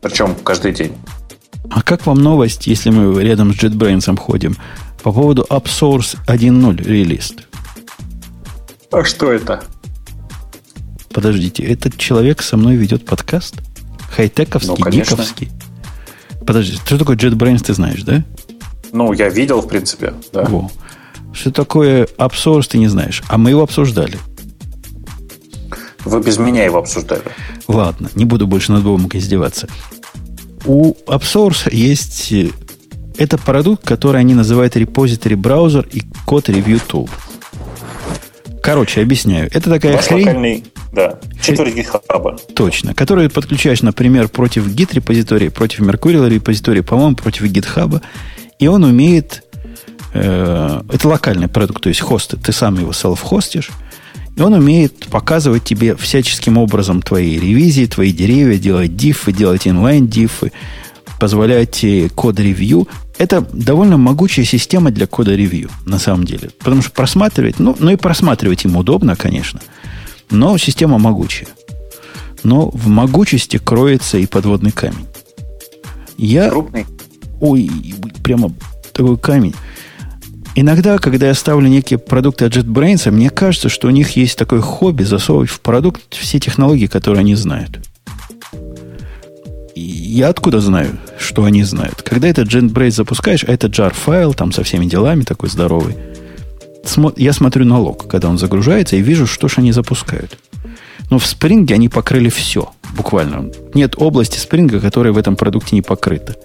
Причем 0.02 0.36
каждый 0.36 0.74
день. 0.74 0.94
А 1.72 1.82
как 1.82 2.06
вам 2.06 2.20
новость, 2.20 2.68
если 2.68 2.92
мы 2.92 3.22
рядом 3.24 3.54
с 3.54 3.58
JetBrains 3.58 4.16
ходим, 4.18 4.56
по 5.02 5.12
поводу 5.12 5.46
AppSource 5.50 6.18
1.0 6.28 6.84
релиз? 6.84 7.34
А 8.92 9.04
что 9.04 9.32
это? 9.32 9.64
Подождите, 11.12 11.64
этот 11.64 11.98
человек 11.98 12.42
со 12.42 12.58
мной 12.58 12.76
ведет 12.76 13.06
подкаст? 13.06 13.56
Хай-тековский, 14.16 14.84
ну, 14.84 14.90
гиковский? 14.90 15.52
Подожди, 16.46 16.78
что 16.86 16.98
такое 16.98 17.16
JetBrains, 17.16 17.64
ты 17.64 17.74
знаешь, 17.74 18.04
да? 18.04 18.24
Ну, 18.92 19.12
я 19.14 19.30
видел, 19.30 19.62
в 19.62 19.68
принципе, 19.68 20.14
да. 20.32 20.44
Во. 20.44 20.72
Что 21.34 21.52
такое 21.52 22.08
AppSource, 22.18 22.68
ты 22.70 22.78
не 22.78 22.88
знаешь. 22.88 23.24
А 23.28 23.38
мы 23.38 23.50
его 23.50 23.64
обсуждали. 23.64 24.18
Вы 26.06 26.22
без 26.22 26.38
меня 26.38 26.64
его 26.64 26.78
обсуждали. 26.78 27.24
Ладно, 27.68 28.10
не 28.16 28.26
буду 28.26 28.48
больше 28.48 28.72
над 28.72 28.84
Богом 28.84 29.10
издеваться. 29.12 29.68
У 30.66 30.94
AppSource 31.08 31.74
есть... 31.74 32.32
Э, 32.32 32.50
это 33.18 33.38
продукт, 33.38 33.86
который 33.86 34.22
они 34.22 34.34
называют 34.34 34.76
repository 34.76 35.36
браузер 35.36 35.88
и 35.92 36.04
код 36.26 36.50
review 36.50 36.82
tool. 36.88 37.10
Короче, 38.62 39.02
объясняю. 39.02 39.50
Это 39.54 39.70
такая 39.70 39.94
Ваш 39.94 40.06
хрень... 40.06 40.28
Локальный, 40.28 40.64
да, 40.96 41.20
четверть 41.42 41.76
гитхаба. 41.76 42.38
Точно. 42.56 42.94
Который 42.94 43.30
подключаешь, 43.30 43.82
например, 43.82 44.30
против 44.30 44.68
git 44.68 44.94
репозитории, 44.94 45.50
против 45.50 45.82
Mercurial 45.82 46.30
репозитории, 46.30 46.82
по-моему, 46.82 47.16
против 47.16 47.44
GitHub. 47.44 48.02
И 48.60 48.68
он 48.68 48.84
умеет... 48.86 49.44
Э, 50.14 50.82
это 50.90 51.08
локальный 51.10 51.50
продукт, 51.50 51.84
то 51.84 51.90
есть 51.90 52.00
хосты. 52.00 52.38
Ты 52.38 52.54
сам 52.54 52.80
его 52.80 52.94
селф-хостишь. 52.94 53.70
И 54.38 54.42
он 54.42 54.54
умеет 54.54 55.08
показывать 55.08 55.66
тебе 55.66 55.96
всяческим 55.96 56.58
образом 56.58 57.02
твои 57.02 57.38
ревизии, 57.38 57.86
твои 57.86 58.12
деревья, 58.14 58.58
делать 58.58 58.96
диффы, 58.96 59.34
делать 59.34 59.68
инлайн-диффы, 59.68 60.52
позволять 61.20 61.86
код-ревью. 62.16 62.88
Это 63.18 63.46
довольно 63.54 63.98
могучая 63.98 64.46
система 64.46 64.92
для 64.92 65.08
кода-ревью, 65.08 65.70
на 65.86 66.00
самом 66.00 66.26
деле. 66.26 66.52
Потому 66.60 66.82
что 66.82 66.92
просматривать, 66.92 67.60
ну, 67.60 67.76
ну 67.80 67.92
и 67.92 67.96
просматривать 67.96 68.66
им 68.66 68.76
удобно, 68.76 69.16
конечно, 69.16 69.62
но 70.30 70.58
система 70.58 70.98
могучая. 70.98 71.48
Но 72.44 72.70
в 72.70 72.88
могучести 72.88 73.58
кроется 73.58 74.18
и 74.18 74.26
подводный 74.26 74.72
камень. 74.72 75.08
Я... 76.18 76.50
Крупный. 76.50 76.86
Ой, 77.42 77.70
прямо 78.24 78.54
такой 78.94 79.18
камень. 79.18 79.54
Иногда, 80.58 80.98
когда 81.00 81.28
я 81.28 81.34
ставлю 81.34 81.68
некие 81.68 82.00
продукты 82.00 82.46
от 82.46 82.56
JetBrains, 82.56 83.12
мне 83.12 83.30
кажется, 83.30 83.68
что 83.68 83.90
у 83.90 83.92
них 83.92 84.12
есть 84.12 84.38
такое 84.38 84.62
хобби 84.62 85.04
засовывать 85.04 85.50
в 85.50 85.60
продукт 85.60 86.02
все 86.12 86.40
технологии, 86.40 86.88
которые 86.88 87.20
они 87.20 87.36
знают. 87.36 87.82
я 89.76 90.30
откуда 90.30 90.62
знаю, 90.62 90.98
что 91.20 91.44
они 91.44 91.64
знают? 91.64 92.02
Когда 92.04 92.30
этот 92.30 92.48
JetBrains 92.48 92.92
запускаешь, 92.92 93.44
а 93.44 93.52
это 93.52 93.68
jar 93.68 93.94
файл, 93.94 94.34
там 94.34 94.54
со 94.54 94.64
всеми 94.64 94.86
делами 94.86 95.24
такой 95.24 95.50
здоровый, 95.50 95.96
я 97.18 97.34
смотрю 97.34 97.66
на 97.66 97.80
лог, 97.80 98.08
когда 98.08 98.30
он 98.30 98.38
загружается, 98.38 98.96
и 98.96 99.02
вижу, 99.02 99.28
что 99.28 99.48
же 99.48 99.56
они 99.58 99.72
запускают. 99.72 100.38
Но 101.10 101.20
в 101.20 101.24
Spring 101.24 101.72
они 101.74 101.90
покрыли 101.90 102.30
все, 102.30 102.72
буквально. 102.96 103.52
Нет 103.74 103.96
области 103.98 104.38
Spring, 104.38 104.80
которая 104.80 105.14
в 105.14 105.18
этом 105.18 105.36
продукте 105.36 105.76
не 105.76 105.82
покрыта. 105.82 106.36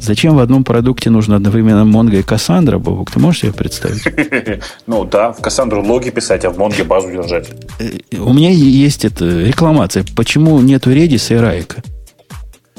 Зачем 0.00 0.34
в 0.34 0.38
одном 0.38 0.64
продукте 0.64 1.10
нужно 1.10 1.36
одновременно 1.36 1.84
Mongo 1.84 2.18
и 2.18 2.22
Cassandra, 2.22 2.78
Бобок? 2.78 3.10
Ты 3.10 3.20
можешь 3.20 3.42
себе 3.42 3.52
представить? 3.52 4.02
Ну 4.86 5.04
да, 5.04 5.32
в 5.32 5.40
Cassandra 5.40 5.86
логи 5.86 6.10
писать, 6.10 6.44
а 6.44 6.50
в 6.50 6.58
Mongo 6.58 6.84
базу 6.84 7.10
держать. 7.10 7.50
Э, 7.78 7.90
у 8.18 8.32
меня 8.32 8.50
есть 8.50 9.04
это 9.04 9.24
рекламация. 9.42 10.04
Почему 10.16 10.58
нету 10.60 10.90
Redis 10.90 11.34
и 11.34 11.36
Райка? 11.36 11.82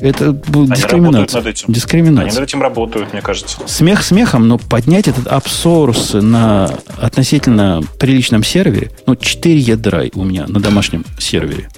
Это 0.01 0.31
будет 0.33 0.75
дискриминация. 0.75 1.41
Над 1.41 1.47
этим. 1.47 1.71
Дискриминация. 1.71 2.29
Они 2.29 2.39
над 2.39 2.49
этим 2.49 2.61
работают, 2.61 3.13
мне 3.13 3.21
кажется. 3.21 3.57
Смех 3.67 4.03
смехом, 4.03 4.47
но 4.47 4.57
поднять 4.57 5.07
этот 5.07 5.27
апсорс 5.27 6.13
на 6.13 6.69
относительно 6.99 7.81
приличном 7.99 8.43
сервере, 8.43 8.91
ну, 9.05 9.15
4 9.15 9.57
ядра 9.57 10.03
у 10.15 10.23
меня 10.23 10.45
на 10.47 10.59
домашнем 10.59 11.05
сервере. 11.19 11.69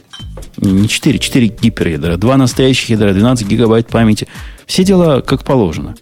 Не 0.58 0.88
4, 0.88 1.20
4 1.20 1.48
гиперядра. 1.48 2.18
Два 2.18 2.38
настоящих 2.38 2.90
ядра, 2.90 3.12
12 3.12 3.48
гигабайт 3.48 3.88
памяти– 3.88 4.28
все 4.66 4.84
дела 4.84 5.22
как 5.22 5.44
положено. 5.44 5.96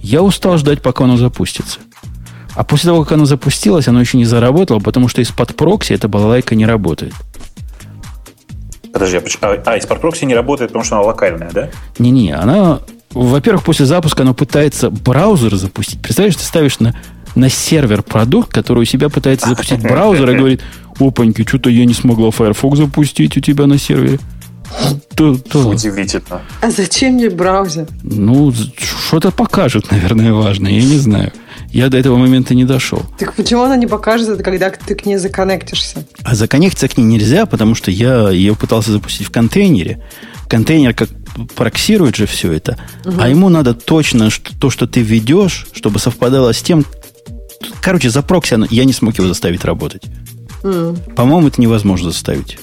Я 0.00 0.22
устал 0.22 0.58
ждать, 0.58 0.82
пока 0.82 1.04
оно 1.04 1.16
запустится. 1.16 1.80
А 2.54 2.64
после 2.64 2.88
того, 2.88 3.02
как 3.02 3.12
оно 3.12 3.26
запустилось, 3.26 3.86
оно 3.88 4.00
еще 4.00 4.16
не 4.16 4.24
заработало, 4.24 4.78
потому 4.78 5.08
что 5.08 5.20
из-под 5.20 5.54
прокси 5.56 5.92
эта 5.92 6.08
балалайка 6.08 6.54
не 6.54 6.64
работает. 6.64 7.12
Подожди, 8.96 9.20
а, 9.42 9.62
а 9.66 9.76
из-под 9.76 10.00
прокси 10.00 10.24
не 10.24 10.34
работает, 10.34 10.70
потому 10.70 10.82
что 10.82 10.96
она 10.96 11.04
локальная, 11.04 11.50
да? 11.52 11.68
Не-не, 11.98 12.32
она... 12.32 12.80
Во-первых, 13.10 13.62
после 13.62 13.84
запуска 13.84 14.22
она 14.22 14.32
пытается 14.32 14.88
браузер 14.88 15.54
запустить. 15.56 16.00
Представляешь, 16.00 16.36
ты 16.36 16.44
ставишь 16.44 16.80
на, 16.80 16.94
на 17.34 17.50
сервер 17.50 18.02
продукт, 18.02 18.50
который 18.50 18.80
у 18.80 18.84
себя 18.86 19.10
пытается 19.10 19.50
запустить 19.50 19.82
браузер 19.82 20.30
и 20.30 20.34
говорит, 20.38 20.62
опаньки, 20.98 21.46
что-то 21.46 21.68
я 21.68 21.84
не 21.84 21.92
смогла 21.92 22.30
Firefox 22.30 22.78
запустить 22.78 23.36
у 23.36 23.40
тебя 23.40 23.66
на 23.66 23.76
сервере. 23.76 24.18
То, 25.14 25.36
то. 25.36 25.68
Удивительно. 25.68 26.40
А 26.62 26.70
зачем 26.70 27.14
мне 27.14 27.28
браузер? 27.28 27.86
Ну, 28.02 28.50
что-то 28.78 29.30
покажет, 29.30 29.90
наверное, 29.90 30.32
важно. 30.32 30.68
Я 30.68 30.82
не 30.82 30.96
знаю. 30.96 31.34
Я 31.70 31.88
до 31.88 31.98
этого 31.98 32.16
момента 32.16 32.54
не 32.54 32.64
дошел. 32.64 33.02
Так 33.18 33.34
почему 33.34 33.62
она 33.62 33.76
не 33.76 33.86
покажет 33.86 34.28
это, 34.28 34.42
когда 34.42 34.70
ты 34.70 34.94
к 34.94 35.04
ней 35.04 35.16
законнектишься? 35.16 36.06
А 36.22 36.34
законнектиться 36.34 36.88
к 36.88 36.96
ней 36.96 37.04
нельзя, 37.04 37.46
потому 37.46 37.74
что 37.74 37.90
я 37.90 38.30
ее 38.30 38.54
пытался 38.54 38.92
запустить 38.92 39.26
в 39.26 39.30
контейнере. 39.30 40.02
Контейнер 40.48 40.94
как 40.94 41.08
проксирует 41.54 42.16
же 42.16 42.26
все 42.26 42.52
это, 42.52 42.78
угу. 43.04 43.16
а 43.20 43.28
ему 43.28 43.48
надо 43.48 43.74
точно 43.74 44.30
что, 44.30 44.56
то, 44.58 44.70
что 44.70 44.86
ты 44.86 45.00
ведешь, 45.00 45.66
чтобы 45.72 45.98
совпадало 45.98 46.52
с 46.52 46.62
тем... 46.62 46.84
Короче, 47.82 48.10
за 48.10 48.22
прокси 48.22 48.56
я 48.70 48.84
не 48.84 48.92
смог 48.92 49.18
его 49.18 49.28
заставить 49.28 49.64
работать. 49.64 50.02
Mm. 50.62 51.14
По-моему, 51.14 51.48
это 51.48 51.60
невозможно 51.60 52.10
заставить. 52.10 52.58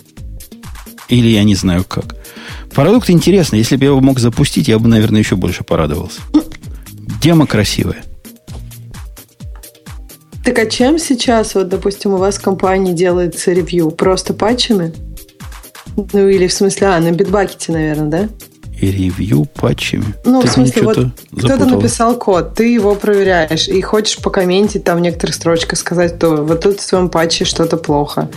Или 1.08 1.30
я 1.30 1.44
не 1.44 1.56
знаю 1.56 1.84
как. 1.84 2.16
Продукт 2.74 3.10
интересный. 3.10 3.60
Если 3.60 3.76
бы 3.76 3.84
я 3.84 3.92
его 3.92 4.02
мог 4.02 4.20
запустить, 4.20 4.68
я 4.68 4.80
бы, 4.80 4.88
наверное, 4.88 5.20
еще 5.20 5.36
больше 5.36 5.64
порадовался. 5.64 6.22
Демо 7.22 7.46
красивая. 7.48 8.04
Так 10.44 10.60
а 10.60 10.66
чем 10.66 11.00
сейчас, 11.00 11.56
вот, 11.56 11.70
допустим, 11.70 12.14
у 12.14 12.18
вас 12.18 12.38
в 12.38 12.42
компании 12.42 12.94
делается 12.94 13.54
ревью? 13.54 13.92
Просто 13.92 14.34
патчами? 14.34 14.94
Ну, 15.96 16.28
или 16.28 16.48
в 16.48 16.54
смысле, 16.54 16.88
а, 16.88 17.00
на 17.00 17.12
битбакете, 17.12 17.72
наверное, 17.72 18.10
да? 18.10 18.30
И 18.80 18.92
ревью 18.92 19.46
патчами? 19.46 20.14
Ну, 20.26 20.42
Ты 20.42 20.48
в 20.48 20.52
смысле, 20.52 20.82
вот 20.82 20.98
кто-то 21.38 21.66
написал 21.66 22.18
код, 22.18 22.56
ты 22.56 22.74
его 22.74 22.96
проверяешь 22.96 23.70
и 23.70 23.80
хочешь 23.82 24.18
покомментить 24.18 24.84
там 24.84 24.98
в 24.98 25.02
некоторых 25.02 25.36
строчках, 25.36 25.80
сказать, 25.80 26.20
то 26.20 26.38
вот 26.44 26.62
тут 26.62 26.80
в 26.80 26.84
своем 26.84 27.10
патче 27.10 27.46
что-то 27.46 27.78
плохо. 27.78 28.30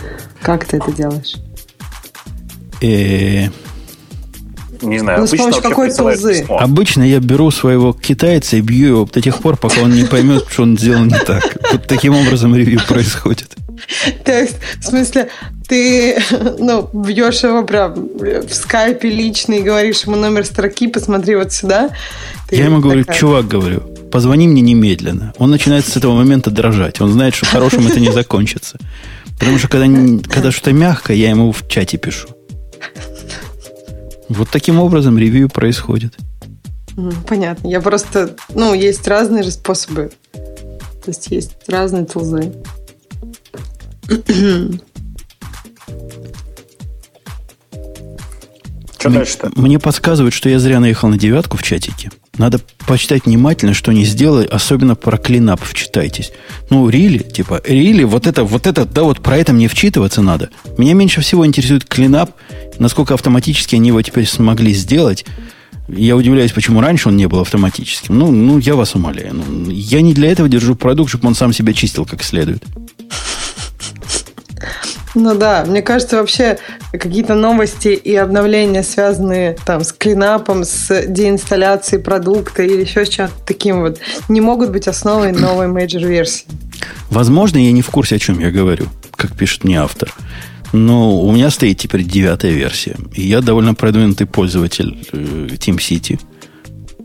Как 0.42 0.64
ты 0.64 0.76
это 0.76 0.92
делаешь? 0.92 1.34
Э, 2.82 3.48
не 4.82 4.98
знаю, 4.98 5.20
ну, 5.20 5.26
с 5.26 5.30
помощью 5.30 5.62
какой 5.62 5.92
тулзы? 5.92 6.44
Обычно 6.48 7.02
я 7.02 7.20
беру 7.20 7.50
своего 7.50 7.92
китайца 7.92 8.56
и 8.56 8.60
бью 8.60 8.88
его 8.88 9.04
до 9.04 9.20
тех 9.20 9.38
пор, 9.38 9.56
пока 9.56 9.82
он 9.82 9.92
не 9.92 10.04
поймет, 10.04 10.46
что 10.48 10.62
он 10.62 10.76
сделал 10.78 11.04
не 11.04 11.18
так. 11.18 11.56
Вот 11.72 11.86
таким 11.86 12.14
образом 12.14 12.54
ревью 12.54 12.80
происходит. 12.86 13.56
То 14.24 14.32
есть, 14.32 14.56
в 14.80 14.84
смысле, 14.84 15.28
ты 15.68 16.18
ну, 16.58 16.88
бьешь 16.92 17.42
его 17.42 17.62
прям 17.64 17.94
в 17.94 18.54
скайпе 18.54 19.08
лично 19.10 19.54
и 19.54 19.62
говоришь 19.62 20.04
ему 20.04 20.16
номер 20.16 20.44
строки, 20.44 20.88
посмотри 20.88 21.36
вот 21.36 21.52
сюда. 21.52 21.90
Ты 22.48 22.56
я 22.56 22.66
ему 22.66 22.80
говорю, 22.80 23.04
такая... 23.04 23.18
чувак, 23.18 23.48
говорю, 23.48 23.80
позвони 24.10 24.48
мне 24.48 24.62
немедленно. 24.62 25.34
Он 25.38 25.50
начинает 25.50 25.86
с 25.86 25.96
этого 25.96 26.14
момента 26.14 26.50
дрожать. 26.50 27.00
Он 27.00 27.12
знает, 27.12 27.34
что 27.34 27.46
хорошим 27.46 27.86
это 27.86 28.00
не 28.00 28.12
закончится. 28.12 28.78
Потому 29.38 29.58
что 29.58 29.68
когда, 29.68 29.86
когда 30.28 30.50
что-то 30.50 30.72
мягкое, 30.72 31.16
я 31.16 31.30
ему 31.30 31.52
в 31.52 31.68
чате 31.68 31.98
пишу. 31.98 32.28
Вот 34.28 34.48
таким 34.50 34.78
образом 34.80 35.18
ревью 35.18 35.48
происходит. 35.48 36.14
Понятно. 37.26 37.68
Я 37.68 37.80
просто... 37.80 38.36
Ну, 38.54 38.74
есть 38.74 39.06
разные 39.06 39.42
же 39.42 39.50
способы. 39.50 40.10
То 40.32 41.08
есть 41.08 41.28
есть 41.28 41.52
разные 41.68 42.04
тулзы. 42.04 42.52
Что 48.98 49.10
дальше-то? 49.10 49.50
Мне 49.54 49.78
подсказывают, 49.78 50.34
что 50.34 50.48
я 50.48 50.58
зря 50.58 50.80
наехал 50.80 51.08
на 51.08 51.18
девятку 51.18 51.56
в 51.56 51.62
чатике. 51.62 52.10
Надо 52.38 52.60
почитать 52.86 53.24
внимательно, 53.24 53.72
что 53.72 53.92
не 53.92 54.04
сделай, 54.04 54.44
особенно 54.44 54.94
про 54.94 55.16
клинап 55.16 55.60
вчитайтесь. 55.62 56.32
Ну, 56.68 56.88
рили, 56.88 57.18
типа, 57.18 57.62
рили, 57.64 58.04
вот 58.04 58.26
это, 58.26 58.44
вот 58.44 58.66
это, 58.66 58.84
да, 58.84 59.04
вот 59.04 59.20
про 59.20 59.38
это 59.38 59.52
мне 59.52 59.68
вчитываться 59.68 60.20
надо. 60.22 60.50
Меня 60.76 60.94
меньше 60.94 61.22
всего 61.22 61.46
интересует 61.46 61.84
клинап, 61.84 62.32
насколько 62.78 63.14
автоматически 63.14 63.76
они 63.76 63.88
его 63.88 64.02
теперь 64.02 64.26
смогли 64.26 64.74
сделать. 64.74 65.24
Я 65.88 66.16
удивляюсь, 66.16 66.52
почему 66.52 66.80
раньше 66.80 67.08
он 67.08 67.16
не 67.16 67.26
был 67.28 67.40
автоматическим. 67.40 68.18
Ну, 68.18 68.30
ну 68.32 68.58
я 68.58 68.74
вас 68.74 68.94
умоляю. 68.94 69.34
Ну, 69.34 69.70
я 69.70 70.02
не 70.02 70.14
для 70.14 70.30
этого 70.30 70.48
держу 70.48 70.74
продукт, 70.74 71.10
чтобы 71.10 71.28
он 71.28 71.34
сам 71.34 71.52
себя 71.52 71.72
чистил 71.72 72.04
как 72.04 72.22
следует. 72.22 72.64
Ну 75.18 75.34
да, 75.34 75.64
мне 75.66 75.80
кажется, 75.80 76.18
вообще 76.18 76.59
какие-то 76.93 77.34
новости 77.34 77.88
и 77.88 78.14
обновления, 78.14 78.82
связанные 78.82 79.56
там 79.64 79.82
с 79.82 79.90
cleanup 79.90 80.41
ом, 80.41 80.62
с 80.62 81.06
деинсталляцией 81.06 82.02
продукта 82.02 82.62
или 82.62 82.82
еще 82.82 83.06
с 83.06 83.09
чем-то 83.09 83.32
таким 83.47 83.80
вот, 83.80 83.98
не 84.28 84.43
могут 84.43 84.70
быть 84.70 84.86
основой 84.86 85.32
новой 85.32 85.68
major 85.68 86.00
версии. 86.00 86.44
Возможно, 87.09 87.56
я 87.56 87.72
не 87.72 87.80
в 87.80 87.88
курсе, 87.88 88.16
о 88.16 88.18
чем 88.18 88.40
я 88.40 88.51
говорю, 88.51 88.88
как 89.12 89.34
пишет 89.34 89.64
мне 89.64 89.80
автор. 89.80 90.12
Но 90.74 91.22
у 91.22 91.32
меня 91.32 91.48
стоит 91.48 91.78
теперь 91.78 92.02
девятая 92.02 92.52
версия. 92.52 92.97
И 93.14 93.22
я 93.22 93.40
довольно 93.40 93.74
продвинутый 93.74 94.26
пользователь 94.26 94.98
э, 95.12 95.16
TeamCity. 95.16 96.20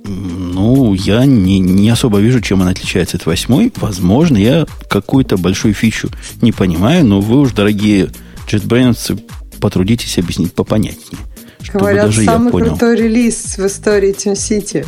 Ну, 0.03 0.93
я 0.93 1.25
не, 1.25 1.59
не 1.59 1.89
особо 1.89 2.19
вижу, 2.19 2.41
чем 2.41 2.61
она 2.61 2.71
отличается 2.71 3.17
от 3.17 3.25
восьмой. 3.25 3.71
Возможно, 3.77 4.37
я 4.37 4.65
какую-то 4.89 5.37
большую 5.37 5.73
фичу 5.73 6.09
не 6.41 6.51
понимаю, 6.51 7.05
но 7.05 7.21
вы 7.21 7.39
уж, 7.39 7.51
дорогие 7.51 8.09
JetBrains, 8.47 9.21
потрудитесь 9.59 10.17
объяснить 10.17 10.53
попонятнее. 10.53 11.19
Чтобы 11.61 11.79
Говорят, 11.79 12.05
даже 12.07 12.23
самый 12.23 12.45
я 12.47 12.51
понял. 12.51 12.65
крутой 12.69 12.97
релиз 12.97 13.57
в 13.57 13.65
истории 13.65 14.13
TeamCity. 14.13 14.85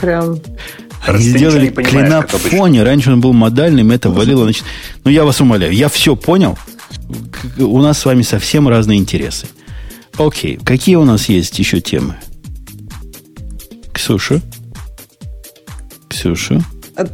Прям 0.00 0.40
они 1.06 1.22
сделали 1.22 1.68
клинап 1.68 2.32
в 2.32 2.38
фоне. 2.38 2.82
Раньше 2.82 3.12
он 3.12 3.20
был 3.20 3.32
модальным, 3.32 3.90
это 3.90 4.10
валило. 4.10 4.44
Значит, 4.44 4.64
ну, 5.04 5.10
я 5.10 5.24
вас 5.24 5.40
умоляю, 5.40 5.72
я 5.72 5.88
все 5.88 6.16
понял. 6.16 6.58
У 7.58 7.80
нас 7.80 7.98
с 7.98 8.04
вами 8.04 8.22
совсем 8.22 8.68
разные 8.68 8.98
интересы. 8.98 9.46
Окей, 10.16 10.58
какие 10.64 10.96
у 10.96 11.04
нас 11.04 11.28
есть 11.28 11.58
еще 11.58 11.80
темы? 11.80 12.16
Ксюша? 13.94 14.40
Ксюша? 16.10 16.60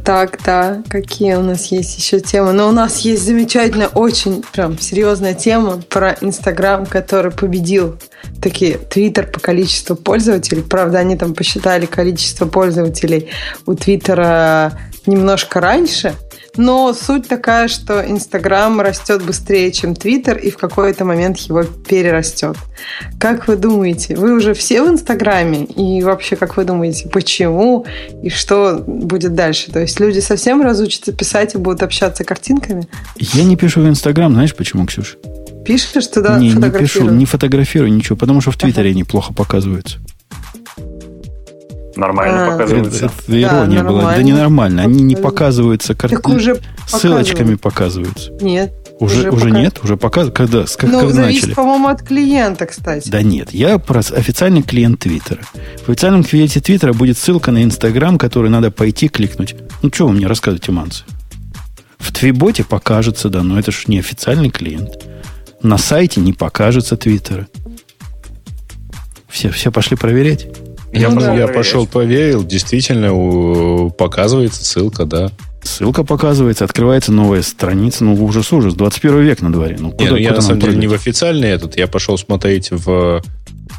Так, 0.03 0.39
да, 0.45 0.83
какие 0.89 1.35
у 1.35 1.41
нас 1.41 1.67
есть 1.71 1.97
еще 1.97 2.19
темы? 2.19 2.53
Но 2.53 2.69
у 2.69 2.71
нас 2.71 2.99
есть 2.99 3.23
замечательная, 3.23 3.87
очень 3.87 4.43
прям 4.43 4.77
серьезная 4.79 5.33
тема 5.33 5.81
про 5.89 6.15
Инстаграм, 6.21 6.85
который 6.85 7.31
победил 7.31 7.97
такие 8.41 8.77
Твиттер 8.77 9.27
по 9.27 9.39
количеству 9.39 9.95
пользователей. 9.95 10.61
Правда, 10.61 10.99
они 10.99 11.17
там 11.17 11.33
посчитали 11.33 11.85
количество 11.85 12.45
пользователей 12.45 13.29
у 13.65 13.73
Твиттера 13.73 14.73
немножко 15.05 15.61
раньше– 15.61 16.13
но 16.57 16.93
суть 16.93 17.27
такая, 17.27 17.67
что 17.67 18.01
Инстаграм 18.01 18.79
растет 18.81 19.23
быстрее, 19.23 19.71
чем 19.71 19.95
Твиттер, 19.95 20.37
и 20.37 20.49
в 20.49 20.57
какой-то 20.57 21.05
момент 21.05 21.37
его 21.37 21.63
перерастет. 21.63 22.57
Как 23.19 23.47
вы 23.47 23.55
думаете, 23.55 24.15
вы 24.15 24.33
уже 24.33 24.53
все 24.53 24.83
в 24.83 24.89
Инстаграме? 24.89 25.65
И 25.65 26.03
вообще, 26.03 26.35
как 26.35 26.57
вы 26.57 26.65
думаете, 26.65 27.07
почему 27.09 27.85
и 28.21 28.29
что 28.29 28.83
будет 28.85 29.33
дальше? 29.33 29.71
То 29.71 29.79
есть 29.79 29.99
люди 29.99 30.19
совсем 30.19 30.61
разучатся 30.61 31.13
писать 31.13 31.55
и 31.55 31.57
будут 31.57 31.83
общаться 31.83 32.23
картинками? 32.23 32.87
Я 33.15 33.43
не 33.43 33.55
пишу 33.55 33.81
в 33.81 33.87
Инстаграм, 33.87 34.33
знаешь 34.33 34.55
почему, 34.55 34.85
Ксюша? 34.85 35.17
Пишешь 35.65 36.07
туда 36.07 36.39
не, 36.39 36.49
не 36.49 36.71
пишу, 36.71 37.09
не 37.09 37.25
фотографирую 37.25 37.93
ничего, 37.93 38.15
потому 38.15 38.41
что 38.41 38.51
в 38.51 38.57
Твиттере 38.57 38.89
ага. 38.89 38.97
неплохо 38.97 39.33
показываются. 39.33 39.99
Нормально 42.01 42.47
а, 42.47 42.51
показываются. 42.51 43.05
Это, 43.05 43.13
это 43.27 43.41
ирония 43.41 43.83
да, 43.83 43.89
была. 43.89 44.15
Да 44.15 44.23
ненормально. 44.23 44.81
Они 44.81 45.03
не 45.03 45.15
показываются 45.15 45.93
картинками. 45.93 46.35
уже 46.35 46.59
ссылочками 46.87 47.53
показываются. 47.53 48.31
Нет. 48.41 48.73
Уже, 48.99 49.29
уже, 49.29 49.31
уже 49.31 49.51
нет? 49.51 49.79
Уже 49.83 49.97
показывают? 49.97 50.35
Когда? 50.35 50.65
Как, 50.65 50.89
ну, 50.89 51.01
как 51.01 51.11
зависит, 51.11 51.41
начали? 51.41 51.53
по-моему, 51.53 51.87
от 51.89 52.01
клиента, 52.01 52.65
кстати. 52.65 53.07
Да 53.07 53.21
нет. 53.21 53.53
Я 53.53 53.77
про 53.77 53.99
официальный 53.99 54.63
клиент 54.63 55.01
Твиттера. 55.01 55.41
В 55.85 55.89
официальном 55.89 56.23
клиенте 56.23 56.59
Твиттера 56.59 56.93
будет 56.93 57.19
ссылка 57.19 57.51
на 57.51 57.63
Инстаграм, 57.63 58.17
который 58.17 58.49
надо 58.49 58.71
пойти 58.71 59.07
кликнуть. 59.07 59.55
Ну, 59.83 59.91
что 59.93 60.07
вы 60.07 60.13
мне 60.13 60.25
рассказываете, 60.25 60.71
манцы? 60.71 61.03
В 61.99 62.11
Твиботе 62.11 62.63
покажется, 62.63 63.29
да, 63.29 63.43
но 63.43 63.59
это 63.59 63.71
же 63.71 63.83
не 63.85 63.99
официальный 63.99 64.49
клиент. 64.49 65.05
На 65.61 65.77
сайте 65.77 66.19
не 66.19 66.33
покажется 66.33 66.97
Твиттера. 66.97 67.47
Все, 69.29 69.51
все 69.51 69.71
пошли 69.71 69.95
проверять. 69.95 70.47
Я, 70.93 71.09
ну, 71.09 71.15
пошел, 71.15 71.33
да. 71.33 71.39
я 71.39 71.47
пошел 71.47 71.87
проверил, 71.87 72.43
действительно 72.43 73.13
у, 73.13 73.89
показывается 73.91 74.65
ссылка, 74.65 75.05
да. 75.05 75.31
Ссылка 75.63 76.03
показывается, 76.03 76.65
открывается 76.65 77.11
новая 77.11 77.43
страница. 77.43 78.03
Ну, 78.03 78.21
ужас, 78.23 78.51
ужас. 78.51 78.73
21 78.73 79.19
век 79.19 79.41
на 79.41 79.53
дворе. 79.53 79.77
Ну, 79.79 79.91
куда, 79.91 80.05
не, 80.05 80.09
ну, 80.09 80.15
я 80.17 80.31
на 80.31 80.41
самом 80.41 80.59
деле 80.59 80.75
не 80.75 80.87
в 80.87 80.93
официальный 80.93 81.49
этот. 81.49 81.77
Я 81.77 81.87
пошел 81.87 82.17
смотреть 82.17 82.71
в... 82.71 83.21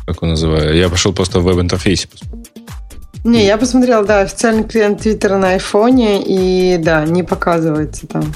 Как 0.06 0.22
он 0.22 0.30
называется? 0.30 0.74
Я 0.74 0.88
пошел 0.88 1.12
просто 1.12 1.40
в 1.40 1.44
веб-интерфейсе. 1.44 2.08
Не, 3.24 3.46
я 3.46 3.56
посмотрел, 3.56 4.04
да, 4.04 4.20
официальный 4.20 4.64
клиент 4.64 5.02
Твиттера 5.02 5.38
на 5.38 5.50
айфоне, 5.50 6.22
и 6.24 6.76
да, 6.78 7.04
не 7.04 7.22
показывается 7.22 8.06
там. 8.06 8.32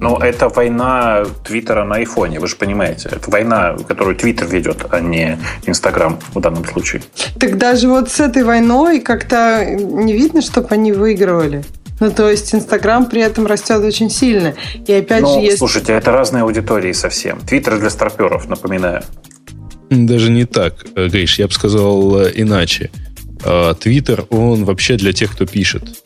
Но 0.00 0.18
это 0.18 0.48
война 0.48 1.24
Твиттера 1.44 1.84
на 1.84 1.96
айфоне, 1.96 2.40
вы 2.40 2.46
же 2.46 2.56
понимаете. 2.56 3.08
Это 3.10 3.30
война, 3.30 3.76
которую 3.86 4.16
Твиттер 4.16 4.46
ведет, 4.46 4.86
а 4.90 5.00
не 5.00 5.38
Инстаграм 5.66 6.18
в 6.34 6.40
данном 6.40 6.64
случае. 6.64 7.02
Так 7.38 7.58
даже 7.58 7.88
вот 7.88 8.10
с 8.10 8.20
этой 8.20 8.44
войной 8.44 9.00
как-то 9.00 9.64
не 9.64 10.12
видно, 10.12 10.42
чтобы 10.42 10.68
они 10.70 10.92
выигрывали. 10.92 11.64
Ну, 12.00 12.12
то 12.12 12.30
есть 12.30 12.54
Инстаграм 12.54 13.06
при 13.06 13.22
этом 13.22 13.46
растет 13.46 13.82
очень 13.82 14.10
сильно. 14.10 14.54
И 14.86 14.92
опять 14.92 15.22
ну, 15.22 15.34
же 15.34 15.40
есть... 15.40 15.58
Слушайте, 15.58 15.92
это 15.92 16.12
разные 16.12 16.42
аудитории 16.42 16.92
совсем. 16.92 17.40
Твиттер 17.40 17.78
для 17.80 17.90
старперов, 17.90 18.48
напоминаю. 18.48 19.02
Даже 19.90 20.30
не 20.30 20.44
так, 20.44 20.86
э, 20.94 21.08
Гриш, 21.08 21.38
я 21.38 21.46
бы 21.46 21.52
сказал 21.52 22.20
э, 22.20 22.32
иначе. 22.34 22.90
А, 23.44 23.74
Твиттер, 23.74 24.26
он 24.30 24.64
вообще 24.64 24.96
для 24.96 25.12
тех, 25.12 25.32
кто 25.32 25.46
пишет. 25.46 26.02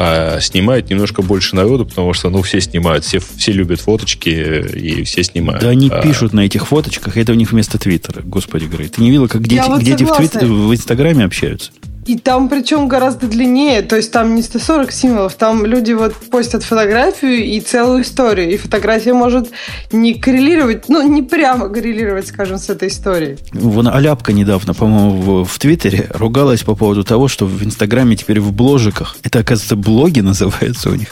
А 0.00 0.38
снимает 0.40 0.90
немножко 0.90 1.22
больше 1.22 1.56
народу, 1.56 1.84
потому 1.84 2.12
что, 2.12 2.30
ну, 2.30 2.40
все 2.42 2.60
снимают, 2.60 3.04
все, 3.04 3.18
все 3.18 3.50
любят 3.50 3.80
фоточки 3.80 4.28
и 4.28 5.02
все 5.02 5.24
снимают. 5.24 5.60
Да 5.60 5.70
они 5.70 5.90
а... 5.90 6.00
пишут 6.00 6.32
на 6.32 6.46
этих 6.46 6.68
фоточках, 6.68 7.16
это 7.16 7.32
у 7.32 7.34
них 7.34 7.50
вместо 7.50 7.78
Твиттера, 7.78 8.22
господи, 8.22 8.66
говорит. 8.66 8.92
Ты 8.92 9.02
не 9.02 9.10
видела, 9.10 9.26
как 9.26 9.42
дети, 9.42 9.64
вот 9.66 9.82
дети 9.82 10.04
в, 10.04 10.12
твит... 10.12 10.34
в 10.34 10.72
Инстаграме 10.72 11.24
общаются? 11.24 11.72
И 12.08 12.16
там 12.16 12.48
причем 12.48 12.88
гораздо 12.88 13.26
длиннее, 13.26 13.82
то 13.82 13.94
есть 13.94 14.10
там 14.12 14.34
не 14.34 14.40
140 14.40 14.90
символов, 14.92 15.34
там 15.34 15.66
люди 15.66 15.92
вот 15.92 16.14
постят 16.14 16.64
фотографию 16.64 17.44
и 17.44 17.60
целую 17.60 18.02
историю. 18.02 18.50
И 18.50 18.56
фотография 18.56 19.12
может 19.12 19.50
не 19.92 20.14
коррелировать, 20.14 20.88
ну, 20.88 21.06
не 21.06 21.22
прямо 21.22 21.68
коррелировать, 21.68 22.26
скажем, 22.26 22.56
с 22.56 22.70
этой 22.70 22.88
историей. 22.88 23.36
Вон 23.52 23.88
Аляпка 23.88 24.32
недавно, 24.32 24.72
по-моему, 24.72 25.42
в, 25.42 25.44
в 25.44 25.58
Твиттере 25.58 26.08
ругалась 26.14 26.62
по 26.62 26.74
поводу 26.74 27.04
того, 27.04 27.28
что 27.28 27.44
в 27.44 27.62
Инстаграме 27.62 28.16
теперь 28.16 28.40
в 28.40 28.52
бложиках, 28.52 29.18
это, 29.22 29.40
оказывается, 29.40 29.76
блоги 29.76 30.20
называются 30.28 30.88
у 30.88 30.94
них, 30.94 31.08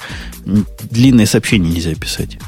длинные 0.91 1.27
сообщения 1.27 1.69
нельзя 1.69 1.95
писать. 1.95 2.39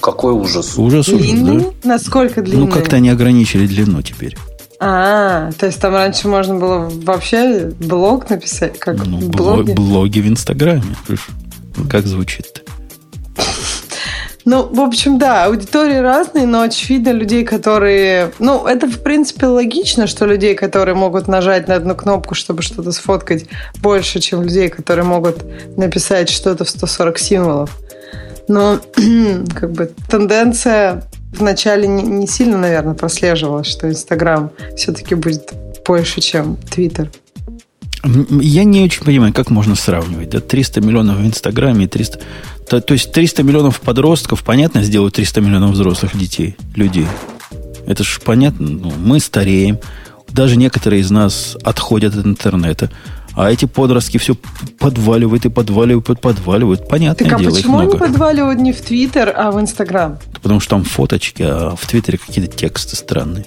Какой 0.00 0.32
ужас. 0.32 0.76
Ужас, 0.76 1.06
длинный? 1.06 1.58
ужас, 1.58 1.72
да? 1.84 1.88
Насколько 1.88 2.42
длинный? 2.42 2.66
Ну, 2.66 2.68
как-то 2.68 2.96
они 2.96 3.10
ограничили 3.10 3.68
длину 3.68 4.02
теперь. 4.02 4.36
А, 4.80 5.50
то 5.58 5.66
есть 5.66 5.80
там 5.80 5.94
раньше 5.94 6.28
можно 6.28 6.54
было 6.54 6.88
вообще 6.88 7.72
блог 7.80 8.30
написать, 8.30 8.78
как 8.78 9.04
ну, 9.04 9.18
блоги? 9.28 9.72
блоги 9.72 10.20
в 10.20 10.28
Инстаграме. 10.28 10.96
Как 11.90 12.06
звучит-то? 12.06 12.62
Ну, 14.44 14.66
в 14.66 14.80
общем, 14.80 15.18
да, 15.18 15.44
аудитории 15.44 15.98
разные, 15.98 16.46
но 16.46 16.62
очевидно 16.62 17.10
людей, 17.10 17.44
которые... 17.44 18.32
Ну, 18.38 18.66
это, 18.66 18.86
в 18.86 19.02
принципе, 19.02 19.44
логично, 19.44 20.06
что 20.06 20.24
людей, 20.24 20.54
которые 20.54 20.94
могут 20.94 21.28
нажать 21.28 21.68
на 21.68 21.74
одну 21.74 21.94
кнопку, 21.94 22.34
чтобы 22.34 22.62
что-то 22.62 22.92
сфоткать, 22.92 23.44
больше, 23.82 24.20
чем 24.20 24.42
людей, 24.42 24.70
которые 24.70 25.04
могут 25.04 25.44
написать 25.76 26.30
что-то 26.30 26.64
в 26.64 26.70
140 26.70 27.18
символов. 27.18 27.78
Но, 28.48 28.78
как 29.54 29.72
бы, 29.72 29.92
тенденция 30.08 31.02
вначале 31.32 31.86
не, 31.86 32.02
не 32.02 32.26
сильно, 32.26 32.58
наверное, 32.58 32.94
прослеживалось, 32.94 33.66
что 33.66 33.88
Инстаграм 33.88 34.50
все-таки 34.76 35.14
будет 35.14 35.52
больше, 35.86 36.20
чем 36.20 36.56
Твиттер. 36.56 37.10
Я 38.04 38.64
не 38.64 38.84
очень 38.84 39.04
понимаю, 39.04 39.32
как 39.32 39.50
можно 39.50 39.74
сравнивать. 39.74 40.30
Да? 40.30 40.40
300 40.40 40.80
миллионов 40.80 41.18
в 41.18 41.26
Инстаграме 41.26 41.86
и 41.86 41.88
300... 41.88 42.20
То, 42.68 42.80
то 42.80 42.92
есть 42.92 43.12
300 43.12 43.42
миллионов 43.42 43.80
подростков, 43.80 44.44
понятно, 44.44 44.82
сделают 44.82 45.14
300 45.14 45.40
миллионов 45.40 45.70
взрослых 45.72 46.16
детей, 46.16 46.56
людей. 46.76 47.06
Это 47.86 48.04
же 48.04 48.20
понятно. 48.20 48.68
Ну, 48.68 48.92
мы 48.98 49.18
стареем. 49.20 49.78
Даже 50.28 50.56
некоторые 50.56 51.00
из 51.00 51.10
нас 51.10 51.56
отходят 51.62 52.14
от 52.14 52.26
интернета. 52.26 52.90
А 53.38 53.52
эти 53.52 53.66
подростки 53.66 54.18
все 54.18 54.34
подваливают 54.80 55.44
и 55.44 55.48
подваливают, 55.48 56.20
подваливают. 56.20 56.88
Понятное 56.88 57.28
так, 57.28 57.38
а 57.38 57.40
дело, 57.40 57.54
почему 57.54 57.78
они 57.78 57.96
подваливают 57.96 58.58
не 58.58 58.72
в 58.72 58.80
Твиттер, 58.80 59.32
а 59.32 59.52
в 59.52 59.60
Инстаграм? 59.60 60.18
Потому 60.42 60.58
что 60.58 60.70
там 60.70 60.82
фоточки, 60.82 61.44
а 61.44 61.76
в 61.76 61.86
Твиттере 61.86 62.18
какие-то 62.18 62.52
тексты 62.52 62.96
странные. 62.96 63.46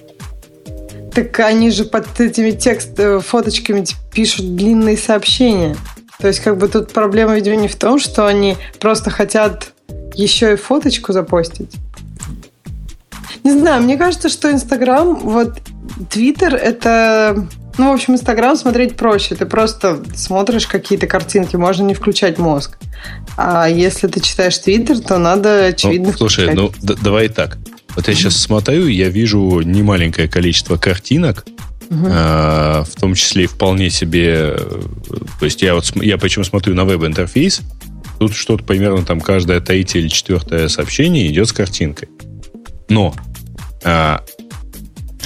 Так 1.14 1.38
они 1.42 1.72
же 1.72 1.84
под 1.84 2.22
этими 2.22 2.52
текст, 2.52 2.98
э, 3.00 3.20
фоточками 3.20 3.84
пишут 4.14 4.56
длинные 4.56 4.96
сообщения. 4.96 5.76
То 6.20 6.30
есть, 6.30 6.40
как 6.40 6.58
бы 6.58 6.70
тут 6.70 6.94
проблема, 6.94 7.36
видимо, 7.36 7.58
не 7.58 7.68
в 7.68 7.76
том, 7.76 8.00
что 8.00 8.26
они 8.26 8.56
просто 8.80 9.10
хотят 9.10 9.74
еще 10.16 10.54
и 10.54 10.56
фоточку 10.56 11.12
запостить. 11.12 11.76
Не 13.44 13.52
знаю, 13.60 13.84
мне 13.84 13.98
кажется, 13.98 14.30
что 14.30 14.50
Инстаграм, 14.50 15.16
вот 15.16 15.60
Твиттер 16.10 16.56
это 16.56 17.46
ну, 17.78 17.92
в 17.92 17.94
общем, 17.94 18.14
Инстаграм 18.14 18.56
смотреть 18.56 18.96
проще. 18.96 19.36
Ты 19.36 19.46
просто 19.46 20.04
смотришь 20.16 20.68
какие-то 20.68 21.08
картинки, 21.08 21.56
можно 21.56 21.84
не 21.84 21.94
включать 21.94 22.38
мозг. 22.38 22.78
А 23.38 23.68
если 23.68 24.08
ты 24.08 24.20
читаешь 24.20 24.58
Твиттер, 24.58 25.00
то 25.00 25.18
надо, 25.18 25.68
очевидно, 25.68 26.10
ну, 26.12 26.18
Слушай, 26.18 26.48
включать. 26.48 26.74
ну, 26.82 26.96
давай 27.02 27.30
так. 27.30 27.58
Вот 27.96 28.08
я 28.08 28.14
сейчас 28.14 28.38
смотрю, 28.38 28.88
я 28.88 29.10
вижу 29.10 29.62
немаленькое 29.62 30.28
количество 30.28 30.78
картинок, 30.78 31.46
э, 31.90 32.84
в 32.88 33.00
том 33.00 33.16
числе 33.16 33.46
и 33.46 33.48
вполне 33.48 33.90
себе... 33.90 34.58
То 35.40 35.46
есть 35.46 35.62
я 35.62 35.76
вот 35.76 35.92
я 35.96 36.18
почему 36.18 36.46
смотрю 36.46 36.74
на 36.74 36.86
веб-интерфейс, 36.86 37.62
тут 38.20 38.34
что-то 38.34 38.64
примерно 38.64 39.04
там 39.04 39.20
каждое 39.20 39.60
третье 39.60 40.00
или 40.00 40.08
четвертое 40.08 40.68
сообщение 40.70 41.28
идет 41.28 41.50
с 41.50 41.54
картинкой. 41.54 42.10
Но 42.88 43.14
э, 43.84 44.18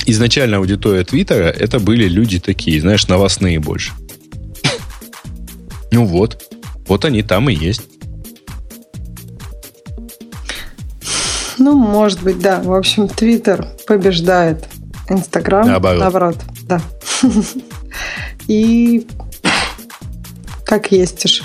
изначально 0.05 0.57
аудитория 0.57 1.03
Твиттера 1.03 1.45
это 1.45 1.79
были 1.79 2.07
люди 2.07 2.39
такие, 2.39 2.81
знаешь, 2.81 3.07
новостные 3.07 3.59
больше. 3.59 3.93
Ну 5.91 6.05
вот. 6.05 6.41
Вот 6.87 7.05
они 7.05 7.23
там 7.23 7.49
и 7.49 7.53
есть. 7.53 7.83
Ну, 11.57 11.73
может 11.73 12.21
быть, 12.21 12.39
да. 12.39 12.61
В 12.61 12.73
общем, 12.73 13.07
Твиттер 13.07 13.67
побеждает 13.87 14.65
Инстаграм. 15.09 15.67
Наоборот. 15.67 15.99
Наоборот, 15.99 16.37
да. 16.63 16.81
И 18.47 19.07
как 20.65 20.91
есть 20.91 21.23
уж. 21.25 21.43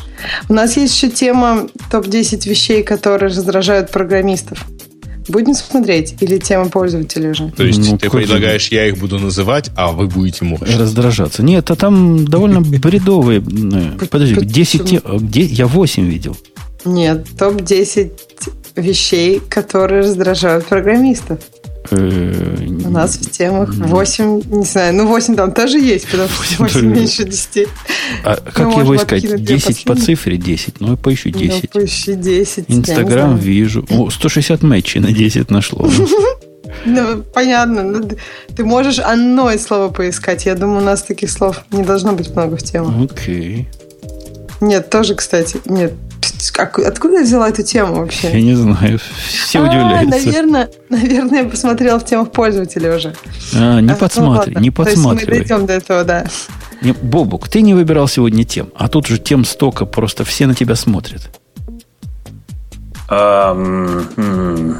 У 0.48 0.54
нас 0.54 0.76
есть 0.76 0.94
еще 0.94 1.10
тема 1.10 1.68
топ-10 1.90 2.48
вещей, 2.48 2.82
которые 2.82 3.28
раздражают 3.28 3.90
программистов. 3.90 4.64
Будем 5.30 5.54
смотреть? 5.54 6.16
Или 6.20 6.38
тема 6.38 6.68
пользователя 6.68 7.30
уже? 7.30 7.50
То 7.50 7.64
есть 7.64 7.78
ну, 7.78 7.96
ты 7.96 8.10
предлагаешь, 8.10 8.68
я 8.68 8.86
их 8.86 8.98
буду 8.98 9.18
называть, 9.18 9.70
а 9.76 9.92
вы 9.92 10.06
будете 10.06 10.44
мучить. 10.44 10.76
Раздражаться. 10.76 11.42
Нет, 11.42 11.70
а 11.70 11.76
там 11.76 12.24
довольно 12.24 12.60
бредовые. 12.60 13.40
Э, 13.40 14.06
подожди, 14.06 14.44
10 14.44 15.04
где? 15.20 15.42
Я 15.42 15.66
8 15.66 16.04
видел. 16.04 16.36
Нет, 16.84 17.26
топ-10 17.38 18.10
вещей, 18.76 19.40
которые 19.48 20.02
раздражают 20.02 20.66
программистов. 20.66 21.38
Э, 21.90 22.66
У 22.86 22.90
нас 22.90 23.16
в 23.16 23.30
темах 23.30 23.74
8, 23.74 24.42
не 24.46 24.64
знаю, 24.64 24.94
ну 24.94 25.06
8 25.06 25.36
там 25.36 25.52
тоже 25.52 25.78
есть, 25.78 26.08
потому 26.10 26.28
что 26.28 26.62
8 26.62 26.86
меньше 26.86 27.24
10. 27.24 27.68
А 28.24 28.36
как 28.36 28.76
его 28.76 28.96
искать? 28.96 29.44
10 29.44 29.84
по 29.84 29.96
цифре 29.96 30.36
10, 30.36 30.80
ну 30.80 30.96
поищу 30.96 31.30
10. 31.30 31.70
Ну, 31.74 31.80
поищи 31.80 32.14
10. 32.14 32.64
Инстаграм 32.68 33.36
вижу. 33.36 33.86
О, 33.90 34.10
160 34.10 34.62
матчей 34.62 35.00
на 35.00 35.12
10 35.12 35.50
нашло. 35.50 35.90
Ну, 36.86 37.22
понятно. 37.34 37.82
Ну, 37.82 38.08
ты 38.56 38.64
можешь 38.64 39.00
одно 39.00 39.50
слово 39.58 39.88
поискать. 39.88 40.46
Я 40.46 40.54
думаю, 40.54 40.78
у 40.80 40.84
нас 40.84 41.02
таких 41.02 41.30
слов 41.30 41.64
не 41.72 41.82
должно 41.82 42.12
быть 42.12 42.30
много 42.30 42.56
в 42.56 42.62
тему. 42.62 43.04
Окей. 43.10 43.68
Нет, 44.60 44.88
тоже, 44.88 45.14
кстати, 45.14 45.60
нет. 45.66 45.92
Откуда 46.86 47.18
я 47.18 47.22
взяла 47.22 47.48
эту 47.48 47.62
тему 47.62 47.96
вообще? 47.96 48.30
Я 48.32 48.42
не 48.42 48.54
знаю. 48.54 48.98
Все 49.26 49.58
а, 49.58 49.62
удивляются. 49.62 50.26
Наверное, 50.26 50.70
наверное, 50.88 51.42
я 51.42 51.48
посмотрела 51.48 51.98
в 51.98 52.04
темах 52.04 52.32
пользователей 52.32 52.90
уже. 52.90 53.14
А, 53.54 53.80
не 53.80 53.92
а, 53.92 53.96
подсматривай, 53.96 54.54
ну, 54.54 54.60
не 54.60 54.70
подсматривай. 54.70 55.26
То 55.26 55.32
есть 55.32 55.50
мы 55.50 55.56
дойдем 55.56 55.66
до 55.66 55.72
этого, 55.74 56.04
да. 56.04 56.26
Не, 56.82 56.92
Бобук, 56.92 57.48
ты 57.48 57.60
не 57.60 57.74
выбирал 57.74 58.08
сегодня 58.08 58.44
тем, 58.44 58.70
а 58.74 58.88
тут 58.88 59.06
же 59.06 59.18
тем 59.18 59.44
столько, 59.44 59.84
просто 59.84 60.24
все 60.24 60.46
на 60.46 60.54
тебя 60.54 60.76
смотрят. 60.76 61.30
Um, 63.10 64.76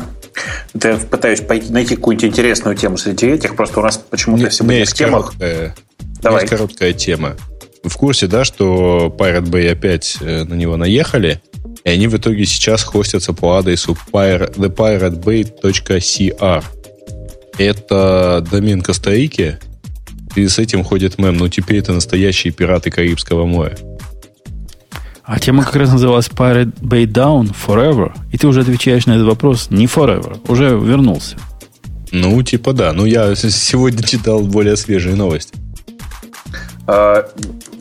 Я 0.74 0.96
пытаюсь 0.96 1.42
найти 1.68 1.96
какую-нибудь 1.96 2.30
интересную 2.30 2.76
тему 2.76 2.96
среди 2.96 3.26
этих, 3.26 3.56
просто 3.56 3.80
у 3.80 3.82
нас 3.82 3.98
почему-то 3.98 4.48
все 4.48 4.64
в 4.64 4.70
этих 4.70 4.94
темах... 4.94 5.34
Короткая, 5.38 5.74
Давай. 6.22 6.42
Есть 6.42 6.50
короткая 6.50 6.92
тема 6.92 7.36
в 7.82 7.96
курсе, 7.96 8.26
да, 8.26 8.44
что 8.44 9.14
Pirate 9.18 9.48
Bay 9.48 9.70
опять 9.70 10.18
э, 10.20 10.44
на 10.44 10.52
него 10.54 10.76
наехали, 10.76 11.40
и 11.84 11.90
они 11.90 12.08
в 12.08 12.16
итоге 12.16 12.44
сейчас 12.46 12.82
хостятся 12.82 13.32
по 13.32 13.56
адресу 13.56 13.96
thepiratebay.cr. 14.12 16.64
Это 17.58 18.46
домен 18.50 18.82
Коста-Рики, 18.82 19.58
и 20.36 20.48
с 20.48 20.58
этим 20.58 20.84
ходит 20.84 21.18
мем. 21.18 21.36
Ну, 21.36 21.48
теперь 21.48 21.78
это 21.78 21.92
настоящие 21.92 22.52
пираты 22.52 22.90
Карибского 22.90 23.46
моря. 23.46 23.78
А 25.24 25.38
тема 25.38 25.64
как 25.64 25.76
раз 25.76 25.92
называлась 25.92 26.28
Pirate 26.28 26.74
Bay 26.80 27.06
Down 27.06 27.54
Forever. 27.54 28.12
И 28.32 28.38
ты 28.38 28.48
уже 28.48 28.62
отвечаешь 28.62 29.06
на 29.06 29.12
этот 29.12 29.26
вопрос 29.26 29.68
не 29.70 29.86
forever, 29.86 30.40
уже 30.48 30.70
вернулся. 30.70 31.36
Ну, 32.10 32.42
типа 32.42 32.72
да. 32.72 32.92
Ну, 32.92 33.04
я 33.04 33.36
сегодня 33.36 34.02
читал 34.06 34.40
более 34.40 34.76
свежие 34.76 35.14
новости. 35.14 35.59
А, 36.92 37.24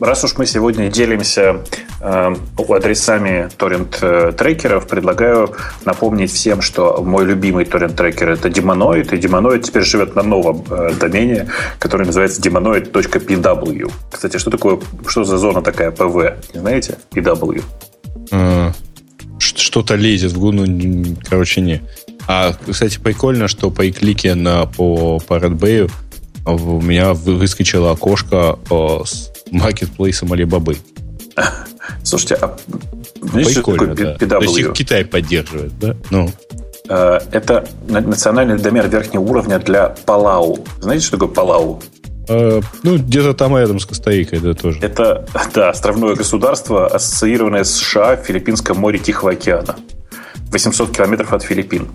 раз 0.00 0.22
уж 0.22 0.36
мы 0.38 0.46
сегодня 0.46 0.88
делимся 0.88 1.64
э, 2.00 2.34
адресами 2.68 3.48
торрент-трекеров, 3.56 4.86
предлагаю 4.86 5.52
напомнить 5.84 6.30
всем, 6.30 6.62
что 6.62 7.02
мой 7.02 7.24
любимый 7.24 7.64
торрент-трекер 7.64 8.30
это 8.30 8.48
Demonoid, 8.48 9.12
и 9.12 9.18
Demonoid 9.18 9.62
теперь 9.62 9.82
живет 9.82 10.14
на 10.14 10.22
новом 10.22 10.64
э, 10.70 10.92
домене, 10.94 11.48
который 11.80 12.06
называется 12.06 12.40
demonoid.pw. 12.40 13.92
Кстати, 14.12 14.36
что 14.36 14.52
такое, 14.52 14.78
что 15.08 15.24
за 15.24 15.38
зона 15.38 15.60
такая 15.60 15.90
PV? 15.90 16.44
Знаете? 16.54 16.98
PW. 17.10 17.64
А, 18.30 18.70
что-то 19.40 19.96
лезет 19.96 20.34
в 20.34 20.52
ну, 20.52 21.16
короче, 21.28 21.62
не. 21.62 21.82
А, 22.28 22.54
кстати, 22.70 23.00
прикольно, 23.00 23.48
что 23.48 23.72
по 23.72 23.90
клике 23.90 24.36
на, 24.36 24.66
по 24.66 25.20
Pirate 25.28 25.58
Bay 25.58 25.90
у 26.46 26.80
меня 26.80 27.14
выскочило 27.14 27.92
окошко 27.92 28.58
с 29.04 29.30
маркетплейсом 29.50 30.32
Alibaba. 30.32 30.76
Слушайте, 32.02 32.36
а 32.36 32.56
знаете, 33.22 33.52
что 33.52 33.62
такое 33.62 33.94
да. 33.94 34.16
PW? 34.16 34.28
То 34.28 34.38
есть 34.40 34.58
их 34.58 34.72
Китай 34.72 35.04
поддерживает, 35.04 35.78
да? 35.78 35.96
Ну. 36.10 36.30
Э, 36.88 37.20
это 37.32 37.66
национальный 37.88 38.58
домен 38.58 38.88
верхнего 38.88 39.22
уровня 39.22 39.58
для 39.58 39.94
Палау. 40.06 40.64
Знаете, 40.80 41.06
что 41.06 41.18
такое 41.18 41.34
Палау? 41.34 41.82
Э, 42.28 42.60
ну, 42.82 42.96
где-то 42.96 43.34
там 43.34 43.56
рядом 43.56 43.78
с 43.78 43.86
Коста-Рикой, 43.86 44.38
это 44.38 44.54
тоже. 44.54 44.78
Это, 44.80 45.26
да, 45.54 45.70
островное 45.70 46.14
государство, 46.14 46.86
ассоциированное 46.86 47.64
с 47.64 47.74
США 47.74 48.16
в 48.16 48.24
Филиппинском 48.24 48.78
море 48.78 48.98
Тихого 48.98 49.32
океана. 49.32 49.76
800 50.50 50.96
километров 50.96 51.32
от 51.32 51.42
Филиппин. 51.42 51.88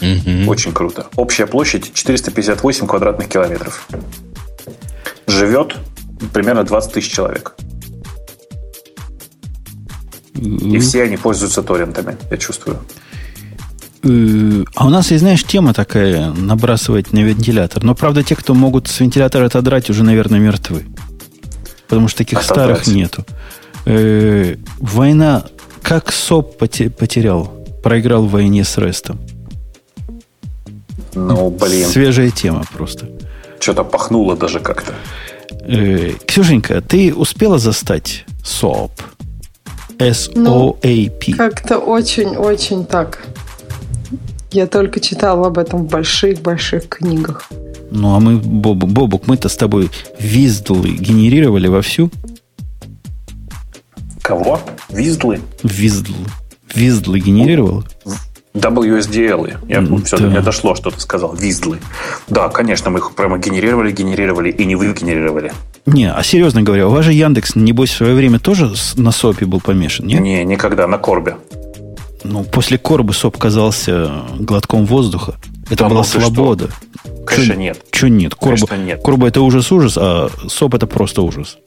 Угу. 0.00 0.50
Очень 0.50 0.72
круто. 0.72 1.06
Общая 1.16 1.46
площадь 1.46 1.92
458 1.92 2.86
квадратных 2.86 3.28
километров. 3.28 3.88
Живет 5.26 5.76
примерно 6.32 6.64
20 6.64 6.92
тысяч 6.92 7.12
человек. 7.12 7.54
И 10.34 10.78
все 10.78 11.02
они 11.02 11.16
пользуются 11.16 11.62
торрентами, 11.62 12.16
я 12.30 12.36
чувствую. 12.36 12.78
Э, 14.02 14.64
а 14.74 14.86
у 14.86 14.90
нас 14.90 15.10
есть, 15.10 15.22
знаешь, 15.22 15.44
тема 15.44 15.72
такая, 15.72 16.30
набрасывать 16.30 17.12
на 17.12 17.20
вентилятор. 17.20 17.82
Но, 17.82 17.94
правда, 17.94 18.22
те, 18.22 18.36
кто 18.36 18.54
могут 18.54 18.88
с 18.88 19.00
вентилятора 19.00 19.46
отодрать, 19.46 19.90
уже, 19.90 20.04
наверное, 20.04 20.38
мертвы. 20.38 20.84
Потому 21.88 22.08
что 22.08 22.18
таких 22.18 22.38
отодрать. 22.38 22.80
старых 22.82 22.86
нету. 22.86 23.24
Э, 23.86 24.56
война, 24.78 25.44
как 25.82 26.12
СОП 26.12 26.56
потерял, 26.58 27.46
проиграл 27.82 28.26
в 28.26 28.30
войне 28.30 28.64
с 28.64 28.76
Рестом. 28.78 29.18
Ну, 31.16 31.50
блин. 31.50 31.88
Свежая 31.88 32.30
тема 32.30 32.64
просто. 32.72 33.08
Что-то 33.58 33.84
пахнуло 33.84 34.36
даже 34.36 34.60
как-то. 34.60 34.92
Э, 35.62 36.12
Ксюшенька, 36.26 36.82
ты 36.82 37.14
успела 37.14 37.58
застать 37.58 38.24
СОП? 38.44 38.92
S-O-A-P. 39.98 41.32
Ну, 41.32 41.36
как-то 41.36 41.78
очень-очень 41.78 42.84
так. 42.84 43.24
Я 44.50 44.66
только 44.66 45.00
читала 45.00 45.46
об 45.46 45.58
этом 45.58 45.86
в 45.86 45.90
больших-больших 45.90 46.88
книгах. 46.88 47.48
Ну, 47.90 48.14
а 48.14 48.20
мы, 48.20 48.36
Боб, 48.36 48.84
Бобук, 48.84 49.26
мы-то 49.26 49.48
с 49.48 49.56
тобой 49.56 49.90
виздлы 50.18 50.90
генерировали 50.90 51.68
вовсю. 51.68 52.10
Кого? 54.20 54.60
Виздлы? 54.90 55.40
Виздлы. 55.62 56.16
Виздлы 56.74 57.20
генерировал? 57.20 57.84
WSDL. 58.56 59.58
Я, 59.68 59.80
да. 59.80 59.96
все, 60.04 60.18
до 60.18 60.24
меня 60.24 60.40
дошло, 60.40 60.74
что 60.74 60.90
ты 60.90 61.00
сказал. 61.00 61.34
Виздлы. 61.34 61.78
Да, 62.28 62.48
конечно, 62.48 62.90
мы 62.90 62.98
их 62.98 63.14
прямо 63.14 63.38
генерировали, 63.38 63.92
генерировали 63.92 64.50
и 64.50 64.64
не 64.64 64.76
вы 64.76 64.92
генерировали. 64.92 65.52
Не, 65.84 66.10
а 66.10 66.22
серьезно 66.22 66.62
говоря, 66.62 66.88
у 66.88 66.90
вас 66.90 67.04
же 67.04 67.12
Яндекс, 67.12 67.54
небось, 67.54 67.90
в 67.90 67.96
свое 67.96 68.14
время 68.14 68.38
тоже 68.38 68.72
на 68.96 69.12
СОПе 69.12 69.46
был 69.46 69.60
помешан, 69.60 70.06
нет? 70.06 70.20
Не, 70.20 70.44
никогда, 70.44 70.86
на 70.86 70.98
Корбе. 70.98 71.36
Ну, 72.24 72.42
после 72.44 72.78
Корбы 72.78 73.12
СОП 73.12 73.36
казался 73.36 74.10
глотком 74.38 74.84
воздуха. 74.86 75.34
Это 75.66 75.84
да, 75.84 75.88
была 75.88 76.04
свобода. 76.04 76.70
Конечно, 77.26 77.54
Чё, 77.54 77.60
нет. 77.60 77.80
Че 77.90 78.08
нет? 78.08 78.34
Корба, 78.34 78.66
Конечно, 78.66 78.86
нет. 78.86 79.00
Корба 79.02 79.28
это 79.28 79.40
ужас-ужас, 79.42 79.96
а 79.96 80.28
СОП 80.48 80.74
это 80.74 80.86
просто 80.86 81.22
ужас. 81.22 81.58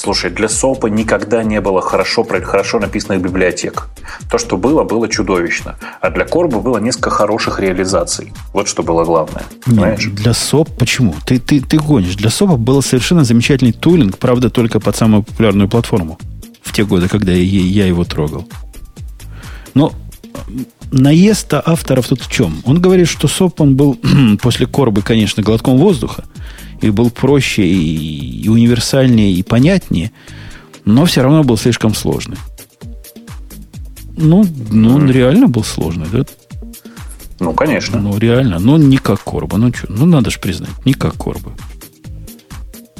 Слушай, 0.00 0.30
для 0.30 0.48
СОПа 0.48 0.86
никогда 0.86 1.42
не 1.42 1.60
было 1.60 1.80
хорошо, 1.80 2.22
хорошо 2.24 2.78
написанных 2.78 3.20
библиотек. 3.20 3.88
То, 4.30 4.38
что 4.38 4.56
было, 4.56 4.84
было 4.84 5.08
чудовищно. 5.08 5.74
А 6.00 6.10
для 6.10 6.24
Корба 6.24 6.60
было 6.60 6.78
несколько 6.78 7.10
хороших 7.10 7.58
реализаций. 7.58 8.32
Вот 8.52 8.68
что 8.68 8.84
было 8.84 9.04
главное. 9.04 9.42
Нет, 9.66 9.98
для 10.14 10.34
СОП 10.34 10.70
почему? 10.78 11.16
Ты, 11.26 11.40
ты, 11.40 11.60
ты 11.60 11.78
гонишь. 11.78 12.14
Для 12.14 12.30
СОПа 12.30 12.56
был 12.56 12.80
совершенно 12.80 13.24
замечательный 13.24 13.72
тулинг, 13.72 14.18
правда, 14.18 14.50
только 14.50 14.78
под 14.78 14.94
самую 14.94 15.24
популярную 15.24 15.68
платформу. 15.68 16.16
В 16.62 16.72
те 16.72 16.84
годы, 16.84 17.08
когда 17.08 17.32
я, 17.32 17.42
я 17.42 17.86
его 17.86 18.04
трогал. 18.04 18.46
Но 19.74 19.92
наезд 20.90 21.52
авторов 21.54 22.08
тут 22.08 22.22
в 22.22 22.30
чем? 22.30 22.60
Он 22.64 22.80
говорит, 22.80 23.08
что 23.08 23.28
СОП 23.28 23.60
он 23.60 23.76
был 23.76 23.98
после 24.42 24.66
Корбы, 24.66 25.02
конечно, 25.02 25.42
глотком 25.42 25.78
воздуха 25.78 26.24
и 26.80 26.90
был 26.90 27.10
проще, 27.10 27.66
и, 27.66 28.42
и 28.44 28.48
универсальнее, 28.48 29.32
и 29.32 29.42
понятнее, 29.42 30.12
но 30.84 31.04
все 31.04 31.22
равно 31.22 31.42
был 31.44 31.56
слишком 31.56 31.94
сложный. 31.94 32.38
Ну, 34.16 34.46
ну 34.70 34.94
он 34.94 35.10
реально 35.10 35.48
был 35.48 35.64
сложный, 35.64 36.06
да? 36.10 36.24
Ну, 37.40 37.52
конечно. 37.52 38.00
Ну, 38.00 38.18
реально. 38.18 38.58
Ну, 38.58 38.76
не 38.76 38.96
как 38.96 39.22
Корба. 39.22 39.58
Ну, 39.58 39.72
что? 39.72 39.86
Ну, 39.92 40.06
надо 40.06 40.30
же 40.30 40.40
признать, 40.40 40.70
не 40.84 40.92
как 40.92 41.14
Корба. 41.14 41.52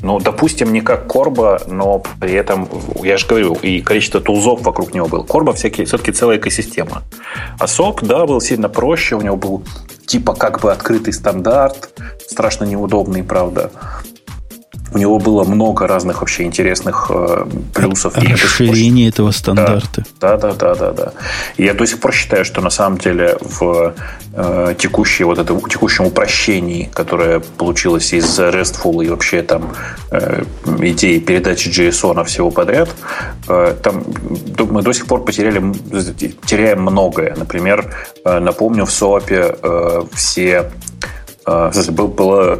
Ну, 0.02 0.20
допустим, 0.20 0.72
не 0.72 0.80
как 0.80 1.06
Корба, 1.06 1.60
но 1.66 2.02
при 2.20 2.34
этом, 2.34 2.68
я 3.02 3.16
же 3.16 3.26
говорю, 3.26 3.54
и 3.54 3.80
количество 3.80 4.20
тулзов 4.20 4.62
вокруг 4.62 4.94
него 4.94 5.08
было. 5.08 5.22
Корба 5.22 5.52
всякие, 5.52 5.86
все-таки 5.86 6.12
целая 6.12 6.38
экосистема. 6.38 7.02
А 7.58 7.66
сок, 7.66 8.02
да, 8.02 8.26
был 8.26 8.40
сильно 8.40 8.68
проще, 8.68 9.16
у 9.16 9.20
него 9.20 9.36
был 9.36 9.64
типа 10.06 10.34
как 10.34 10.60
бы 10.60 10.72
открытый 10.72 11.12
стандарт, 11.12 11.90
страшно 12.26 12.64
неудобный, 12.64 13.22
правда. 13.22 13.70
У 14.92 14.98
него 14.98 15.18
было 15.18 15.44
много 15.44 15.86
разных 15.86 16.20
вообще 16.20 16.44
интересных 16.44 17.10
э, 17.10 17.44
плюсов. 17.74 18.16
Расширение 18.16 19.08
этого 19.08 19.30
стандарта. 19.30 20.04
Да, 20.20 20.36
да, 20.36 20.52
да, 20.52 20.74
да, 20.74 20.92
да. 20.92 21.12
И 21.56 21.64
я 21.64 21.74
до 21.74 21.86
сих 21.86 22.00
пор 22.00 22.12
считаю, 22.12 22.44
что 22.44 22.60
на 22.60 22.70
самом 22.70 22.98
деле 22.98 23.36
в 23.40 23.94
э, 24.34 24.74
текущей, 24.78 25.24
вот 25.24 25.38
это, 25.38 25.58
текущем 25.68 26.06
упрощении, 26.06 26.90
которое 26.94 27.40
получилось 27.40 28.12
из 28.12 28.38
RESTful 28.38 29.04
и 29.04 29.08
вообще 29.08 29.42
там 29.42 29.72
э, 30.10 30.44
идеи 30.80 31.18
передачи 31.18 31.68
JSON 31.68 32.24
всего 32.24 32.50
подряд, 32.50 32.88
э, 33.48 33.74
там 33.82 34.04
мы 34.70 34.82
до 34.82 34.92
сих 34.92 35.06
пор 35.06 35.24
потеряли, 35.24 35.62
теряем 36.46 36.82
многое. 36.82 37.34
Например, 37.36 37.94
э, 38.24 38.38
напомню, 38.38 38.84
в 38.86 38.90
SOAP 38.90 39.58
э, 39.62 40.02
все 40.14 40.70
э, 41.46 41.70
был, 41.90 42.08
была 42.08 42.58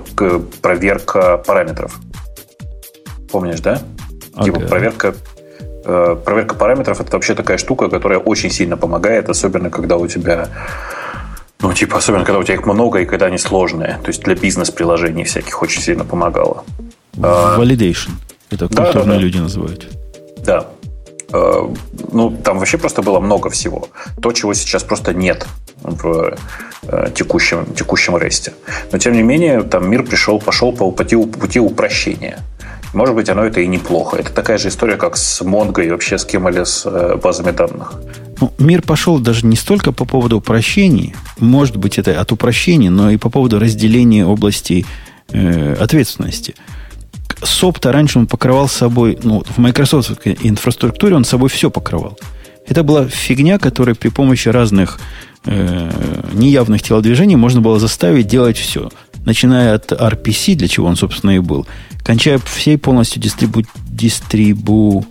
проверка 0.61 1.39
параметров. 1.39 1.99
Помнишь, 3.31 3.61
да? 3.61 3.81
Okay. 4.35 4.45
Типа 4.45 4.61
проверка 4.61 5.15
э, 5.85 6.17
проверка 6.25 6.55
параметров 6.55 7.01
это 7.01 7.13
вообще 7.13 7.35
такая 7.35 7.59
штука, 7.59 7.89
которая 7.89 8.19
очень 8.19 8.51
сильно 8.51 8.77
помогает, 8.77 9.29
особенно 9.29 9.71
когда 9.71 9.97
у 9.97 10.07
тебя 10.07 10.49
ну, 11.61 11.73
типа, 11.73 11.99
особенно, 11.99 12.25
когда 12.25 12.39
у 12.39 12.45
тебя 12.45 12.55
их 12.55 12.67
много 12.67 13.01
и 13.01 13.05
когда 13.05 13.27
они 13.27 13.39
сложные. 13.39 13.99
То 14.05 14.09
есть 14.09 14.23
для 14.23 14.37
бизнес-приложений 14.37 15.25
всяких 15.25 15.61
очень 15.61 15.83
сильно 15.83 16.05
помогало. 16.05 16.65
А, 17.21 17.59
Validation. 17.59 18.11
Это 18.51 18.69
культурные 18.69 18.95
да, 18.95 19.05
да, 19.05 19.15
да. 19.15 19.19
люди 19.19 19.39
называют. 19.39 19.89
Да. 20.45 20.69
А, 21.33 21.75
ну, 22.13 22.31
там 22.31 22.59
вообще 22.59 22.79
просто 22.79 23.03
было 23.03 23.19
много 23.19 23.51
всего. 23.51 23.89
То, 24.23 24.33
чего 24.33 24.55
сейчас 24.55 24.85
просто 24.85 25.13
нет 25.15 25.47
в 25.83 26.37
э, 26.83 27.11
текущем, 27.15 27.67
текущем 27.75 28.17
ресте. 28.17 28.53
Но, 28.93 28.99
тем 28.99 29.15
не 29.15 29.23
менее, 29.23 29.63
там 29.63 29.91
мир 29.91 30.05
пришел, 30.05 30.39
пошел 30.39 30.73
по 30.73 30.91
пути, 30.93 31.17
пути 31.17 31.59
упрощения. 31.59 32.39
Может 32.95 33.15
быть, 33.15 33.29
оно 33.29 33.45
это 33.45 33.61
и 33.61 33.67
неплохо. 33.67 34.17
Это 34.17 34.33
такая 34.33 34.59
же 34.59 34.69
история, 34.69 34.97
как 34.97 35.17
с 35.17 35.43
Mongo 35.43 35.85
и 35.85 35.91
вообще 35.91 36.17
с 36.19 36.27
Keml 36.27 36.65
с 36.65 36.87
э, 36.87 37.17
базами 37.23 37.51
данных. 37.51 37.95
Ну, 38.41 38.53
мир 38.59 38.83
пошел 38.83 39.19
даже 39.19 39.47
не 39.47 39.57
столько 39.57 39.93
по 39.93 40.05
поводу 40.05 40.39
упрощений, 40.39 41.15
может 41.39 41.77
быть, 41.77 41.99
это 41.99 42.21
от 42.21 42.33
упрощений, 42.33 42.89
но 42.89 43.11
и 43.11 43.17
по 43.17 43.31
поводу 43.31 43.59
разделения 43.59 44.25
области 44.25 44.87
э, 45.31 45.75
ответственности. 45.75 46.55
SOP-то 47.41 47.93
раньше 47.93 48.19
он 48.19 48.27
покрывал 48.27 48.69
собой, 48.69 49.19
ну, 49.23 49.45
в 49.45 49.59
Microsoft 49.59 50.21
инфраструктуре 50.25 51.15
он 51.15 51.25
собой 51.25 51.49
все 51.49 51.71
покрывал. 51.71 52.19
Это 52.67 52.83
была 52.83 53.07
фигня, 53.09 53.59
которая 53.59 53.95
при 53.95 54.09
помощи 54.09 54.49
разных 54.49 55.01
э, 55.45 55.91
неявных 56.33 56.83
телодвижений 56.83 57.37
можно 57.37 57.61
было 57.61 57.79
заставить 57.79 58.27
делать 58.27 58.57
все. 58.57 58.91
Начиная 59.25 59.75
от 59.75 59.93
RPC, 59.93 60.55
для 60.55 60.69
чего 60.69 60.87
он, 60.87 60.97
собственно, 60.97 61.33
и 61.33 61.39
был, 61.39 61.67
кончая 62.09 62.39
всей 62.39 62.79
полностью 62.79 63.21
дистрибу, 63.21 63.65
дистрибу 63.91 65.05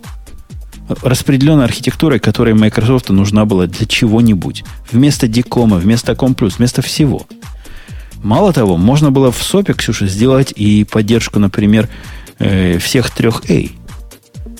распределенной 1.00 1.62
архитектурой, 1.62 2.18
которая 2.18 2.56
Microsoft 2.56 3.10
нужна 3.10 3.44
была 3.44 3.68
для 3.68 3.86
чего-нибудь. 3.86 4.64
Вместо 4.90 5.28
Дикома, 5.28 5.76
вместо 5.76 6.16
Комплюс, 6.16 6.58
вместо 6.58 6.82
всего. 6.82 7.24
Мало 8.24 8.52
того, 8.52 8.76
можно 8.76 9.12
было 9.12 9.30
в 9.30 9.40
СОПе, 9.40 9.74
Ксюша, 9.74 10.08
сделать 10.08 10.52
и 10.56 10.82
поддержку, 10.82 11.38
например, 11.38 11.88
э, 12.40 12.78
всех 12.78 13.12
трех 13.12 13.48
A. 13.48 13.68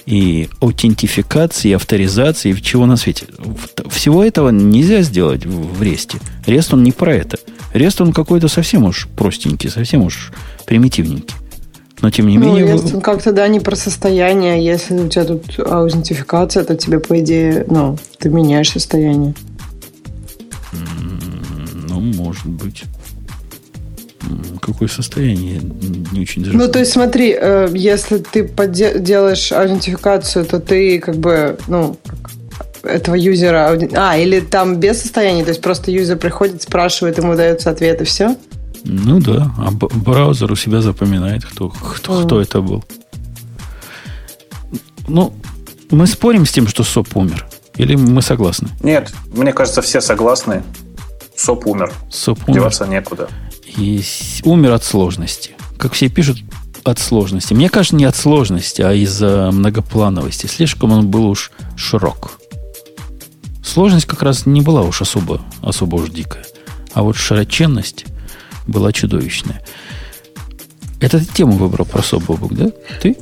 И 0.07 0.49
аутентификации, 0.61 1.71
и 1.71 1.73
авторизации, 1.73 2.53
и 2.53 2.63
чего 2.63 2.87
на 2.87 2.97
свете. 2.97 3.27
Всего 3.91 4.23
этого 4.23 4.51
нельзя 4.51 5.03
сделать 5.03 5.45
в 5.45 5.83
REST. 5.83 6.21
REST 6.47 6.69
он 6.71 6.85
не 6.85 6.93
про 6.93 7.17
это. 7.17 7.37
REST 7.75 8.01
он 8.01 8.13
какой-то 8.13 8.47
совсем 8.47 8.85
уж 8.85 9.09
простенький, 9.17 9.71
совсем 9.71 10.03
уж 10.03 10.31
примитивненький. 10.67 11.35
Но 12.01 12.11
тем 12.11 12.29
не 12.29 12.39
ну, 12.39 12.55
менее... 12.55 12.75
Если 12.75 13.01
как-то, 13.01 13.33
да, 13.33 13.49
не 13.49 13.61
про 13.61 13.75
состояние. 13.75 14.65
Если 14.65 14.95
у 14.95 15.09
тебя 15.09 15.25
тут 15.25 15.59
аутентификация, 15.59 16.65
то 16.65 16.77
тебе, 16.77 17.01
по 17.01 17.19
идее, 17.21 17.65
ну, 17.69 17.99
ты 18.19 18.29
меняешь 18.29 18.71
состояние. 18.71 19.35
Ну, 21.89 22.01
может 22.01 22.47
быть. 22.47 22.85
Какое 24.61 24.89
состояние? 24.89 25.61
Не 26.13 26.21
очень 26.21 26.45
даже... 26.45 26.57
Ну, 26.57 26.69
то 26.69 26.79
есть 26.79 26.93
смотри, 26.93 27.35
э, 27.39 27.69
если 27.75 28.19
ты 28.19 28.45
делаешь 28.47 29.51
аутентификацию, 29.51 30.45
то 30.45 30.61
ты 30.61 30.99
как 30.99 31.17
бы, 31.17 31.59
ну, 31.67 31.97
этого 32.83 33.15
юзера... 33.15 33.79
А, 33.95 34.19
или 34.19 34.41
там 34.41 34.77
без 34.77 35.01
состояния, 35.01 35.43
то 35.43 35.51
есть 35.51 35.63
просто 35.63 35.91
юзер 35.91 36.17
приходит, 36.19 36.63
спрашивает, 36.63 37.19
ему 37.19 37.35
дается 37.35 37.71
ответ, 37.71 38.01
и 38.03 38.05
все? 38.05 38.37
Ну 38.85 39.21
да, 39.21 39.53
а 39.59 39.71
браузер 39.71 40.51
у 40.53 40.57
себя 40.57 40.81
запоминает, 40.81 41.45
кто, 41.45 41.69
кто, 41.69 42.25
кто 42.25 42.41
это 42.41 42.61
был. 42.61 42.85
Ну, 45.07 45.33
мы 45.91 46.07
спорим 46.07 46.47
с 46.47 46.53
тем, 46.53 46.69
что 46.69 46.83
СОП 46.83 47.17
умер? 47.17 47.47
Или 47.77 47.97
мы 47.97 48.23
согласны? 48.23 48.69
Нет, 48.83 49.13
мне 49.33 49.53
кажется, 49.53 49.83
все 49.83 50.01
согласны. 50.01 50.63
СОП 51.37 51.67
умер. 51.67 51.93
СОП 52.11 52.41
умер. 52.49 52.55
Деваться 52.55 52.87
некуда. 52.87 53.29
И 53.67 54.03
умер 54.45 54.73
от 54.73 54.85
сложности. 54.85 55.53
Как 55.79 55.93
все 55.93 56.09
пишут, 56.09 56.39
от 56.85 56.99
сложности. 56.99 57.55
Мне 57.55 57.69
кажется, 57.69 57.97
не 57.97 58.05
от 58.05 58.17
сложности, 58.17 58.83
а 58.83 58.93
из-за 58.93 59.51
многоплановости. 59.53 60.47
Слишком 60.47 60.93
он 60.93 61.09
был 61.09 61.27
уж 61.27 61.53
широк. 61.77 62.41
Сложность 63.63 64.07
как 64.07 64.23
раз 64.23 64.47
не 64.47 64.61
была 64.63 64.83
уж 64.83 65.03
особо, 65.03 65.41
особо 65.63 65.97
уж 65.97 66.11
дикая. 66.11 66.45
А 66.95 67.03
вот 67.03 67.17
широченность 67.17 68.07
была 68.69 68.93
чудовищная. 68.93 69.63
Это 71.01 71.19
ты 71.19 71.27
тему 71.27 71.53
выбрал 71.53 71.85
про 71.85 72.03
Собобук, 72.03 72.55
да? 72.55 72.71
Ты? 73.01 73.17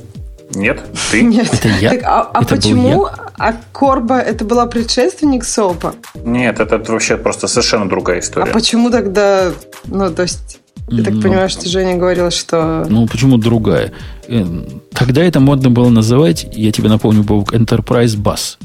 Нет, 0.55 0.81
ты. 1.11 1.23
Нет. 1.23 1.53
Это 1.53 1.67
я? 1.69 1.89
Так, 1.89 2.03
а, 2.03 2.31
а 2.33 2.41
это 2.41 2.55
почему? 2.55 3.07
А 3.37 3.53
Корба 3.71 4.19
это 4.19 4.45
была 4.45 4.65
предшественник 4.65 5.43
Сопа? 5.43 5.93
Нет, 6.15 6.59
это 6.59 6.79
вообще 6.91 7.17
просто 7.17 7.47
совершенно 7.47 7.87
другая 7.87 8.19
история. 8.19 8.49
А 8.49 8.53
почему 8.53 8.89
тогда, 8.89 9.51
ну, 9.85 10.09
то 10.11 10.23
есть, 10.23 10.59
я 10.87 11.03
так 11.03 11.13
ну, 11.13 11.21
понимаю, 11.21 11.49
что 11.49 11.69
Женя 11.69 11.97
говорил, 11.97 12.31
что... 12.31 12.85
Ну, 12.89 13.07
почему 13.07 13.37
другая? 13.37 13.91
Э, 14.27 14.43
тогда 14.93 15.21
это 15.21 15.39
модно 15.39 15.69
было 15.69 15.89
называть, 15.89 16.47
я 16.53 16.71
тебе 16.71 16.89
напомню, 16.89 17.23
Бог, 17.23 17.53
Enterprise 17.53 18.15
Bus. 18.15 18.57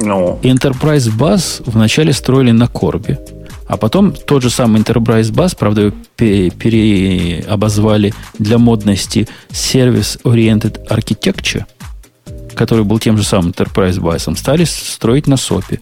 Ну. 0.00 0.38
Enterprise 0.42 1.10
Bus 1.16 1.62
вначале 1.64 2.12
строили 2.12 2.50
на 2.50 2.66
Корбе. 2.66 3.18
А 3.66 3.76
потом 3.76 4.12
тот 4.12 4.42
же 4.42 4.50
самый 4.50 4.82
Enterprise 4.82 5.32
Bus, 5.32 5.56
правда, 5.58 5.82
его 5.82 5.92
переобозвали 6.16 8.12
для 8.38 8.58
модности 8.58 9.26
Service 9.50 10.20
Oriented 10.22 10.86
Architecture, 10.88 11.64
который 12.54 12.84
был 12.84 12.98
тем 12.98 13.16
же 13.16 13.24
самым 13.24 13.50
Enterprise 13.50 13.98
Bus, 13.98 14.36
стали 14.36 14.64
строить 14.64 15.26
на 15.26 15.34
SOP. 15.34 15.80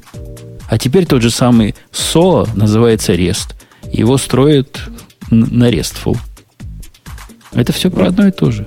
А 0.68 0.78
теперь 0.78 1.06
тот 1.06 1.22
же 1.22 1.30
самый 1.30 1.74
SOA 1.92 2.48
называется 2.54 3.14
REST. 3.14 3.54
Его 3.92 4.16
строят 4.16 4.80
на 5.30 5.68
RESTful. 5.70 6.16
Это 7.52 7.72
все 7.72 7.90
про 7.90 8.06
одно 8.08 8.28
и 8.28 8.30
то 8.30 8.50
же. 8.50 8.66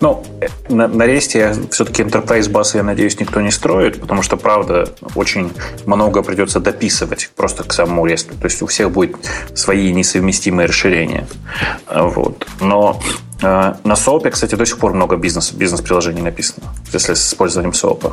Ну, 0.00 0.22
на, 0.68 0.88
на 0.88 1.06
ресте 1.06 1.54
все-таки 1.70 2.02
Enterprise 2.02 2.50
Bus, 2.50 2.76
я 2.76 2.82
надеюсь, 2.82 3.18
никто 3.18 3.40
не 3.40 3.50
строит, 3.50 4.00
потому 4.00 4.22
что, 4.22 4.36
правда, 4.36 4.88
очень 5.14 5.50
много 5.86 6.22
придется 6.22 6.60
дописывать 6.60 7.30
просто 7.34 7.64
к 7.64 7.72
самому 7.72 8.04
ресту. 8.06 8.34
То 8.34 8.46
есть 8.46 8.60
у 8.62 8.66
всех 8.66 8.90
будет 8.90 9.16
свои 9.54 9.92
несовместимые 9.92 10.66
расширения. 10.66 11.26
Вот. 11.90 12.46
Но 12.60 13.00
э, 13.40 13.74
на 13.84 13.92
SOAP, 13.92 14.30
кстати, 14.30 14.54
до 14.54 14.66
сих 14.66 14.78
пор 14.78 14.92
много 14.92 15.16
бизнес, 15.16 15.52
бизнес-приложений 15.52 16.22
написано, 16.22 16.66
если 16.92 17.14
с 17.14 17.28
использованием 17.28 17.72
SOAP. 17.72 18.12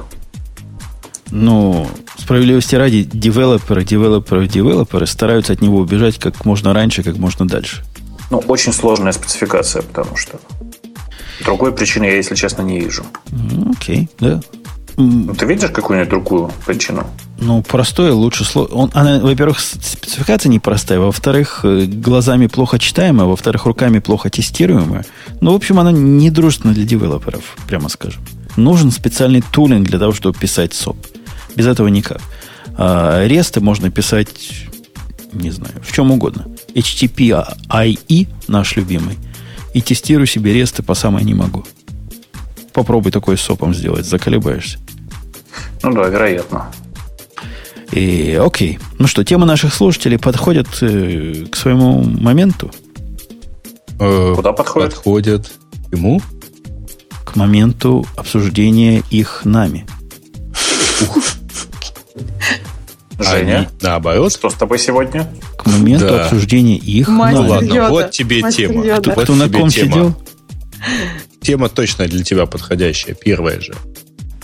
Ну, 1.32 1.88
справедливости 2.18 2.76
ради, 2.76 3.04
девелоперы, 3.04 3.84
девелоперы, 3.84 4.48
девелоперы 4.48 5.08
стараются 5.08 5.54
от 5.54 5.62
него 5.62 5.80
убежать 5.80 6.20
как 6.20 6.46
можно 6.46 6.74
раньше, 6.74 7.04
как 7.04 7.18
можно 7.18 7.48
дальше. 7.48 7.84
Ну, 8.30 8.38
очень 8.48 8.72
сложная 8.72 9.12
спецификация, 9.12 9.82
потому 9.82 10.16
что 10.16 10.40
Другой 11.42 11.74
причины 11.74 12.06
я, 12.06 12.16
если 12.16 12.36
честно, 12.36 12.62
не 12.62 12.80
вижу. 12.80 13.04
Окей, 13.78 14.04
okay, 14.04 14.10
да. 14.20 14.42
Ну, 14.96 15.34
ты 15.34 15.46
видишь 15.46 15.72
какую-нибудь 15.72 16.10
другую 16.10 16.52
причину? 16.66 17.06
Ну, 17.40 17.64
простое 17.64 18.14
лучше 18.14 18.44
слово. 18.44 18.68
Он, 18.68 18.92
она, 18.94 19.20
во-первых, 19.20 19.60
спецификация 19.60 20.50
непростая, 20.50 21.00
во-вторых, 21.00 21.62
э, 21.64 21.86
глазами 21.86 22.48
плохо 22.48 22.78
читаемая, 22.78 23.26
во-вторых, 23.26 23.66
руками 23.66 24.00
плохо 24.00 24.30
тестируемая. 24.30 25.04
Ну, 25.42 25.52
в 25.52 25.56
общем, 25.56 25.80
она 25.80 25.92
не 25.92 26.30
дружественна 26.30 26.74
для 26.74 26.86
девелоперов, 26.86 27.56
прямо 27.68 27.90
скажем. 27.90 28.22
Нужен 28.56 28.92
специальный 28.92 29.42
тулинг 29.42 29.88
для 29.88 29.98
того, 29.98 30.14
чтобы 30.14 30.38
писать 30.38 30.74
СОП. 30.74 30.98
Без 31.56 31.66
этого 31.66 31.88
никак. 31.88 32.22
А 32.78 33.26
ресты 33.26 33.62
можно 33.62 33.90
писать, 33.90 34.30
не 35.34 35.50
знаю, 35.50 35.74
в 35.84 35.92
чем 35.92 36.12
угодно. 36.12 36.46
HTTP 36.76 37.46
IE, 37.70 38.28
наш 38.48 38.76
любимый– 38.76 39.18
и 39.74 39.82
тестирую 39.82 40.28
себе 40.28 40.54
ресты 40.54 40.84
по 40.84 40.94
самой 40.94 41.24
не 41.24 41.34
могу. 41.34 41.64
Попробуй 42.74 43.12
такой 43.12 43.38
сопом 43.38 43.74
сделать, 43.74 44.06
заколебаешься. 44.06 44.80
Ну 45.84 45.94
да, 45.94 46.08
вероятно. 46.08 46.72
И, 47.92 48.40
окей. 48.44 48.80
Ну 48.98 49.08
что, 49.08 49.24
тема 49.24 49.46
наших 49.46 49.74
слушателей 49.74 50.18
подходит 50.18 50.68
э, 50.82 51.46
к 51.52 51.56
своему 51.56 52.04
моменту? 52.04 52.72
Э, 54.00 54.34
Куда 54.36 54.52
подходит? 54.52 54.96
Подходят 54.96 55.52
ему? 55.92 56.22
К 57.24 57.36
моменту 57.36 58.06
обсуждения 58.16 59.04
их 59.12 59.42
нами. 59.46 59.86
Женя, 63.24 63.58
Они, 63.58 63.68
наоборот. 63.82 64.34
Что 64.34 64.50
с 64.50 64.54
тобой 64.54 64.80
сегодня? 64.80 65.30
К 65.58 65.66
моменту 65.66 66.08
да. 66.08 66.26
обсуждения 66.26 66.78
их. 66.78 67.08
Мастер 67.08 67.42
ну 67.42 67.50
ладно, 67.50 67.74
Йода. 67.74 67.90
вот 67.90 68.12
тебе 68.12 68.42
Мастер 68.42 68.70
тема. 68.70 68.86
Йода. 68.86 69.12
Кто, 69.12 69.22
кто 69.22 69.36
на 69.36 69.50
ком 69.50 69.70
тема. 69.70 69.92
сидел? 69.92 70.16
Тема 71.42 71.70
точно 71.70 72.08
для 72.08 72.24
тебя 72.24 72.46
подходящая. 72.46 73.16
Первая 73.16 73.60
же. 73.60 73.74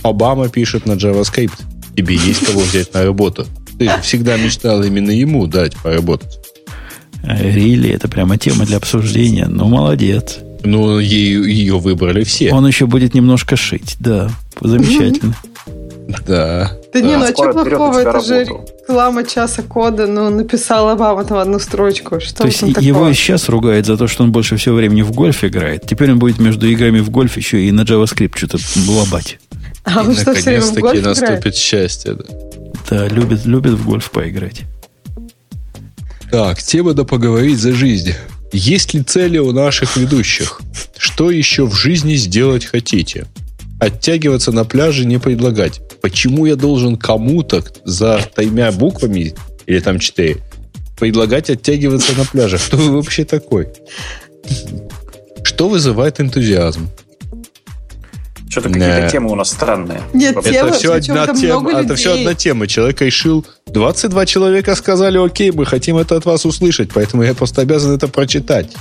Обама 0.03 0.49
пишет 0.49 0.85
на 0.85 0.93
JavaScript. 0.93 1.61
Тебе 1.95 2.15
есть 2.15 2.45
кого 2.45 2.61
взять 2.61 2.93
на 2.93 3.03
работу. 3.03 3.45
Ты 3.77 3.89
всегда 4.01 4.37
мечтал 4.37 4.83
именно 4.83 5.11
ему 5.11 5.47
дать 5.47 5.75
поработать. 5.77 6.39
Рили, 7.23 7.89
это 7.89 8.07
прямо 8.07 8.37
тема 8.37 8.65
для 8.65 8.77
обсуждения. 8.77 9.45
Ну, 9.47 9.67
молодец. 9.67 10.39
Ну, 10.63 10.99
ее, 10.99 11.51
ее 11.51 11.79
выбрали 11.79 12.23
все. 12.23 12.51
Он 12.51 12.65
еще 12.67 12.85
будет 12.85 13.13
немножко 13.13 13.55
шить, 13.55 13.95
да. 13.99 14.29
Замечательно. 14.59 15.35
Да. 16.25 16.71
Да 16.91 17.01
не, 17.01 17.17
ну 17.17 17.25
а 17.25 17.27
что 17.27 17.51
плохого? 17.51 17.99
Это 17.99 18.19
же 18.19 18.43
реклама 18.43 19.23
часа 19.23 19.61
кода. 19.61 20.07
Ну, 20.07 20.29
написала 20.29 20.93
Обама 20.93 21.23
там 21.23 21.37
одну 21.37 21.59
строчку. 21.59 22.19
Что 22.19 22.43
то 22.43 22.45
есть 22.47 22.61
его 22.61 23.07
и 23.09 23.13
сейчас 23.13 23.47
ругают 23.47 23.85
за 23.85 23.95
то, 23.97 24.07
что 24.07 24.23
он 24.23 24.31
больше 24.31 24.57
всего 24.57 24.75
времени 24.75 25.03
в 25.03 25.11
гольф 25.11 25.43
играет. 25.43 25.85
Теперь 25.85 26.11
он 26.11 26.19
будет 26.19 26.39
между 26.39 26.67
играми 26.67 26.99
в 26.99 27.11
гольф 27.11 27.37
еще 27.37 27.61
и 27.61 27.71
на 27.71 27.81
JavaScript 27.81 28.35
что-то 28.35 28.57
лобать. 28.87 29.39
А 29.83 30.01
он 30.01 30.15
что, 30.15 30.33
все 30.33 30.49
время 30.49 30.61
в 30.61 30.73
гольф 30.75 31.05
наступит 31.05 31.55
счастье. 31.55 32.15
Да, 32.15 32.25
да 32.89 33.07
любит, 33.07 33.45
любит 33.45 33.73
в 33.73 33.85
гольф 33.85 34.09
поиграть. 34.09 34.61
Так, 36.31 36.61
тема 36.61 36.93
да 36.93 37.03
поговорить 37.03 37.59
за 37.59 37.73
жизнь. 37.73 38.13
Есть 38.51 38.95
ли 38.95 39.03
цели 39.03 39.37
у 39.37 39.51
наших 39.51 39.95
ведущих? 39.95 40.61
Что 40.97 41.29
еще 41.29 41.65
в 41.65 41.75
жизни 41.75 42.15
сделать 42.15 42.65
хотите? 42.65 43.27
Оттягиваться 43.79 44.51
на 44.51 44.65
пляже 44.65 45.05
не 45.05 45.19
предлагать 45.19 45.81
почему 46.01 46.45
я 46.45 46.55
должен 46.55 46.97
кому-то 46.97 47.63
за 47.83 48.19
тремя 48.35 48.71
буквами, 48.71 49.35
или 49.65 49.79
там 49.79 49.99
четыре, 49.99 50.37
предлагать 50.99 51.49
оттягиваться 51.49 52.17
на 52.17 52.25
пляже? 52.25 52.57
Кто 52.57 52.77
вы 52.77 52.95
вообще 52.95 53.25
такой? 53.25 53.67
Что 55.43 55.69
вызывает 55.69 56.19
энтузиазм? 56.19 56.89
Что-то 58.49 58.69
какие-то 58.69 59.01
да. 59.01 59.09
темы 59.09 59.31
у 59.31 59.35
нас 59.35 59.51
странные. 59.51 60.01
Нет, 60.11 60.35
это 60.35 60.49
темы, 60.49 60.71
все 60.71 60.93
одна 60.93 61.27
тема. 61.35 61.71
Это 61.71 61.95
все 61.95 62.13
одна 62.15 62.33
тема. 62.33 62.65
Человек 62.65 62.99
решил, 63.01 63.45
22 63.67 64.25
человека 64.25 64.75
сказали, 64.75 65.23
окей, 65.23 65.51
мы 65.51 65.67
хотим 65.67 65.97
это 65.97 66.15
от 66.17 66.25
вас 66.25 66.45
услышать, 66.45 66.89
поэтому 66.91 67.21
я 67.21 67.35
просто 67.35 67.61
обязан 67.61 67.95
это 67.95 68.07
прочитать. 68.07 68.75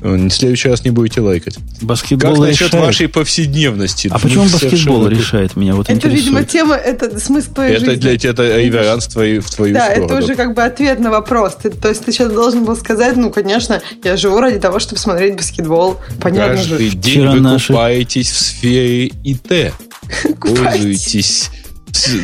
В 0.00 0.30
следующий 0.30 0.68
раз 0.68 0.84
не 0.84 0.90
будете 0.90 1.20
лайкать. 1.20 1.58
Баскетбол 1.82 2.32
как 2.32 2.40
насчет 2.40 2.68
решает? 2.68 2.84
вашей 2.84 3.08
повседневности? 3.08 4.08
А 4.10 4.18
почему 4.18 4.44
баскетбол 4.44 5.02
совершенно... 5.02 5.08
решает 5.08 5.56
меня? 5.56 5.74
Вот 5.74 5.86
это, 5.86 5.94
интересует. 5.94 6.20
видимо, 6.20 6.44
тема, 6.44 6.74
это 6.74 7.18
смысл 7.20 7.52
твоей 7.52 7.76
это 7.76 7.84
жизни. 7.84 8.00
Для, 8.00 8.30
это 8.30 8.58
реверанс 8.58 9.06
в 9.06 9.12
твою, 9.12 9.42
в 9.42 9.50
твою 9.50 9.74
да, 9.74 9.90
сторону. 9.90 10.06
это 10.06 10.24
уже 10.24 10.34
как 10.36 10.54
бы 10.54 10.62
ответ 10.62 11.00
на 11.00 11.10
вопрос. 11.10 11.56
Ты, 11.62 11.70
то 11.70 11.88
есть 11.88 12.04
ты 12.04 12.12
сейчас 12.12 12.32
должен 12.32 12.64
был 12.64 12.76
сказать, 12.76 13.16
ну, 13.16 13.30
конечно, 13.30 13.82
я 14.02 14.16
живу 14.16 14.40
ради 14.40 14.58
того, 14.58 14.78
чтобы 14.78 14.98
смотреть 14.98 15.36
баскетбол. 15.36 15.98
Понятно 16.20 16.56
Каждый 16.56 16.90
же. 16.90 16.96
день 16.96 17.12
Вчера 17.12 17.32
вы 17.32 17.40
наши... 17.40 17.66
купаетесь 17.68 18.30
в 18.30 18.38
сфере 18.38 19.06
ИТ. 19.24 19.72
Пользуетесь 20.40 21.50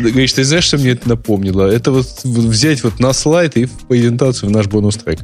Говоришь, 0.00 0.32
ты 0.32 0.44
знаешь, 0.44 0.64
что 0.64 0.78
мне 0.78 0.90
это 0.90 1.08
напомнило? 1.08 1.64
Это 1.64 1.90
вот 1.90 2.06
взять 2.24 2.84
вот 2.84 3.00
на 3.00 3.12
слайд 3.12 3.56
и 3.56 3.64
в 3.64 3.86
презентацию 3.88 4.48
в 4.48 4.52
наш 4.52 4.66
бонус-трек 4.66 5.18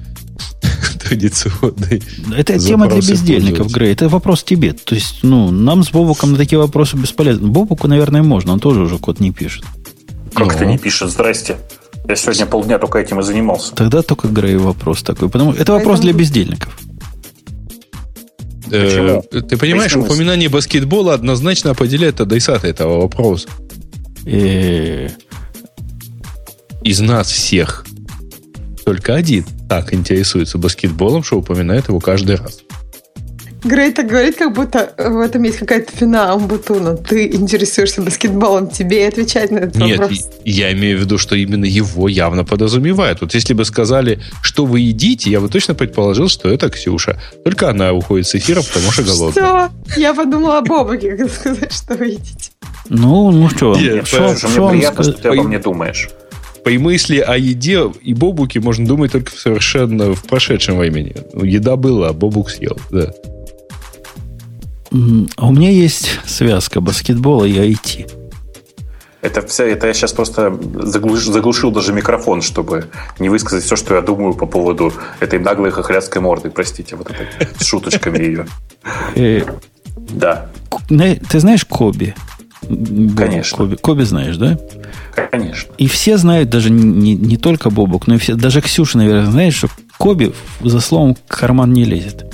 традиционный. 1.13 2.03
Это 2.37 2.59
тема 2.59 2.87
для 2.87 2.97
бездельников, 2.97 3.71
Грей. 3.71 3.93
Это 3.93 4.09
вопрос 4.09 4.43
тебе. 4.43 4.73
То 4.73 4.95
есть, 4.95 5.19
ну, 5.23 5.51
нам 5.51 5.83
с 5.83 5.91
Бобуком 5.91 6.33
на 6.33 6.39
такие 6.39 6.59
вопросы 6.59 6.97
бесполезны. 6.97 7.49
Бобуку, 7.49 7.89
наверное, 7.89 8.23
можно. 8.23 8.53
Он 8.53 8.61
тоже 8.61 8.81
уже 8.81 8.99
код 8.99 9.21
не 9.21 9.33
пишет. 9.33 9.65
Как 10.35 10.53
ну. 10.53 10.59
ты 10.59 10.67
не 10.67 10.79
пишет? 10.79 11.11
Здрасте. 11.11 11.57
Я 12.09 12.17
сегодня 12.17 12.47
полдня 12.47 12.79
только 12.79 12.99
этим 12.99 13.21
и 13.21 13.23
занимался. 13.23 13.75
Тогда 13.75 14.03
только 14.03 14.29
Грей 14.29 14.57
вопрос 14.57 15.03
такой. 15.03 15.29
Потому 15.29 15.53
это 15.53 15.73
вопрос 15.73 16.01
для 16.01 16.13
бездельников. 16.13 16.77
Э, 18.71 19.21
ты 19.31 19.57
понимаешь, 19.57 19.93
Поясни 19.93 20.11
упоминание 20.11 20.49
баскетбола 20.49 21.15
однозначно 21.15 21.71
определяет 21.71 22.21
адресата 22.21 22.67
этого 22.67 23.03
вопроса. 23.03 23.49
Э. 24.25 25.11
Из 26.83 27.01
нас 27.01 27.31
всех 27.31 27.85
только 28.85 29.15
один 29.15 29.45
так 29.73 29.95
интересуется 29.95 30.59
баскетболом, 30.59 31.23
что 31.23 31.39
упоминает 31.39 31.89
его 31.89 31.99
каждый 31.99 32.37
раз. 32.37 32.59
Грей 33.65 33.91
так 33.93 34.07
говорит, 34.07 34.37
как 34.37 34.53
будто 34.53 34.93
в 34.99 35.19
этом 35.19 35.45
есть 35.45 35.57
какая-то 35.57 35.97
фина 35.97 36.31
Амбутуна. 36.31 36.99
Ты 36.99 37.29
интересуешься 37.29 38.03
баскетболом, 38.03 38.69
тебе 38.69 39.05
и 39.05 39.09
отвечать 39.09 39.51
на 39.51 39.61
этот 39.61 39.77
Нет, 39.77 39.99
вопрос. 39.99 40.19
Нет, 40.19 40.33
я 40.45 40.73
имею 40.75 40.99
в 40.99 41.01
виду, 41.01 41.17
что 41.17 41.37
именно 41.37 41.65
его 41.65 42.07
явно 42.07 42.45
подразумевает. 42.45 43.23
Вот 43.23 43.33
если 43.33 43.55
бы 43.55 43.65
сказали, 43.65 44.21
что 44.43 44.67
вы 44.67 44.81
едите, 44.81 45.31
я 45.31 45.41
бы 45.41 45.49
точно 45.49 45.75
предположил, 45.75 46.29
что 46.29 46.51
это 46.51 46.69
Ксюша. 46.69 47.19
Только 47.43 47.71
она 47.71 47.95
уходит 47.95 48.27
с 48.27 48.35
эфира, 48.35 48.61
потому 48.61 48.93
что 48.93 49.05
голодная. 49.05 49.71
Что? 49.87 50.01
Я 50.01 50.13
подумала 50.13 50.59
об 50.59 50.69
Бобуке, 50.69 51.17
как 51.17 51.31
сказать, 51.31 51.73
что 51.73 51.95
вы 51.95 52.09
едите. 52.09 52.51
Ну, 52.91 53.31
ну 53.31 53.49
что, 53.49 53.75
Нет, 53.75 54.07
что, 54.07 54.37
что, 54.37 54.49
что 54.49 54.69
мне 54.69 54.81
приятно, 54.81 55.03
что 55.03 55.13
ты 55.15 55.29
обо 55.29 55.45
мне 55.45 55.59
думаешь. 55.59 56.11
По 56.65 56.71
мысли 56.71 57.19
о 57.19 57.37
еде 57.37 57.91
и 58.03 58.15
бобуке 58.15 58.61
можно 58.61 58.87
думать 58.87 59.13
только 59.13 59.33
в 59.33 59.39
совершенно 59.39 60.15
в 60.15 60.23
прошедшем 60.25 60.79
времени. 60.79 61.15
Ну, 61.33 61.45
еда 61.45 61.77
была, 61.77 62.11
а 62.11 62.13
бобук 62.13 62.51
съел, 62.51 62.79
да. 62.91 63.13
А 65.37 65.49
у 65.49 65.53
меня 65.53 65.71
есть 65.71 66.21
связка 66.27 66.81
баскетбола 66.81 67.45
и 67.45 67.55
IT. 67.55 68.11
Это, 69.23 69.41
все, 69.47 69.67
это 69.67 69.87
я 69.87 69.95
сейчас 69.95 70.13
просто 70.13 70.59
заглуш, 70.75 71.27
заглушил 71.27 71.71
даже 71.71 71.93
микрофон, 71.93 72.43
чтобы 72.43 72.87
не 73.21 73.29
высказать 73.29 73.65
все, 73.65 73.77
что 73.77 73.95
я 73.95 74.01
думаю 74.01 74.35
по 74.35 74.47
поводу 74.47 74.93
этой 75.21 75.39
наглой 75.39 75.71
хохлядской 75.71 76.21
морды. 76.21 76.51
Простите, 76.51 76.97
вот 76.97 77.09
это 77.09 77.49
с 77.59 77.65
шуточками 77.65 78.19
ее. 78.19 78.47
Э, 79.15 79.43
да. 80.11 80.51
Ты 80.89 81.39
знаешь 81.39 81.65
Коби? 81.65 82.15
Конечно. 83.17 83.59
Коби, 83.59 83.77
Коби 83.77 84.03
знаешь, 84.05 84.37
да? 84.37 84.59
Конечно. 85.31 85.73
И 85.79 85.89
все 85.89 86.17
знают, 86.17 86.51
даже 86.51 86.71
не, 86.71 87.15
не 87.15 87.37
только 87.37 87.71
Бобок, 87.71 88.07
но 88.07 88.15
и 88.15 88.19
все, 88.19 88.35
даже 88.35 88.61
Ксюша, 88.61 88.99
наверное, 88.99 89.31
знает, 89.31 89.55
что 89.55 89.69
Коби 89.99 90.33
за 90.61 90.81
словом 90.81 91.17
карман 91.29 91.73
не 91.73 91.85
лезет. 91.85 92.33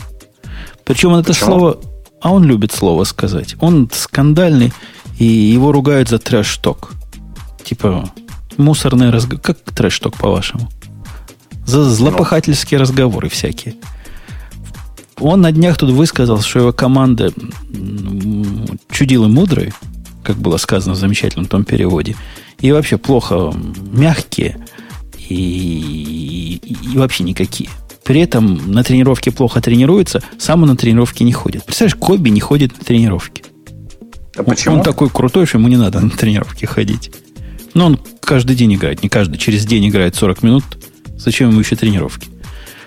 Причем 0.85 1.13
он 1.13 1.21
это 1.21 1.35
слово 1.35 1.79
а 2.21 2.33
он 2.33 2.45
любит 2.45 2.73
слово 2.73 3.05
сказать. 3.05 3.57
Он 3.61 3.89
скандальный, 3.93 4.73
и 5.19 5.25
его 5.25 5.73
ругают 5.73 6.09
за 6.09 6.19
трэш-ток. 6.19 6.93
Типа, 7.65 8.11
мусорный 8.57 9.11
разговор. 9.11 9.41
Как 9.43 9.59
трэш-ток, 9.61 10.17
по-вашему? 10.17 10.69
За 11.67 11.85
злопыхательские 11.85 12.81
разговоры 12.81 13.29
всякие. 13.29 13.77
Он 15.21 15.41
на 15.41 15.53
днях 15.53 15.77
тут 15.77 15.91
высказал, 15.91 16.41
что 16.41 16.61
его 16.61 16.73
команда 16.73 17.33
чудилы 18.91 19.29
мудрые, 19.29 19.73
как 20.29 20.37
было 20.37 20.59
сказано 20.59 20.95
в 20.95 20.99
замечательном 20.99 21.47
том 21.47 21.65
переводе, 21.65 22.15
и 22.61 22.71
вообще 22.71 22.99
плохо 22.99 23.51
мягкие, 23.91 24.59
и, 25.17 26.61
и, 26.63 26.93
и 26.93 26.99
вообще 26.99 27.25
никакие. 27.25 27.71
При 28.05 28.21
этом 28.21 28.71
на 28.71 28.85
тренировке 28.85 29.31
плохо 29.31 29.63
тренируется, 29.63 30.23
сам 30.39 30.65
он 30.65 30.69
на 30.69 30.77
тренировке 30.77 31.25
не 31.25 31.33
ходит. 31.33 31.65
Представляешь, 31.65 31.95
Коби 31.95 32.29
не 32.29 32.41
ходит 32.41 32.77
на 32.79 32.85
тренировки. 32.85 33.43
А 34.37 34.43
почему? 34.43 34.77
Он 34.77 34.83
такой 34.83 35.09
крутой, 35.09 35.47
что 35.47 35.57
ему 35.57 35.69
не 35.69 35.79
надо 35.79 35.99
на 36.01 36.11
тренировки 36.11 36.67
ходить. 36.67 37.11
Но 37.73 37.87
он 37.87 38.01
каждый 38.21 38.55
день 38.55 38.75
играет, 38.75 39.03
не 39.03 39.09
каждый, 39.09 39.39
через 39.39 39.65
день 39.65 39.89
играет 39.89 40.15
40 40.15 40.43
минут. 40.43 40.65
Зачем 41.17 41.49
ему 41.49 41.61
еще 41.61 41.75
тренировки? 41.75 42.29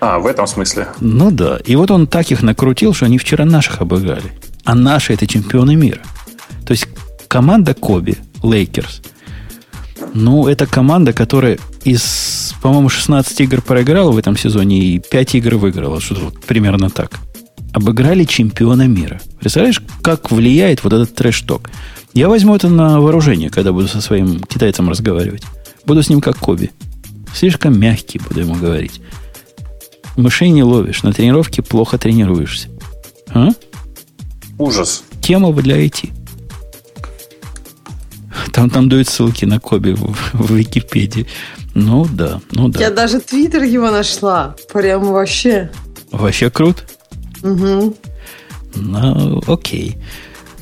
А, 0.00 0.20
в 0.20 0.26
этом 0.28 0.46
смысле. 0.46 0.86
Ну 1.00 1.32
да. 1.32 1.58
И 1.64 1.74
вот 1.74 1.90
он 1.90 2.06
так 2.06 2.30
их 2.30 2.42
накрутил, 2.42 2.94
что 2.94 3.06
они 3.06 3.18
вчера 3.18 3.44
наших 3.44 3.80
обыграли. 3.80 4.32
А 4.62 4.76
наши 4.76 5.12
это 5.12 5.26
чемпионы 5.26 5.74
мира. 5.74 6.02
То 6.64 6.70
есть 6.72 6.86
команда 7.32 7.72
Коби, 7.72 8.18
Лейкерс, 8.42 9.00
ну, 10.12 10.48
это 10.48 10.66
команда, 10.66 11.14
которая 11.14 11.58
из, 11.82 12.54
по-моему, 12.60 12.90
16 12.90 13.40
игр 13.40 13.62
проиграла 13.62 14.12
в 14.12 14.18
этом 14.18 14.36
сезоне 14.36 14.78
и 14.80 14.98
5 14.98 15.36
игр 15.36 15.54
выиграла. 15.54 15.98
Что-то 15.98 16.26
вот 16.26 16.40
примерно 16.44 16.90
так. 16.90 17.20
Обыграли 17.72 18.24
чемпиона 18.24 18.86
мира. 18.86 19.18
Представляешь, 19.40 19.80
как 20.02 20.30
влияет 20.30 20.84
вот 20.84 20.92
этот 20.92 21.14
трэш-ток? 21.14 21.70
Я 22.12 22.28
возьму 22.28 22.54
это 22.54 22.68
на 22.68 23.00
вооружение, 23.00 23.48
когда 23.48 23.72
буду 23.72 23.88
со 23.88 24.02
своим 24.02 24.40
китайцем 24.40 24.90
разговаривать. 24.90 25.44
Буду 25.86 26.02
с 26.02 26.10
ним 26.10 26.20
как 26.20 26.36
Коби. 26.36 26.70
Слишком 27.34 27.80
мягкий, 27.80 28.18
буду 28.18 28.40
ему 28.40 28.56
говорить. 28.56 29.00
Мышей 30.18 30.50
не 30.50 30.62
ловишь, 30.62 31.02
на 31.02 31.14
тренировке 31.14 31.62
плохо 31.62 31.96
тренируешься. 31.96 32.68
А? 33.30 33.48
Ужас. 34.58 35.02
Тема 35.22 35.50
для 35.54 35.82
IT. 35.82 36.10
Там, 38.52 38.70
там 38.70 38.88
дают 38.88 39.08
ссылки 39.08 39.44
на 39.44 39.60
Коби 39.60 39.92
в, 39.92 40.14
в 40.32 40.54
Википедии. 40.54 41.26
Ну 41.74 42.06
да, 42.10 42.40
ну 42.50 42.68
да. 42.68 42.80
Я 42.80 42.90
даже 42.90 43.20
твиттер 43.20 43.62
его 43.62 43.90
нашла. 43.90 44.56
Прям 44.72 45.12
вообще. 45.12 45.70
Вообще 46.10 46.50
крут? 46.50 46.84
Угу. 47.42 47.96
Ну, 48.74 49.42
окей. 49.46 49.96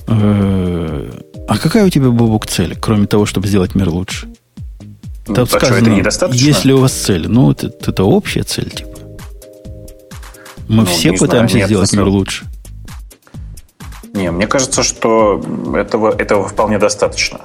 Э, 0.06 1.10
а 1.48 1.58
какая 1.58 1.84
у 1.84 1.88
тебя, 1.88 2.10
Бобук, 2.10 2.46
цель, 2.46 2.76
кроме 2.80 3.06
того, 3.06 3.26
чтобы 3.26 3.46
сделать 3.46 3.74
мир 3.74 3.88
лучше? 3.88 4.28
Ну, 5.26 5.34
Там 5.34 5.46
сказано, 5.46 5.80
что, 5.80 5.86
это 5.86 5.90
недостаточно? 5.90 6.44
Если 6.44 6.72
у 6.72 6.78
вас 6.78 6.92
цель, 6.92 7.28
ну, 7.28 7.50
это, 7.50 7.66
это 7.66 8.04
общая 8.04 8.42
цель, 8.42 8.70
типа. 8.70 8.90
Мы 10.68 10.82
ну, 10.82 10.86
все 10.86 11.12
пытаемся 11.12 11.54
знаю, 11.54 11.66
сделать 11.66 11.92
мир 11.92 12.06
лучше. 12.06 12.46
Не, 14.12 14.30
мне 14.30 14.46
кажется, 14.46 14.82
что 14.82 15.42
этого, 15.74 16.14
этого 16.16 16.48
вполне 16.48 16.78
достаточно. 16.78 17.40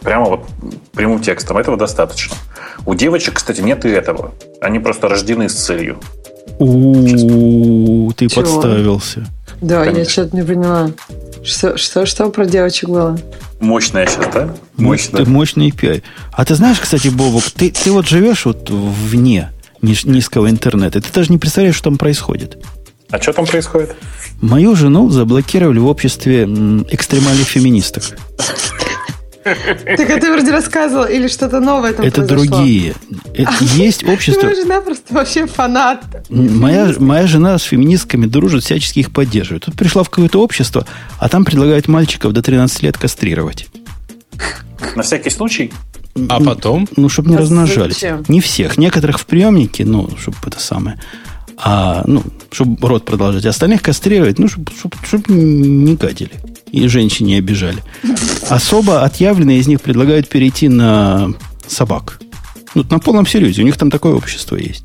Прямо 0.00 0.26
вот 0.26 0.46
прямым 0.92 1.20
текстом. 1.20 1.58
Этого 1.58 1.76
достаточно. 1.76 2.36
У 2.84 2.94
девочек, 2.94 3.34
кстати, 3.34 3.60
нет 3.60 3.84
и 3.84 3.88
этого. 3.88 4.32
Они 4.60 4.78
просто 4.78 5.08
рождены 5.08 5.48
с 5.48 5.54
целью. 5.54 5.98
У, 6.58 8.12
ты 8.16 8.28
подставился. 8.28 9.26
Да, 9.60 9.84
я 9.84 10.04
что-то 10.04 10.36
не 10.36 10.42
поняла. 10.42 10.90
Что, 11.44 11.76
что, 11.76 12.06
что 12.06 12.28
про 12.30 12.44
девочек 12.44 12.88
было? 12.88 13.18
Мощная 13.60 14.06
сейчас, 14.06 14.32
да? 14.32 14.54
Мощная. 14.76 15.24
Ты 15.24 15.30
мощный 15.30 15.70
API. 15.70 16.02
А 16.32 16.44
ты 16.44 16.54
знаешь, 16.54 16.78
кстати, 16.78 17.08
Бобок, 17.08 17.44
ты, 17.50 17.70
ты 17.70 17.90
вот 17.90 18.06
живешь 18.06 18.44
вот 18.44 18.68
вне 18.70 19.50
низкого 19.82 20.50
интернета. 20.50 21.00
Ты 21.00 21.12
даже 21.12 21.30
не 21.30 21.38
представляешь, 21.38 21.76
что 21.76 21.84
там 21.90 21.98
происходит. 21.98 22.58
А 23.10 23.20
что 23.20 23.32
там 23.32 23.46
происходит? 23.46 23.94
Мою 24.40 24.74
жену 24.76 25.08
заблокировали 25.10 25.78
в 25.78 25.86
обществе 25.86 26.44
экстремальных 26.90 27.46
феминисток. 27.46 28.04
Так 29.44 30.20
ты 30.20 30.32
вроде 30.32 30.50
рассказывал, 30.50 31.04
или 31.04 31.28
что-то 31.28 31.60
новое 31.60 31.92
там 31.92 32.04
Это 32.04 32.22
произошло? 32.22 32.56
другие. 32.56 32.94
Это 33.34 33.52
есть 33.76 34.02
общество... 34.08 34.42
Моя 34.42 34.56
жена 34.56 34.80
просто 34.80 35.14
вообще 35.14 35.46
фанат. 35.46 36.04
Моя, 36.28 36.92
моя 36.98 37.28
жена 37.28 37.56
с 37.56 37.62
феминистками 37.62 38.26
дружит, 38.26 38.64
всячески 38.64 38.98
их 38.98 39.12
поддерживает. 39.12 39.64
Тут 39.66 39.76
пришла 39.76 40.02
в 40.02 40.10
какое-то 40.10 40.42
общество, 40.42 40.84
а 41.20 41.28
там 41.28 41.44
предлагают 41.44 41.86
мальчиков 41.86 42.32
до 42.32 42.42
13 42.42 42.82
лет 42.82 42.98
кастрировать. 42.98 43.68
На 44.96 45.04
всякий 45.04 45.30
случай? 45.30 45.72
А 46.28 46.40
потом? 46.40 46.88
Ну, 46.96 47.08
чтобы 47.08 47.30
не 47.30 47.36
а 47.36 47.38
размножались. 47.38 48.04
Не 48.26 48.40
всех. 48.40 48.78
Некоторых 48.78 49.20
в 49.20 49.26
приемнике, 49.26 49.84
ну, 49.84 50.10
чтобы 50.18 50.38
это 50.46 50.58
самое. 50.58 50.98
А, 51.58 52.02
ну, 52.06 52.22
чтобы 52.50 52.88
рот 52.88 53.04
продолжать. 53.04 53.46
Остальных 53.46 53.82
кастрировать, 53.82 54.38
ну, 54.38 54.48
чтобы, 54.48 54.72
чтобы, 54.76 54.96
чтобы 55.04 55.32
не 55.32 55.94
гадили 55.94 56.32
и 56.72 56.88
женщин 56.88 57.26
не 57.26 57.36
обижали. 57.36 57.82
Особо 58.48 59.02
отъявленные 59.02 59.58
из 59.58 59.66
них 59.66 59.80
предлагают 59.80 60.28
перейти 60.28 60.68
на 60.68 61.32
собак. 61.66 62.20
Ну, 62.74 62.84
на 62.90 62.98
полном 62.98 63.26
серьезе. 63.26 63.62
У 63.62 63.64
них 63.64 63.76
там 63.76 63.90
такое 63.90 64.14
общество 64.14 64.56
есть. 64.56 64.84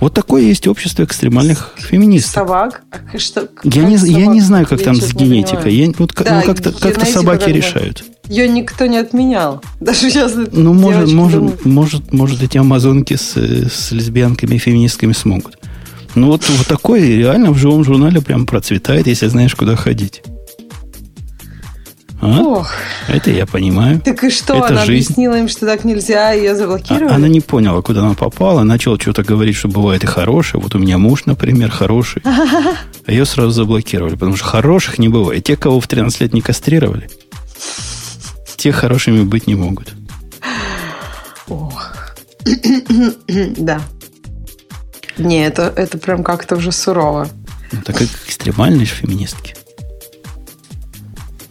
Вот 0.00 0.12
такое 0.12 0.42
есть 0.42 0.66
общество 0.66 1.04
экстремальных 1.04 1.74
феминистов. 1.76 2.32
Собак? 2.34 2.82
А 2.90 3.18
что, 3.18 3.48
я, 3.62 3.84
не, 3.84 3.96
я 3.96 4.26
не 4.26 4.40
знаю, 4.40 4.66
как 4.66 4.80
я 4.80 4.86
там 4.86 4.96
с 4.96 5.14
генетикой. 5.14 5.72
Я, 5.72 5.92
вот, 5.96 6.12
да, 6.14 6.40
ну, 6.40 6.52
как-то, 6.52 6.72
как-то 6.72 7.06
собаки 7.06 7.48
решают. 7.50 8.04
Ее 8.28 8.48
никто 8.48 8.86
не 8.86 8.98
отменял. 8.98 9.62
Даже 9.80 10.10
сейчас 10.10 10.34
Ну, 10.34 10.72
может, 10.72 11.12
может, 11.12 11.64
может, 11.64 12.12
может, 12.12 12.42
эти 12.42 12.58
амазонки 12.58 13.14
с, 13.14 13.36
с 13.36 13.92
лесбиянками 13.92 14.56
и 14.56 14.58
феминистками 14.58 15.12
смогут. 15.12 15.58
Ну, 16.14 16.28
вот, 16.28 16.48
вот 16.48 16.66
такое 16.66 17.00
реально 17.00 17.50
в 17.50 17.58
живом 17.58 17.84
журнале 17.84 18.20
прям 18.20 18.46
процветает, 18.46 19.06
если 19.06 19.26
знаешь, 19.26 19.54
куда 19.54 19.76
ходить. 19.76 20.22
А? 22.20 22.40
Ох. 22.40 22.72
Это 23.08 23.30
я 23.30 23.44
понимаю. 23.44 24.00
Так 24.00 24.24
и 24.24 24.30
что, 24.30 24.54
это 24.54 24.68
она 24.68 24.84
жизнь. 24.86 25.06
объяснила 25.08 25.38
им, 25.38 25.48
что 25.48 25.66
так 25.66 25.84
нельзя, 25.84 26.32
и 26.32 26.40
ее 26.40 26.56
заблокировали? 26.56 27.12
А, 27.12 27.16
она 27.16 27.28
не 27.28 27.40
поняла, 27.40 27.82
куда 27.82 28.00
она 28.00 28.14
попала, 28.14 28.62
начала 28.62 28.98
что-то 28.98 29.22
говорить, 29.22 29.56
что 29.56 29.68
бывает 29.68 30.04
и 30.04 30.06
хорошее. 30.06 30.62
Вот 30.62 30.74
у 30.74 30.78
меня 30.78 30.96
муж, 30.96 31.26
например, 31.26 31.70
хороший. 31.70 32.22
А 33.06 33.12
ее 33.12 33.26
сразу 33.26 33.50
заблокировали, 33.50 34.14
потому 34.14 34.34
что 34.34 34.46
хороших 34.46 34.98
не 34.98 35.10
бывает. 35.10 35.44
Те, 35.44 35.58
кого 35.58 35.78
в 35.78 35.86
13 35.86 36.22
лет 36.22 36.32
не 36.32 36.40
кастрировали, 36.40 37.10
те 38.56 38.72
хорошими 38.72 39.24
быть 39.24 39.46
не 39.46 39.56
могут. 39.56 39.92
Ох. 41.48 41.92
Да. 43.58 43.82
Не, 45.18 45.46
это, 45.46 45.72
это 45.76 45.98
прям 45.98 46.24
как-то 46.24 46.56
уже 46.56 46.72
сурово. 46.72 47.28
Ну, 47.72 47.82
так 47.82 47.96
как 47.96 48.08
экстремальные 48.26 48.86
же 48.86 48.94
феминистки. 48.94 49.54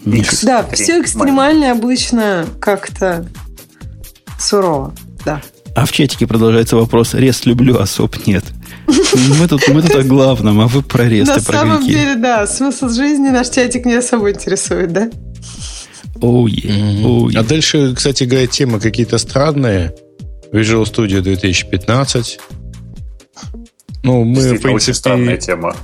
Икс. 0.05 0.43
Да, 0.43 0.65
все 0.73 1.01
экстремальное 1.01 1.71
обычно 1.71 2.45
как-то 2.59 3.25
сурово. 4.39 4.93
Да. 5.25 5.41
А 5.75 5.85
в 5.85 5.91
чатике 5.91 6.27
продолжается 6.27 6.75
вопрос. 6.75 7.13
Рест 7.13 7.45
люблю, 7.45 7.79
а 7.79 7.85
соп 7.85 8.27
нет. 8.27 8.43
Мы 8.87 9.47
тут, 9.47 9.67
мы 9.69 9.81
тут 9.81 9.95
о 9.95 10.03
главном, 10.03 10.59
а 10.59 10.67
вы 10.67 10.81
про 10.81 11.05
рест 11.07 11.35
На 11.35 11.41
про 11.41 11.53
самом 11.53 11.77
грехи. 11.85 11.93
деле, 11.93 12.15
да, 12.15 12.45
смысл 12.45 12.89
жизни 12.89 13.29
наш 13.29 13.49
чатик 13.49 13.85
не 13.85 13.93
особо 13.95 14.31
интересует, 14.31 14.91
да? 14.91 15.09
Оу, 16.21 16.47
е, 16.47 17.03
оу, 17.03 17.29
е. 17.29 17.39
А 17.39 17.43
дальше, 17.43 17.93
кстати 17.95 18.25
говоря, 18.25 18.47
темы 18.47 18.79
какие-то 18.79 19.17
странные. 19.17 19.93
Visual 20.51 20.83
Studio 20.83 21.21
2015. 21.21 22.39
Ну, 24.03 24.23
мы, 24.25 24.33
в 24.33 24.35
Действительно, 24.39 24.73
очень 24.73 24.93
странная 24.93 25.25
принципе... 25.27 25.53
тема. 25.53 25.75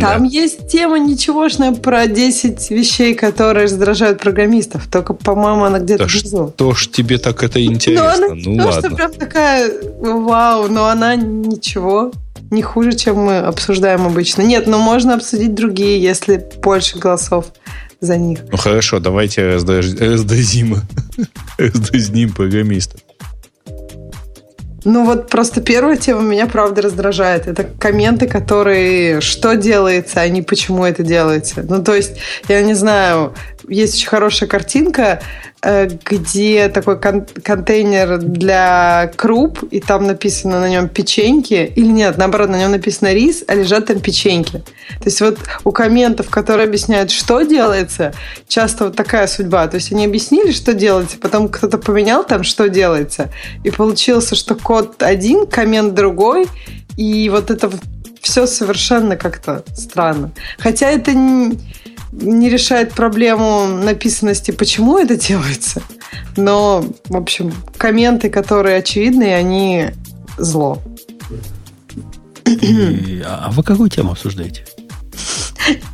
Там 0.00 0.22
да. 0.22 0.24
есть 0.24 0.68
тема 0.68 0.98
ничегошная 0.98 1.72
про 1.72 2.06
10 2.06 2.70
вещей, 2.70 3.14
которые 3.14 3.64
раздражают 3.64 4.20
программистов. 4.20 4.86
Только, 4.86 5.14
по-моему, 5.14 5.64
она 5.64 5.80
где-то 5.80 6.04
Да 6.04 6.10
внизу. 6.10 6.52
что 6.54 6.74
ж 6.74 6.88
тебе 6.88 7.18
так 7.18 7.42
это 7.42 7.58
Но 7.58 7.64
интересно? 7.64 8.12
она 8.14 8.28
Ну, 8.28 8.34
не 8.52 8.58
то, 8.58 8.72
что 8.72 8.80
ладно. 8.82 8.96
прям 8.96 9.12
такая 9.12 9.70
вау, 10.00 10.68
но 10.68 10.86
она 10.86 11.16
ничего 11.16 12.12
не 12.50 12.62
хуже, 12.62 12.92
чем 12.92 13.16
мы 13.16 13.38
обсуждаем 13.38 14.06
обычно. 14.06 14.42
Нет, 14.42 14.66
но 14.66 14.78
можно 14.78 15.14
обсудить 15.14 15.54
другие, 15.54 16.00
если 16.00 16.42
больше 16.62 16.98
голосов 16.98 17.46
за 18.00 18.16
них. 18.16 18.40
Ну 18.50 18.56
хорошо, 18.58 18.98
давайте 18.98 19.46
раздадим, 19.46 20.76
раздазним 21.58 22.32
программистов. 22.32 23.00
Ну 24.84 25.04
вот 25.04 25.28
просто 25.28 25.60
первая 25.60 25.96
тема 25.96 26.22
меня 26.22 26.46
правда 26.46 26.82
раздражает. 26.82 27.46
Это 27.46 27.64
комменты, 27.64 28.26
которые 28.26 29.20
что 29.20 29.54
делается, 29.54 30.20
а 30.20 30.28
не 30.28 30.42
почему 30.42 30.84
это 30.84 31.02
делается. 31.02 31.64
Ну 31.68 31.82
то 31.82 31.94
есть, 31.94 32.12
я 32.48 32.62
не 32.62 32.74
знаю, 32.74 33.34
есть 33.70 33.94
очень 33.94 34.08
хорошая 34.08 34.48
картинка, 34.48 35.20
э, 35.62 35.88
где 36.04 36.68
такой 36.68 37.00
кон- 37.00 37.26
контейнер 37.42 38.18
для 38.18 39.10
круп, 39.16 39.62
и 39.70 39.80
там 39.80 40.06
написано 40.06 40.60
на 40.60 40.68
нем 40.68 40.88
печеньки, 40.88 41.72
или 41.74 41.86
нет, 41.86 42.18
наоборот, 42.18 42.50
на 42.50 42.58
нем 42.58 42.72
написано 42.72 43.12
рис, 43.12 43.44
а 43.46 43.54
лежат 43.54 43.86
там 43.86 44.00
печеньки. 44.00 44.58
То 44.98 45.04
есть 45.04 45.20
вот 45.20 45.38
у 45.64 45.70
комментов, 45.70 46.28
которые 46.28 46.66
объясняют, 46.66 47.10
что 47.10 47.42
делается, 47.42 48.12
часто 48.48 48.86
вот 48.86 48.96
такая 48.96 49.26
судьба. 49.26 49.66
То 49.68 49.76
есть 49.76 49.92
они 49.92 50.04
объяснили, 50.04 50.50
что 50.50 50.74
делается, 50.74 51.16
потом 51.18 51.48
кто-то 51.48 51.78
поменял 51.78 52.24
там, 52.24 52.42
что 52.42 52.68
делается, 52.68 53.30
и 53.64 53.70
получился, 53.70 54.34
что 54.34 54.54
код 54.54 55.02
один, 55.02 55.46
коммент 55.46 55.94
другой, 55.94 56.46
и 56.96 57.28
вот 57.30 57.50
это 57.50 57.70
все 58.20 58.46
совершенно 58.46 59.16
как-то 59.16 59.64
странно. 59.74 60.32
Хотя 60.58 60.90
это 60.90 61.12
не, 61.14 61.58
не 62.12 62.48
решает 62.50 62.92
проблему 62.92 63.66
написанности, 63.66 64.50
почему 64.50 64.98
это 64.98 65.16
делается, 65.16 65.82
но, 66.36 66.84
в 67.08 67.16
общем, 67.16 67.52
комменты, 67.76 68.30
которые 68.30 68.78
очевидные, 68.78 69.36
они 69.36 69.86
зло. 70.38 70.82
И- 72.46 73.22
А 73.24 73.50
вы 73.52 73.62
какую 73.62 73.90
тему 73.90 74.12
обсуждаете? 74.12 74.64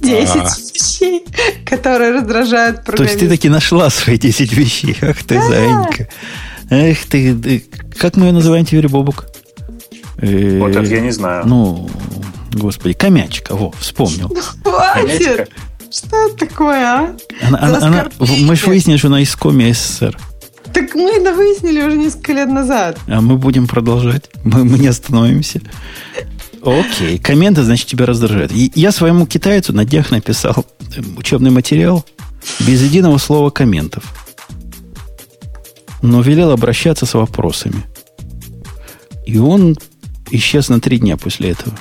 10 0.01 0.37
А. 0.37 0.45
вещей, 0.75 1.25
которые 1.67 2.13
раздражают 2.13 2.85
То 2.85 3.03
есть 3.03 3.19
ты 3.19 3.29
таки 3.29 3.49
нашла 3.49 3.91
свои 3.91 4.17
10 4.17 4.53
вещей. 4.53 4.97
Ах 5.03 5.23
ты, 5.25 5.43
зайенька. 5.43 6.09
Эх 6.71 7.05
ты, 7.07 7.63
как 7.99 8.17
мы 8.17 8.27
ее 8.27 8.33
называем 8.33 8.65
теперь, 8.65 8.89
Бобук? 8.89 9.27
Э, 10.19 10.59
Вот 10.61 10.71
это 10.71 10.83
я 10.83 11.01
не 11.01 11.11
знаю. 11.11 11.47
Ну, 11.47 11.91
господи, 12.53 12.95
комячка, 12.95 13.55
во, 13.55 13.71
вспомнил. 13.73 14.35
Хватит! 14.65 15.51
Что 15.97 16.29
это 16.29 16.47
такое, 16.47 16.85
а? 16.85 17.17
Она, 17.43 17.59
она- 17.59 17.87
она- 17.87 18.09
мы 18.19 18.57
же 18.57 18.67
выяснили, 18.67 18.97
что 18.99 19.09
она 19.09 19.21
из 19.21 19.35
коми 19.35 19.73
СССР. 19.73 20.19
Так 20.73 20.95
мы 20.95 21.11
это 21.13 21.33
выяснили 21.35 21.83
уже 21.83 21.97
несколько 21.97 22.33
лет 22.35 22.49
назад. 22.49 22.99
А 23.07 23.21
мы 23.21 23.39
будем 23.39 23.67
продолжать. 23.67 24.29
Мы, 24.45 24.65
мы 24.65 24.79
не 24.79 24.89
остановимся. 24.89 25.61
Окей. 26.63 27.19
Комменты, 27.19 27.63
значит, 27.63 27.87
тебя 27.89 28.05
раздражают. 28.05 28.53
И 28.53 28.71
я 28.75 28.93
своему 28.93 29.27
китайцу 29.27 29.73
на 29.73 29.85
днях 29.85 30.11
написал 30.11 30.67
э, 30.97 31.01
учебный 31.17 31.51
материал 31.51 32.05
без 32.61 32.83
единого 32.83 33.17
слова 33.19 33.51
комментов. 33.51 34.05
Но 36.03 36.21
велел 36.21 36.51
обращаться 36.51 37.07
с 37.07 37.15
вопросами. 37.15 37.83
И 39.25 39.39
он 39.39 39.77
исчез 40.31 40.69
на 40.69 40.81
три 40.81 40.99
дня 40.99 41.17
после 41.17 41.51
этого. 41.51 41.75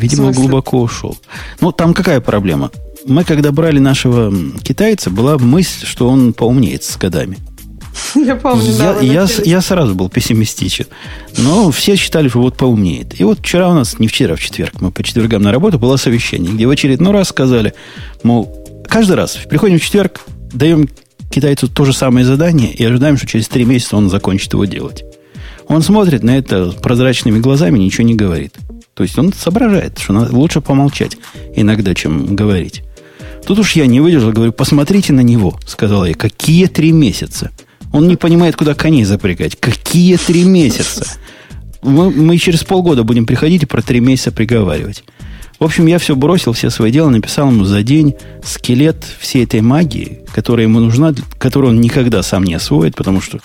Видимо, 0.00 0.32
глубоко 0.32 0.80
ушел. 0.80 1.16
Ну, 1.60 1.72
там 1.72 1.94
какая 1.94 2.20
проблема? 2.20 2.70
Мы, 3.06 3.24
когда 3.24 3.52
брали 3.52 3.78
нашего 3.78 4.32
китайца, 4.62 5.10
была 5.10 5.38
мысль, 5.38 5.86
что 5.86 6.08
он 6.08 6.32
поумнеет 6.32 6.84
с 6.84 6.96
годами. 6.96 7.38
Я 8.14 8.36
помню, 8.36 8.72
да. 8.78 8.98
Я, 9.00 9.24
вы 9.24 9.32
я, 9.44 9.44
я 9.44 9.60
сразу 9.60 9.94
был 9.94 10.08
пессимистичен. 10.08 10.86
Но 11.38 11.70
все 11.70 11.96
считали, 11.96 12.28
что 12.28 12.40
вот 12.40 12.56
поумнеет. 12.56 13.20
И 13.20 13.24
вот 13.24 13.40
вчера 13.40 13.68
у 13.68 13.74
нас, 13.74 13.98
не 13.98 14.08
вчера, 14.08 14.36
в 14.36 14.40
четверг, 14.40 14.80
мы 14.80 14.90
по 14.90 15.02
четвергам 15.02 15.42
на 15.42 15.52
работу, 15.52 15.78
было 15.78 15.96
совещание, 15.96 16.52
где 16.52 16.66
в 16.66 16.70
очередной 16.70 17.12
раз 17.12 17.28
сказали, 17.28 17.74
мол, 18.22 18.64
каждый 18.88 19.16
раз 19.16 19.38
приходим 19.48 19.78
в 19.78 19.82
четверг, 19.82 20.20
даем 20.52 20.88
китайцу 21.30 21.68
то 21.68 21.84
же 21.84 21.92
самое 21.92 22.24
задание 22.26 22.72
и 22.72 22.84
ожидаем, 22.84 23.16
что 23.16 23.26
через 23.26 23.48
три 23.48 23.64
месяца 23.64 23.96
он 23.96 24.10
закончит 24.10 24.52
его 24.52 24.64
делать. 24.64 25.04
Он 25.68 25.82
смотрит 25.82 26.22
на 26.24 26.36
это 26.36 26.72
прозрачными 26.82 27.38
глазами, 27.38 27.78
ничего 27.78 28.04
не 28.04 28.14
говорит. 28.14 28.54
То 29.00 29.04
есть 29.04 29.18
он 29.18 29.32
соображает, 29.32 29.98
что 29.98 30.12
надо 30.12 30.36
лучше 30.36 30.60
помолчать 30.60 31.16
иногда, 31.56 31.94
чем 31.94 32.36
говорить. 32.36 32.82
Тут 33.46 33.58
уж 33.58 33.72
я 33.72 33.86
не 33.86 33.98
выдержал, 33.98 34.30
говорю, 34.30 34.52
посмотрите 34.52 35.14
на 35.14 35.22
него, 35.22 35.58
сказала 35.66 36.04
я, 36.04 36.12
какие 36.12 36.66
три 36.66 36.92
месяца. 36.92 37.50
Он 37.94 38.08
не 38.08 38.16
понимает, 38.16 38.56
куда 38.56 38.74
коней 38.74 39.04
запрягать. 39.04 39.56
Какие 39.58 40.16
три 40.16 40.44
месяца? 40.44 41.06
Мы, 41.80 42.10
мы 42.10 42.36
через 42.36 42.62
полгода 42.62 43.02
будем 43.02 43.24
приходить 43.24 43.62
и 43.62 43.66
про 43.66 43.80
три 43.80 44.00
месяца 44.00 44.32
приговаривать. 44.32 45.02
В 45.58 45.64
общем, 45.64 45.86
я 45.86 45.98
все 45.98 46.14
бросил, 46.14 46.52
все 46.52 46.68
свои 46.68 46.92
дела, 46.92 47.08
написал 47.08 47.50
ему 47.50 47.64
за 47.64 47.82
день 47.82 48.16
скелет 48.44 49.02
всей 49.18 49.44
этой 49.44 49.62
магии, 49.62 50.20
которая 50.34 50.66
ему 50.66 50.78
нужна, 50.78 51.14
которую 51.38 51.70
он 51.72 51.80
никогда 51.80 52.22
сам 52.22 52.44
не 52.44 52.52
освоит, 52.52 52.96
потому 52.96 53.22
что 53.22 53.40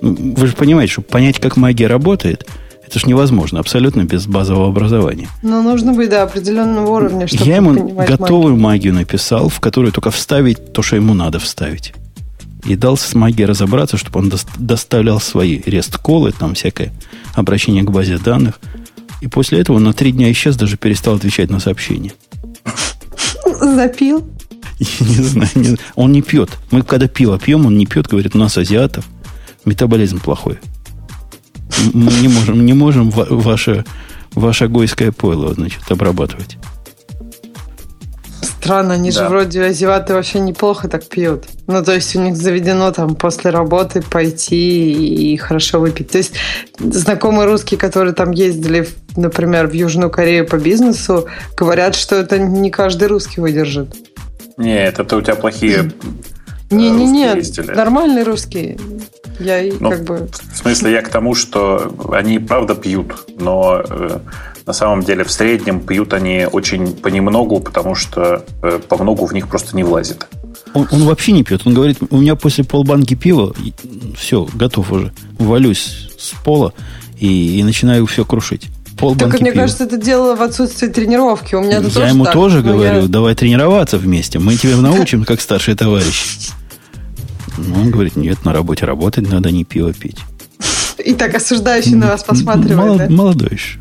ну, 0.00 0.34
вы 0.36 0.48
же 0.48 0.54
понимаете, 0.54 0.94
что 0.94 1.02
понять, 1.02 1.38
как 1.38 1.56
магия 1.56 1.86
работает, 1.86 2.44
это 2.94 3.00
же 3.00 3.08
невозможно, 3.08 3.58
абсолютно 3.58 4.04
без 4.04 4.28
базового 4.28 4.68
образования. 4.68 5.28
Но 5.42 5.62
нужно 5.62 5.94
быть 5.94 6.10
до 6.10 6.22
определенного 6.22 6.88
уровня, 6.88 7.26
чтобы 7.26 7.44
Я 7.44 7.56
ему 7.56 7.92
готовую 8.06 8.56
магию 8.56 8.94
написал, 8.94 9.48
в 9.48 9.58
которую 9.58 9.90
только 9.90 10.12
вставить 10.12 10.72
то, 10.72 10.80
что 10.80 10.94
ему 10.94 11.12
надо 11.12 11.40
вставить. 11.40 11.92
И 12.64 12.76
дал 12.76 12.96
с 12.96 13.12
магией 13.14 13.46
разобраться, 13.46 13.96
чтобы 13.96 14.20
он 14.20 14.28
дос- 14.28 14.46
доставлял 14.56 15.18
свои 15.18 15.60
рест-колы, 15.66 16.30
там 16.30 16.54
всякое 16.54 16.92
обращение 17.34 17.82
к 17.82 17.90
базе 17.90 18.16
данных. 18.16 18.60
И 19.20 19.26
после 19.26 19.58
этого 19.58 19.78
он 19.78 19.82
на 19.82 19.92
три 19.92 20.12
дня 20.12 20.30
исчез, 20.30 20.54
даже 20.54 20.76
перестал 20.76 21.16
отвечать 21.16 21.50
на 21.50 21.58
сообщения. 21.58 22.12
магию. 23.44 23.74
Запил. 23.74 24.24
Я 24.78 25.06
не 25.08 25.14
знаю, 25.16 25.50
не 25.56 25.64
знаю. 25.64 25.78
Он 25.96 26.12
не 26.12 26.22
пьет. 26.22 26.50
Мы 26.70 26.82
когда 26.82 27.08
пиво 27.08 27.40
пьем, 27.40 27.66
он 27.66 27.76
не 27.76 27.86
пьет, 27.86 28.06
говорит, 28.06 28.36
у 28.36 28.38
нас 28.38 28.56
азиатов 28.56 29.04
метаболизм 29.64 30.20
плохой. 30.20 30.58
Мы 31.92 32.12
не 32.20 32.28
можем, 32.28 32.64
не 32.66 32.72
можем 32.72 33.10
ва- 33.10 33.26
ваше, 33.30 33.84
ваше 34.34 34.68
гойское 34.68 35.12
пойло, 35.12 35.54
значит, 35.54 35.80
обрабатывать. 35.90 36.56
Странно, 38.42 38.94
они 38.94 39.10
же 39.10 39.20
Да. 39.20 39.28
вроде 39.28 39.62
азиаты 39.62 40.14
вообще 40.14 40.38
неплохо 40.40 40.88
так 40.88 41.06
пьют. 41.08 41.44
Ну, 41.66 41.82
то 41.84 41.94
есть 41.94 42.14
у 42.16 42.20
них 42.20 42.36
заведено 42.36 42.90
там 42.92 43.14
после 43.14 43.50
работы 43.50 44.00
пойти 44.02 45.32
и 45.32 45.36
хорошо 45.36 45.80
выпить. 45.80 46.10
То 46.10 46.18
есть 46.18 46.32
знакомые 46.78 47.46
русские, 47.46 47.78
которые 47.78 48.14
там 48.14 48.30
ездили, 48.32 48.88
например, 49.16 49.66
в 49.66 49.72
Южную 49.72 50.10
Корею 50.10 50.46
по 50.46 50.56
бизнесу, 50.56 51.26
говорят, 51.56 51.94
что 51.94 52.16
это 52.16 52.38
не 52.38 52.70
каждый 52.70 53.08
русский 53.08 53.40
выдержит. 53.40 53.94
Нет, 54.56 54.98
это 54.98 55.16
у 55.16 55.20
тебя 55.22 55.34
плохие... 55.36 55.92
Не-не-не, 56.70 57.34
русские 57.34 57.36
ездили. 57.62 57.76
нормальные 57.76 58.24
русские. 58.24 58.78
Я 59.40 59.60
и 59.62 59.72
Ну, 59.78 59.90
как 59.90 60.04
бы... 60.04 60.28
В 60.52 60.56
смысле, 60.56 60.92
я 60.92 61.02
к 61.02 61.08
тому, 61.08 61.34
что 61.34 61.94
они 62.12 62.38
правда 62.38 62.74
пьют, 62.74 63.14
но 63.38 63.82
э, 63.88 64.18
на 64.66 64.72
самом 64.72 65.02
деле 65.02 65.24
в 65.24 65.30
среднем 65.30 65.80
пьют 65.80 66.12
они 66.14 66.46
очень 66.50 66.94
понемногу, 66.94 67.60
потому 67.60 67.94
что 67.94 68.44
э, 68.62 68.78
по 68.88 68.96
многу 68.96 69.26
в 69.26 69.32
них 69.32 69.48
просто 69.48 69.76
не 69.76 69.82
влазит. 69.82 70.26
Он, 70.72 70.88
он 70.90 71.04
вообще 71.04 71.32
не 71.32 71.42
пьет. 71.44 71.62
Он 71.64 71.74
говорит, 71.74 71.98
у 72.10 72.18
меня 72.18 72.34
после 72.36 72.64
полбанки 72.64 73.14
пива 73.14 73.54
все, 74.16 74.48
готов 74.54 74.90
уже. 74.92 75.12
Валюсь 75.38 76.10
с 76.18 76.32
пола 76.44 76.72
и, 77.18 77.58
и 77.58 77.62
начинаю 77.62 78.06
все 78.06 78.24
крушить. 78.24 78.68
Полбанки 78.98 79.32
Так, 79.32 79.40
мне 79.40 79.50
пива. 79.50 79.62
кажется, 79.62 79.84
это 79.84 79.96
дело 79.96 80.36
в 80.36 80.42
отсутствии 80.42 80.86
тренировки. 80.86 81.54
У 81.54 81.60
меня 81.60 81.78
это 81.78 81.88
я 82.00 82.08
ему 82.08 82.24
так, 82.24 82.32
тоже 82.34 82.62
но 82.62 82.72
говорю, 82.74 83.02
я- 83.02 83.08
давай 83.08 83.34
тренироваться 83.34 83.98
вместе. 83.98 84.38
Мы 84.38 84.56
тебя 84.56 84.76
научим, 84.80 85.24
как 85.24 85.40
старший 85.40 85.74
товарищ. 85.74 86.24
Ну, 87.56 87.74
он 87.80 87.90
говорит, 87.90 88.16
нет, 88.16 88.44
на 88.44 88.52
работе 88.52 88.84
работать 88.86 89.28
надо, 89.30 89.50
не 89.50 89.64
пиво 89.64 89.92
пить. 89.92 90.18
И 91.04 91.12
так 91.14 91.34
осуждающий 91.34 91.94
на 91.94 92.08
вас 92.08 92.24
посматривает, 92.24 92.76
Молод- 92.76 93.08
да? 93.08 93.14
Молодой 93.14 93.48
еще. 93.52 93.78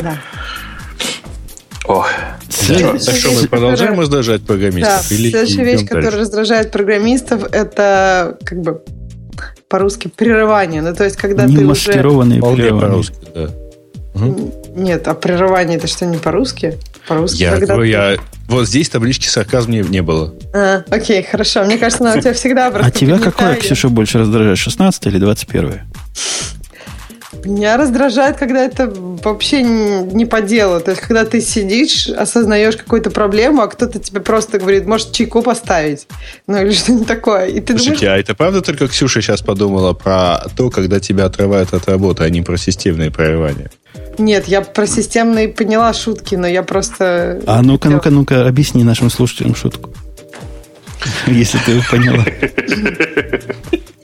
Да. 0.00 0.16
Ох. 1.86 2.08
Следующая 2.48 3.06
Так 3.06 3.14
что 3.16 3.28
вещь, 3.30 3.38
мы 3.42 3.48
продолжаем 3.48 3.78
которая- 3.78 4.00
раздражать 4.02 4.40
Да, 4.42 4.46
программистов? 4.46 5.10
или 5.12 5.30
следующая 5.30 5.64
вещь, 5.64 5.78
дальше? 5.80 5.86
которая 5.94 6.20
раздражает 6.20 6.70
программистов, 6.70 7.44
это 7.52 8.38
как 8.44 8.60
бы 8.60 8.82
по-русски 9.68 10.08
прерывание. 10.08 10.82
Ну, 10.82 10.94
то 10.94 11.04
есть, 11.04 11.16
когда 11.16 11.44
Не 11.44 11.54
ты 11.56 11.66
уже... 11.66 11.68
маскированные 11.88 12.38
Вполне 12.40 12.56
прерывания. 12.56 12.88
по-русски, 12.88 13.14
да. 13.34 13.50
Нет, 14.74 15.06
а 15.08 15.14
прерывание 15.14 15.78
это 15.78 15.86
что, 15.86 16.06
не 16.06 16.16
по-русски? 16.18 16.78
По-русски, 17.06 17.42
Я, 17.42 17.56
когда 17.56 17.76
ты- 17.76 17.86
я, 17.86 18.16
вот 18.48 18.66
здесь 18.68 18.88
таблички 18.88 19.26
сарказм 19.26 19.70
не, 19.70 19.80
не 19.80 20.02
было. 20.02 20.34
А, 20.54 20.84
окей, 20.90 21.22
хорошо. 21.22 21.64
Мне 21.64 21.78
кажется, 21.78 22.04
она 22.04 22.16
у 22.16 22.20
тебя 22.20 22.32
всегда 22.32 22.70
просто 22.70 22.86
А 22.86 22.90
тебя 22.90 23.18
какое. 23.18 23.56
Ксюша, 23.56 23.88
больше 23.88 24.18
раздражает? 24.18 24.58
16 24.58 25.06
или 25.06 25.18
21? 25.18 25.80
Меня 27.44 27.76
раздражает, 27.76 28.36
когда 28.36 28.64
это 28.64 28.92
вообще 29.22 29.62
не 29.62 30.26
по 30.26 30.40
делу. 30.40 30.80
То 30.80 30.90
есть, 30.90 31.02
когда 31.02 31.24
ты 31.24 31.40
сидишь, 31.40 32.08
осознаешь 32.08 32.76
какую-то 32.76 33.10
проблему, 33.10 33.62
а 33.62 33.68
кто-то 33.68 33.98
тебе 33.98 34.20
просто 34.20 34.58
говорит, 34.58 34.86
может, 34.86 35.12
чайку 35.12 35.42
поставить. 35.42 36.06
Ну, 36.46 36.60
или 36.60 36.72
что-нибудь 36.72 37.06
такое. 37.08 37.46
И 37.46 37.60
ты 37.60 37.74
Слушайте, 37.74 38.06
думаешь, 38.06 38.18
а 38.18 38.20
это 38.20 38.34
правда 38.34 38.60
только 38.62 38.88
Ксюша 38.88 39.22
сейчас 39.22 39.42
подумала 39.42 39.92
про 39.92 40.42
то, 40.56 40.70
когда 40.70 41.00
тебя 41.00 41.26
отрывают 41.26 41.72
от 41.72 41.88
работы, 41.88 42.24
а 42.24 42.30
не 42.30 42.42
про 42.42 42.56
системные 42.56 43.10
прорывания? 43.10 43.70
нет, 44.18 44.48
я 44.48 44.62
про 44.62 44.86
системные 44.86 45.48
поняла 45.48 45.92
шутки, 45.92 46.34
но 46.34 46.46
я 46.46 46.62
просто... 46.62 47.40
А 47.46 47.62
ну-ка, 47.62 47.88
ну-ка, 47.88 48.10
ну-ка, 48.10 48.46
объясни 48.46 48.82
нашим 48.84 49.10
слушателям 49.10 49.54
шутку. 49.54 49.90
Если 51.26 51.58
ты 51.58 51.82
поняла. 51.90 52.24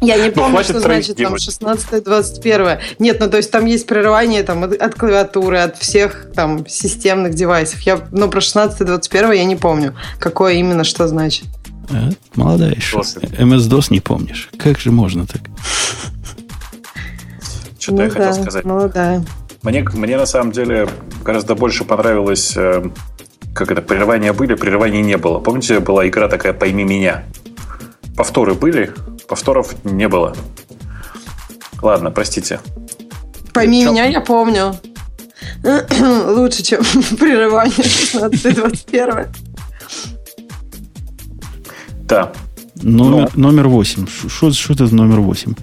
Я 0.00 0.16
не 0.16 0.30
помню, 0.30 0.52
хватит 0.52 0.70
что 0.70 0.80
значит 0.80 1.16
там 1.16 1.36
травмировать. 1.36 1.42
16 1.42 2.04
21 2.04 2.78
Нет, 2.98 3.18
ну 3.20 3.28
то 3.28 3.36
есть 3.36 3.50
там 3.50 3.66
есть 3.66 3.86
прерывание 3.86 4.42
там, 4.42 4.64
от, 4.64 4.72
от 4.72 4.94
клавиатуры, 4.94 5.58
от 5.58 5.76
всех 5.76 6.28
там 6.34 6.66
системных 6.66 7.34
девайсов. 7.34 7.80
Я, 7.80 8.00
ну 8.10 8.28
про 8.30 8.40
16 8.40 8.86
21 8.86 9.32
я 9.32 9.44
не 9.44 9.56
помню, 9.56 9.94
какое 10.18 10.54
именно 10.54 10.84
что 10.84 11.06
значит. 11.06 11.44
А, 11.90 12.10
Молодая 12.34 12.72
еще. 12.72 12.98
MS-DOS 12.98 13.86
не 13.90 14.00
помнишь. 14.00 14.48
Как 14.58 14.78
же 14.78 14.90
можно 14.90 15.26
так? 15.26 15.42
Что-то 17.78 17.96
ну 17.96 18.02
я 18.02 18.10
да, 18.10 18.14
хотел 18.14 18.42
сказать. 18.42 18.64
молодая. 18.64 19.24
Мне, 19.62 19.82
мне 19.82 20.16
на 20.16 20.26
самом 20.26 20.52
деле 20.52 20.88
гораздо 21.24 21.54
больше 21.54 21.84
понравилось, 21.84 22.54
э, 22.56 22.82
как 23.54 23.70
это, 23.70 23.82
прерывания 23.82 24.32
были, 24.32 24.54
прерываний 24.54 25.02
не 25.02 25.16
было. 25.18 25.38
Помните, 25.38 25.80
была 25.80 26.06
игра 26.06 26.28
такая 26.28 26.52
«Пойми 26.52 26.84
меня»? 26.84 27.24
Повторы 28.16 28.54
были, 28.54 28.92
повторов 29.30 29.76
не 29.84 30.08
было. 30.08 30.34
Ладно, 31.80 32.10
простите. 32.10 32.60
Пойми 33.54 33.84
Чё? 33.84 33.92
меня, 33.92 34.04
я 34.06 34.20
помню. 34.20 34.74
Лучше, 36.26 36.62
чем 36.64 36.80
прерывание 37.18 37.82
16 37.82 38.54
21 38.54 39.26
Да, 42.02 42.32
Номер, 42.82 43.30
номер 43.36 43.68
8. 43.68 44.06
Что 44.28 44.52
что 44.52 44.72
это 44.72 44.86
за 44.86 44.94
номер 44.96 45.20
8? 45.20 45.54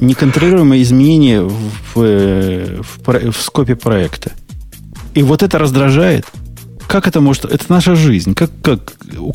Неконтролируемые 0.00 0.82
изменения 0.82 1.42
в, 1.42 2.00
э, 2.02 2.80
в, 2.82 3.00
про- 3.02 3.30
в 3.30 3.36
скопе 3.36 3.76
проекта. 3.76 4.32
И 5.14 5.22
вот 5.22 5.42
это 5.42 5.58
раздражает. 5.58 6.26
Как 6.88 7.06
это 7.06 7.20
может... 7.20 7.44
Это 7.44 7.64
наша 7.68 7.94
жизнь. 7.94 8.34
Как, 8.34 8.50
как 8.62 8.80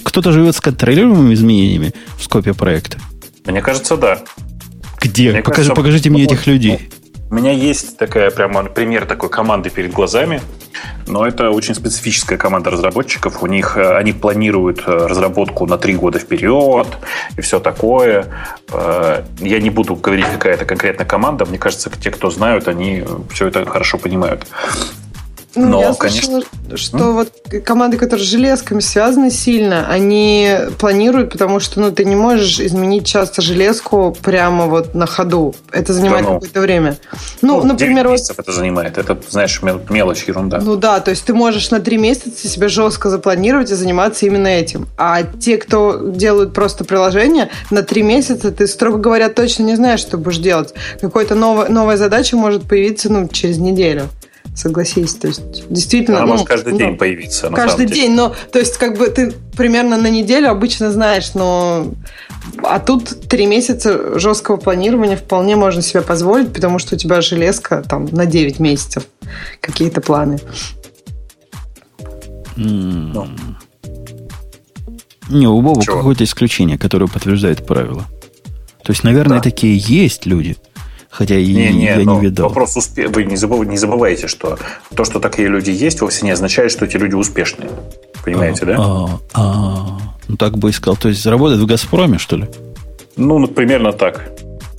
кто-то 0.03 0.31
живет 0.31 0.55
с 0.55 0.61
контролируемыми 0.61 1.33
изменениями 1.33 1.93
в 2.17 2.23
скопе 2.23 2.53
проекта? 2.53 2.97
мне 3.45 3.61
кажется, 3.61 3.97
да. 3.97 4.19
Где? 4.99 5.31
Мне 5.31 5.41
Покажи, 5.41 5.69
кажется, 5.69 5.75
покажите 5.75 6.09
мне 6.09 6.23
ну, 6.23 6.29
этих 6.29 6.47
людей. 6.47 6.89
У 7.31 7.33
меня 7.33 7.53
есть 7.53 7.97
такая 7.97 8.29
прямо 8.29 8.63
пример 8.65 9.05
такой 9.05 9.29
команды 9.29 9.69
перед 9.69 9.93
глазами, 9.93 10.41
но 11.07 11.25
это 11.25 11.49
очень 11.49 11.73
специфическая 11.73 12.37
команда 12.37 12.71
разработчиков. 12.71 13.41
У 13.41 13.47
них 13.47 13.77
э, 13.77 13.95
они 13.95 14.11
планируют 14.11 14.83
э, 14.85 14.91
разработку 14.91 15.65
на 15.65 15.77
три 15.77 15.95
года 15.95 16.19
вперед 16.19 16.87
и 17.37 17.41
все 17.41 17.59
такое. 17.59 18.25
Э, 18.71 19.23
Я 19.39 19.59
не 19.59 19.69
буду 19.69 19.95
говорить, 19.95 20.25
какая 20.25 20.55
это 20.55 20.65
конкретная 20.65 21.05
команда. 21.05 21.45
Мне 21.45 21.57
кажется, 21.57 21.89
те, 21.89 22.11
кто 22.11 22.29
знают, 22.29 22.67
они 22.67 23.05
все 23.31 23.47
это 23.47 23.65
хорошо 23.65 23.97
понимают. 23.97 24.45
Ну, 25.55 25.67
Но, 25.67 25.81
я 25.81 25.93
слышала, 25.93 26.43
что 26.75 27.11
вот 27.11 27.31
команды, 27.65 27.97
которые 27.97 28.25
с 28.25 28.29
железками 28.29 28.79
связаны 28.79 29.29
сильно, 29.29 29.87
они 29.89 30.49
планируют, 30.79 31.31
потому 31.31 31.59
что 31.59 31.81
ну, 31.81 31.91
ты 31.91 32.05
не 32.05 32.15
можешь 32.15 32.59
изменить 32.59 33.05
часто 33.05 33.41
железку 33.41 34.15
прямо 34.21 34.67
вот 34.67 34.95
на 34.95 35.05
ходу. 35.05 35.53
Это 35.71 35.93
занимает 35.93 36.25
Да 36.25 36.29
ну. 36.29 36.39
какое-то 36.39 36.61
время. 36.61 36.97
Ну, 37.41 37.55
девять 37.55 37.71
например, 37.73 38.07
вот 38.07 38.19
это 38.37 38.51
занимает. 38.51 38.97
Это, 38.97 39.17
знаешь, 39.29 39.61
мел- 39.61 39.81
мелочь, 39.89 40.23
ерунда. 40.23 40.59
Ну 40.61 40.77
да, 40.77 41.01
то 41.01 41.11
есть 41.11 41.25
ты 41.25 41.33
можешь 41.33 41.69
на 41.69 41.81
три 41.81 41.97
месяца 41.97 42.47
себе 42.47 42.69
жестко 42.69 43.09
запланировать 43.09 43.71
и 43.71 43.75
заниматься 43.75 44.25
именно 44.25 44.47
этим. 44.47 44.87
А 44.97 45.23
те, 45.23 45.57
кто 45.57 45.97
делают 45.97 46.53
просто 46.53 46.85
приложение, 46.85 47.49
на 47.71 47.83
три 47.83 48.03
месяца 48.03 48.51
ты, 48.51 48.67
строго 48.67 48.99
говоря, 48.99 49.27
точно 49.27 49.63
не 49.63 49.75
знаешь, 49.75 49.99
что 49.99 50.17
будешь 50.17 50.37
делать. 50.37 50.73
Какая-то 51.01 51.35
новая, 51.35 51.67
новая 51.67 51.97
задача 51.97 52.37
может 52.37 52.63
появиться 52.63 53.11
ну, 53.11 53.27
через 53.27 53.57
неделю. 53.57 54.09
Согласись, 54.55 55.15
то 55.15 55.27
есть 55.27 55.69
действительно... 55.69 56.17
Она 56.17 56.25
ну, 56.25 56.31
может 56.33 56.47
каждый 56.47 56.73
ну, 56.73 56.79
день 56.79 56.97
появиться. 56.97 57.49
на 57.49 57.55
Каждый 57.55 57.71
самом 57.71 57.87
деле. 57.87 58.01
день, 58.01 58.15
но 58.15 58.35
то 58.51 58.59
есть 58.59 58.77
как 58.77 58.97
бы 58.97 59.07
ты 59.07 59.31
примерно 59.55 59.97
на 59.97 60.09
неделю 60.09 60.49
обычно 60.49 60.91
знаешь, 60.91 61.33
но 61.33 61.87
а 62.63 62.79
тут 62.79 63.27
три 63.29 63.45
месяца 63.45 64.19
жесткого 64.19 64.57
планирования 64.57 65.15
вполне 65.15 65.55
можно 65.55 65.81
себе 65.81 66.01
позволить, 66.01 66.51
потому 66.53 66.79
что 66.79 66.95
у 66.95 66.97
тебя 66.97 67.21
железка 67.21 67.81
там 67.81 68.05
на 68.11 68.25
9 68.25 68.59
месяцев 68.59 69.05
какие-то 69.61 70.01
планы. 70.01 70.39
Ну. 72.57 73.27
Не, 75.29 75.47
у 75.47 75.61
Боба 75.61 75.81
Чего? 75.81 75.97
какое-то 75.97 76.25
исключение, 76.25 76.77
которое 76.77 77.07
подтверждает 77.07 77.65
правило. 77.65 78.05
То 78.83 78.91
есть, 78.91 79.03
наверное, 79.03 79.37
Да. 79.37 79.43
такие 79.43 79.77
есть 79.77 80.25
люди, 80.25 80.57
хотя 81.11 81.37
и 81.37 81.53
Не, 81.53 81.71
не, 81.73 81.85
я 81.85 81.97
не 82.03 82.19
видал. 82.19 82.47
вопрос 82.49 82.75
успе... 82.77 83.07
Вы 83.07 83.25
не, 83.25 83.35
забыв- 83.35 83.65
не 83.65 83.77
забывайте, 83.77 84.27
что 84.27 84.57
то, 84.95 85.03
что 85.03 85.19
такие 85.19 85.47
люди 85.49 85.69
есть, 85.69 86.01
вовсе 86.01 86.25
не 86.25 86.31
означает, 86.31 86.71
что 86.71 86.85
эти 86.85 86.97
люди 86.97 87.13
успешные. 87.13 87.69
Понимаете, 88.23 88.65
да? 88.65 88.75
А, 88.79 89.19
а, 89.33 89.97
ну 90.27 90.37
так 90.37 90.57
бы 90.57 90.69
искал. 90.69 90.95
То 90.95 91.09
есть 91.09 91.25
работает 91.25 91.61
в 91.61 91.65
Газпроме, 91.65 92.17
что 92.17 92.37
ли? 92.37 92.47
Ну, 93.17 93.37
ну, 93.39 93.47
примерно 93.47 93.91
так. 93.91 94.31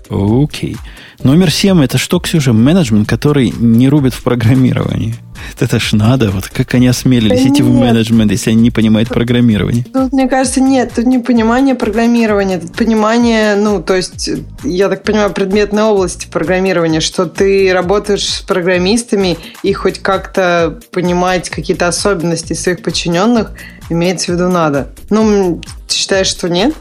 Окей. 0.08 0.76
Номер 1.24 1.52
семь 1.52 1.84
это 1.84 1.98
что, 1.98 2.18
Ксюша? 2.18 2.52
Менеджмент, 2.52 3.08
который 3.08 3.50
не 3.56 3.88
рубит 3.88 4.12
в 4.12 4.24
программировании. 4.24 5.14
Это 5.60 5.78
ж 5.78 5.92
надо. 5.92 6.30
Вот 6.32 6.48
как 6.48 6.74
они 6.74 6.88
осмелились 6.88 7.42
Да 7.42 7.48
идти 7.48 7.62
в 7.62 7.72
менеджмент, 7.72 8.32
если 8.32 8.50
они 8.50 8.62
не 8.62 8.70
понимают 8.72 9.08
программирование. 9.08 9.84
Тут, 9.92 10.12
мне 10.12 10.28
кажется, 10.28 10.60
нет, 10.60 10.92
тут 10.96 11.06
не 11.06 11.20
понимание 11.20 11.76
программирования, 11.76 12.58
тут 12.58 12.72
понимание, 12.74 13.54
ну, 13.54 13.80
то 13.80 13.94
есть, 13.94 14.30
я 14.64 14.88
так 14.88 15.04
понимаю, 15.04 15.32
предметной 15.32 15.84
области 15.84 16.26
программирования, 16.26 17.00
что 17.00 17.26
ты 17.26 17.72
работаешь 17.72 18.26
с 18.26 18.40
программистами 18.40 19.38
и 19.62 19.72
хоть 19.72 20.00
как-то 20.00 20.80
понимать 20.90 21.50
какие-то 21.50 21.86
особенности 21.86 22.54
своих 22.54 22.82
подчиненных, 22.82 23.52
имеется 23.90 24.32
в 24.32 24.34
виду 24.34 24.48
надо. 24.48 24.88
Ну, 25.08 25.60
ты 25.86 25.94
считаешь, 25.94 26.26
что 26.26 26.48
нет? 26.48 26.74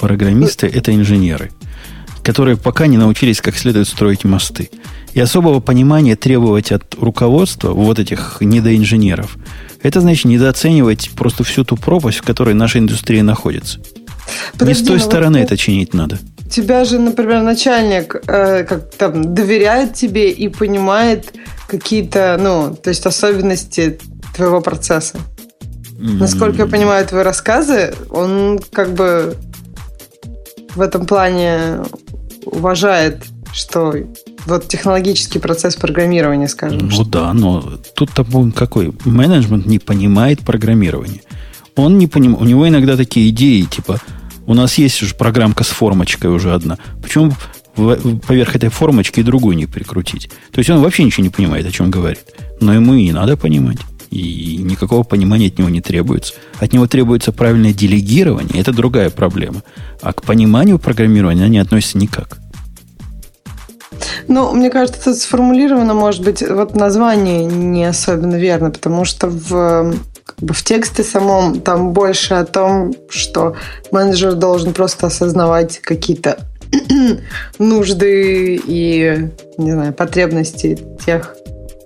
Программисты 0.00 0.66
это 0.66 0.92
инженеры, 0.92 1.50
которые 2.24 2.56
пока 2.56 2.86
не 2.86 2.96
научились 2.96 3.40
как 3.40 3.56
следует 3.56 3.86
строить 3.86 4.24
мосты. 4.24 4.70
И 5.12 5.20
особого 5.20 5.60
понимания 5.60 6.16
требовать 6.16 6.72
от 6.72 6.94
руководства 6.98 7.70
вот 7.72 7.98
этих 7.98 8.38
недоинженеров, 8.40 9.36
это 9.82 10.00
значит 10.00 10.24
недооценивать 10.24 11.10
просто 11.14 11.44
всю 11.44 11.64
ту 11.64 11.76
пропасть, 11.76 12.18
в 12.18 12.22
которой 12.22 12.54
наша 12.54 12.78
индустрия 12.78 13.22
находится. 13.22 13.78
не 13.78 14.58
Подожди, 14.58 14.82
с 14.82 14.86
той 14.86 14.96
ну 14.96 15.02
вот 15.02 15.10
стороны 15.10 15.38
ты- 15.38 15.44
это 15.44 15.56
чинить 15.56 15.94
надо. 15.94 16.18
Тебя 16.50 16.84
же, 16.84 16.98
например, 16.98 17.42
начальник 17.42 18.16
э, 18.26 18.64
как 18.64 18.90
там 18.94 19.34
доверяет 19.34 19.94
тебе 19.94 20.30
и 20.30 20.48
понимает 20.48 21.32
какие-то, 21.68 22.38
ну, 22.40 22.74
то 22.74 22.90
есть 22.90 23.06
особенности 23.06 23.98
твоего 24.34 24.60
процесса. 24.60 25.18
Насколько 25.98 26.62
я 26.62 26.66
понимаю 26.66 27.06
твои 27.06 27.22
рассказы, 27.22 27.94
он 28.10 28.60
как 28.72 28.94
бы 28.94 29.36
в 30.74 30.80
этом 30.80 31.06
плане 31.06 31.78
уважает, 32.44 33.24
что 33.52 33.94
вот 34.46 34.68
технологический 34.68 35.38
процесс 35.38 35.76
программирования, 35.76 36.48
скажем. 36.48 36.88
Ну 36.88 37.04
да, 37.04 37.32
но 37.32 37.78
тут 37.94 38.10
там 38.10 38.52
какой? 38.52 38.92
Менеджмент 39.04 39.66
не 39.66 39.78
понимает 39.78 40.40
программирование. 40.40 41.22
Он 41.76 41.98
не 41.98 42.06
поним... 42.06 42.36
У 42.38 42.44
него 42.44 42.68
иногда 42.68 42.96
такие 42.96 43.30
идеи, 43.30 43.62
типа, 43.62 44.00
у 44.46 44.54
нас 44.54 44.78
есть 44.78 45.02
уже 45.02 45.14
программка 45.14 45.64
с 45.64 45.68
формочкой 45.68 46.30
уже 46.30 46.52
одна. 46.52 46.78
Почему 47.02 47.32
поверх 47.74 48.54
этой 48.54 48.68
формочки 48.68 49.20
и 49.20 49.24
другую 49.24 49.56
не 49.56 49.66
прикрутить? 49.66 50.30
То 50.52 50.58
есть 50.58 50.70
он 50.70 50.80
вообще 50.80 51.04
ничего 51.04 51.24
не 51.24 51.30
понимает, 51.30 51.66
о 51.66 51.72
чем 51.72 51.90
говорит. 51.90 52.24
Но 52.60 52.72
ему 52.72 52.94
и 52.94 53.04
не 53.04 53.12
надо 53.12 53.36
понимать. 53.36 53.78
И 54.14 54.58
никакого 54.58 55.02
понимания 55.02 55.48
от 55.48 55.58
него 55.58 55.68
не 55.68 55.80
требуется. 55.80 56.34
От 56.60 56.72
него 56.72 56.86
требуется 56.86 57.32
правильное 57.32 57.72
делегирование. 57.72 58.60
Это 58.60 58.72
другая 58.72 59.10
проблема. 59.10 59.64
А 60.02 60.12
к 60.12 60.22
пониманию 60.22 60.78
программирования 60.78 61.42
они 61.42 61.58
относятся 61.58 61.98
никак. 61.98 62.38
Ну, 64.28 64.52
мне 64.52 64.70
кажется, 64.70 65.02
тут 65.02 65.18
сформулировано, 65.18 65.94
может 65.94 66.22
быть, 66.22 66.48
вот 66.48 66.76
название 66.76 67.44
не 67.44 67.84
особенно 67.84 68.36
верно, 68.36 68.70
потому 68.70 69.04
что 69.04 69.26
в 69.26 69.94
как 70.24 70.36
бы 70.38 70.54
в 70.54 70.62
тексте 70.62 71.02
самом 71.02 71.60
там 71.60 71.92
больше 71.92 72.34
о 72.34 72.44
том, 72.44 72.94
что 73.08 73.56
менеджер 73.90 74.34
должен 74.34 74.72
просто 74.72 75.08
осознавать 75.08 75.80
какие-то 75.80 76.38
нужды 77.58 78.60
и, 78.64 79.28
не 79.58 79.72
знаю, 79.72 79.92
потребности 79.92 80.78
тех, 81.04 81.34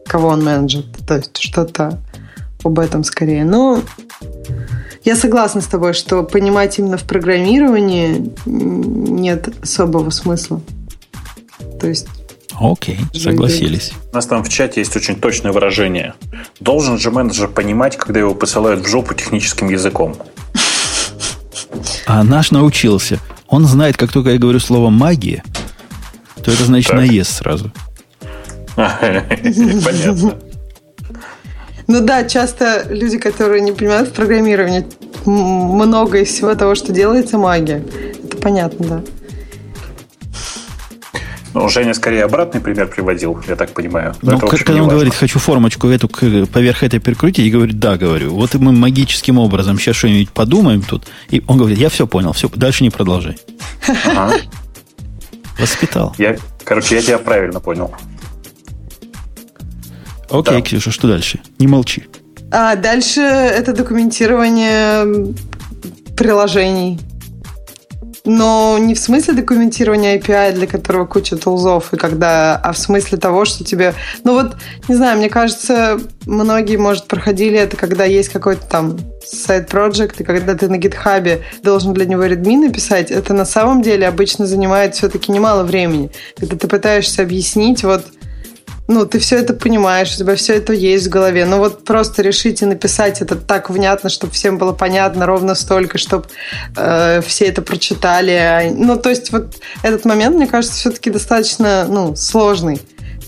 кого 0.07 0.29
он 0.29 0.45
менеджер. 0.45 0.85
То 1.07 1.17
есть 1.17 1.39
что-то 1.39 1.99
об 2.65 2.79
этом 2.79 3.05
скорее. 3.05 3.45
Но 3.45 3.83
я 5.05 5.17
согласна 5.17 5.61
с 5.61 5.67
тобой, 5.67 5.95
что 5.95 6.23
понимать 6.23 6.79
именно 6.79 6.97
в 6.97 7.05
программировании 7.05 8.33
нет 8.47 9.49
особого 9.63 10.11
смысла. 10.11 10.61
То 11.81 11.89
есть 11.89 12.07
Окей, 12.61 12.99
согласились. 13.15 13.93
У 14.13 14.17
нас 14.17 14.27
там 14.27 14.43
в 14.43 14.49
чате 14.49 14.81
есть 14.81 14.97
очень 14.97 15.15
точное 15.17 15.53
выражение. 15.53 16.15
Должен 16.59 16.99
же 16.99 17.11
менеджер 17.13 17.49
понимать, 17.49 17.97
когда 17.97 18.19
его 18.19 18.35
посылают 18.35 18.85
в 18.85 18.89
жопу 18.89 19.15
техническим 19.15 19.69
языком. 19.69 20.17
А 22.07 22.25
наш 22.25 22.51
научился. 22.51 23.21
Он 23.47 23.65
знает, 23.65 23.97
как 23.97 24.13
только 24.13 24.31
я 24.31 24.39
говорю 24.39 24.59
слово 24.59 24.91
магия, 24.91 25.45
то 26.43 26.51
это 26.51 26.65
значит 26.65 26.91
так. 26.91 26.99
наезд 26.99 27.31
сразу. 27.31 27.71
Понятно. 28.77 30.35
Ну 31.89 32.01
да, 32.03 32.25
часто 32.25 32.87
люди, 32.91 33.19
которые 33.19 33.63
не 33.63 33.73
понимают 33.73 34.11
в 34.11 34.13
программировании, 34.13 34.85
много 35.25 36.19
из 36.19 36.29
всего 36.29 36.55
того, 36.55 36.75
что 36.75 36.93
делается 36.93 37.39
магия. 37.39 37.83
Это 38.23 38.37
понятно, 38.37 38.87
да. 38.87 39.03
Ну, 41.55 41.67
Женя 41.71 41.95
скорее 41.95 42.25
обратный 42.25 42.61
пример 42.61 42.89
приводил, 42.89 43.41
я 43.49 43.57
так 43.57 43.71
понимаю. 43.71 44.15
Ну, 44.21 44.39
как, 44.39 44.51
когда 44.51 44.75
он 44.75 44.81
важно. 44.81 44.93
говорит, 44.93 45.15
хочу 45.15 45.39
формочку 45.39 45.89
эту 45.89 46.09
поверх 46.09 46.83
этой 46.83 47.01
прикрутить, 47.01 47.47
и 47.47 47.51
говорит, 47.51 47.79
да, 47.79 47.97
говорю. 47.97 48.35
Вот 48.35 48.55
и 48.55 48.59
мы 48.59 48.73
магическим 48.73 49.39
образом 49.39 49.79
сейчас 49.79 49.97
что-нибудь 49.97 50.31
подумаем 50.31 50.83
тут. 50.83 51.07
И 51.31 51.43
он 51.49 51.57
говорит, 51.57 51.79
я 51.79 51.89
все 51.89 52.07
понял, 52.07 52.33
все, 52.35 52.51
дальше 52.55 52.85
не 52.85 52.91
продолжай. 52.91 53.39
Ага. 54.05 54.35
Воспитал. 55.59 56.15
Я, 56.19 56.37
короче, 56.65 56.97
я 56.97 57.03
тебя 57.03 57.19
правильно 57.19 57.61
понял. 57.61 57.93
Окей, 60.31 60.57
да. 60.57 60.61
Ксюша, 60.63 60.91
что 60.91 61.09
дальше? 61.09 61.41
Не 61.59 61.67
молчи. 61.67 62.05
А 62.51 62.77
дальше 62.77 63.21
это 63.21 63.73
документирование 63.73 65.35
приложений 66.17 66.99
но 68.29 68.77
не 68.79 68.95
в 68.95 68.99
смысле 68.99 69.35
документирования 69.35 70.19
API, 70.19 70.53
для 70.53 70.67
которого 70.67 71.07
куча 71.07 71.37
тулзов, 71.37 71.95
и 71.95 71.97
когда, 71.97 72.57
а 72.57 72.73
в 72.73 72.79
смысле 72.79 73.17
того, 73.17 73.47
что 73.47 73.65
тебе... 73.65 73.95
Ну 74.23 74.35
вот, 74.35 74.57
не 74.87 74.95
знаю, 74.95 75.17
мне 75.17 75.31
кажется, 75.31 75.99
многие, 76.27 76.77
может, 76.77 77.07
проходили 77.07 77.59
это, 77.59 77.77
когда 77.77 78.05
есть 78.05 78.29
какой-то 78.29 78.67
там 78.67 78.99
сайт-проект, 79.25 80.21
и 80.21 80.25
когда 80.25 80.55
ты 80.55 80.69
на 80.69 80.77
гитхабе 80.77 81.43
должен 81.63 81.95
для 81.95 82.05
него 82.05 82.25
редми 82.25 82.59
написать, 82.59 83.11
это 83.11 83.33
на 83.33 83.47
самом 83.47 83.81
деле 83.81 84.07
обычно 84.07 84.47
занимает 84.47 84.95
все-таки 84.95 85.33
немало 85.33 85.63
времени. 85.63 86.11
Когда 86.37 86.57
ты 86.57 86.69
пытаешься 86.69 87.23
объяснить, 87.23 87.83
вот, 87.83 88.05
ну, 88.89 89.05
ты 89.05 89.19
все 89.19 89.37
это 89.37 89.53
понимаешь, 89.53 90.15
у 90.15 90.19
тебя 90.19 90.35
все 90.35 90.55
это 90.55 90.73
есть 90.73 91.07
в 91.07 91.11
голове. 91.11 91.45
Но 91.45 91.59
вот 91.59 91.85
просто 91.85 92.23
решите 92.23 92.65
написать 92.65 93.21
это 93.21 93.37
так 93.37 93.69
внятно, 93.69 94.09
чтобы 94.09 94.33
всем 94.33 94.57
было 94.57 94.73
понятно 94.73 95.27
ровно 95.27 95.55
столько, 95.55 95.99
чтобы 95.99 96.25
э, 96.75 97.21
все 97.21 97.45
это 97.45 97.61
прочитали. 97.61 98.73
Ну, 98.75 98.97
то 98.97 99.11
есть 99.11 99.31
вот 99.31 99.57
этот 99.83 100.07
момент, 100.07 100.37
мне 100.37 100.47
кажется, 100.47 100.75
все-таки 100.75 101.11
достаточно, 101.11 101.87
ну, 101.87 102.17
сложный. 102.17 102.81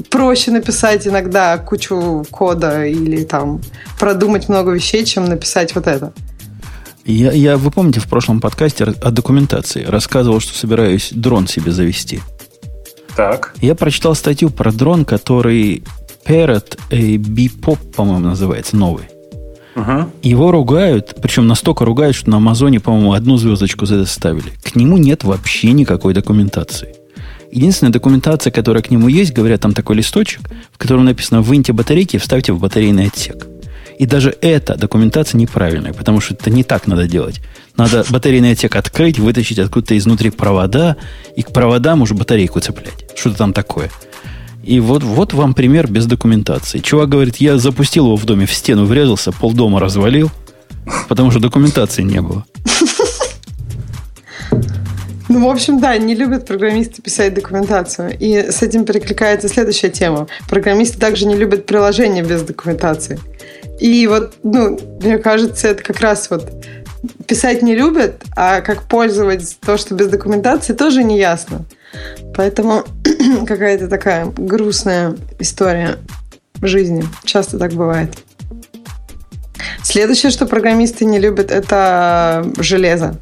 Проще 0.09 0.51
написать 0.51 1.07
иногда 1.07 1.59
кучу 1.59 2.25
кода 2.31 2.87
или 2.87 3.23
там 3.25 3.61
продумать 3.99 4.49
много 4.49 4.71
вещей, 4.71 5.05
чем 5.05 5.27
написать 5.27 5.75
вот 5.75 5.87
это. 5.87 6.15
Я, 7.05 7.33
я, 7.33 7.59
вы 7.59 7.71
помните, 7.71 8.01
в 8.01 8.09
прошлом 8.09 8.41
подкасте 8.41 8.85
о 8.85 9.11
документации 9.11 9.85
рассказывал, 9.85 10.41
что 10.41 10.57
собираюсь 10.57 11.11
дрон 11.13 11.47
себе 11.47 11.71
завести. 11.71 12.21
Так. 13.21 13.53
Я 13.61 13.75
прочитал 13.75 14.15
статью 14.15 14.49
про 14.49 14.73
дрон, 14.73 15.05
который 15.05 15.83
Parrot 16.25 16.79
Bipop, 16.89 17.93
по-моему, 17.95 18.29
называется, 18.29 18.77
новый. 18.77 19.05
Угу. 19.77 20.11
Его 20.23 20.51
ругают, 20.51 21.17
причем 21.21 21.47
настолько 21.47 21.85
ругают, 21.85 22.17
что 22.17 22.31
на 22.31 22.39
Амазоне, 22.39 22.81
по-моему, 22.81 23.13
одну 23.13 23.37
звездочку 23.37 23.85
за 23.85 23.97
это 23.97 24.07
ставили. 24.07 24.53
К 24.63 24.75
нему 24.75 24.97
нет 24.97 25.23
вообще 25.23 25.73
никакой 25.73 26.15
документации. 26.15 26.95
Единственная 27.53 27.93
документация, 27.93 28.51
которая 28.53 28.83
к 28.83 28.91
нему 28.91 29.09
есть, 29.09 29.35
говорят, 29.35 29.61
там 29.61 29.75
такой 29.75 29.97
листочек, 29.97 30.41
в 30.73 30.79
котором 30.79 31.05
написано 31.05 31.43
«Выньте 31.43 31.75
батарейки 31.75 32.17
и 32.17 32.19
вставьте 32.19 32.55
в 32.55 32.59
батарейный 32.59 33.09
отсек». 33.09 33.47
И 34.01 34.07
даже 34.07 34.35
эта 34.41 34.77
документация 34.77 35.37
неправильная, 35.37 35.93
потому 35.93 36.23
что 36.23 36.33
это 36.33 36.49
не 36.49 36.65
так 36.65 36.87
надо 36.87 37.07
делать. 37.07 37.43
Надо 37.77 38.03
батарейный 38.09 38.53
отсек 38.53 38.75
открыть, 38.75 39.19
вытащить 39.19 39.59
откуда-то 39.59 39.99
изнутри 39.99 40.31
провода, 40.31 40.97
и 41.37 41.43
к 41.43 41.53
проводам 41.53 42.01
уже 42.01 42.15
батарейку 42.15 42.61
цеплять. 42.61 43.05
Что-то 43.15 43.37
там 43.37 43.53
такое. 43.53 43.91
И 44.65 44.81
вот, 44.81 45.03
вот 45.03 45.35
вам 45.35 45.53
пример 45.53 45.87
без 45.87 46.07
документации. 46.07 46.79
Чувак 46.79 47.11
говорит, 47.11 47.37
я 47.37 47.59
запустил 47.59 48.07
его 48.07 48.17
в 48.17 48.25
доме, 48.25 48.47
в 48.47 48.55
стену 48.55 48.87
врезался, 48.87 49.33
полдома 49.33 49.81
развалил, 49.81 50.31
потому 51.11 51.31
что 51.31 51.39
документации 51.39 52.01
не 52.01 52.23
было. 52.23 52.47
Ну, 55.29 55.47
в 55.47 55.49
общем, 55.49 55.79
да, 55.79 55.97
не 55.99 56.15
любят 56.15 56.47
программисты 56.47 57.03
писать 57.03 57.35
документацию. 57.35 58.17
И 58.19 58.51
с 58.51 58.63
этим 58.63 58.85
перекликается 58.85 59.49
следующая 59.49 59.91
тема. 59.91 60.27
Программисты 60.49 60.99
также 60.99 61.27
не 61.27 61.37
любят 61.37 61.67
приложения 61.67 62.23
без 62.23 62.43
документации. 62.43 63.21
И 63.81 64.07
вот, 64.07 64.35
ну, 64.43 64.79
мне 65.01 65.19
кажется, 65.19 65.69
это 65.69 65.83
как 65.83 66.01
раз 66.01 66.29
вот 66.31 66.53
писать 67.27 67.63
не 67.63 67.75
любят, 67.75 68.23
а 68.37 68.61
как 68.61 68.83
пользовать 68.83 69.59
то, 69.61 69.79
что 69.79 69.95
без 69.95 70.09
документации, 70.09 70.75
тоже 70.75 71.03
не 71.03 71.19
ясно. 71.19 71.65
Поэтому 72.37 72.85
какая-то 73.47 73.89
такая 73.89 74.27
грустная 74.27 75.17
история 75.39 75.97
в 76.57 76.67
жизни. 76.67 77.05
Часто 77.25 77.59
так 77.59 77.73
бывает. 77.73 78.11
Следующее, 79.83 80.31
что 80.31 80.47
программисты 80.47 81.07
не 81.07 81.19
любят, 81.19 81.51
это 81.51 82.47
железо. 82.59 83.17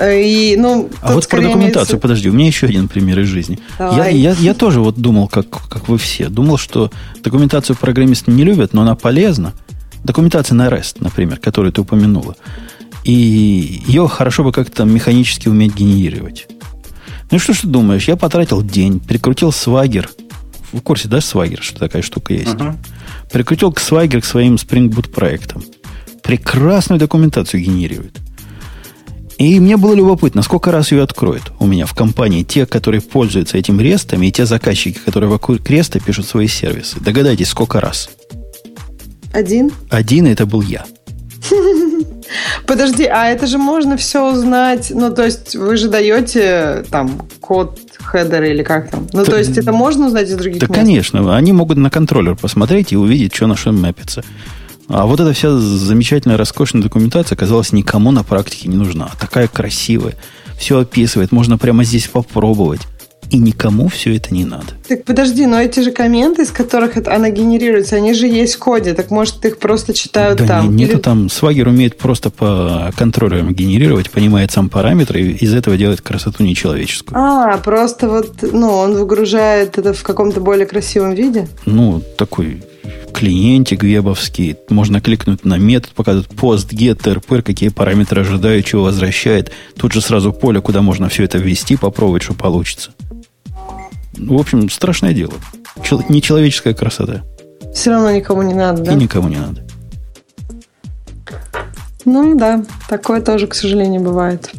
Э, 0.00 0.18
и, 0.18 0.56
ну, 0.56 0.88
а 1.02 1.12
вот 1.12 1.28
про 1.28 1.42
документацию, 1.42 1.74
имеется... 1.74 1.98
подожди, 1.98 2.30
у 2.30 2.32
меня 2.32 2.46
еще 2.46 2.66
один 2.66 2.88
пример 2.88 3.20
из 3.20 3.28
жизни. 3.28 3.58
Я, 3.78 4.08
я, 4.08 4.32
я 4.32 4.54
тоже 4.54 4.80
вот 4.80 4.96
думал, 4.96 5.28
как, 5.28 5.50
как 5.50 5.88
вы 5.88 5.98
все, 5.98 6.30
думал, 6.30 6.56
что 6.56 6.90
документацию 7.22 7.76
программисты 7.76 8.30
не 8.30 8.42
любят, 8.42 8.72
но 8.72 8.80
она 8.80 8.94
полезна. 8.94 9.52
Документация 10.02 10.54
на 10.54 10.68
REST, 10.68 10.96
например, 11.00 11.38
которую 11.38 11.72
ты 11.72 11.82
упомянула. 11.82 12.34
И 13.04 13.82
ее 13.86 14.08
хорошо 14.08 14.42
бы 14.42 14.52
как-то 14.52 14.84
механически 14.84 15.48
уметь 15.48 15.74
генерировать. 15.74 16.48
Ну 17.30 17.38
что 17.38 17.52
ж 17.52 17.60
ты 17.60 17.66
думаешь, 17.66 18.08
я 18.08 18.16
потратил 18.16 18.62
день, 18.62 19.00
прикрутил 19.00 19.52
Swagger. 19.52 20.08
В 20.72 20.80
курсе, 20.80 21.08
да, 21.08 21.20
Swagger, 21.20 21.62
что 21.62 21.78
такая 21.78 22.00
штука 22.00 22.32
есть? 22.32 22.54
Uh-huh. 22.54 22.74
Прикрутил 23.30 23.72
к 23.72 23.80
Swagger 23.80 24.22
к 24.22 24.24
своим 24.24 24.54
Spring 24.54 24.88
Boot 24.88 25.10
проектам. 25.10 25.62
Прекрасную 26.22 26.98
документацию 26.98 27.62
генерирует. 27.62 28.18
И 29.40 29.58
мне 29.58 29.78
было 29.78 29.94
любопытно, 29.94 30.42
сколько 30.42 30.70
раз 30.70 30.92
ее 30.92 31.02
откроют 31.02 31.50
у 31.60 31.66
меня 31.66 31.86
в 31.86 31.94
компании 31.94 32.42
те, 32.42 32.66
которые 32.66 33.00
пользуются 33.00 33.56
этим 33.56 33.80
REST 33.80 34.04
ом, 34.04 34.22
и 34.22 34.30
те 34.30 34.44
заказчики, 34.44 34.98
которые 35.02 35.30
вокруг 35.30 35.62
REST 35.62 35.91
а 35.91 35.98
пишут 35.98 36.26
свои 36.26 36.46
сервисы. 36.46 37.00
Догадайтесь, 37.00 37.48
сколько 37.48 37.80
раз? 37.80 38.10
Один? 39.32 39.70
Один, 39.88 40.26
это 40.26 40.44
был 40.44 40.60
я. 40.60 40.84
Подожди, 42.66 43.04
а 43.04 43.28
это 43.28 43.46
же 43.46 43.56
можно 43.56 43.96
все 43.96 44.30
узнать. 44.30 44.92
Ну, 44.94 45.10
то 45.10 45.24
есть 45.24 45.56
вы 45.56 45.78
же 45.78 45.88
даете 45.88 46.84
там 46.90 47.26
код 47.40 47.80
header 47.98 48.39
а 48.39 48.46
или 48.46 48.62
как 48.62 48.90
там. 48.90 49.08
Ну, 49.14 49.24
то, 49.24 49.30
то 49.30 49.38
есть 49.38 49.56
это 49.56 49.72
можно 49.72 50.08
узнать 50.08 50.28
из 50.28 50.36
других 50.36 50.60
Да, 50.60 50.66
мест? 50.66 50.78
конечно. 50.78 51.34
Они 51.34 51.54
могут 51.54 51.78
на 51.78 51.88
контроллер 51.88 52.36
посмотреть 52.36 52.92
и 52.92 52.96
увидеть, 52.96 53.34
что 53.34 53.46
на 53.46 53.56
что 53.56 53.72
мэпится. 53.72 54.22
А 54.92 55.06
вот 55.06 55.20
эта 55.20 55.32
вся 55.32 55.56
замечательная, 55.56 56.36
роскошная 56.36 56.82
документация 56.82 57.36
оказалась 57.36 57.72
никому 57.72 58.10
на 58.10 58.24
практике 58.24 58.68
не 58.68 58.76
нужна. 58.76 59.08
Такая 59.20 59.46
красивая. 59.46 60.16
Все 60.58 60.80
описывает. 60.80 61.30
Можно 61.30 61.58
прямо 61.58 61.84
здесь 61.84 62.08
попробовать. 62.08 62.80
И 63.30 63.38
никому 63.38 63.86
все 63.86 64.16
это 64.16 64.34
не 64.34 64.44
надо. 64.44 64.66
Так 64.88 65.04
подожди, 65.04 65.46
но 65.46 65.60
эти 65.60 65.78
же 65.78 65.92
комменты, 65.92 66.42
из 66.42 66.50
которых 66.50 66.96
это, 66.96 67.14
она 67.14 67.30
генерируется, 67.30 67.94
они 67.94 68.12
же 68.12 68.26
есть 68.26 68.56
в 68.56 68.58
коде. 68.58 68.92
Так 68.92 69.12
может 69.12 69.44
их 69.44 69.58
просто 69.58 69.94
читают 69.94 70.40
да 70.40 70.46
там? 70.46 70.74
Не, 70.74 70.82
нету 70.82 70.94
Или... 70.94 71.00
там. 71.00 71.26
Swagger 71.26 71.68
умеет 71.68 71.96
просто 71.96 72.30
по 72.30 72.90
контроллерам 72.96 73.54
генерировать, 73.54 74.10
понимает 74.10 74.50
сам 74.50 74.68
параметры 74.68 75.20
и 75.20 75.44
из 75.44 75.54
этого 75.54 75.76
делает 75.76 76.00
красоту 76.00 76.42
нечеловеческую. 76.42 77.16
А, 77.16 77.56
просто 77.58 78.08
вот, 78.08 78.42
ну, 78.42 78.72
он 78.72 78.94
выгружает 78.94 79.78
это 79.78 79.92
в 79.92 80.02
каком-то 80.02 80.40
более 80.40 80.66
красивом 80.66 81.14
виде? 81.14 81.46
Ну, 81.66 82.02
такой 82.18 82.64
клиентик 83.10 83.82
вебовский. 83.82 84.56
Можно 84.68 85.00
кликнуть 85.00 85.44
на 85.44 85.58
метод, 85.58 85.90
показывает 85.92 86.28
пост, 86.28 86.72
get, 86.72 87.02
rp, 87.02 87.42
какие 87.42 87.68
параметры 87.68 88.22
ожидаю, 88.22 88.62
чего 88.62 88.84
возвращает. 88.84 89.52
Тут 89.76 89.92
же 89.92 90.00
сразу 90.00 90.32
поле, 90.32 90.60
куда 90.60 90.82
можно 90.82 91.08
все 91.08 91.24
это 91.24 91.38
ввести, 91.38 91.76
попробовать, 91.76 92.22
что 92.22 92.34
получится. 92.34 92.92
В 94.14 94.34
общем, 94.34 94.68
страшное 94.70 95.12
дело. 95.12 95.34
Чел- 95.82 96.04
нечеловеческая 96.08 96.74
красота. 96.74 97.22
Все 97.74 97.90
равно 97.90 98.10
никому 98.10 98.42
не 98.42 98.54
надо, 98.54 98.82
да? 98.82 98.92
И 98.92 98.96
никому 98.96 99.28
не 99.28 99.36
надо. 99.36 99.64
Ну 102.04 102.36
да, 102.36 102.64
такое 102.88 103.20
тоже, 103.20 103.46
к 103.46 103.54
сожалению, 103.54 104.00
бывает. 104.00 104.50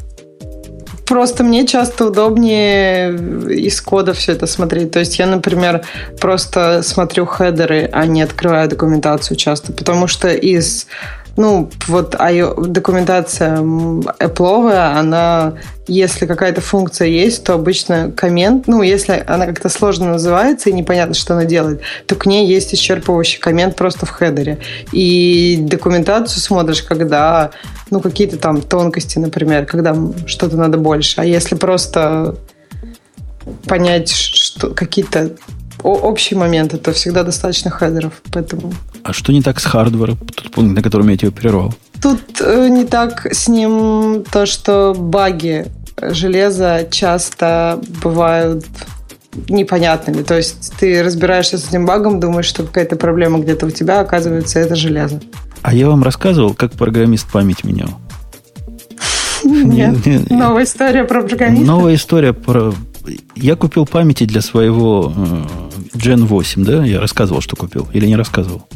Просто 1.12 1.44
мне 1.44 1.68
часто 1.68 2.06
удобнее 2.06 3.14
из 3.50 3.82
кода 3.82 4.14
все 4.14 4.32
это 4.32 4.48
смотреть. 4.48 4.92
То 4.92 5.00
есть 5.00 5.20
я, 5.20 5.26
например, 5.26 5.82
просто 6.22 6.84
смотрю 6.84 7.26
хедеры, 7.26 7.90
а 7.92 8.06
не 8.06 8.22
открываю 8.22 8.70
документацию 8.70 9.36
часто, 9.36 9.74
потому 9.74 10.08
что 10.08 10.30
из 10.30 10.88
ну, 11.38 11.70
вот 11.88 12.12
документация 12.12 13.58
Apple, 13.58 14.74
она, 14.74 15.54
если 15.88 16.26
какая-то 16.26 16.62
функция 16.62 17.08
есть, 17.08 17.44
то 17.44 17.54
обычно 17.54 18.12
коммент, 18.12 18.68
ну, 18.68 18.82
если 18.82 19.24
она 19.26 19.46
как-то 19.46 19.70
сложно 19.70 20.12
называется 20.12 20.70
и 20.70 20.74
непонятно, 20.74 21.14
что 21.14 21.34
она 21.34 21.46
делает, 21.46 21.82
то 22.06 22.16
к 22.16 22.26
ней 22.26 22.48
есть 22.48 22.74
исчерпывающий 22.74 23.40
коммент 23.40 23.76
просто 23.76 24.06
в 24.06 24.10
хедере. 24.10 24.60
И 24.92 25.58
документацию 25.62 26.42
смотришь, 26.42 26.84
когда, 26.84 27.52
ну, 27.90 28.02
какие-то 28.02 28.38
там 28.38 28.62
тонкости, 28.62 29.18
например, 29.18 29.66
когда 29.66 29.96
что-то 30.26 30.58
надо 30.58 30.78
больше. 30.78 31.22
А 31.22 31.26
если 31.26 31.56
просто 31.56 32.36
понять, 33.68 34.12
что 34.12 34.72
какие-то 34.72 35.32
общие 35.84 36.38
моменты, 36.38 36.78
то 36.78 36.92
всегда 36.92 37.24
достаточно 37.24 37.72
header 37.72 38.05
ов. 38.05 38.22
Поэтому 38.32 38.74
а 39.04 39.14
что 39.14 39.34
не 39.34 39.42
так 39.42 39.60
с 39.60 39.66
hardware 39.66 40.04
ом, 40.04 40.18
тот 40.18 40.52
пункт, 40.52 40.76
на 40.76 40.82
котором 40.84 41.10
я 41.10 41.18
тебя 41.18 41.32
прервал? 41.32 41.74
Тут 42.02 42.22
э, 42.40 42.68
не 42.70 42.86
так 42.86 43.26
с 43.32 43.48
ним 43.48 44.24
то, 44.32 44.46
что 44.46 44.94
баги 44.98 45.66
железа 46.02 46.88
часто 46.90 47.80
бывают 48.04 48.66
непонятными. 49.50 50.24
То 50.24 50.38
есть 50.38 50.74
ты 50.80 51.04
разбираешься 51.04 51.58
с 51.58 51.68
этим 51.68 51.86
багом, 51.86 52.20
думаешь, 52.20 52.46
что 52.46 52.64
какая-то 52.64 52.96
проблема 52.96 53.40
где-то 53.40 53.68
у 53.68 53.72
тебя, 53.72 54.02
оказывается, 54.02 54.60
это 54.60 54.76
железо. 54.76 55.20
А 55.62 55.74
я 55.74 55.88
вам 55.88 56.04
рассказывал, 56.04 56.54
как 56.54 56.74
программист 56.74 57.32
память 57.32 57.64
менял? 57.64 57.90
Нет. 59.44 59.96
Новая 60.30 60.64
история 60.64 61.04
про 61.06 61.22
программиста? 61.22 61.66
Новая 61.66 61.96
история 61.96 62.34
про... 62.34 62.74
Я 63.36 63.56
купил 63.56 63.86
памяти 63.86 64.26
для 64.26 64.42
своего 64.42 65.14
э, 65.16 65.46
Gen 65.98 66.26
8, 66.26 66.64
да? 66.64 66.86
Я 66.86 67.00
рассказывал, 67.00 67.42
что 67.42 67.56
купил. 67.56 67.90
Или 67.94 68.06
не 68.06 68.16
рассказывал? 68.16 68.68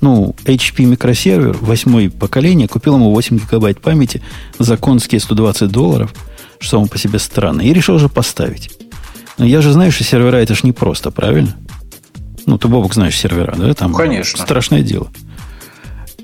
ну, 0.00 0.34
HP 0.44 0.84
микросервер, 0.84 1.56
восьмое 1.60 2.10
поколение, 2.10 2.68
купил 2.68 2.94
ему 2.94 3.10
8 3.12 3.38
гигабайт 3.38 3.80
памяти 3.80 4.22
за 4.58 4.76
конские 4.76 5.20
120 5.20 5.70
долларов, 5.70 6.14
что 6.58 6.70
само 6.70 6.86
по 6.86 6.98
себе 6.98 7.18
странно, 7.18 7.62
и 7.62 7.72
решил 7.72 7.98
же 7.98 8.08
поставить. 8.08 8.70
Но 9.38 9.44
я 9.44 9.62
же 9.62 9.72
знаю, 9.72 9.92
что 9.92 10.04
сервера 10.04 10.36
это 10.36 10.54
же 10.54 10.60
не 10.64 10.72
просто, 10.72 11.10
правильно? 11.10 11.56
Ну, 12.46 12.58
ты, 12.58 12.68
Бобок, 12.68 12.94
знаешь 12.94 13.16
сервера, 13.16 13.54
да? 13.56 13.72
Там 13.74 13.94
Конечно. 13.94 14.42
Страшное 14.42 14.82
дело. 14.82 15.08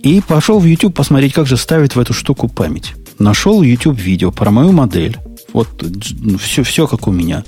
И 0.02 0.20
пошел 0.26 0.58
в 0.58 0.64
YouTube 0.64 0.94
посмотреть, 0.94 1.32
как 1.32 1.46
же 1.46 1.56
ставить 1.56 1.94
в 1.94 2.00
эту 2.00 2.12
штуку 2.12 2.48
память. 2.48 2.94
Нашел 3.18 3.62
YouTube 3.62 3.98
видео 3.98 4.30
про 4.30 4.50
мою 4.50 4.72
модель. 4.72 5.16
Вот 5.56 5.82
все, 6.38 6.62
все 6.62 6.86
как 6.86 7.08
у 7.08 7.10
меня. 7.10 7.42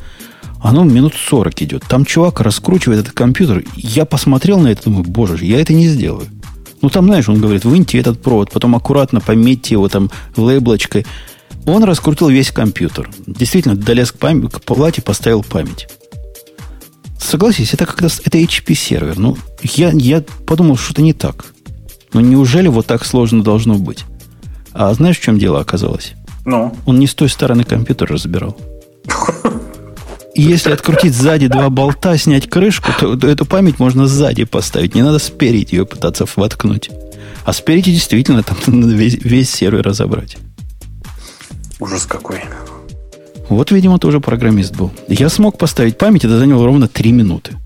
Оно 0.62 0.82
минут 0.82 1.12
40 1.14 1.60
идет. 1.60 1.84
Там 1.86 2.06
чувак 2.06 2.40
раскручивает 2.40 3.00
этот 3.00 3.12
компьютер. 3.12 3.64
Я 3.76 4.06
посмотрел 4.06 4.58
на 4.58 4.68
это, 4.68 4.84
думаю, 4.84 5.04
боже, 5.04 5.44
я 5.44 5.60
это 5.60 5.74
не 5.74 5.88
сделаю. 5.88 6.26
Ну, 6.80 6.88
там, 6.88 7.04
знаешь, 7.04 7.28
он 7.28 7.38
говорит, 7.38 7.66
выньте 7.66 7.98
этот 7.98 8.22
провод, 8.22 8.50
потом 8.50 8.74
аккуратно 8.74 9.20
пометьте 9.20 9.74
его 9.74 9.90
там 9.90 10.10
лейблочкой. 10.38 11.04
Он 11.66 11.84
раскрутил 11.84 12.30
весь 12.30 12.50
компьютер. 12.50 13.10
Действительно, 13.26 13.76
долез 13.76 14.10
к, 14.10 14.18
памяти, 14.18 14.52
к 14.52 14.62
плате, 14.62 15.02
поставил 15.02 15.42
память. 15.42 15.86
Согласись, 17.20 17.74
это 17.74 17.84
как-то 17.84 18.06
это 18.06 18.38
HP 18.38 18.72
сервер. 18.74 19.18
Ну, 19.18 19.36
я, 19.62 19.90
я 19.90 20.24
подумал, 20.46 20.78
что-то 20.78 21.02
не 21.02 21.12
так. 21.12 21.44
Но 22.14 22.22
неужели 22.22 22.68
вот 22.68 22.86
так 22.86 23.04
сложно 23.04 23.44
должно 23.44 23.74
быть? 23.74 24.04
А 24.72 24.94
знаешь, 24.94 25.18
в 25.18 25.22
чем 25.22 25.38
дело 25.38 25.60
оказалось? 25.60 26.14
Ну? 26.48 26.74
Он 26.86 26.98
не 26.98 27.06
с 27.06 27.14
той 27.14 27.28
стороны 27.28 27.64
компьютер 27.64 28.10
разбирал. 28.10 28.56
И 30.34 30.40
если 30.40 30.72
открутить 30.72 31.14
сзади 31.14 31.46
два 31.46 31.68
болта, 31.68 32.16
снять 32.16 32.48
крышку, 32.48 32.90
то, 32.98 33.16
то 33.16 33.26
эту 33.26 33.44
память 33.44 33.78
можно 33.78 34.06
сзади 34.06 34.44
поставить. 34.44 34.94
Не 34.94 35.02
надо 35.02 35.18
спереди 35.18 35.74
ее 35.74 35.84
пытаться 35.84 36.24
воткнуть. 36.36 36.90
А 37.44 37.52
спереди 37.52 37.92
действительно 37.92 38.42
там 38.42 38.56
надо 38.66 38.94
весь, 38.94 39.18
весь 39.22 39.50
сервер 39.50 39.82
разобрать. 39.82 40.38
Ужас 41.80 42.06
какой. 42.06 42.40
Вот, 43.50 43.70
видимо, 43.70 43.98
тоже 43.98 44.20
программист 44.20 44.74
был. 44.74 44.90
Я 45.06 45.28
смог 45.28 45.58
поставить 45.58 45.98
память, 45.98 46.24
это 46.24 46.38
заняло 46.38 46.64
ровно 46.64 46.88
3 46.88 47.12
минуты. 47.12 47.56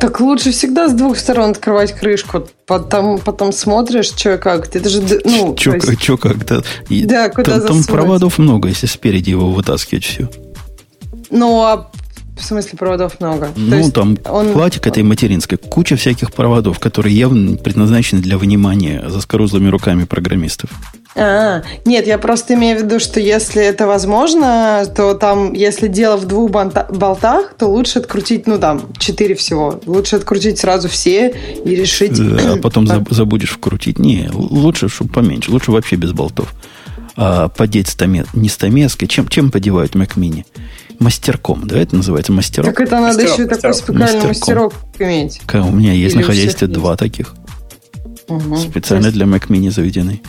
Так 0.00 0.20
лучше 0.20 0.52
всегда 0.52 0.88
с 0.88 0.92
двух 0.92 1.18
сторон 1.18 1.50
открывать 1.50 1.92
крышку. 1.92 2.48
Потом, 2.66 3.18
потом 3.18 3.52
смотришь, 3.52 4.06
что 4.06 4.34
и 4.34 4.38
как. 4.38 4.74
Это 4.74 4.88
же, 4.88 5.02
ну, 5.24 5.56
что 5.56 5.74
есть... 5.74 6.00
Чё 6.00 6.16
как-то. 6.16 6.62
Да, 6.88 7.28
куда 7.30 7.58
Там, 7.60 7.66
там 7.66 7.84
проводов 7.84 8.38
много, 8.38 8.68
если 8.68 8.86
спереди 8.86 9.30
его 9.30 9.50
вытаскивать 9.50 10.04
все. 10.04 10.30
Ну, 11.30 11.62
а 11.62 11.90
в 12.38 12.44
смысле 12.44 12.78
проводов 12.78 13.18
много? 13.20 13.50
Ну, 13.56 13.90
там 13.90 14.16
он... 14.24 14.52
платик 14.52 14.86
этой 14.86 15.02
материнской. 15.02 15.58
Куча 15.58 15.96
всяких 15.96 16.32
проводов, 16.32 16.78
которые 16.78 17.16
явно 17.16 17.56
предназначены 17.56 18.22
для 18.22 18.38
внимания 18.38 19.04
за 19.08 19.20
скорузлыми 19.20 19.68
руками 19.68 20.04
программистов. 20.04 20.70
А, 21.14 21.62
нет, 21.84 22.06
я 22.06 22.18
просто 22.18 22.54
имею 22.54 22.78
в 22.78 22.82
виду, 22.82 23.00
что 23.00 23.18
если 23.18 23.62
это 23.62 23.86
возможно, 23.86 24.84
то 24.94 25.14
там, 25.14 25.52
если 25.52 25.88
дело 25.88 26.16
в 26.16 26.26
двух 26.26 26.50
болтах, 26.50 27.54
то 27.58 27.66
лучше 27.66 27.98
открутить, 27.98 28.46
ну 28.46 28.58
там, 28.58 28.92
четыре 28.98 29.34
всего. 29.34 29.80
Лучше 29.86 30.16
открутить 30.16 30.58
сразу 30.58 30.88
все 30.88 31.34
и 31.64 31.74
решить... 31.74 32.14
Да, 32.14 32.54
а 32.54 32.56
потом 32.56 32.86
забудешь 33.10 33.50
вкрутить. 33.50 33.98
Не, 33.98 34.28
лучше, 34.32 34.88
чтобы 34.88 35.12
поменьше. 35.12 35.50
Лучше 35.50 35.72
вообще 35.72 35.96
без 35.96 36.12
болтов. 36.12 36.54
А 37.16 37.48
подеть 37.48 37.88
стамес, 37.88 38.26
не 38.32 38.48
стамеской. 38.48 39.08
Чем, 39.08 39.26
чем 39.28 39.50
подевают 39.50 39.96
Mac 39.96 40.14
Mini? 40.14 40.44
Мастерком, 41.00 41.66
да, 41.66 41.78
это 41.78 41.96
называется 41.96 42.32
мастерок? 42.32 42.72
Так 42.72 42.80
это 42.80 43.00
надо 43.00 43.18
мастерок, 43.22 43.32
еще 43.32 43.46
мастерок. 43.46 43.60
такой 43.60 43.74
специальный 43.74 44.28
мастерок 44.28 44.74
иметь. 44.98 45.40
Как, 45.46 45.64
у 45.64 45.70
меня 45.70 45.92
есть 45.92 46.14
Или 46.14 46.22
на 46.22 46.26
хозяйстве 46.28 46.68
два 46.68 46.96
таких. 46.96 47.34
Угу. 48.28 48.56
Специально 48.58 49.06
есть... 49.06 49.16
для 49.16 49.26
Mac 49.26 49.48
Mini 49.48 49.70
заведены. 49.70 50.20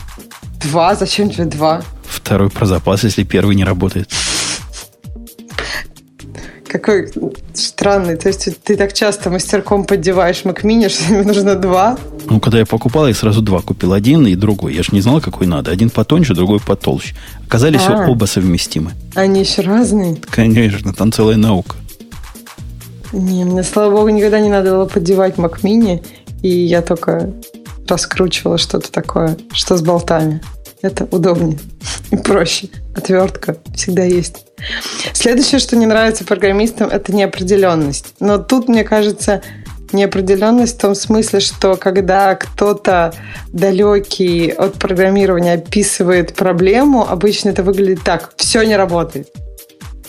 Два? 0.62 0.94
Зачем 0.94 1.30
тебе 1.30 1.44
два? 1.44 1.82
Второй 2.04 2.50
про 2.50 2.66
запас, 2.66 3.04
если 3.04 3.24
первый 3.24 3.56
не 3.56 3.64
работает. 3.64 4.10
Какой 6.66 7.10
странный. 7.54 8.16
То 8.16 8.28
есть 8.28 8.48
ты 8.62 8.76
так 8.76 8.92
часто 8.92 9.28
мастерком 9.28 9.84
поддеваешь 9.84 10.44
Макмини, 10.44 10.88
что 10.88 11.04
тебе 11.08 11.22
нужно 11.22 11.56
два? 11.56 11.98
Ну, 12.26 12.38
когда 12.38 12.58
я 12.58 12.66
покупал, 12.66 13.08
я 13.08 13.14
сразу 13.14 13.42
два 13.42 13.60
купил. 13.60 13.92
Один 13.92 14.26
и 14.26 14.36
другой. 14.36 14.74
Я 14.74 14.82
же 14.82 14.90
не 14.92 15.00
знал, 15.00 15.20
какой 15.20 15.46
надо. 15.46 15.72
Один 15.72 15.90
потоньше, 15.90 16.34
другой 16.34 16.60
потолще. 16.60 17.16
Оказались 17.46 17.82
а, 17.88 18.06
оба 18.08 18.26
совместимы. 18.26 18.92
Они 19.16 19.40
еще 19.40 19.62
разные? 19.62 20.16
Конечно, 20.30 20.92
там 20.94 21.10
целая 21.10 21.36
наука. 21.36 21.74
Не, 23.12 23.44
мне, 23.44 23.64
слава 23.64 23.90
богу, 23.90 24.10
никогда 24.10 24.38
не 24.38 24.48
надо 24.48 24.70
было 24.70 24.84
поддевать 24.84 25.38
Макмини. 25.38 26.02
И 26.42 26.48
я 26.48 26.82
только 26.82 27.32
раскручивала 27.90 28.58
что-то 28.58 28.90
такое, 28.90 29.36
что 29.52 29.76
с 29.76 29.82
болтами. 29.82 30.40
Это 30.82 31.06
удобнее 31.10 31.58
и 32.10 32.16
проще. 32.16 32.68
Отвертка 32.96 33.56
всегда 33.74 34.04
есть. 34.04 34.46
Следующее, 35.12 35.58
что 35.58 35.76
не 35.76 35.84
нравится 35.84 36.24
программистам, 36.24 36.88
это 36.88 37.14
неопределенность. 37.14 38.14
Но 38.18 38.38
тут, 38.38 38.68
мне 38.68 38.82
кажется, 38.82 39.42
неопределенность 39.92 40.78
в 40.78 40.80
том 40.80 40.94
смысле, 40.94 41.40
что 41.40 41.76
когда 41.76 42.34
кто-то 42.34 43.12
далекий 43.52 44.48
от 44.50 44.74
программирования 44.74 45.54
описывает 45.54 46.34
проблему, 46.34 47.06
обычно 47.06 47.50
это 47.50 47.62
выглядит 47.62 48.02
так. 48.02 48.32
Все 48.36 48.62
не 48.62 48.76
работает. 48.76 49.28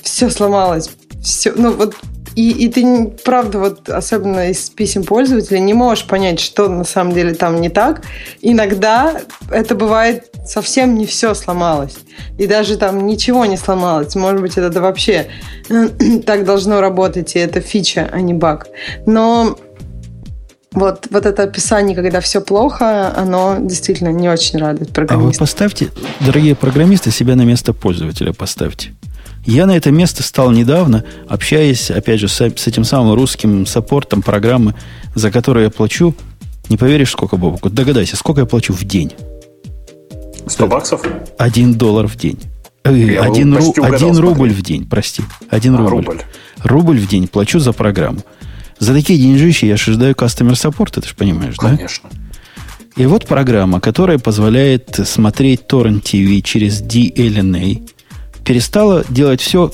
Все 0.02 0.30
сломалось. 0.30 0.90
Все, 1.22 1.52
ну 1.56 1.74
вот 1.74 1.95
и, 2.36 2.52
и 2.52 2.70
ты, 2.70 3.08
правда, 3.24 3.60
вот 3.60 3.90
особенно 3.90 4.49
из 4.49 4.70
писем 4.70 5.03
пользователя, 5.03 5.60
не 5.60 5.74
можешь 5.74 6.06
понять, 6.06 6.40
что 6.40 6.70
на 6.70 6.84
самом 6.84 7.14
деле 7.14 7.34
там 7.34 7.60
не 7.60 7.70
так. 7.70 8.03
Иногда 8.41 9.22
это 9.49 9.76
бывает 9.76 10.32
совсем 10.45 10.95
не 10.95 11.06
все 11.06 11.34
сломалось. 11.34 11.98
И 12.38 12.48
даже 12.48 12.78
там 12.78 13.06
ничего 13.06 13.45
не 13.45 13.58
сломалось. 13.58 14.16
Может 14.16 14.41
быть, 14.41 14.58
это 14.58 14.82
вообще 14.82 15.28
так 16.26 16.45
должно 16.45 16.82
работать, 16.82 17.36
и 17.36 17.40
это 17.40 17.62
фича, 17.62 18.10
а 18.12 18.22
не 18.22 18.34
баг. 18.34 18.68
Но 19.06 19.58
вот, 20.74 21.08
вот 21.10 21.26
это 21.26 21.44
описание, 21.44 21.95
когда 21.95 22.22
все 22.22 22.40
плохо, 22.40 23.14
оно 23.16 23.58
действительно 23.60 24.10
не 24.10 24.30
очень 24.30 24.58
радует 24.58 24.94
программиста. 24.94 25.28
А 25.28 25.34
вы 25.34 25.38
поставьте, 25.38 25.90
дорогие 26.22 26.56
программисты, 26.56 27.12
себя 27.12 27.36
на 27.36 27.44
место 27.44 27.74
пользователя 27.74 28.32
поставьте. 28.32 28.91
Я 29.45 29.65
на 29.65 29.76
это 29.76 29.91
место 29.91 30.23
стал 30.23 30.51
недавно, 30.51 31.03
общаясь, 31.27 31.89
опять 31.91 32.19
же, 32.19 32.27
с, 32.27 32.39
с 32.41 32.68
этим 32.68 32.84
самым 32.84 33.15
русским 33.15 33.65
саппортом 33.65 34.22
программы, 34.22 34.76
за 35.15 35.31
которую 35.31 35.65
я 35.65 35.69
плачу. 35.72 36.15
Не 36.69 36.77
поверишь, 36.77 37.11
сколько, 37.11 37.38
Бобок? 37.38 37.72
Догадайся, 37.73 38.15
сколько 38.15 38.41
я 38.41 38.45
плачу 38.45 38.73
в 38.73 38.84
день? 38.84 39.11
100 40.47 40.68
баксов? 40.68 41.01
Один 41.38 41.73
доллар 41.73 42.07
в 42.07 42.15
день. 42.18 42.39
Э, 42.84 42.95
Я 42.95 43.23
один, 43.23 43.55
ру, 43.55 43.65
угадал, 43.69 43.93
один 43.93 44.13
смотри. 44.13 44.22
рубль 44.23 44.49
в 44.51 44.61
день, 44.61 44.88
прости. 44.88 45.23
Один 45.49 45.76
А, 45.76 45.77
рубль. 45.88 46.05
рубль. 46.07 46.22
Рубль 46.63 46.99
в 46.99 47.07
день 47.07 47.27
плачу 47.27 47.59
за 47.59 47.73
программу. 47.73 48.19
За 48.80 48.93
такие 48.93 49.19
деньжищи 49.19 49.65
я 49.65 49.77
ждаю 49.77 50.13
customer 50.13 50.53
support, 50.53 50.99
ты 50.99 51.07
же 51.07 51.13
понимаешь, 51.15 51.55
да? 51.61 51.76
Конечно. 51.76 52.09
И 52.95 53.05
вот 53.05 53.27
программа, 53.27 53.80
которая 53.80 54.18
позволяет 54.18 54.99
смотреть 55.05 55.61
Torrent 55.69 56.01
TV 56.01 56.41
через 56.41 56.81
DLNA, 56.81 57.88
перестала 58.45 59.03
делать 59.09 59.41
все 59.41 59.72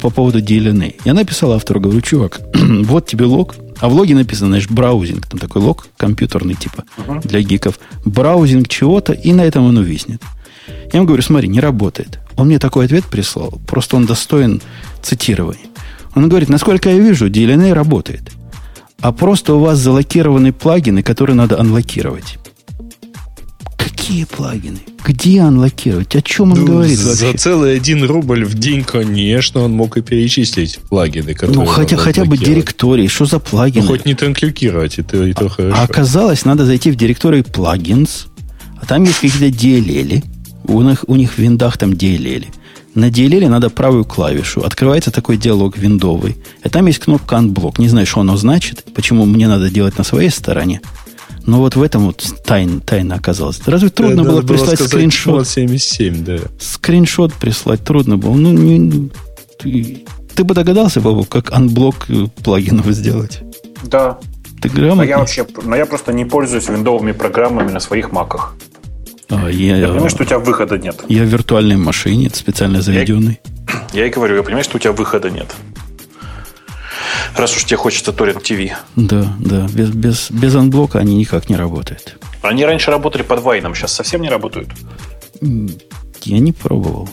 по 0.00 0.10
поводу 0.10 0.40
DLNA. 0.40 1.00
Я 1.04 1.14
написал 1.14 1.52
автору, 1.52 1.80
говорю, 1.80 2.00
чувак, 2.00 2.40
вот 2.54 3.06
тебе 3.06 3.26
лог, 3.26 3.56
а 3.80 3.88
в 3.88 3.94
логе 3.94 4.14
написано, 4.14 4.48
знаешь, 4.48 4.68
браузинг, 4.68 5.26
там 5.26 5.38
такой 5.38 5.62
лог 5.62 5.88
компьютерный 5.96 6.54
типа 6.54 6.84
для 7.24 7.40
гиков, 7.40 7.78
браузинг 8.04 8.68
чего-то, 8.68 9.12
и 9.12 9.32
на 9.32 9.42
этом 9.42 9.64
он 9.64 9.76
увиснет. 9.76 10.22
Я 10.92 10.98
ему 10.98 11.06
говорю, 11.06 11.22
смотри, 11.22 11.48
не 11.48 11.60
работает. 11.60 12.18
Он 12.36 12.46
мне 12.46 12.58
такой 12.58 12.86
ответ 12.86 13.04
прислал, 13.04 13.60
просто 13.66 13.96
он 13.96 14.06
достоин 14.06 14.60
цитирования. 15.02 15.66
Он 16.14 16.28
говорит, 16.28 16.48
насколько 16.48 16.90
я 16.90 16.98
вижу, 16.98 17.28
DLNA 17.28 17.72
работает. 17.72 18.32
А 19.00 19.12
просто 19.12 19.54
у 19.54 19.60
вас 19.60 19.78
залокированы 19.78 20.52
плагины, 20.52 21.02
которые 21.02 21.36
надо 21.36 21.58
анлокировать. 21.58 22.38
Какие 24.10 24.24
плагины? 24.24 24.78
Где 25.06 25.40
анлокировать? 25.40 26.16
О 26.16 26.20
чем 26.20 26.50
он 26.52 26.58
Ну, 26.58 26.66
говорит 26.66 26.98
за 26.98 27.10
вообще? 27.10 27.38
целый 27.38 27.76
один 27.76 28.02
рубль 28.02 28.44
в 28.44 28.54
день, 28.54 28.82
конечно, 28.82 29.60
он 29.60 29.70
мог 29.72 29.96
и 29.98 30.02
перечислить 30.02 30.80
плагины, 30.88 31.32
которые 31.32 31.60
Ну, 31.60 31.64
хотя, 31.64 31.96
хотя 31.96 32.24
бы 32.24 32.36
директории. 32.36 33.06
Что 33.06 33.26
за 33.26 33.36
Ну, 33.36 33.40
плагины? 33.40 33.86
хоть 33.86 34.06
не 34.06 34.14
транкликировать, 34.14 34.98
и 34.98 35.02
то, 35.02 35.24
и 35.24 35.32
то 35.32 35.48
хорошо. 35.48 35.76
А 35.78 35.84
оказалось, 35.84 36.44
надо 36.44 36.66
зайти 36.66 36.90
в 36.90 36.96
директорию 36.96 37.44
плагинс, 37.44 38.26
а 38.82 38.84
там 38.86 39.04
есть 39.04 39.20
какие-то 39.20 39.46
DLL. 39.56 40.24
У 40.64 40.82
них, 40.82 41.04
у 41.06 41.14
них 41.14 41.34
в 41.34 41.38
виндах 41.38 41.78
там 41.78 41.92
DLL. 41.92 42.46
На 42.96 43.10
DLL 43.10 43.48
надо 43.48 43.70
правую 43.70 44.04
клавишу. 44.04 44.62
Открывается 44.62 45.12
такой 45.12 45.36
диалог 45.36 45.78
виндовый. 45.78 46.36
И 46.64 46.68
там 46.68 46.86
есть 46.86 46.98
кнопка 46.98 47.36
Unblock. 47.36 47.76
Не 47.78 47.88
знаю, 47.88 48.06
что 48.08 48.22
оно 48.22 48.36
значит, 48.36 48.84
почему 48.92 49.24
мне 49.24 49.46
надо 49.46 49.70
делать 49.70 49.96
на 49.98 50.02
своей 50.02 50.30
стороне. 50.30 50.80
Но 51.46 51.58
вот 51.58 51.76
в 51.76 51.82
этом 51.82 52.06
вот 52.06 52.24
тайн, 52.44 52.80
тайна 52.80 53.16
оказалась. 53.16 53.60
Разве 53.66 53.88
трудно 53.88 54.16
Надо 54.22 54.30
было 54.30 54.42
прислать 54.42 54.74
сказать 54.74 54.90
скриншот? 54.92 55.48
77, 55.48 56.24
да. 56.24 56.36
Скриншот 56.58 57.32
прислать 57.34 57.82
трудно 57.84 58.16
было. 58.18 58.34
Ну, 58.34 58.52
не, 58.52 59.10
ты, 59.58 60.04
ты 60.34 60.44
бы 60.44 60.54
догадался, 60.54 61.00
Бабу, 61.00 61.24
как 61.24 61.52
анблок 61.52 62.06
э, 62.08 62.26
плагинов 62.44 62.86
сделать? 62.86 63.40
Да. 63.84 64.18
Ты 64.60 64.68
Но 64.68 64.74
грамотный? 64.74 65.08
я 65.08 65.18
вообще, 65.18 65.46
но 65.64 65.74
я 65.76 65.86
просто 65.86 66.12
не 66.12 66.24
пользуюсь 66.26 66.68
виндовыми 66.68 67.12
программами 67.12 67.70
на 67.70 67.80
своих 67.80 68.12
маках. 68.12 68.54
А, 69.30 69.48
я, 69.48 69.76
Я 69.76 69.88
понимаю, 69.88 70.10
что 70.10 70.24
у 70.24 70.26
тебя 70.26 70.38
выхода 70.38 70.76
нет. 70.76 71.02
я 71.08 71.22
в 71.22 71.26
виртуальной 71.26 71.76
машине, 71.76 72.30
специально 72.34 72.82
заведенной. 72.82 73.40
Я 73.92 74.06
и 74.06 74.10
говорю, 74.10 74.36
я 74.36 74.42
понимаю, 74.42 74.64
что 74.64 74.76
у 74.76 74.80
тебя 74.80 74.92
выхода 74.92 75.30
нет. 75.30 75.46
Раз 77.36 77.56
уж 77.56 77.64
тебе 77.64 77.76
хочется 77.76 78.10
Torrent 78.12 78.42
TV. 78.42 78.72
Да, 78.96 79.34
да. 79.38 79.66
Без, 79.72 79.90
без, 79.90 80.30
без 80.30 80.54
анблока 80.54 80.98
они 80.98 81.16
никак 81.16 81.48
не 81.48 81.56
работают. 81.56 82.16
Они 82.42 82.64
раньше 82.64 82.90
работали 82.90 83.22
под 83.22 83.42
Вайном, 83.42 83.74
сейчас 83.74 83.92
совсем 83.92 84.22
не 84.22 84.28
работают. 84.28 84.68
Я 85.40 86.38
не 86.38 86.52
пробовал. 86.52 87.08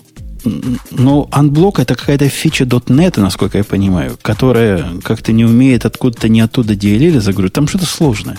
Но 0.91 1.27
анблок 1.31 1.79
это 1.79 1.95
какая-то 1.95 2.29
фича 2.29 2.63
.NET, 2.63 3.19
насколько 3.19 3.57
я 3.57 3.63
понимаю, 3.63 4.17
которая 4.21 4.85
как-то 5.03 5.31
не 5.33 5.45
умеет 5.45 5.85
откуда-то 5.85 6.29
не 6.29 6.41
оттуда 6.41 6.73
DLL 6.73 7.19
загрузить. 7.19 7.53
Там 7.53 7.67
что-то 7.67 7.85
сложное. 7.85 8.37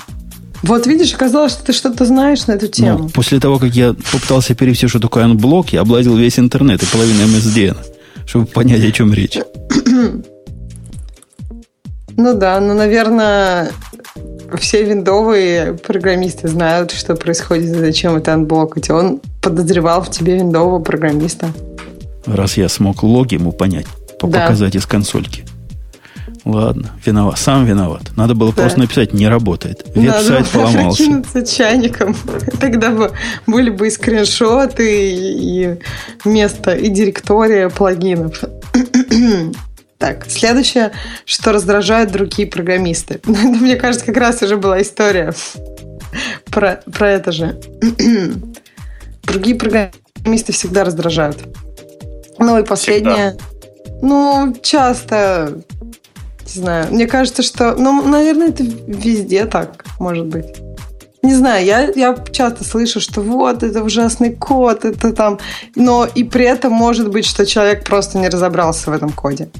Вот 0.62 0.86
видишь, 0.86 1.14
оказалось, 1.14 1.52
что 1.52 1.64
ты 1.66 1.72
что-то 1.72 2.04
знаешь 2.04 2.46
на 2.46 2.52
эту 2.52 2.66
Но 2.66 2.72
тему. 2.72 3.08
после 3.10 3.38
того, 3.38 3.58
как 3.58 3.74
я 3.74 3.94
попытался 3.94 4.54
перевести, 4.54 4.88
что 4.88 4.98
такое 4.98 5.24
анблок, 5.24 5.72
я 5.72 5.82
облазил 5.82 6.16
весь 6.16 6.38
интернет 6.38 6.82
и 6.82 6.86
половину 6.86 7.20
MSDN, 7.26 7.76
чтобы 8.26 8.46
понять, 8.46 8.84
о 8.84 8.90
чем 8.90 9.12
речь. 9.12 9.38
Ну 12.18 12.34
да, 12.34 12.58
ну, 12.60 12.74
наверное, 12.74 13.70
все 14.58 14.82
виндовые 14.82 15.74
программисты 15.74 16.48
знают, 16.48 16.90
что 16.90 17.14
происходит 17.14 17.68
зачем 17.76 18.16
это 18.16 18.34
анблокать. 18.34 18.90
Он 18.90 19.20
подозревал 19.40 20.02
в 20.02 20.10
тебе 20.10 20.36
виндового 20.36 20.80
программиста. 20.80 21.46
Раз 22.26 22.56
я 22.56 22.68
смог 22.68 23.02
лог 23.04 23.30
ему 23.30 23.52
понять, 23.52 23.86
по- 24.18 24.26
Да. 24.26 24.40
показать 24.42 24.74
из 24.74 24.84
консольки. 24.84 25.44
Ладно, 26.44 26.90
виноват. 27.06 27.38
Сам 27.38 27.66
виноват. 27.66 28.02
Надо 28.16 28.34
было 28.34 28.52
Да. 28.52 28.62
просто 28.62 28.80
написать, 28.80 29.12
не 29.12 29.28
работает. 29.28 29.84
Надо 29.94 30.00
Веб-сайт 30.18 30.46
было 30.52 30.62
поломался. 30.64 30.96
прикинуться 31.04 31.46
чайником. 31.46 32.16
Тогда 32.60 32.90
бы 32.90 33.12
были 33.46 33.70
бы 33.70 33.86
и 33.86 33.90
скриншоты, 33.90 35.12
и 35.14 35.76
место, 36.24 36.72
и 36.74 36.88
директория 36.88 37.68
плагинов. 37.68 38.42
Так, 39.98 40.26
следующее, 40.30 40.92
что 41.24 41.52
раздражает 41.52 42.12
другие 42.12 42.48
программисты. 42.48 43.20
Ну, 43.26 43.34
Это, 43.34 43.58
мне 43.58 43.76
кажется, 43.76 44.06
как 44.06 44.16
раз 44.16 44.42
уже 44.42 44.56
была 44.56 44.80
история 44.80 45.34
про, 46.46 46.80
про 46.92 47.10
это 47.10 47.32
же. 47.32 47.60
Другие 49.24 49.56
программисты 49.56 50.52
всегда 50.52 50.84
раздражают. 50.84 51.38
Ну 52.38 52.58
и 52.58 52.64
последнее. 52.64 53.36
Ну, 54.00 54.54
часто, 54.62 55.58
не 56.44 56.60
знаю, 56.60 56.86
мне 56.92 57.06
кажется, 57.06 57.42
что, 57.42 57.74
ну, 57.74 58.02
наверное, 58.02 58.48
это 58.48 58.62
везде 58.62 59.44
так, 59.44 59.84
может 59.98 60.26
быть. 60.26 60.46
Не 61.22 61.34
знаю, 61.34 61.66
я, 61.66 61.90
я 61.96 62.16
часто 62.30 62.62
слышу, 62.62 63.00
что 63.00 63.20
вот, 63.20 63.64
это 63.64 63.82
ужасный 63.82 64.34
код, 64.36 64.84
это 64.84 65.12
там... 65.12 65.40
Но 65.74 66.06
и 66.06 66.22
при 66.22 66.44
этом 66.44 66.72
может 66.72 67.10
быть, 67.10 67.26
что 67.26 67.44
человек 67.44 67.84
просто 67.84 68.18
не 68.18 68.28
разобрался 68.28 68.90
в 68.90 68.94
этом 68.94 69.10
коде. 69.10 69.50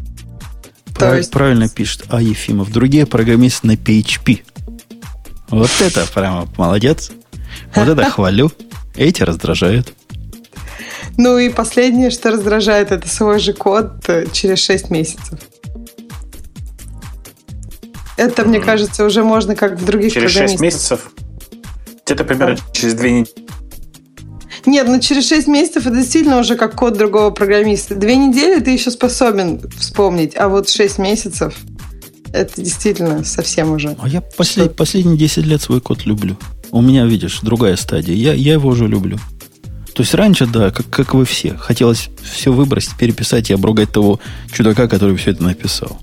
Прав- 0.98 1.16
есть- 1.16 1.30
Правильно 1.30 1.68
пишет 1.68 2.04
А. 2.08 2.20
Ефимов. 2.20 2.70
Другие 2.70 3.06
программисты 3.06 3.66
на 3.66 3.72
PHP. 3.76 4.42
Вот 5.48 5.70
это 5.80 6.06
прямо 6.12 6.46
молодец. 6.56 7.10
Вот 7.74 7.88
это 7.88 8.04
хвалю. 8.10 8.50
Эти 8.94 9.22
раздражают. 9.22 9.92
Ну 11.16 11.38
и 11.38 11.48
последнее, 11.48 12.10
что 12.10 12.30
раздражает, 12.30 12.92
это 12.92 13.08
свой 13.08 13.38
же 13.40 13.52
код 13.52 14.08
э, 14.08 14.26
через 14.32 14.58
6 14.60 14.90
месяцев. 14.90 15.38
Это, 18.16 18.44
мне 18.44 18.60
кажется, 18.60 19.04
уже 19.04 19.22
можно 19.22 19.54
как 19.54 19.78
в 19.80 19.84
других 19.84 20.12
Через 20.12 20.32
6 20.32 20.56
программистов. 20.56 20.60
месяцев. 20.62 21.10
Где-то 22.04 22.24
примерно 22.24 22.56
через 22.72 22.94
две 22.94 23.12
недели. 23.20 23.47
Нет, 24.69 24.86
ну 24.86 25.01
через 25.01 25.27
6 25.28 25.49
месяцев 25.49 25.86
это 25.86 25.97
действительно 25.97 26.39
уже 26.39 26.57
как 26.57 26.74
код 26.77 26.97
другого 26.99 27.31
программиста. 27.31 27.95
Две 27.95 28.16
недели 28.16 28.61
ты 28.61 28.70
еще 28.70 28.90
способен 28.90 29.61
вспомнить, 29.78 30.36
а 30.36 30.49
вот 30.49 30.69
6 30.69 30.99
месяцев 30.99 31.55
это 32.32 32.61
действительно 32.62 33.24
совсем 33.24 33.73
уже. 33.73 33.97
А 33.99 34.07
я 34.09 34.23
послед- 34.36 34.74
последние 34.74 35.16
10 35.16 35.47
лет 35.47 35.62
свой 35.62 35.81
код 35.81 36.05
люблю. 36.05 36.36
У 36.70 36.82
меня, 36.82 37.07
видишь, 37.07 37.40
другая 37.40 37.77
стадия. 37.77 38.15
Я, 38.15 38.35
я 38.35 38.53
его 38.53 38.69
уже 38.69 38.86
люблю. 38.86 39.19
То 39.95 40.03
есть 40.03 40.12
раньше, 40.15 40.47
да, 40.47 40.70
как, 40.70 40.89
как 40.90 41.15
вы 41.15 41.24
все. 41.24 41.57
Хотелось 41.57 42.11
все 42.23 42.53
выбросить, 42.53 42.95
переписать 42.99 43.49
и 43.51 43.55
обругать 43.55 43.90
того 43.90 44.20
чудака, 44.53 44.86
который 44.86 45.16
все 45.16 45.31
это 45.31 45.43
написал. 45.45 45.99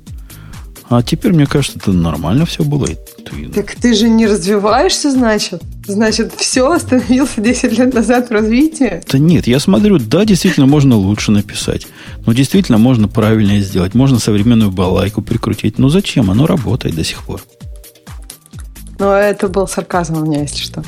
А 0.89 1.03
теперь, 1.03 1.33
мне 1.33 1.45
кажется, 1.45 1.77
это 1.77 1.91
нормально 1.91 2.45
все 2.47 2.63
было. 2.63 2.87
И 2.87 2.95
ты- 2.95 3.49
Так 3.53 3.75
ты 3.75 3.93
же 3.93 4.09
не 4.09 4.25
развиваешься, 4.25 5.11
значит? 5.11 5.61
Значит, 5.87 6.33
все 6.35 6.71
остановился 6.71 7.41
10 7.41 7.77
лет 7.77 7.93
назад 7.93 8.29
в 8.29 8.31
развитии? 8.31 9.01
Да 9.11 9.19
нет, 9.19 9.45
я 9.47 9.59
смотрю, 9.59 9.99
да, 9.99 10.25
действительно, 10.25 10.65
можно 10.65 10.95
лучше 10.95 11.31
написать. 11.31 11.87
Но 12.25 12.33
действительно, 12.33 12.77
можно 12.77 13.07
правильнее 13.07 13.61
сделать. 13.61 13.93
Можно 13.93 14.19
современную 14.19 14.71
балайку 14.71 15.21
прикрутить. 15.21 15.77
Но 15.77 15.89
зачем? 15.89 16.31
Оно 16.31 16.47
работает 16.47 16.95
до 16.95 17.03
сих 17.03 17.23
пор. 17.23 17.41
Но 18.97 19.13
это 19.13 19.47
был 19.47 19.67
сарказм 19.67 20.17
у 20.17 20.25
меня, 20.25 20.41
если 20.41 20.63
что. 20.63 20.83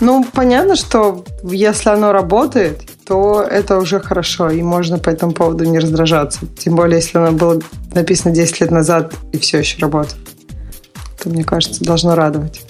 Ну, 0.00 0.26
понятно, 0.32 0.74
что 0.76 1.24
если 1.44 1.88
оно 1.88 2.12
работает, 2.12 2.80
то 3.06 3.40
это 3.40 3.78
уже 3.78 4.00
хорошо, 4.00 4.50
и 4.50 4.60
можно 4.62 4.98
по 4.98 5.10
этому 5.10 5.32
поводу 5.32 5.64
не 5.64 5.78
раздражаться. 5.78 6.40
Тем 6.58 6.74
более, 6.74 6.96
если 6.96 7.18
оно 7.18 7.32
было 7.32 7.60
написано 7.94 8.34
10 8.34 8.60
лет 8.60 8.70
назад 8.70 9.14
и 9.32 9.38
все 9.38 9.58
еще 9.58 9.78
работает. 9.78 10.31
То, 11.22 11.30
мне 11.30 11.44
кажется, 11.44 11.84
должно 11.84 12.14
радовать. 12.14 12.62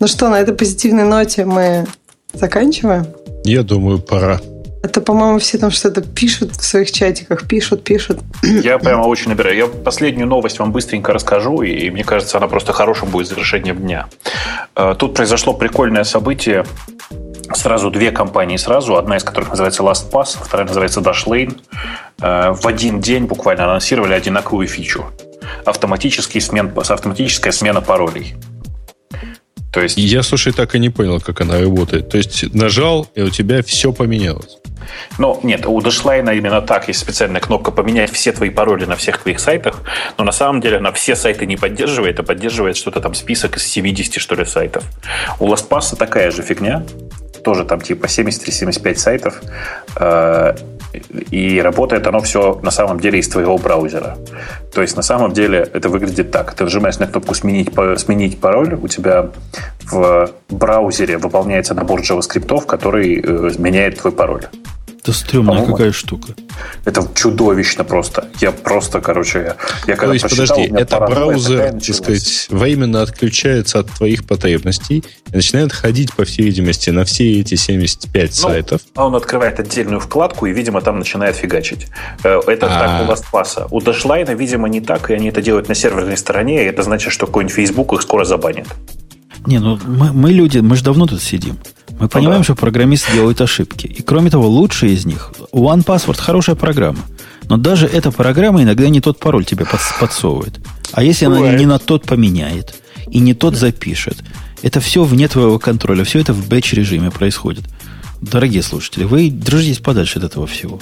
Ну 0.00 0.06
что, 0.06 0.28
на 0.28 0.40
этой 0.40 0.54
позитивной 0.54 1.04
ноте 1.04 1.44
мы 1.44 1.86
заканчиваем? 2.32 3.06
Я 3.44 3.62
думаю, 3.62 3.98
пора. 3.98 4.40
Это, 4.82 5.00
по-моему, 5.00 5.40
все 5.40 5.58
там 5.58 5.70
что-то 5.70 6.02
пишут 6.02 6.56
в 6.56 6.64
своих 6.64 6.92
чатиках, 6.92 7.46
пишут, 7.48 7.82
пишут. 7.82 8.20
Я 8.42 8.78
прямо 8.78 9.02
очень 9.02 9.28
набираю. 9.28 9.56
Я 9.56 9.66
последнюю 9.66 10.28
новость 10.28 10.60
вам 10.60 10.70
быстренько 10.72 11.12
расскажу, 11.12 11.62
и 11.62 11.90
мне 11.90 12.04
кажется, 12.04 12.38
она 12.38 12.46
просто 12.46 12.72
хорошим 12.72 13.10
будет 13.10 13.26
завершением 13.26 13.78
дня. 13.78 14.06
Э, 14.76 14.94
Тут 14.96 15.14
произошло 15.14 15.52
прикольное 15.52 16.04
событие. 16.04 16.64
сразу 17.52 17.90
две 17.90 18.12
компании 18.12 18.56
сразу, 18.56 18.96
одна 18.96 19.16
из 19.16 19.24
которых 19.24 19.50
называется 19.50 19.82
LastPass, 19.82 20.38
вторая 20.40 20.66
называется 20.66 21.00
Dashlane, 21.00 21.58
э, 22.20 22.52
в 22.52 22.66
один 22.66 23.00
день 23.00 23.24
буквально 23.24 23.64
анонсировали 23.64 24.14
одинаковую 24.14 24.68
фичу. 24.68 25.06
Автоматический 25.64 26.40
смен, 26.40 26.72
автоматическая 26.76 27.52
смена 27.52 27.80
паролей. 27.80 28.34
То 29.72 29.82
есть... 29.82 29.98
Я, 29.98 30.22
слушай, 30.22 30.52
так 30.52 30.74
и 30.74 30.78
не 30.78 30.90
понял, 30.90 31.20
как 31.20 31.40
она 31.40 31.60
работает. 31.60 32.08
То 32.08 32.16
есть 32.16 32.54
нажал, 32.54 33.06
и 33.14 33.22
у 33.22 33.30
тебя 33.30 33.62
все 33.62 33.92
поменялось. 33.92 34.58
Ну, 35.18 35.38
нет, 35.42 35.66
у 35.66 35.78
Dashlane 35.80 36.36
именно 36.36 36.62
так. 36.62 36.88
Есть 36.88 37.00
специальная 37.00 37.40
кнопка 37.40 37.70
«Поменять 37.70 38.10
все 38.10 38.32
твои 38.32 38.50
пароли 38.50 38.86
на 38.86 38.96
всех 38.96 39.18
твоих 39.18 39.40
сайтах», 39.40 39.82
но 40.16 40.24
на 40.24 40.32
самом 40.32 40.60
деле 40.60 40.78
она 40.78 40.92
все 40.92 41.14
сайты 41.14 41.46
не 41.46 41.56
поддерживает, 41.56 42.18
а 42.18 42.22
поддерживает 42.22 42.76
что-то 42.76 43.00
там 43.00 43.14
список 43.14 43.56
из 43.56 43.66
70, 43.66 44.20
что 44.20 44.34
ли, 44.34 44.44
сайтов. 44.44 44.84
У 45.38 45.46
LastPass 45.46 45.96
такая 45.96 46.30
же 46.30 46.42
фигня, 46.42 46.84
тоже 47.42 47.64
там 47.64 47.80
типа 47.80 48.06
73-75 48.06 48.94
сайтов, 48.96 49.40
э, 49.96 50.54
и 51.30 51.60
работает 51.60 52.06
оно 52.06 52.20
все 52.20 52.58
на 52.62 52.70
самом 52.70 53.00
деле 53.00 53.18
из 53.18 53.28
твоего 53.28 53.58
браузера. 53.58 54.16
То 54.74 54.82
есть 54.82 54.96
на 54.96 55.02
самом 55.02 55.32
деле 55.32 55.68
это 55.72 55.88
выглядит 55.88 56.30
так. 56.30 56.54
Ты 56.54 56.64
нажимаешь 56.64 56.98
на 56.98 57.06
кнопку 57.06 57.34
«Сменить, 57.34 57.70
сменить 57.98 58.40
пароль», 58.40 58.74
у 58.74 58.88
тебя 58.88 59.30
в 59.84 60.30
браузере 60.48 61.18
выполняется 61.18 61.74
набор 61.74 62.00
JavaScript, 62.00 62.66
который 62.66 63.20
э, 63.20 63.50
меняет 63.58 63.98
твой 63.98 64.12
пароль. 64.12 64.46
Это 65.00 65.12
стрёмная 65.12 65.64
какая 65.64 65.92
штука. 65.92 66.34
Это 66.84 67.06
чудовищно 67.14 67.84
просто. 67.84 68.28
Я 68.40 68.52
просто, 68.52 69.00
короче, 69.00 69.38
я, 69.38 69.56
я 69.86 69.96
когда 69.96 70.06
То 70.06 70.12
есть, 70.14 70.28
подожди, 70.28 70.72
это 70.74 71.00
браузер, 71.00 71.72
так 71.72 71.94
сказать, 71.94 72.46
временно 72.50 73.02
отключается 73.02 73.78
от 73.78 73.90
твоих 73.90 74.26
потребностей 74.26 75.04
и 75.32 75.36
начинает 75.36 75.72
ходить, 75.72 76.12
по 76.14 76.24
всей 76.24 76.44
видимости, 76.44 76.90
на 76.90 77.04
все 77.04 77.40
эти 77.40 77.54
75 77.54 78.28
ну, 78.28 78.48
сайтов. 78.48 78.80
А 78.94 79.06
он 79.06 79.14
открывает 79.14 79.60
отдельную 79.60 80.00
вкладку 80.00 80.46
и, 80.46 80.52
видимо, 80.52 80.80
там 80.80 80.98
начинает 80.98 81.36
фигачить. 81.36 81.86
Э, 82.24 82.40
это 82.46 82.66
А-а-а. 82.66 83.06
так 83.06 83.08
у 83.08 83.12
LastPass. 83.12 83.68
У 83.70 83.80
Dashlane, 83.80 84.34
видимо, 84.34 84.68
не 84.68 84.80
так, 84.80 85.10
и 85.10 85.14
они 85.14 85.28
это 85.28 85.40
делают 85.42 85.68
на 85.68 85.74
серверной 85.74 86.16
стороне, 86.16 86.64
и 86.64 86.66
это 86.66 86.82
значит, 86.82 87.12
что 87.12 87.26
какой-нибудь 87.26 87.54
Facebook 87.54 87.92
их 87.92 88.02
скоро 88.02 88.24
забанит. 88.24 88.66
Не, 89.46 89.58
ну 89.60 89.78
мы, 89.86 90.12
мы 90.12 90.32
люди, 90.32 90.58
мы 90.58 90.76
же 90.76 90.84
давно 90.84 91.06
тут 91.06 91.22
сидим. 91.22 91.58
Мы 91.90 92.02
ну, 92.02 92.08
понимаем, 92.08 92.40
да. 92.40 92.44
что 92.44 92.54
программисты 92.54 93.12
делают 93.12 93.40
ошибки. 93.40 93.86
И 93.86 94.02
кроме 94.02 94.30
того, 94.30 94.48
лучшие 94.48 94.92
из 94.92 95.04
них. 95.04 95.32
One 95.52 95.84
Password 95.84 96.18
хорошая 96.18 96.56
программа. 96.56 97.00
Но 97.48 97.56
даже 97.56 97.86
эта 97.86 98.12
программа 98.12 98.62
иногда 98.62 98.88
не 98.88 99.00
тот 99.00 99.18
пароль 99.18 99.44
тебе 99.44 99.66
подсовывает. 100.00 100.60
А 100.92 101.02
если 101.02 101.26
Бывает. 101.26 101.48
она 101.48 101.58
не 101.58 101.66
на 101.66 101.78
тот 101.78 102.04
поменяет 102.04 102.74
и 103.10 103.18
не 103.20 103.34
тот 103.34 103.56
запишет, 103.56 104.22
это 104.62 104.80
все 104.80 105.04
вне 105.04 105.28
твоего 105.28 105.58
контроля, 105.58 106.04
все 106.04 106.20
это 106.20 106.32
в 106.32 106.48
бэч-режиме 106.48 107.10
происходит. 107.10 107.64
Дорогие 108.20 108.62
слушатели, 108.62 109.04
вы 109.04 109.28
держитесь 109.28 109.78
подальше 109.78 110.18
от 110.18 110.24
этого 110.24 110.46
всего. 110.46 110.80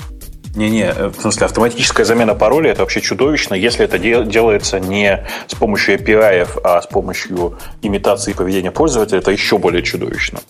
Не-не, 0.57 0.85
э, 0.85 1.09
в 1.09 1.21
смысле, 1.21 1.47
автоматическая 1.47 2.07
замена 2.07 2.35
пароля 2.35 2.71
это 2.71 2.81
вообще 2.81 3.01
чудовищно, 3.01 3.55
если 3.55 3.85
это 3.85 3.99
делается 3.99 4.81
не 4.81 5.25
с 5.47 5.55
помощью 5.55 5.97
API, 5.97 6.49
а 6.65 6.81
с 6.81 6.87
помощью 6.87 7.59
имитации 7.83 8.33
поведения 8.33 8.71
пользователя, 8.71 9.19
это 9.19 9.31
еще 9.31 9.59
более 9.59 9.83
чудовищно. 9.83 10.41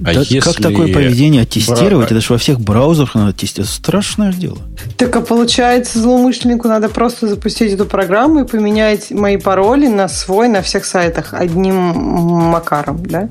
А 0.00 0.14
да 0.14 0.20
если... 0.20 0.40
Как 0.40 0.56
такое 0.56 0.92
поведение 0.92 1.44
тестировать? 1.44 2.08
Бра... 2.08 2.16
Это 2.16 2.20
же 2.20 2.32
во 2.32 2.38
всех 2.38 2.60
браузерах 2.60 3.14
надо 3.14 3.32
тестировать. 3.32 3.70
Страшное 3.70 4.32
дело. 4.32 4.58
Так 4.96 5.14
а 5.16 5.20
получается, 5.20 5.98
злоумышленнику 5.98 6.68
надо 6.68 6.88
просто 6.88 7.26
запустить 7.26 7.72
эту 7.72 7.84
программу 7.86 8.40
и 8.40 8.46
поменять 8.46 9.10
мои 9.10 9.36
пароли 9.36 9.88
на 9.88 10.08
свой 10.08 10.48
на 10.48 10.62
всех 10.62 10.84
сайтах 10.84 11.34
одним 11.34 11.74
макаром, 11.74 13.04
да? 13.04 13.28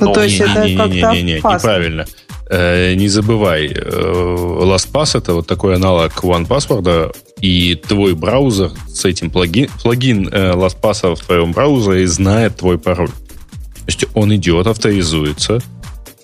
Ну, 0.00 0.06
ну 0.06 0.12
то 0.12 0.22
есть 0.22 0.38
не, 0.38 0.46
это 0.46 0.64
не, 0.64 0.76
как-то 0.76 1.12
не, 1.12 1.22
не, 1.22 1.22
не, 1.22 1.32
неправильно. 1.34 2.02
Э, 2.02 2.27
не 2.50 3.08
забывай, 3.08 3.66
э, 3.66 3.80
LastPass 3.80 5.18
это 5.18 5.34
вот 5.34 5.46
такой 5.46 5.74
аналог 5.74 6.12
OnePassword, 6.24 7.14
и 7.40 7.74
твой 7.74 8.14
браузер 8.14 8.70
с 8.88 9.04
этим 9.04 9.30
плагин, 9.30 9.68
плагин 9.82 10.28
э, 10.28 10.54
LastPass 10.54 11.14
в 11.14 11.24
твоем 11.24 11.52
браузере 11.52 12.06
знает 12.06 12.56
твой 12.56 12.78
пароль. 12.78 13.08
То 13.08 13.84
есть 13.86 14.06
он 14.14 14.34
идет, 14.34 14.66
авторизуется, 14.66 15.60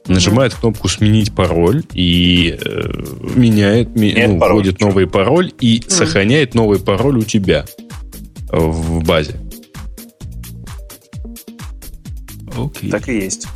нажимает 0.07 0.53
mm-hmm. 0.53 0.61
кнопку 0.61 0.89
«Сменить 0.89 1.35
пароль» 1.35 1.83
и 1.93 2.59
э, 2.59 2.93
меняет, 3.35 3.95
ми, 3.95 4.15
ну, 4.27 4.39
пароль, 4.39 4.57
вводит 4.57 4.81
новый 4.81 5.07
пароль 5.07 5.53
и 5.61 5.79
mm-hmm. 5.79 5.91
сохраняет 5.91 6.55
новый 6.55 6.79
пароль 6.79 7.19
у 7.19 7.23
тебя 7.23 7.65
в 8.51 9.03
базе. 9.03 9.41
Окей. 12.57 12.91
Так 12.91 13.09
и 13.09 13.17
есть. 13.17 13.47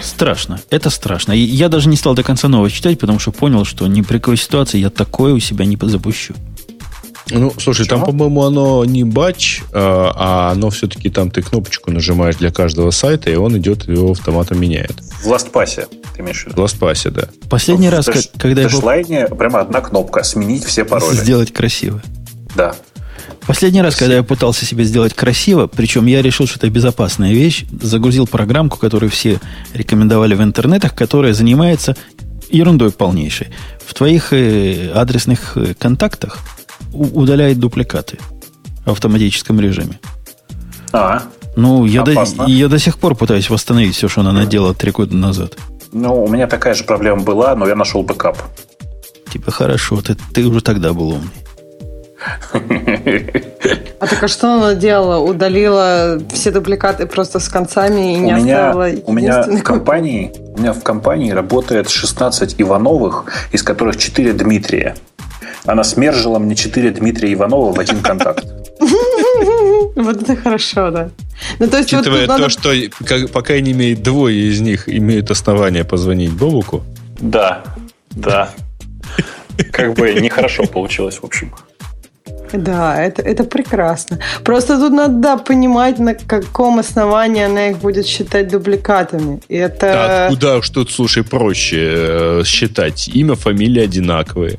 Страшно. 0.00 0.60
Это 0.70 0.90
страшно. 0.90 1.32
Я 1.32 1.68
даже 1.68 1.88
не 1.88 1.96
стал 1.96 2.14
до 2.14 2.22
конца 2.22 2.48
нового 2.48 2.70
читать, 2.70 2.98
потому 2.98 3.18
что 3.18 3.32
понял, 3.32 3.64
что 3.64 3.86
ни 3.86 4.02
при 4.02 4.18
какой 4.18 4.36
ситуации 4.36 4.78
я 4.78 4.90
такое 4.90 5.34
у 5.34 5.38
себя 5.38 5.64
не 5.64 5.78
запущу. 5.80 6.34
Ну, 7.30 7.52
слушай, 7.58 7.86
Чего? 7.86 7.96
там, 7.96 8.06
по-моему, 8.06 8.42
оно 8.44 8.84
не 8.84 9.04
батч, 9.04 9.62
а, 9.72 10.12
а 10.14 10.52
оно 10.52 10.70
все-таки 10.70 11.08
там 11.08 11.30
ты 11.30 11.40
кнопочку 11.42 11.90
нажимаешь 11.90 12.36
для 12.36 12.50
каждого 12.50 12.90
сайта, 12.90 13.30
и 13.30 13.36
он 13.36 13.56
идет, 13.56 13.88
его 13.88 14.10
автоматом 14.10 14.60
меняет. 14.60 14.94
В 15.22 15.26
LastPass, 15.28 15.88
ты 16.14 16.22
имеешь 16.22 16.44
в 16.44 16.48
виду? 16.48 16.60
В 16.60 16.64
LastPass, 16.64 17.10
да. 17.10 17.28
Последний 17.48 17.88
ну, 17.88 17.96
раз, 17.96 18.06
дэш, 18.06 18.28
когда 18.36 18.62
я... 18.62 18.68
В 18.68 18.72
дэшлайне 18.72 19.26
прямо 19.28 19.60
одна 19.60 19.80
кнопка 19.80 20.22
«Сменить 20.24 20.64
все 20.64 20.84
пароли». 20.84 21.14
Сделать 21.16 21.52
красиво. 21.52 22.02
Да. 22.54 22.74
Последний 23.46 23.82
раз, 23.82 23.96
когда 23.96 24.14
я 24.14 24.22
пытался 24.22 24.64
себе 24.64 24.84
сделать 24.84 25.14
красиво, 25.14 25.66
причем 25.66 26.06
я 26.06 26.22
решил, 26.22 26.46
что 26.46 26.58
это 26.58 26.70
безопасная 26.70 27.32
вещь, 27.32 27.64
загрузил 27.70 28.26
программку, 28.26 28.78
которую 28.78 29.10
все 29.10 29.40
рекомендовали 29.74 30.34
в 30.34 30.42
интернетах, 30.42 30.94
которая 30.94 31.34
занимается 31.34 31.96
ерундой 32.50 32.92
полнейшей. 32.92 33.48
В 33.84 33.94
твоих 33.94 34.32
э, 34.32 34.92
адресных 34.94 35.56
э, 35.56 35.74
контактах 35.74 36.38
удаляет 36.92 37.58
дупликаты 37.58 38.18
в 38.84 38.90
автоматическом 38.90 39.58
режиме. 39.60 39.98
А, 40.92 41.22
ну, 41.56 41.84
я 41.84 42.02
до, 42.02 42.24
я 42.46 42.68
до 42.68 42.78
сих 42.78 42.98
пор 42.98 43.14
пытаюсь 43.14 43.50
восстановить 43.50 43.96
все, 43.96 44.08
что 44.08 44.20
она 44.20 44.32
наделала 44.32 44.74
три 44.74 44.90
года 44.90 45.16
назад. 45.16 45.56
Ну, 45.92 46.24
у 46.24 46.28
меня 46.28 46.46
такая 46.46 46.74
же 46.74 46.84
проблема 46.84 47.22
была, 47.22 47.54
но 47.56 47.66
я 47.66 47.74
нашел 47.74 48.02
бэкап. 48.02 48.38
Типа, 49.30 49.50
хорошо, 49.50 50.00
ты, 50.00 50.16
ты 50.32 50.46
уже 50.46 50.60
тогда 50.60 50.92
был 50.92 51.10
умный. 51.10 51.30
А 54.00 54.06
так 54.08 54.24
а 54.24 54.26
что 54.26 54.54
она 54.54 54.74
делала? 54.74 55.18
Удалила 55.18 56.18
все 56.32 56.50
дубликаты 56.50 57.06
просто 57.06 57.38
с 57.38 57.48
концами 57.48 58.14
и 58.14 58.16
не 58.16 58.34
у 58.34 58.36
меня, 58.36 58.70
оставила 58.70 59.02
у 59.06 59.12
меня 59.12 59.42
в 59.42 59.62
компании 59.62 60.32
У 60.56 60.58
меня 60.58 60.72
в 60.72 60.82
компании 60.82 61.30
работает 61.30 61.88
16 61.88 62.56
Ивановых, 62.58 63.26
из 63.52 63.62
которых 63.62 63.96
4 63.98 64.32
Дмитрия. 64.32 64.96
Она 65.66 65.84
смержила 65.84 66.40
мне 66.40 66.56
4 66.56 66.90
Дмитрия 66.90 67.32
Иванова 67.32 67.72
в 67.72 67.78
один 67.78 68.00
контакт. 68.00 68.44
Вот 69.94 70.22
это 70.22 70.36
хорошо, 70.36 70.90
да. 70.90 71.10
Ну, 71.58 71.68
то 71.68 71.78
есть, 71.78 71.92
Учитывая 71.92 72.26
вот 72.26 72.26
то, 72.26 72.38
надо... 72.38 72.50
что, 72.50 72.72
как, 73.04 73.30
по 73.30 73.42
крайней 73.42 73.72
мере, 73.72 73.94
двое 73.94 74.48
из 74.48 74.60
них 74.60 74.88
имеют 74.88 75.30
основания 75.30 75.84
позвонить 75.84 76.32
Бобуку. 76.32 76.82
Да, 77.20 77.62
да. 78.10 78.50
Как 79.70 79.94
бы 79.94 80.14
нехорошо 80.14 80.64
получилось, 80.66 81.18
в 81.18 81.24
общем. 81.24 81.52
Да, 82.52 83.02
это, 83.02 83.22
это 83.22 83.44
прекрасно. 83.44 84.18
Просто 84.44 84.78
тут 84.78 84.92
надо 84.92 85.14
да, 85.14 85.36
понимать, 85.36 85.98
на 85.98 86.14
каком 86.14 86.78
основании 86.78 87.44
она 87.44 87.70
их 87.70 87.78
будет 87.78 88.06
считать 88.06 88.48
дубликатами. 88.48 89.40
И 89.48 89.56
это... 89.56 90.28
Да, 90.40 90.56
откуда 90.56 90.60
тут, 90.72 90.90
слушай, 90.90 91.24
проще 91.24 91.78
э, 91.80 92.42
считать? 92.44 93.08
Имя, 93.08 93.34
фамилия 93.34 93.82
одинаковые. 93.84 94.58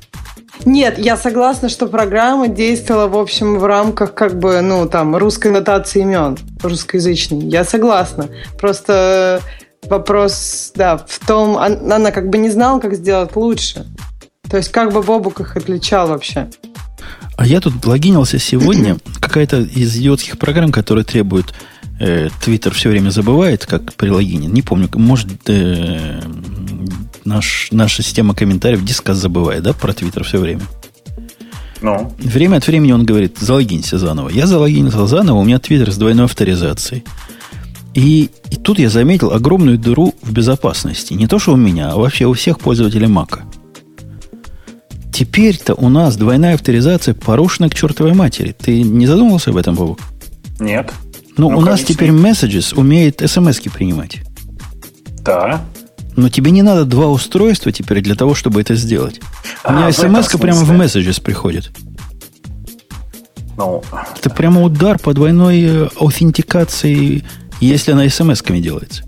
Нет, 0.65 0.97
я 0.97 1.17
согласна, 1.17 1.67
что 1.67 1.87
программа 1.87 2.47
действовала, 2.47 3.07
в 3.07 3.17
общем, 3.17 3.57
в 3.57 3.65
рамках 3.65 4.13
как 4.13 4.39
бы, 4.39 4.61
ну, 4.61 4.87
там, 4.87 5.15
русской 5.15 5.51
нотации 5.51 6.01
имен, 6.01 6.37
русскоязычной. 6.61 7.47
Я 7.47 7.65
согласна. 7.65 8.29
Просто 8.59 9.41
вопрос, 9.83 10.71
да, 10.75 10.97
в 10.97 11.25
том, 11.25 11.57
она 11.57 12.11
как 12.11 12.29
бы 12.29 12.37
не 12.37 12.49
знала, 12.49 12.79
как 12.79 12.93
сделать 12.93 13.35
лучше. 13.35 13.85
То 14.49 14.57
есть 14.57 14.71
как 14.71 14.91
бы 14.91 15.01
Бобук 15.01 15.39
их 15.39 15.57
отличал 15.57 16.07
вообще. 16.07 16.47
А 17.37 17.45
я 17.45 17.59
тут 17.59 17.85
логинился 17.85 18.39
сегодня. 18.39 18.97
Какая-то 19.19 19.61
из 19.61 19.95
идиотских 19.97 20.37
программ, 20.37 20.71
которая 20.71 21.03
требует 21.03 21.53
э, 21.99 22.29
Твиттер 22.41 22.73
все 22.73 22.89
время 22.89 23.09
забывает, 23.09 23.65
как 23.65 23.93
при 23.93 24.09
логине. 24.09 24.47
Не 24.47 24.61
помню, 24.61 24.89
может, 24.93 25.27
э, 25.47 26.21
наш, 27.25 27.69
наша 27.71 28.03
система 28.03 28.35
комментариев 28.35 28.83
дискас 28.83 29.17
забывает, 29.17 29.63
да, 29.63 29.73
про 29.73 29.93
Твиттер 29.93 30.23
все 30.23 30.39
время? 30.39 30.61
Ну. 31.81 32.13
Время 32.17 32.57
от 32.57 32.67
времени 32.67 32.93
он 32.93 33.05
говорит, 33.05 33.37
залогинься 33.39 33.97
заново. 33.97 34.29
Я 34.29 34.47
залогинился 34.47 35.05
заново, 35.05 35.37
у 35.37 35.43
меня 35.43 35.59
Твиттер 35.59 35.91
с 35.91 35.97
двойной 35.97 36.25
авторизацией. 36.25 37.03
И, 37.93 38.31
и 38.49 38.55
тут 38.55 38.79
я 38.79 38.89
заметил 38.89 39.31
огромную 39.31 39.77
дыру 39.77 40.15
в 40.21 40.31
безопасности. 40.31 41.13
Не 41.13 41.27
то, 41.27 41.39
что 41.39 41.53
у 41.53 41.57
меня, 41.57 41.91
а 41.91 41.97
вообще 41.97 42.25
у 42.25 42.33
всех 42.33 42.59
пользователей 42.59 43.07
Мака. 43.07 43.43
Теперь-то 45.13 45.75
у 45.75 45.89
нас 45.89 46.17
двойная 46.17 46.55
авторизация 46.55 47.13
порушена 47.13 47.69
к 47.69 47.75
чертовой 47.75 48.13
матери. 48.13 48.55
Ты 48.59 48.81
не 48.81 49.05
задумывался 49.05 49.51
об 49.51 49.57
этом, 49.57 49.75
Бобок? 49.75 49.99
Нет. 50.59 50.91
Ну, 51.37 51.49
у 51.49 51.61
нас 51.61 51.81
теперь 51.81 52.09
Messages 52.09 52.75
умеет 52.75 53.21
смс 53.23 53.59
принимать. 53.59 54.21
Да. 55.19 55.61
Но 56.15 56.29
тебе 56.29 56.49
не 56.49 56.63
надо 56.63 56.85
два 56.85 57.07
устройства 57.07 57.71
теперь 57.71 58.01
для 58.01 58.15
того, 58.15 58.33
чтобы 58.33 58.59
это 58.59 58.73
сделать. 58.73 59.21
У 59.63 59.71
меня 59.71 59.87
А, 59.87 59.91
в 59.91 59.95
смс 59.95 60.29
прямо 60.39 60.63
в 60.63 60.71
месседжес 60.71 61.19
приходит. 61.19 61.71
Ну, 63.55 63.83
Это 64.17 64.31
прямо 64.31 64.63
удар 64.63 64.97
по 64.97 65.13
двойной 65.13 65.61
э, 65.61 65.89
аутентикации, 65.99 67.23
если 67.61 67.91
она 67.91 68.05
смс-ками 68.05 68.59
делается. 68.61 69.03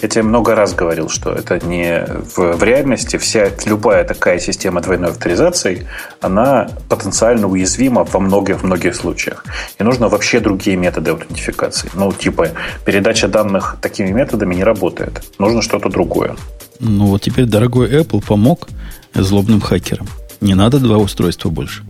Я 0.00 0.08
тебе 0.08 0.22
много 0.22 0.54
раз 0.54 0.74
говорил, 0.74 1.08
что 1.08 1.32
это 1.32 1.64
не 1.64 2.04
в, 2.04 2.56
в 2.56 2.62
реальности 2.62 3.16
вся 3.16 3.50
любая 3.66 4.04
такая 4.04 4.38
система 4.38 4.80
двойной 4.80 5.10
авторизации, 5.10 5.86
она 6.20 6.68
потенциально 6.88 7.46
уязвима 7.46 8.04
во 8.04 8.20
многих-многих 8.20 8.94
случаях. 8.94 9.44
И 9.78 9.82
нужно 9.82 10.08
вообще 10.08 10.40
другие 10.40 10.76
методы 10.76 11.10
аутентификации. 11.10 11.90
Ну, 11.94 12.12
типа, 12.12 12.48
передача 12.84 13.28
данных 13.28 13.76
такими 13.80 14.10
методами 14.10 14.54
не 14.54 14.64
работает. 14.64 15.22
Нужно 15.38 15.62
что-то 15.62 15.88
другое. 15.88 16.36
Ну 16.80 17.06
вот 17.06 17.22
теперь 17.22 17.46
дорогой 17.46 17.88
Apple 17.90 18.24
помог 18.26 18.68
злобным 19.14 19.60
хакерам. 19.60 20.08
Не 20.40 20.54
надо 20.54 20.78
два 20.78 20.98
устройства 20.98 21.48
больше. 21.48 21.84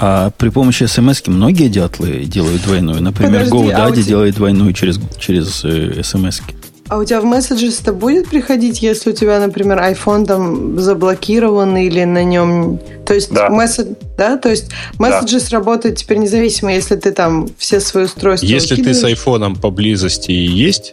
А 0.00 0.30
при 0.30 0.48
помощи 0.48 0.84
смс 0.84 1.22
многие 1.26 1.68
дятлы 1.68 2.24
делают 2.24 2.62
двойную. 2.62 3.02
Например, 3.02 3.44
Подожди, 3.44 3.70
а 3.70 3.88
GoDaddy 3.88 3.92
тебя- 3.92 4.02
делает 4.04 4.34
двойную 4.34 4.72
через, 4.72 4.98
через 5.18 5.64
э, 5.64 6.02
смс 6.02 6.40
-ки. 6.40 6.54
А 6.92 6.98
у 6.98 7.04
тебя 7.06 7.22
в 7.22 7.24
Messages 7.24 7.80
это 7.80 7.94
будет 7.94 8.28
приходить, 8.28 8.82
если 8.82 9.12
у 9.12 9.12
тебя, 9.14 9.40
например, 9.40 9.78
iPhone 9.78 10.26
там 10.26 10.78
заблокирован 10.78 11.74
или 11.78 12.04
на 12.04 12.22
нем... 12.22 12.78
То 13.06 13.14
есть, 13.14 13.32
Да. 13.32 13.48
месседж- 13.48 13.96
да? 14.18 14.36
То 14.36 14.50
есть 14.50 14.66
Messages 14.98 15.48
работает 15.52 15.96
теперь 15.96 16.18
независимо, 16.18 16.70
если 16.74 16.96
ты 16.96 17.12
там 17.12 17.48
все 17.56 17.80
свои 17.80 18.04
устройства 18.04 18.44
Если 18.46 18.76
ты 18.76 18.92
с 18.92 19.02
айфоном 19.04 19.56
поблизости 19.56 20.32
и 20.32 20.44
есть, 20.44 20.92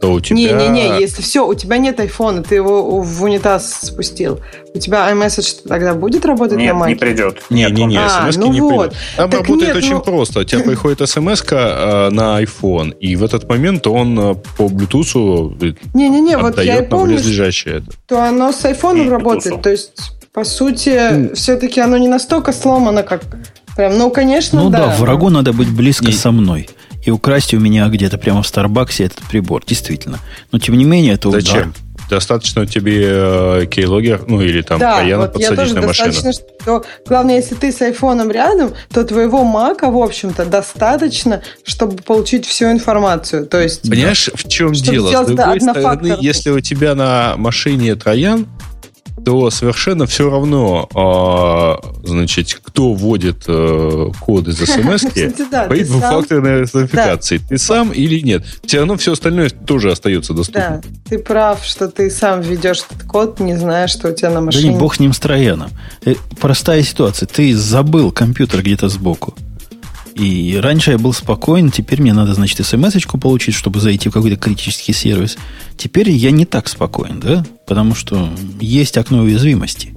то 0.00 0.12
у 0.12 0.20
тебя... 0.20 0.36
Не-не-не, 0.52 0.98
если 1.00 1.20
все, 1.22 1.46
у 1.46 1.54
тебя 1.54 1.76
нет 1.76 2.00
айфона, 2.00 2.42
ты 2.42 2.54
его 2.54 3.00
в 3.00 3.22
унитаз 3.22 3.80
спустил, 3.82 4.40
у 4.74 4.78
тебя 4.78 5.10
iMessage 5.12 5.68
тогда 5.68 5.94
будет 5.94 6.24
работать 6.24 6.56
Нет, 6.58 6.74
на 6.74 6.86
не 6.88 6.94
Mac? 6.94 6.98
придет. 6.98 7.42
Не-не-не, 7.50 7.98
А, 7.98 8.08
смс 8.32 8.36
ну 8.36 8.50
не 8.52 8.60
вот. 8.62 8.90
придет. 8.90 8.96
Там 9.16 9.30
Так 9.30 9.40
работает 9.40 9.68
нет, 9.74 9.76
очень 9.76 9.94
ну- 9.94 10.00
просто. 10.00 10.40
У 10.40 10.44
тебя 10.44 10.62
приходит 10.64 11.06
смс 11.08 11.42
на 11.50 12.42
iPhone, 12.42 12.96
и 12.98 13.14
в 13.16 13.24
этот 13.24 13.48
момент 13.48 13.86
он 13.86 14.18
э, 14.18 14.34
по 14.56 14.64
Bluetooth 14.68 15.76
Не-не-не, 15.94 16.38
вот 16.38 16.58
я 16.62 16.78
и 16.78 16.86
помню, 16.88 17.16
близлежащее. 17.16 17.82
что 18.06 18.22
оно 18.22 18.52
с 18.52 18.64
И 18.64 18.72
работает. 19.08 19.60
То 19.62 19.70
есть, 19.70 19.92
по 20.32 20.44
сути, 20.44 21.34
все-таки 21.34 21.80
оно 21.80 21.98
не 21.98 22.08
настолько 22.08 22.52
сломано, 22.52 23.02
как 23.02 23.22
прям, 23.76 23.98
ну, 23.98 24.10
конечно, 24.10 24.62
Ну 24.62 24.70
да, 24.70 24.86
да. 24.86 24.94
врагу 24.96 25.28
надо 25.30 25.52
быть 25.52 25.70
близко 25.70 26.06
Не- 26.06 26.12
со 26.12 26.30
мной. 26.30 26.68
И 27.04 27.10
украсть 27.10 27.54
у 27.54 27.60
меня 27.60 27.88
где-то 27.88 28.18
прямо 28.18 28.42
в 28.42 28.46
Старбаксе 28.46 29.04
этот 29.04 29.20
прибор, 29.28 29.62
действительно. 29.66 30.18
Но 30.52 30.58
тем 30.58 30.76
не 30.76 30.84
менее, 30.84 31.14
это 31.14 31.28
удар. 31.28 31.40
Зачем? 31.40 31.74
Достаточно 32.10 32.66
тебе 32.66 33.06
э, 33.06 33.66
keylogger, 33.66 34.24
ну 34.26 34.40
или 34.40 34.62
там 34.62 34.80
Да, 34.80 34.96
Каяна 34.96 35.26
вот 35.26 35.40
я 35.40 35.48
подсадить 35.48 35.56
тоже 35.56 35.74
на 35.80 35.86
машину. 35.86 36.08
достаточно, 36.08 36.32
что 36.60 36.84
главное, 37.06 37.36
если 37.36 37.54
ты 37.54 37.70
с 37.70 37.80
айфоном 37.80 38.32
рядом, 38.32 38.74
то 38.92 39.04
твоего 39.04 39.44
мака, 39.44 39.92
в 39.92 39.96
общем-то, 39.96 40.44
достаточно, 40.44 41.40
чтобы 41.62 42.02
получить 42.02 42.46
всю 42.46 42.72
информацию. 42.72 43.46
То 43.46 43.60
есть, 43.60 43.88
Понимаешь, 43.88 44.28
в 44.34 44.48
чем 44.48 44.72
дело? 44.72 45.24
С 45.24 45.26
другой 45.26 45.60
стороны, 45.60 46.16
если 46.20 46.50
у 46.50 46.58
тебя 46.58 46.96
на 46.96 47.34
машине 47.36 47.94
троян, 47.94 48.48
то 49.24 49.50
совершенно 49.50 50.06
все 50.06 50.30
равно, 50.30 50.88
а, 50.94 51.78
значит, 52.04 52.60
кто 52.62 52.92
вводит 52.94 53.44
э, 53.46 54.06
код 54.20 54.48
из 54.48 54.56
смс 54.64 55.02
да, 55.50 55.68
сам- 55.68 55.84
двухфакторной 55.84 56.60
аутентификации. 56.62 57.38
Ты 57.48 57.58
сам 57.58 57.90
или 57.92 58.20
нет? 58.20 58.44
Все 58.64 58.78
равно 58.78 58.96
все 58.96 59.12
остальное 59.12 59.50
тоже 59.50 59.90
остается 59.92 60.32
да, 60.32 60.38
доступным. 60.38 60.82
ты 61.08 61.18
прав, 61.18 61.64
что 61.64 61.88
ты 61.88 62.10
сам 62.10 62.40
введешь 62.40 62.82
этот 62.90 63.06
код, 63.06 63.40
не 63.40 63.56
зная, 63.56 63.86
что 63.88 64.08
у 64.08 64.14
тебя 64.14 64.28
на 64.30 64.36
Да 64.36 64.40
машине. 64.42 64.72
не 64.72 64.78
бог 64.78 64.94
с 64.94 65.00
ним, 65.00 65.12
с 65.12 65.18
Трояном. 65.18 65.70
Э, 66.04 66.14
Простая 66.40 66.82
ситуация. 66.82 67.26
Ты 67.26 67.54
забыл 67.56 68.10
компьютер 68.12 68.62
где-то 68.62 68.88
сбоку. 68.88 69.34
И 70.14 70.58
раньше 70.60 70.90
я 70.92 70.98
был 70.98 71.12
спокоен, 71.12 71.70
теперь 71.70 72.02
мне 72.02 72.12
надо, 72.12 72.34
значит, 72.34 72.64
смс-очку 72.66 73.16
получить, 73.18 73.54
чтобы 73.54 73.80
зайти 73.80 74.08
в 74.08 74.12
какой-то 74.12 74.36
критический 74.36 74.92
сервис. 74.92 75.36
Теперь 75.76 76.10
я 76.10 76.30
не 76.30 76.44
так 76.44 76.68
спокоен, 76.68 77.20
да? 77.20 77.44
Потому 77.66 77.94
что 77.94 78.28
есть 78.60 78.98
окно 78.98 79.20
уязвимости. 79.22 79.94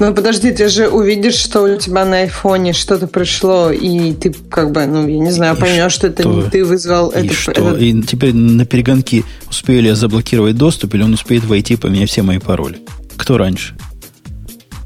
Ну 0.00 0.12
подожди, 0.12 0.50
ты 0.50 0.68
же 0.68 0.88
увидишь, 0.88 1.36
что 1.36 1.62
у 1.62 1.78
тебя 1.78 2.04
на 2.04 2.18
айфоне 2.22 2.72
что-то 2.72 3.06
пришло, 3.06 3.70
и 3.70 4.12
ты 4.14 4.32
как 4.50 4.72
бы, 4.72 4.84
ну, 4.86 5.06
я 5.06 5.18
не 5.20 5.30
знаю, 5.30 5.56
И 5.56 5.60
поймешь, 5.60 5.92
что 5.92 6.08
это 6.08 6.26
не 6.26 6.42
ты 6.50 6.64
вызвал 6.64 7.10
И 7.10 7.18
это. 7.26 7.34
что? 7.34 7.52
этот- 7.52 7.80
И 7.80 8.02
теперь 8.02 8.34
на 8.34 8.66
перегонки 8.66 9.24
успею 9.48 9.82
ли 9.82 9.88
я 9.88 9.94
заблокировать 9.94 10.56
доступ, 10.56 10.94
или 10.94 11.02
он 11.04 11.14
успеет 11.14 11.44
войти 11.44 11.74
и 11.74 11.76
поменять 11.76 12.10
все 12.10 12.22
мои 12.22 12.38
пароли? 12.38 12.78
Кто 13.16 13.38
раньше? 13.38 13.76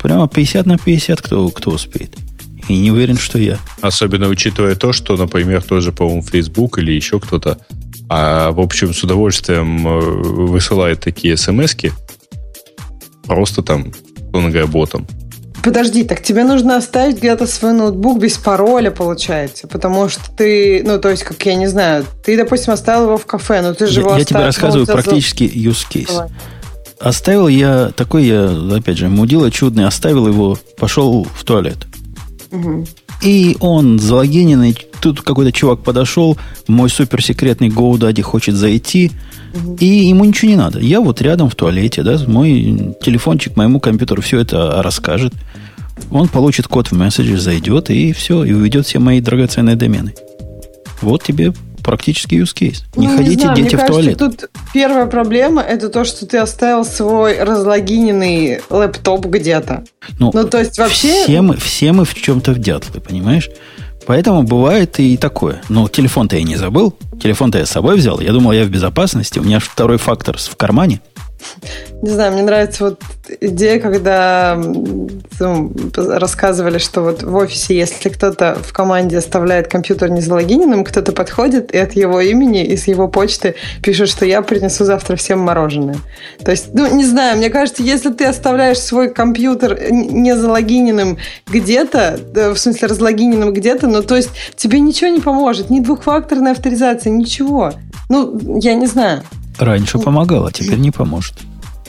Прямо 0.03 0.29
50 0.29 0.67
на 0.67 0.77
50, 0.77 1.23
кто, 1.23 1.49
кто 1.49 1.71
успеет. 1.71 2.15
И 2.69 2.79
не 2.79 2.91
уверен, 2.91 3.17
что 3.17 3.39
я. 3.39 3.59
Особенно 3.81 4.29
учитывая 4.29 4.75
то, 4.75 4.93
что, 4.93 5.17
например, 5.17 5.63
тоже, 5.63 5.91
по-моему, 5.91 6.23
Facebook 6.23 6.79
или 6.79 6.93
еще 6.93 7.19
кто-то, 7.19 7.59
а, 8.09 8.53
в 8.53 8.61
общем, 8.61 8.95
с 8.95 9.03
удовольствием 9.03 9.87
э, 9.87 10.01
высылает 10.01 11.01
такие 11.01 11.37
смс 11.37 11.75
просто 13.27 13.63
там, 13.63 13.93
говоря, 14.33 14.67
ботом. 14.67 15.07
Подожди, 15.63 16.05
так 16.05 16.23
тебе 16.23 16.45
нужно 16.45 16.77
оставить 16.77 17.19
где-то 17.19 17.47
свой 17.47 17.73
ноутбук 17.73 18.21
без 18.21 18.39
пароля, 18.39 18.91
получается, 18.91 19.67
потому 19.67 20.09
что 20.09 20.23
ты, 20.35 20.83
ну, 20.85 20.99
то 20.99 21.11
есть, 21.11 21.25
как 21.25 21.45
я 21.45 21.57
не 21.57 21.67
знаю, 21.67 22.07
ты, 22.25 22.37
допустим, 22.37 22.73
оставил 22.73 23.05
его 23.05 23.19
в 23.19 23.27
кафе, 23.27 23.61
но 23.61 23.75
ты 23.75 23.87
же 23.87 24.01
его 24.01 24.13
Я, 24.13 24.19
я 24.19 24.25
тебе 24.25 24.41
рассказываю 24.41 24.87
ну, 24.87 24.93
практически 24.93 25.45
use 25.45 25.87
case. 25.91 26.07
Давай. 26.09 26.29
Оставил 27.01 27.49
я, 27.49 27.91
такой 27.95 28.25
я, 28.25 28.51
опять 28.77 28.99
же, 28.99 29.09
мудила 29.09 29.51
чудный, 29.51 29.87
оставил 29.87 30.27
его, 30.27 30.59
пошел 30.79 31.25
в 31.25 31.45
туалет. 31.45 31.79
И 33.23 33.57
он 33.61 33.99
залогиненный, 33.99 34.77
тут 35.01 35.23
какой-то 35.23 35.53
чувак 35.53 35.81
подошел, 35.81 36.39
мой 36.67 36.89
суперсекретный 36.89 37.69
GoDaddy 37.69 38.23
хочет 38.23 38.55
зайти, 38.55 39.11
и 39.81 39.87
ему 39.87 40.25
ничего 40.25 40.51
не 40.51 40.57
надо. 40.57 40.79
Я 40.79 41.01
вот 41.01 41.21
рядом 41.21 41.51
в 41.51 41.55
туалете, 41.55 42.03
да, 42.03 42.19
мой 42.27 42.95
телефончик 43.03 43.57
моему 43.57 43.81
компьютеру 43.81 44.23
все 44.23 44.39
это 44.39 44.83
расскажет. 44.83 45.35
Он 46.11 46.29
получит 46.29 46.69
код 46.69 46.89
в 46.89 46.93
месседже, 46.93 47.39
зайдет, 47.39 47.91
и 47.91 48.13
все, 48.13 48.45
и 48.45 48.53
уведет 48.53 48.87
все 48.87 49.01
мои 49.01 49.21
драгоценные 49.21 49.75
домены. 49.75 50.15
Вот 51.03 51.25
тебе 51.25 51.53
практически 51.89 52.35
use 52.35 52.55
case. 52.55 52.83
Не 52.97 53.07
Ну, 53.09 53.17
ходите, 53.17 53.41
знаю, 53.41 53.57
дети, 53.57 53.75
в 53.75 53.79
кажется, 53.79 53.93
туалет. 53.93 54.19
Тут 54.19 54.51
первая 54.75 55.07
проблема 55.07 55.63
это 55.63 55.89
то, 55.89 56.05
что 56.05 56.27
ты 56.27 56.37
оставил 56.37 56.85
свой 56.85 57.43
разлогиненный 57.43 58.61
лэптоп 58.69 59.25
где-то. 59.27 59.85
Ну, 60.19 60.31
то 60.31 60.59
есть 60.59 60.79
вообще- 60.79 61.25
Все 61.25 61.41
мы, 61.41 61.57
все 61.57 61.93
мы 61.93 62.05
в 62.05 62.15
чем-то 62.15 62.53
в 62.53 62.59
дятлы, 62.59 63.01
понимаешь? 63.01 63.49
Поэтому 64.07 64.43
бывает 64.43 65.01
и 65.01 65.17
такое. 65.17 65.61
Но 65.71 65.89
телефон-то 65.89 66.37
я 66.37 66.43
не 66.43 66.57
забыл. 66.57 66.95
Телефон-то 67.23 67.59
я 67.59 67.67
с 67.67 67.71
собой 67.71 67.97
взял. 67.97 68.21
Я 68.21 68.33
думал, 68.33 68.53
я 68.53 68.65
в 68.65 68.69
безопасности. 68.71 69.39
У 69.39 69.43
меня 69.43 69.59
второй 69.59 69.97
фактор 69.99 70.37
в 70.39 70.57
кармане. 70.57 71.01
Не 72.03 72.11
знаю, 72.11 72.33
мне 72.33 72.43
нравится 72.43 72.85
вот 72.85 73.01
идея, 73.41 73.81
когда 73.81 74.57
ну, 75.41 75.73
рассказывали, 75.97 76.79
что 76.79 77.03
вот 77.03 77.23
в 77.23 77.35
офисе, 77.35 77.77
если 77.77 78.09
кто-то 78.09 78.57
в 78.63 78.73
команде 78.73 79.19
оставляет 79.19 79.69
компьютер 79.69 80.11
незалогиненным, 80.11 80.85
кто-то 80.85 81.13
подходит 81.13 81.75
и 81.75 81.79
от 81.79 81.93
его 81.95 82.21
имени 82.21 82.65
и 82.65 82.77
с 82.77 82.87
его 82.87 83.09
почты 83.09 83.57
пишет, 83.83 84.09
что 84.09 84.25
я 84.25 84.43
принесу 84.43 84.85
завтра 84.85 85.17
всем 85.17 85.41
мороженое. 85.41 85.97
То 86.45 86.53
есть, 86.53 86.73
ну, 86.73 86.87
не 86.95 87.05
знаю, 87.05 87.37
мне 87.37 87.51
кажется, 87.51 87.83
если 87.83 88.11
ты 88.11 88.25
оставляешь 88.27 88.79
свой 88.79 89.13
компьютер 89.13 89.73
н- 89.73 90.23
незалогиненным 90.23 91.19
где-то, 91.49 92.21
в 92.55 92.57
смысле 92.57 92.89
разлогиненным 92.89 93.53
где-то, 93.53 93.89
ну, 93.89 94.03
то 94.03 94.17
есть 94.17 94.31
тебе 94.57 94.79
ничего 94.81 95.11
не 95.11 95.21
поможет, 95.21 95.71
ни 95.71 95.81
двухфакторная 95.81 96.53
авторизация, 96.53 97.11
ничего. 97.11 97.73
Ну, 98.09 98.59
я 98.61 98.75
не 98.75 98.87
знаю. 98.87 99.23
Раньше 99.59 99.99
помогало, 99.99 100.53
теперь 100.53 100.79
не 100.79 100.91
поможет. 100.91 101.35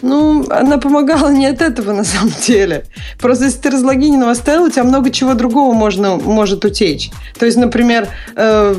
Ну, 0.01 0.45
она 0.49 0.77
помогала 0.77 1.29
не 1.29 1.45
от 1.45 1.61
этого 1.61 1.93
на 1.93 2.03
самом 2.03 2.33
деле. 2.45 2.85
Просто 3.19 3.45
если 3.45 3.59
ты 3.59 3.69
разлогиненного 3.71 4.31
оставил, 4.31 4.63
у 4.63 4.69
тебя 4.69 4.83
много 4.83 5.11
чего 5.11 5.33
другого 5.33 5.73
можно, 5.73 6.15
может 6.15 6.65
утечь. 6.65 7.11
То 7.37 7.45
есть, 7.45 7.57
например, 7.57 8.07
э, 8.35 8.75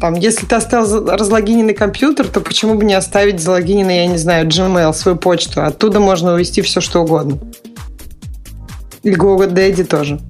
там, 0.00 0.14
если 0.14 0.46
ты 0.46 0.54
оставил 0.54 1.06
разлогиненный 1.06 1.74
компьютер, 1.74 2.28
то 2.28 2.40
почему 2.40 2.74
бы 2.74 2.84
не 2.84 2.94
оставить 2.94 3.40
залогиненный, 3.40 3.96
я 3.96 4.06
не 4.06 4.18
знаю, 4.18 4.46
Gmail, 4.46 4.92
свою 4.94 5.16
почту? 5.16 5.64
Оттуда 5.64 6.00
можно 6.00 6.34
увести 6.34 6.62
все, 6.62 6.80
что 6.80 7.00
угодно. 7.00 7.38
И 9.02 9.10
GoDaddy 9.10 9.84
тоже. 9.84 10.20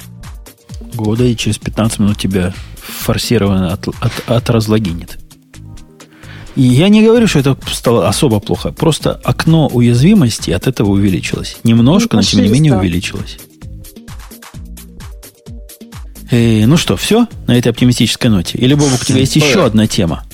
Года 0.94 1.24
и 1.24 1.36
через 1.36 1.58
15 1.58 1.98
минут 2.00 2.18
тебя 2.18 2.52
форсированно 2.76 3.72
от, 3.72 3.88
от, 3.88 4.12
отразлогинит. 4.26 5.18
И 6.58 6.62
я 6.62 6.88
не 6.88 7.04
говорю, 7.04 7.28
что 7.28 7.38
это 7.38 7.56
стало 7.70 8.08
особо 8.08 8.40
плохо. 8.40 8.72
Просто 8.72 9.12
окно 9.22 9.68
уязвимости 9.68 10.50
от 10.50 10.66
этого 10.66 10.90
увеличилось. 10.90 11.58
Немножко, 11.62 12.16
Ну, 12.16 12.22
но 12.22 12.22
тем 12.24 12.42
не 12.42 12.48
менее 12.48 12.76
увеличилось. 12.76 13.38
Э, 16.32 16.66
ну 16.66 16.76
что, 16.76 16.96
все 16.96 17.28
на 17.46 17.56
этой 17.56 17.68
оптимистической 17.68 18.28
ноте? 18.28 18.58
Или, 18.58 18.74
Бобок, 18.74 19.00
у 19.00 19.04
тебя 19.04 19.20
есть 19.20 19.36
еще 19.36 19.64
одна 19.64 19.86
тема? 19.86 20.24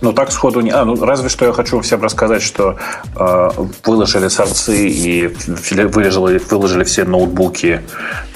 Ну, 0.00 0.12
так 0.12 0.32
сходу 0.32 0.60
не... 0.60 0.70
А, 0.70 0.84
ну, 0.84 1.04
разве 1.04 1.28
что 1.28 1.44
я 1.44 1.52
хочу 1.52 1.80
всем 1.80 2.02
рассказать, 2.02 2.42
что 2.42 2.78
э, 3.16 3.50
выложили 3.84 4.28
сорцы 4.28 4.88
и 4.88 5.26
выложили, 5.26 6.38
выложили 6.38 6.84
все 6.84 7.04
ноутбуки, 7.04 7.82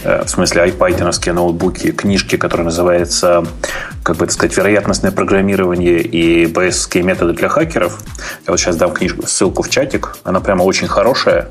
э, 0.02 0.24
в 0.24 0.28
смысле 0.28 0.62
айпайтиновские 0.62 1.32
ноутбуки, 1.32 1.92
книжки, 1.92 2.36
которые 2.36 2.66
называются, 2.66 3.44
как 4.02 4.16
бы 4.16 4.26
это 4.26 4.34
сказать, 4.34 4.56
вероятностное 4.56 5.10
программирование 5.10 6.02
и 6.02 6.44
bs 6.44 7.02
методы 7.02 7.32
для 7.32 7.48
хакеров. 7.48 7.98
Я 8.46 8.52
вот 8.52 8.60
сейчас 8.60 8.76
дам 8.76 8.92
книжку, 8.92 9.26
ссылку 9.26 9.62
в 9.62 9.70
чатик. 9.70 10.16
Она 10.22 10.40
прямо 10.40 10.64
очень 10.64 10.86
хорошая 10.86 11.50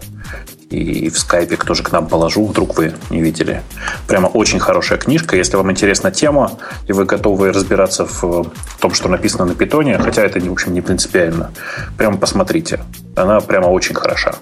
и 0.70 1.10
в 1.10 1.18
скайпе 1.18 1.58
тоже 1.58 1.84
к 1.84 1.92
нам 1.92 2.08
положу, 2.08 2.46
вдруг 2.46 2.78
вы 2.78 2.94
не 3.10 3.22
видели. 3.22 3.62
Прямо 4.08 4.28
очень 4.28 4.60
хорошая 4.60 4.98
книжка. 4.98 5.36
Если 5.36 5.56
вам 5.56 5.72
интересна 5.72 6.12
тема, 6.12 6.52
и 6.88 6.94
вы 6.94 7.06
готовы 7.06 7.52
разбираться 7.52 8.06
в 8.06 8.52
том, 8.80 8.94
что 8.94 9.10
написано 9.10 9.46
на 9.46 9.56
питоне, 9.56 9.98
хотя 9.98 10.24
это, 10.24 10.40
в 10.40 10.52
общем, 10.52 10.74
не 10.74 10.82
принципиально, 10.82 11.52
прямо 11.98 12.18
посмотрите. 12.18 12.80
Она 13.16 13.40
прямо 13.40 13.68
очень 13.68 13.96
хороша. 13.96 14.36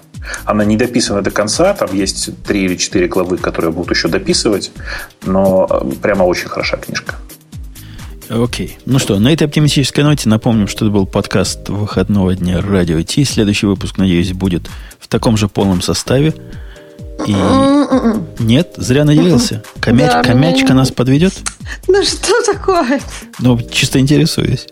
Она 0.44 0.64
не 0.64 0.76
дописана 0.76 1.22
до 1.22 1.30
конца, 1.30 1.74
там 1.74 1.88
есть 1.92 2.30
три 2.44 2.64
или 2.64 2.76
четыре 2.76 3.08
главы, 3.08 3.38
которые 3.38 3.72
будут 3.72 3.90
еще 3.90 4.08
дописывать, 4.08 4.72
но 5.24 5.66
э, 5.68 5.92
прямо 6.00 6.22
очень 6.22 6.48
хороша 6.48 6.76
книжка. 6.76 7.16
Окей. 8.32 8.78
Ну 8.86 8.98
что, 8.98 9.18
на 9.18 9.32
этой 9.32 9.46
оптимистической 9.46 10.04
ноте 10.04 10.28
напомним, 10.28 10.66
что 10.66 10.86
это 10.86 10.92
был 10.92 11.06
подкаст 11.06 11.68
выходного 11.68 12.34
дня 12.34 12.62
Радио 12.62 13.02
Ти. 13.02 13.24
Следующий 13.24 13.66
выпуск, 13.66 13.98
надеюсь, 13.98 14.32
будет 14.32 14.70
в 14.98 15.08
таком 15.08 15.36
же 15.36 15.48
полном 15.48 15.82
составе. 15.82 16.32
И 17.26 17.36
нет, 18.38 18.72
зря 18.76 19.04
наделился. 19.04 19.62
Комяч, 19.80 20.10
да, 20.10 20.22
комячка 20.22 20.64
меня... 20.66 20.76
нас 20.76 20.90
подведет? 20.90 21.34
Ну 21.88 22.02
что 22.02 22.42
такое? 22.50 23.00
Ну, 23.38 23.60
чисто 23.70 24.00
интересуюсь. 24.00 24.66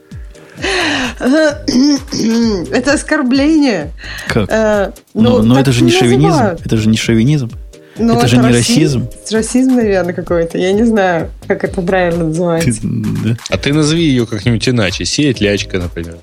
Это 1.21 2.95
оскорбление. 2.95 3.93
Как? 4.27 4.49
Э, 4.51 4.93
ну, 5.13 5.39
но, 5.39 5.43
но 5.43 5.61
это 5.61 5.71
же 5.73 5.85
не 5.85 5.91
шовинизм. 5.91 6.57
Это 6.65 6.77
же 6.77 6.89
не 6.89 6.97
шовинизм. 6.97 7.51
Ну, 7.99 8.13
это, 8.13 8.21
это 8.21 8.29
же 8.29 8.37
не 8.39 8.49
расизм. 8.49 9.09
Расизм, 9.09 9.37
расизм 9.37 9.75
наверное, 9.77 10.15
какой-то. 10.15 10.59
Я 10.59 10.73
не 10.73 10.85
знаю, 10.85 11.31
как 11.47 11.65
это 11.65 11.83
правильно 11.83 12.25
называется. 12.27 12.81
Ты, 12.81 12.89
да. 13.25 13.37
А 13.51 13.59
ты 13.59 13.73
назови 13.73 14.03
ее 14.03 14.27
как-нибудь 14.27 14.69
иначе. 14.69 15.05
Сеять 15.05 15.41
лячка, 15.41 15.79
например. 15.79 16.19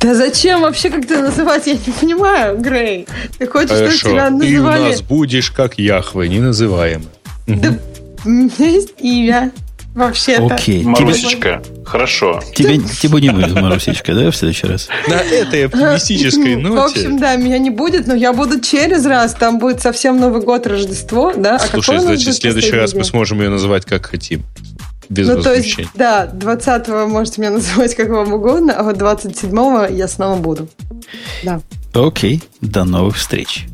Да 0.00 0.14
зачем 0.14 0.62
вообще 0.62 0.90
как-то 0.90 1.20
называть? 1.20 1.66
Я 1.66 1.74
не 1.74 1.92
понимаю, 2.00 2.58
Грей. 2.58 3.06
Ты 3.38 3.46
хочешь, 3.46 3.70
Хорошо. 3.70 3.96
чтобы 3.96 4.14
тебя 4.14 4.30
называли... 4.30 4.78
Ты 4.78 4.86
у 4.86 4.90
нас 4.90 5.02
будешь 5.02 5.50
как 5.50 5.78
Яхве, 5.78 6.28
не 6.28 6.40
называем. 6.40 7.04
Да 7.46 7.78
у 8.24 8.28
меня 8.28 8.50
есть 8.58 8.94
имя. 9.00 9.52
Вообще-то. 9.94 10.54
Окей. 10.54 10.82
Марусечка. 10.82 11.62
Тебе... 11.64 11.84
Хорошо. 11.84 12.40
Тебе, 12.54 12.78
тебе 12.78 13.20
не 13.20 13.30
будет 13.30 13.54
Марусечка, 13.54 14.14
да, 14.14 14.30
в 14.30 14.36
следующий 14.36 14.66
раз? 14.66 14.88
На 15.06 15.20
этой 15.20 15.66
оптимистической 15.66 16.56
ноте. 16.56 16.74
В 16.74 16.78
общем, 16.78 17.18
да, 17.18 17.36
меня 17.36 17.58
не 17.58 17.70
будет, 17.70 18.06
но 18.06 18.14
я 18.14 18.32
буду 18.32 18.60
через 18.60 19.06
раз. 19.06 19.34
Там 19.34 19.58
будет 19.58 19.80
совсем 19.80 20.18
Новый 20.18 20.42
год, 20.42 20.66
Рождество, 20.66 21.32
да? 21.36 21.56
А 21.56 21.58
Слушай, 21.60 22.00
значит, 22.00 22.28
в 22.28 22.32
следующий 22.34 22.72
раз 22.72 22.94
мы 22.94 23.04
сможем 23.04 23.40
ее 23.40 23.50
называть 23.50 23.84
как 23.84 24.06
хотим. 24.06 24.42
Без 25.08 25.28
ну, 25.28 25.42
то 25.42 25.54
есть, 25.54 25.78
да, 25.94 26.26
20-го 26.32 27.06
можете 27.06 27.40
меня 27.42 27.50
называть 27.52 27.94
как 27.94 28.08
вам 28.08 28.32
угодно, 28.32 28.72
а 28.72 28.82
вот 28.82 28.96
27-го 28.96 29.94
я 29.94 30.08
снова 30.08 30.38
буду. 30.38 30.68
Да. 31.42 31.60
Окей, 31.92 32.42
до 32.60 32.84
новых 32.84 33.16
встреч. 33.16 33.66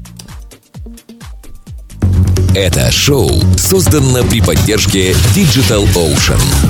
Это 2.54 2.90
шоу 2.90 3.30
создано 3.56 4.24
при 4.24 4.40
поддержке 4.40 5.12
Digital 5.36 5.86
Ocean. 5.94 6.69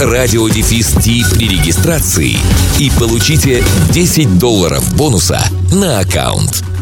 RadioDefist 0.00 1.34
при 1.34 1.48
регистрации 1.48 2.36
и 2.78 2.90
получите 2.98 3.64
10 3.92 4.38
долларов 4.38 4.96
бонуса 4.96 5.40
на 5.72 6.00
аккаунт. 6.00 6.75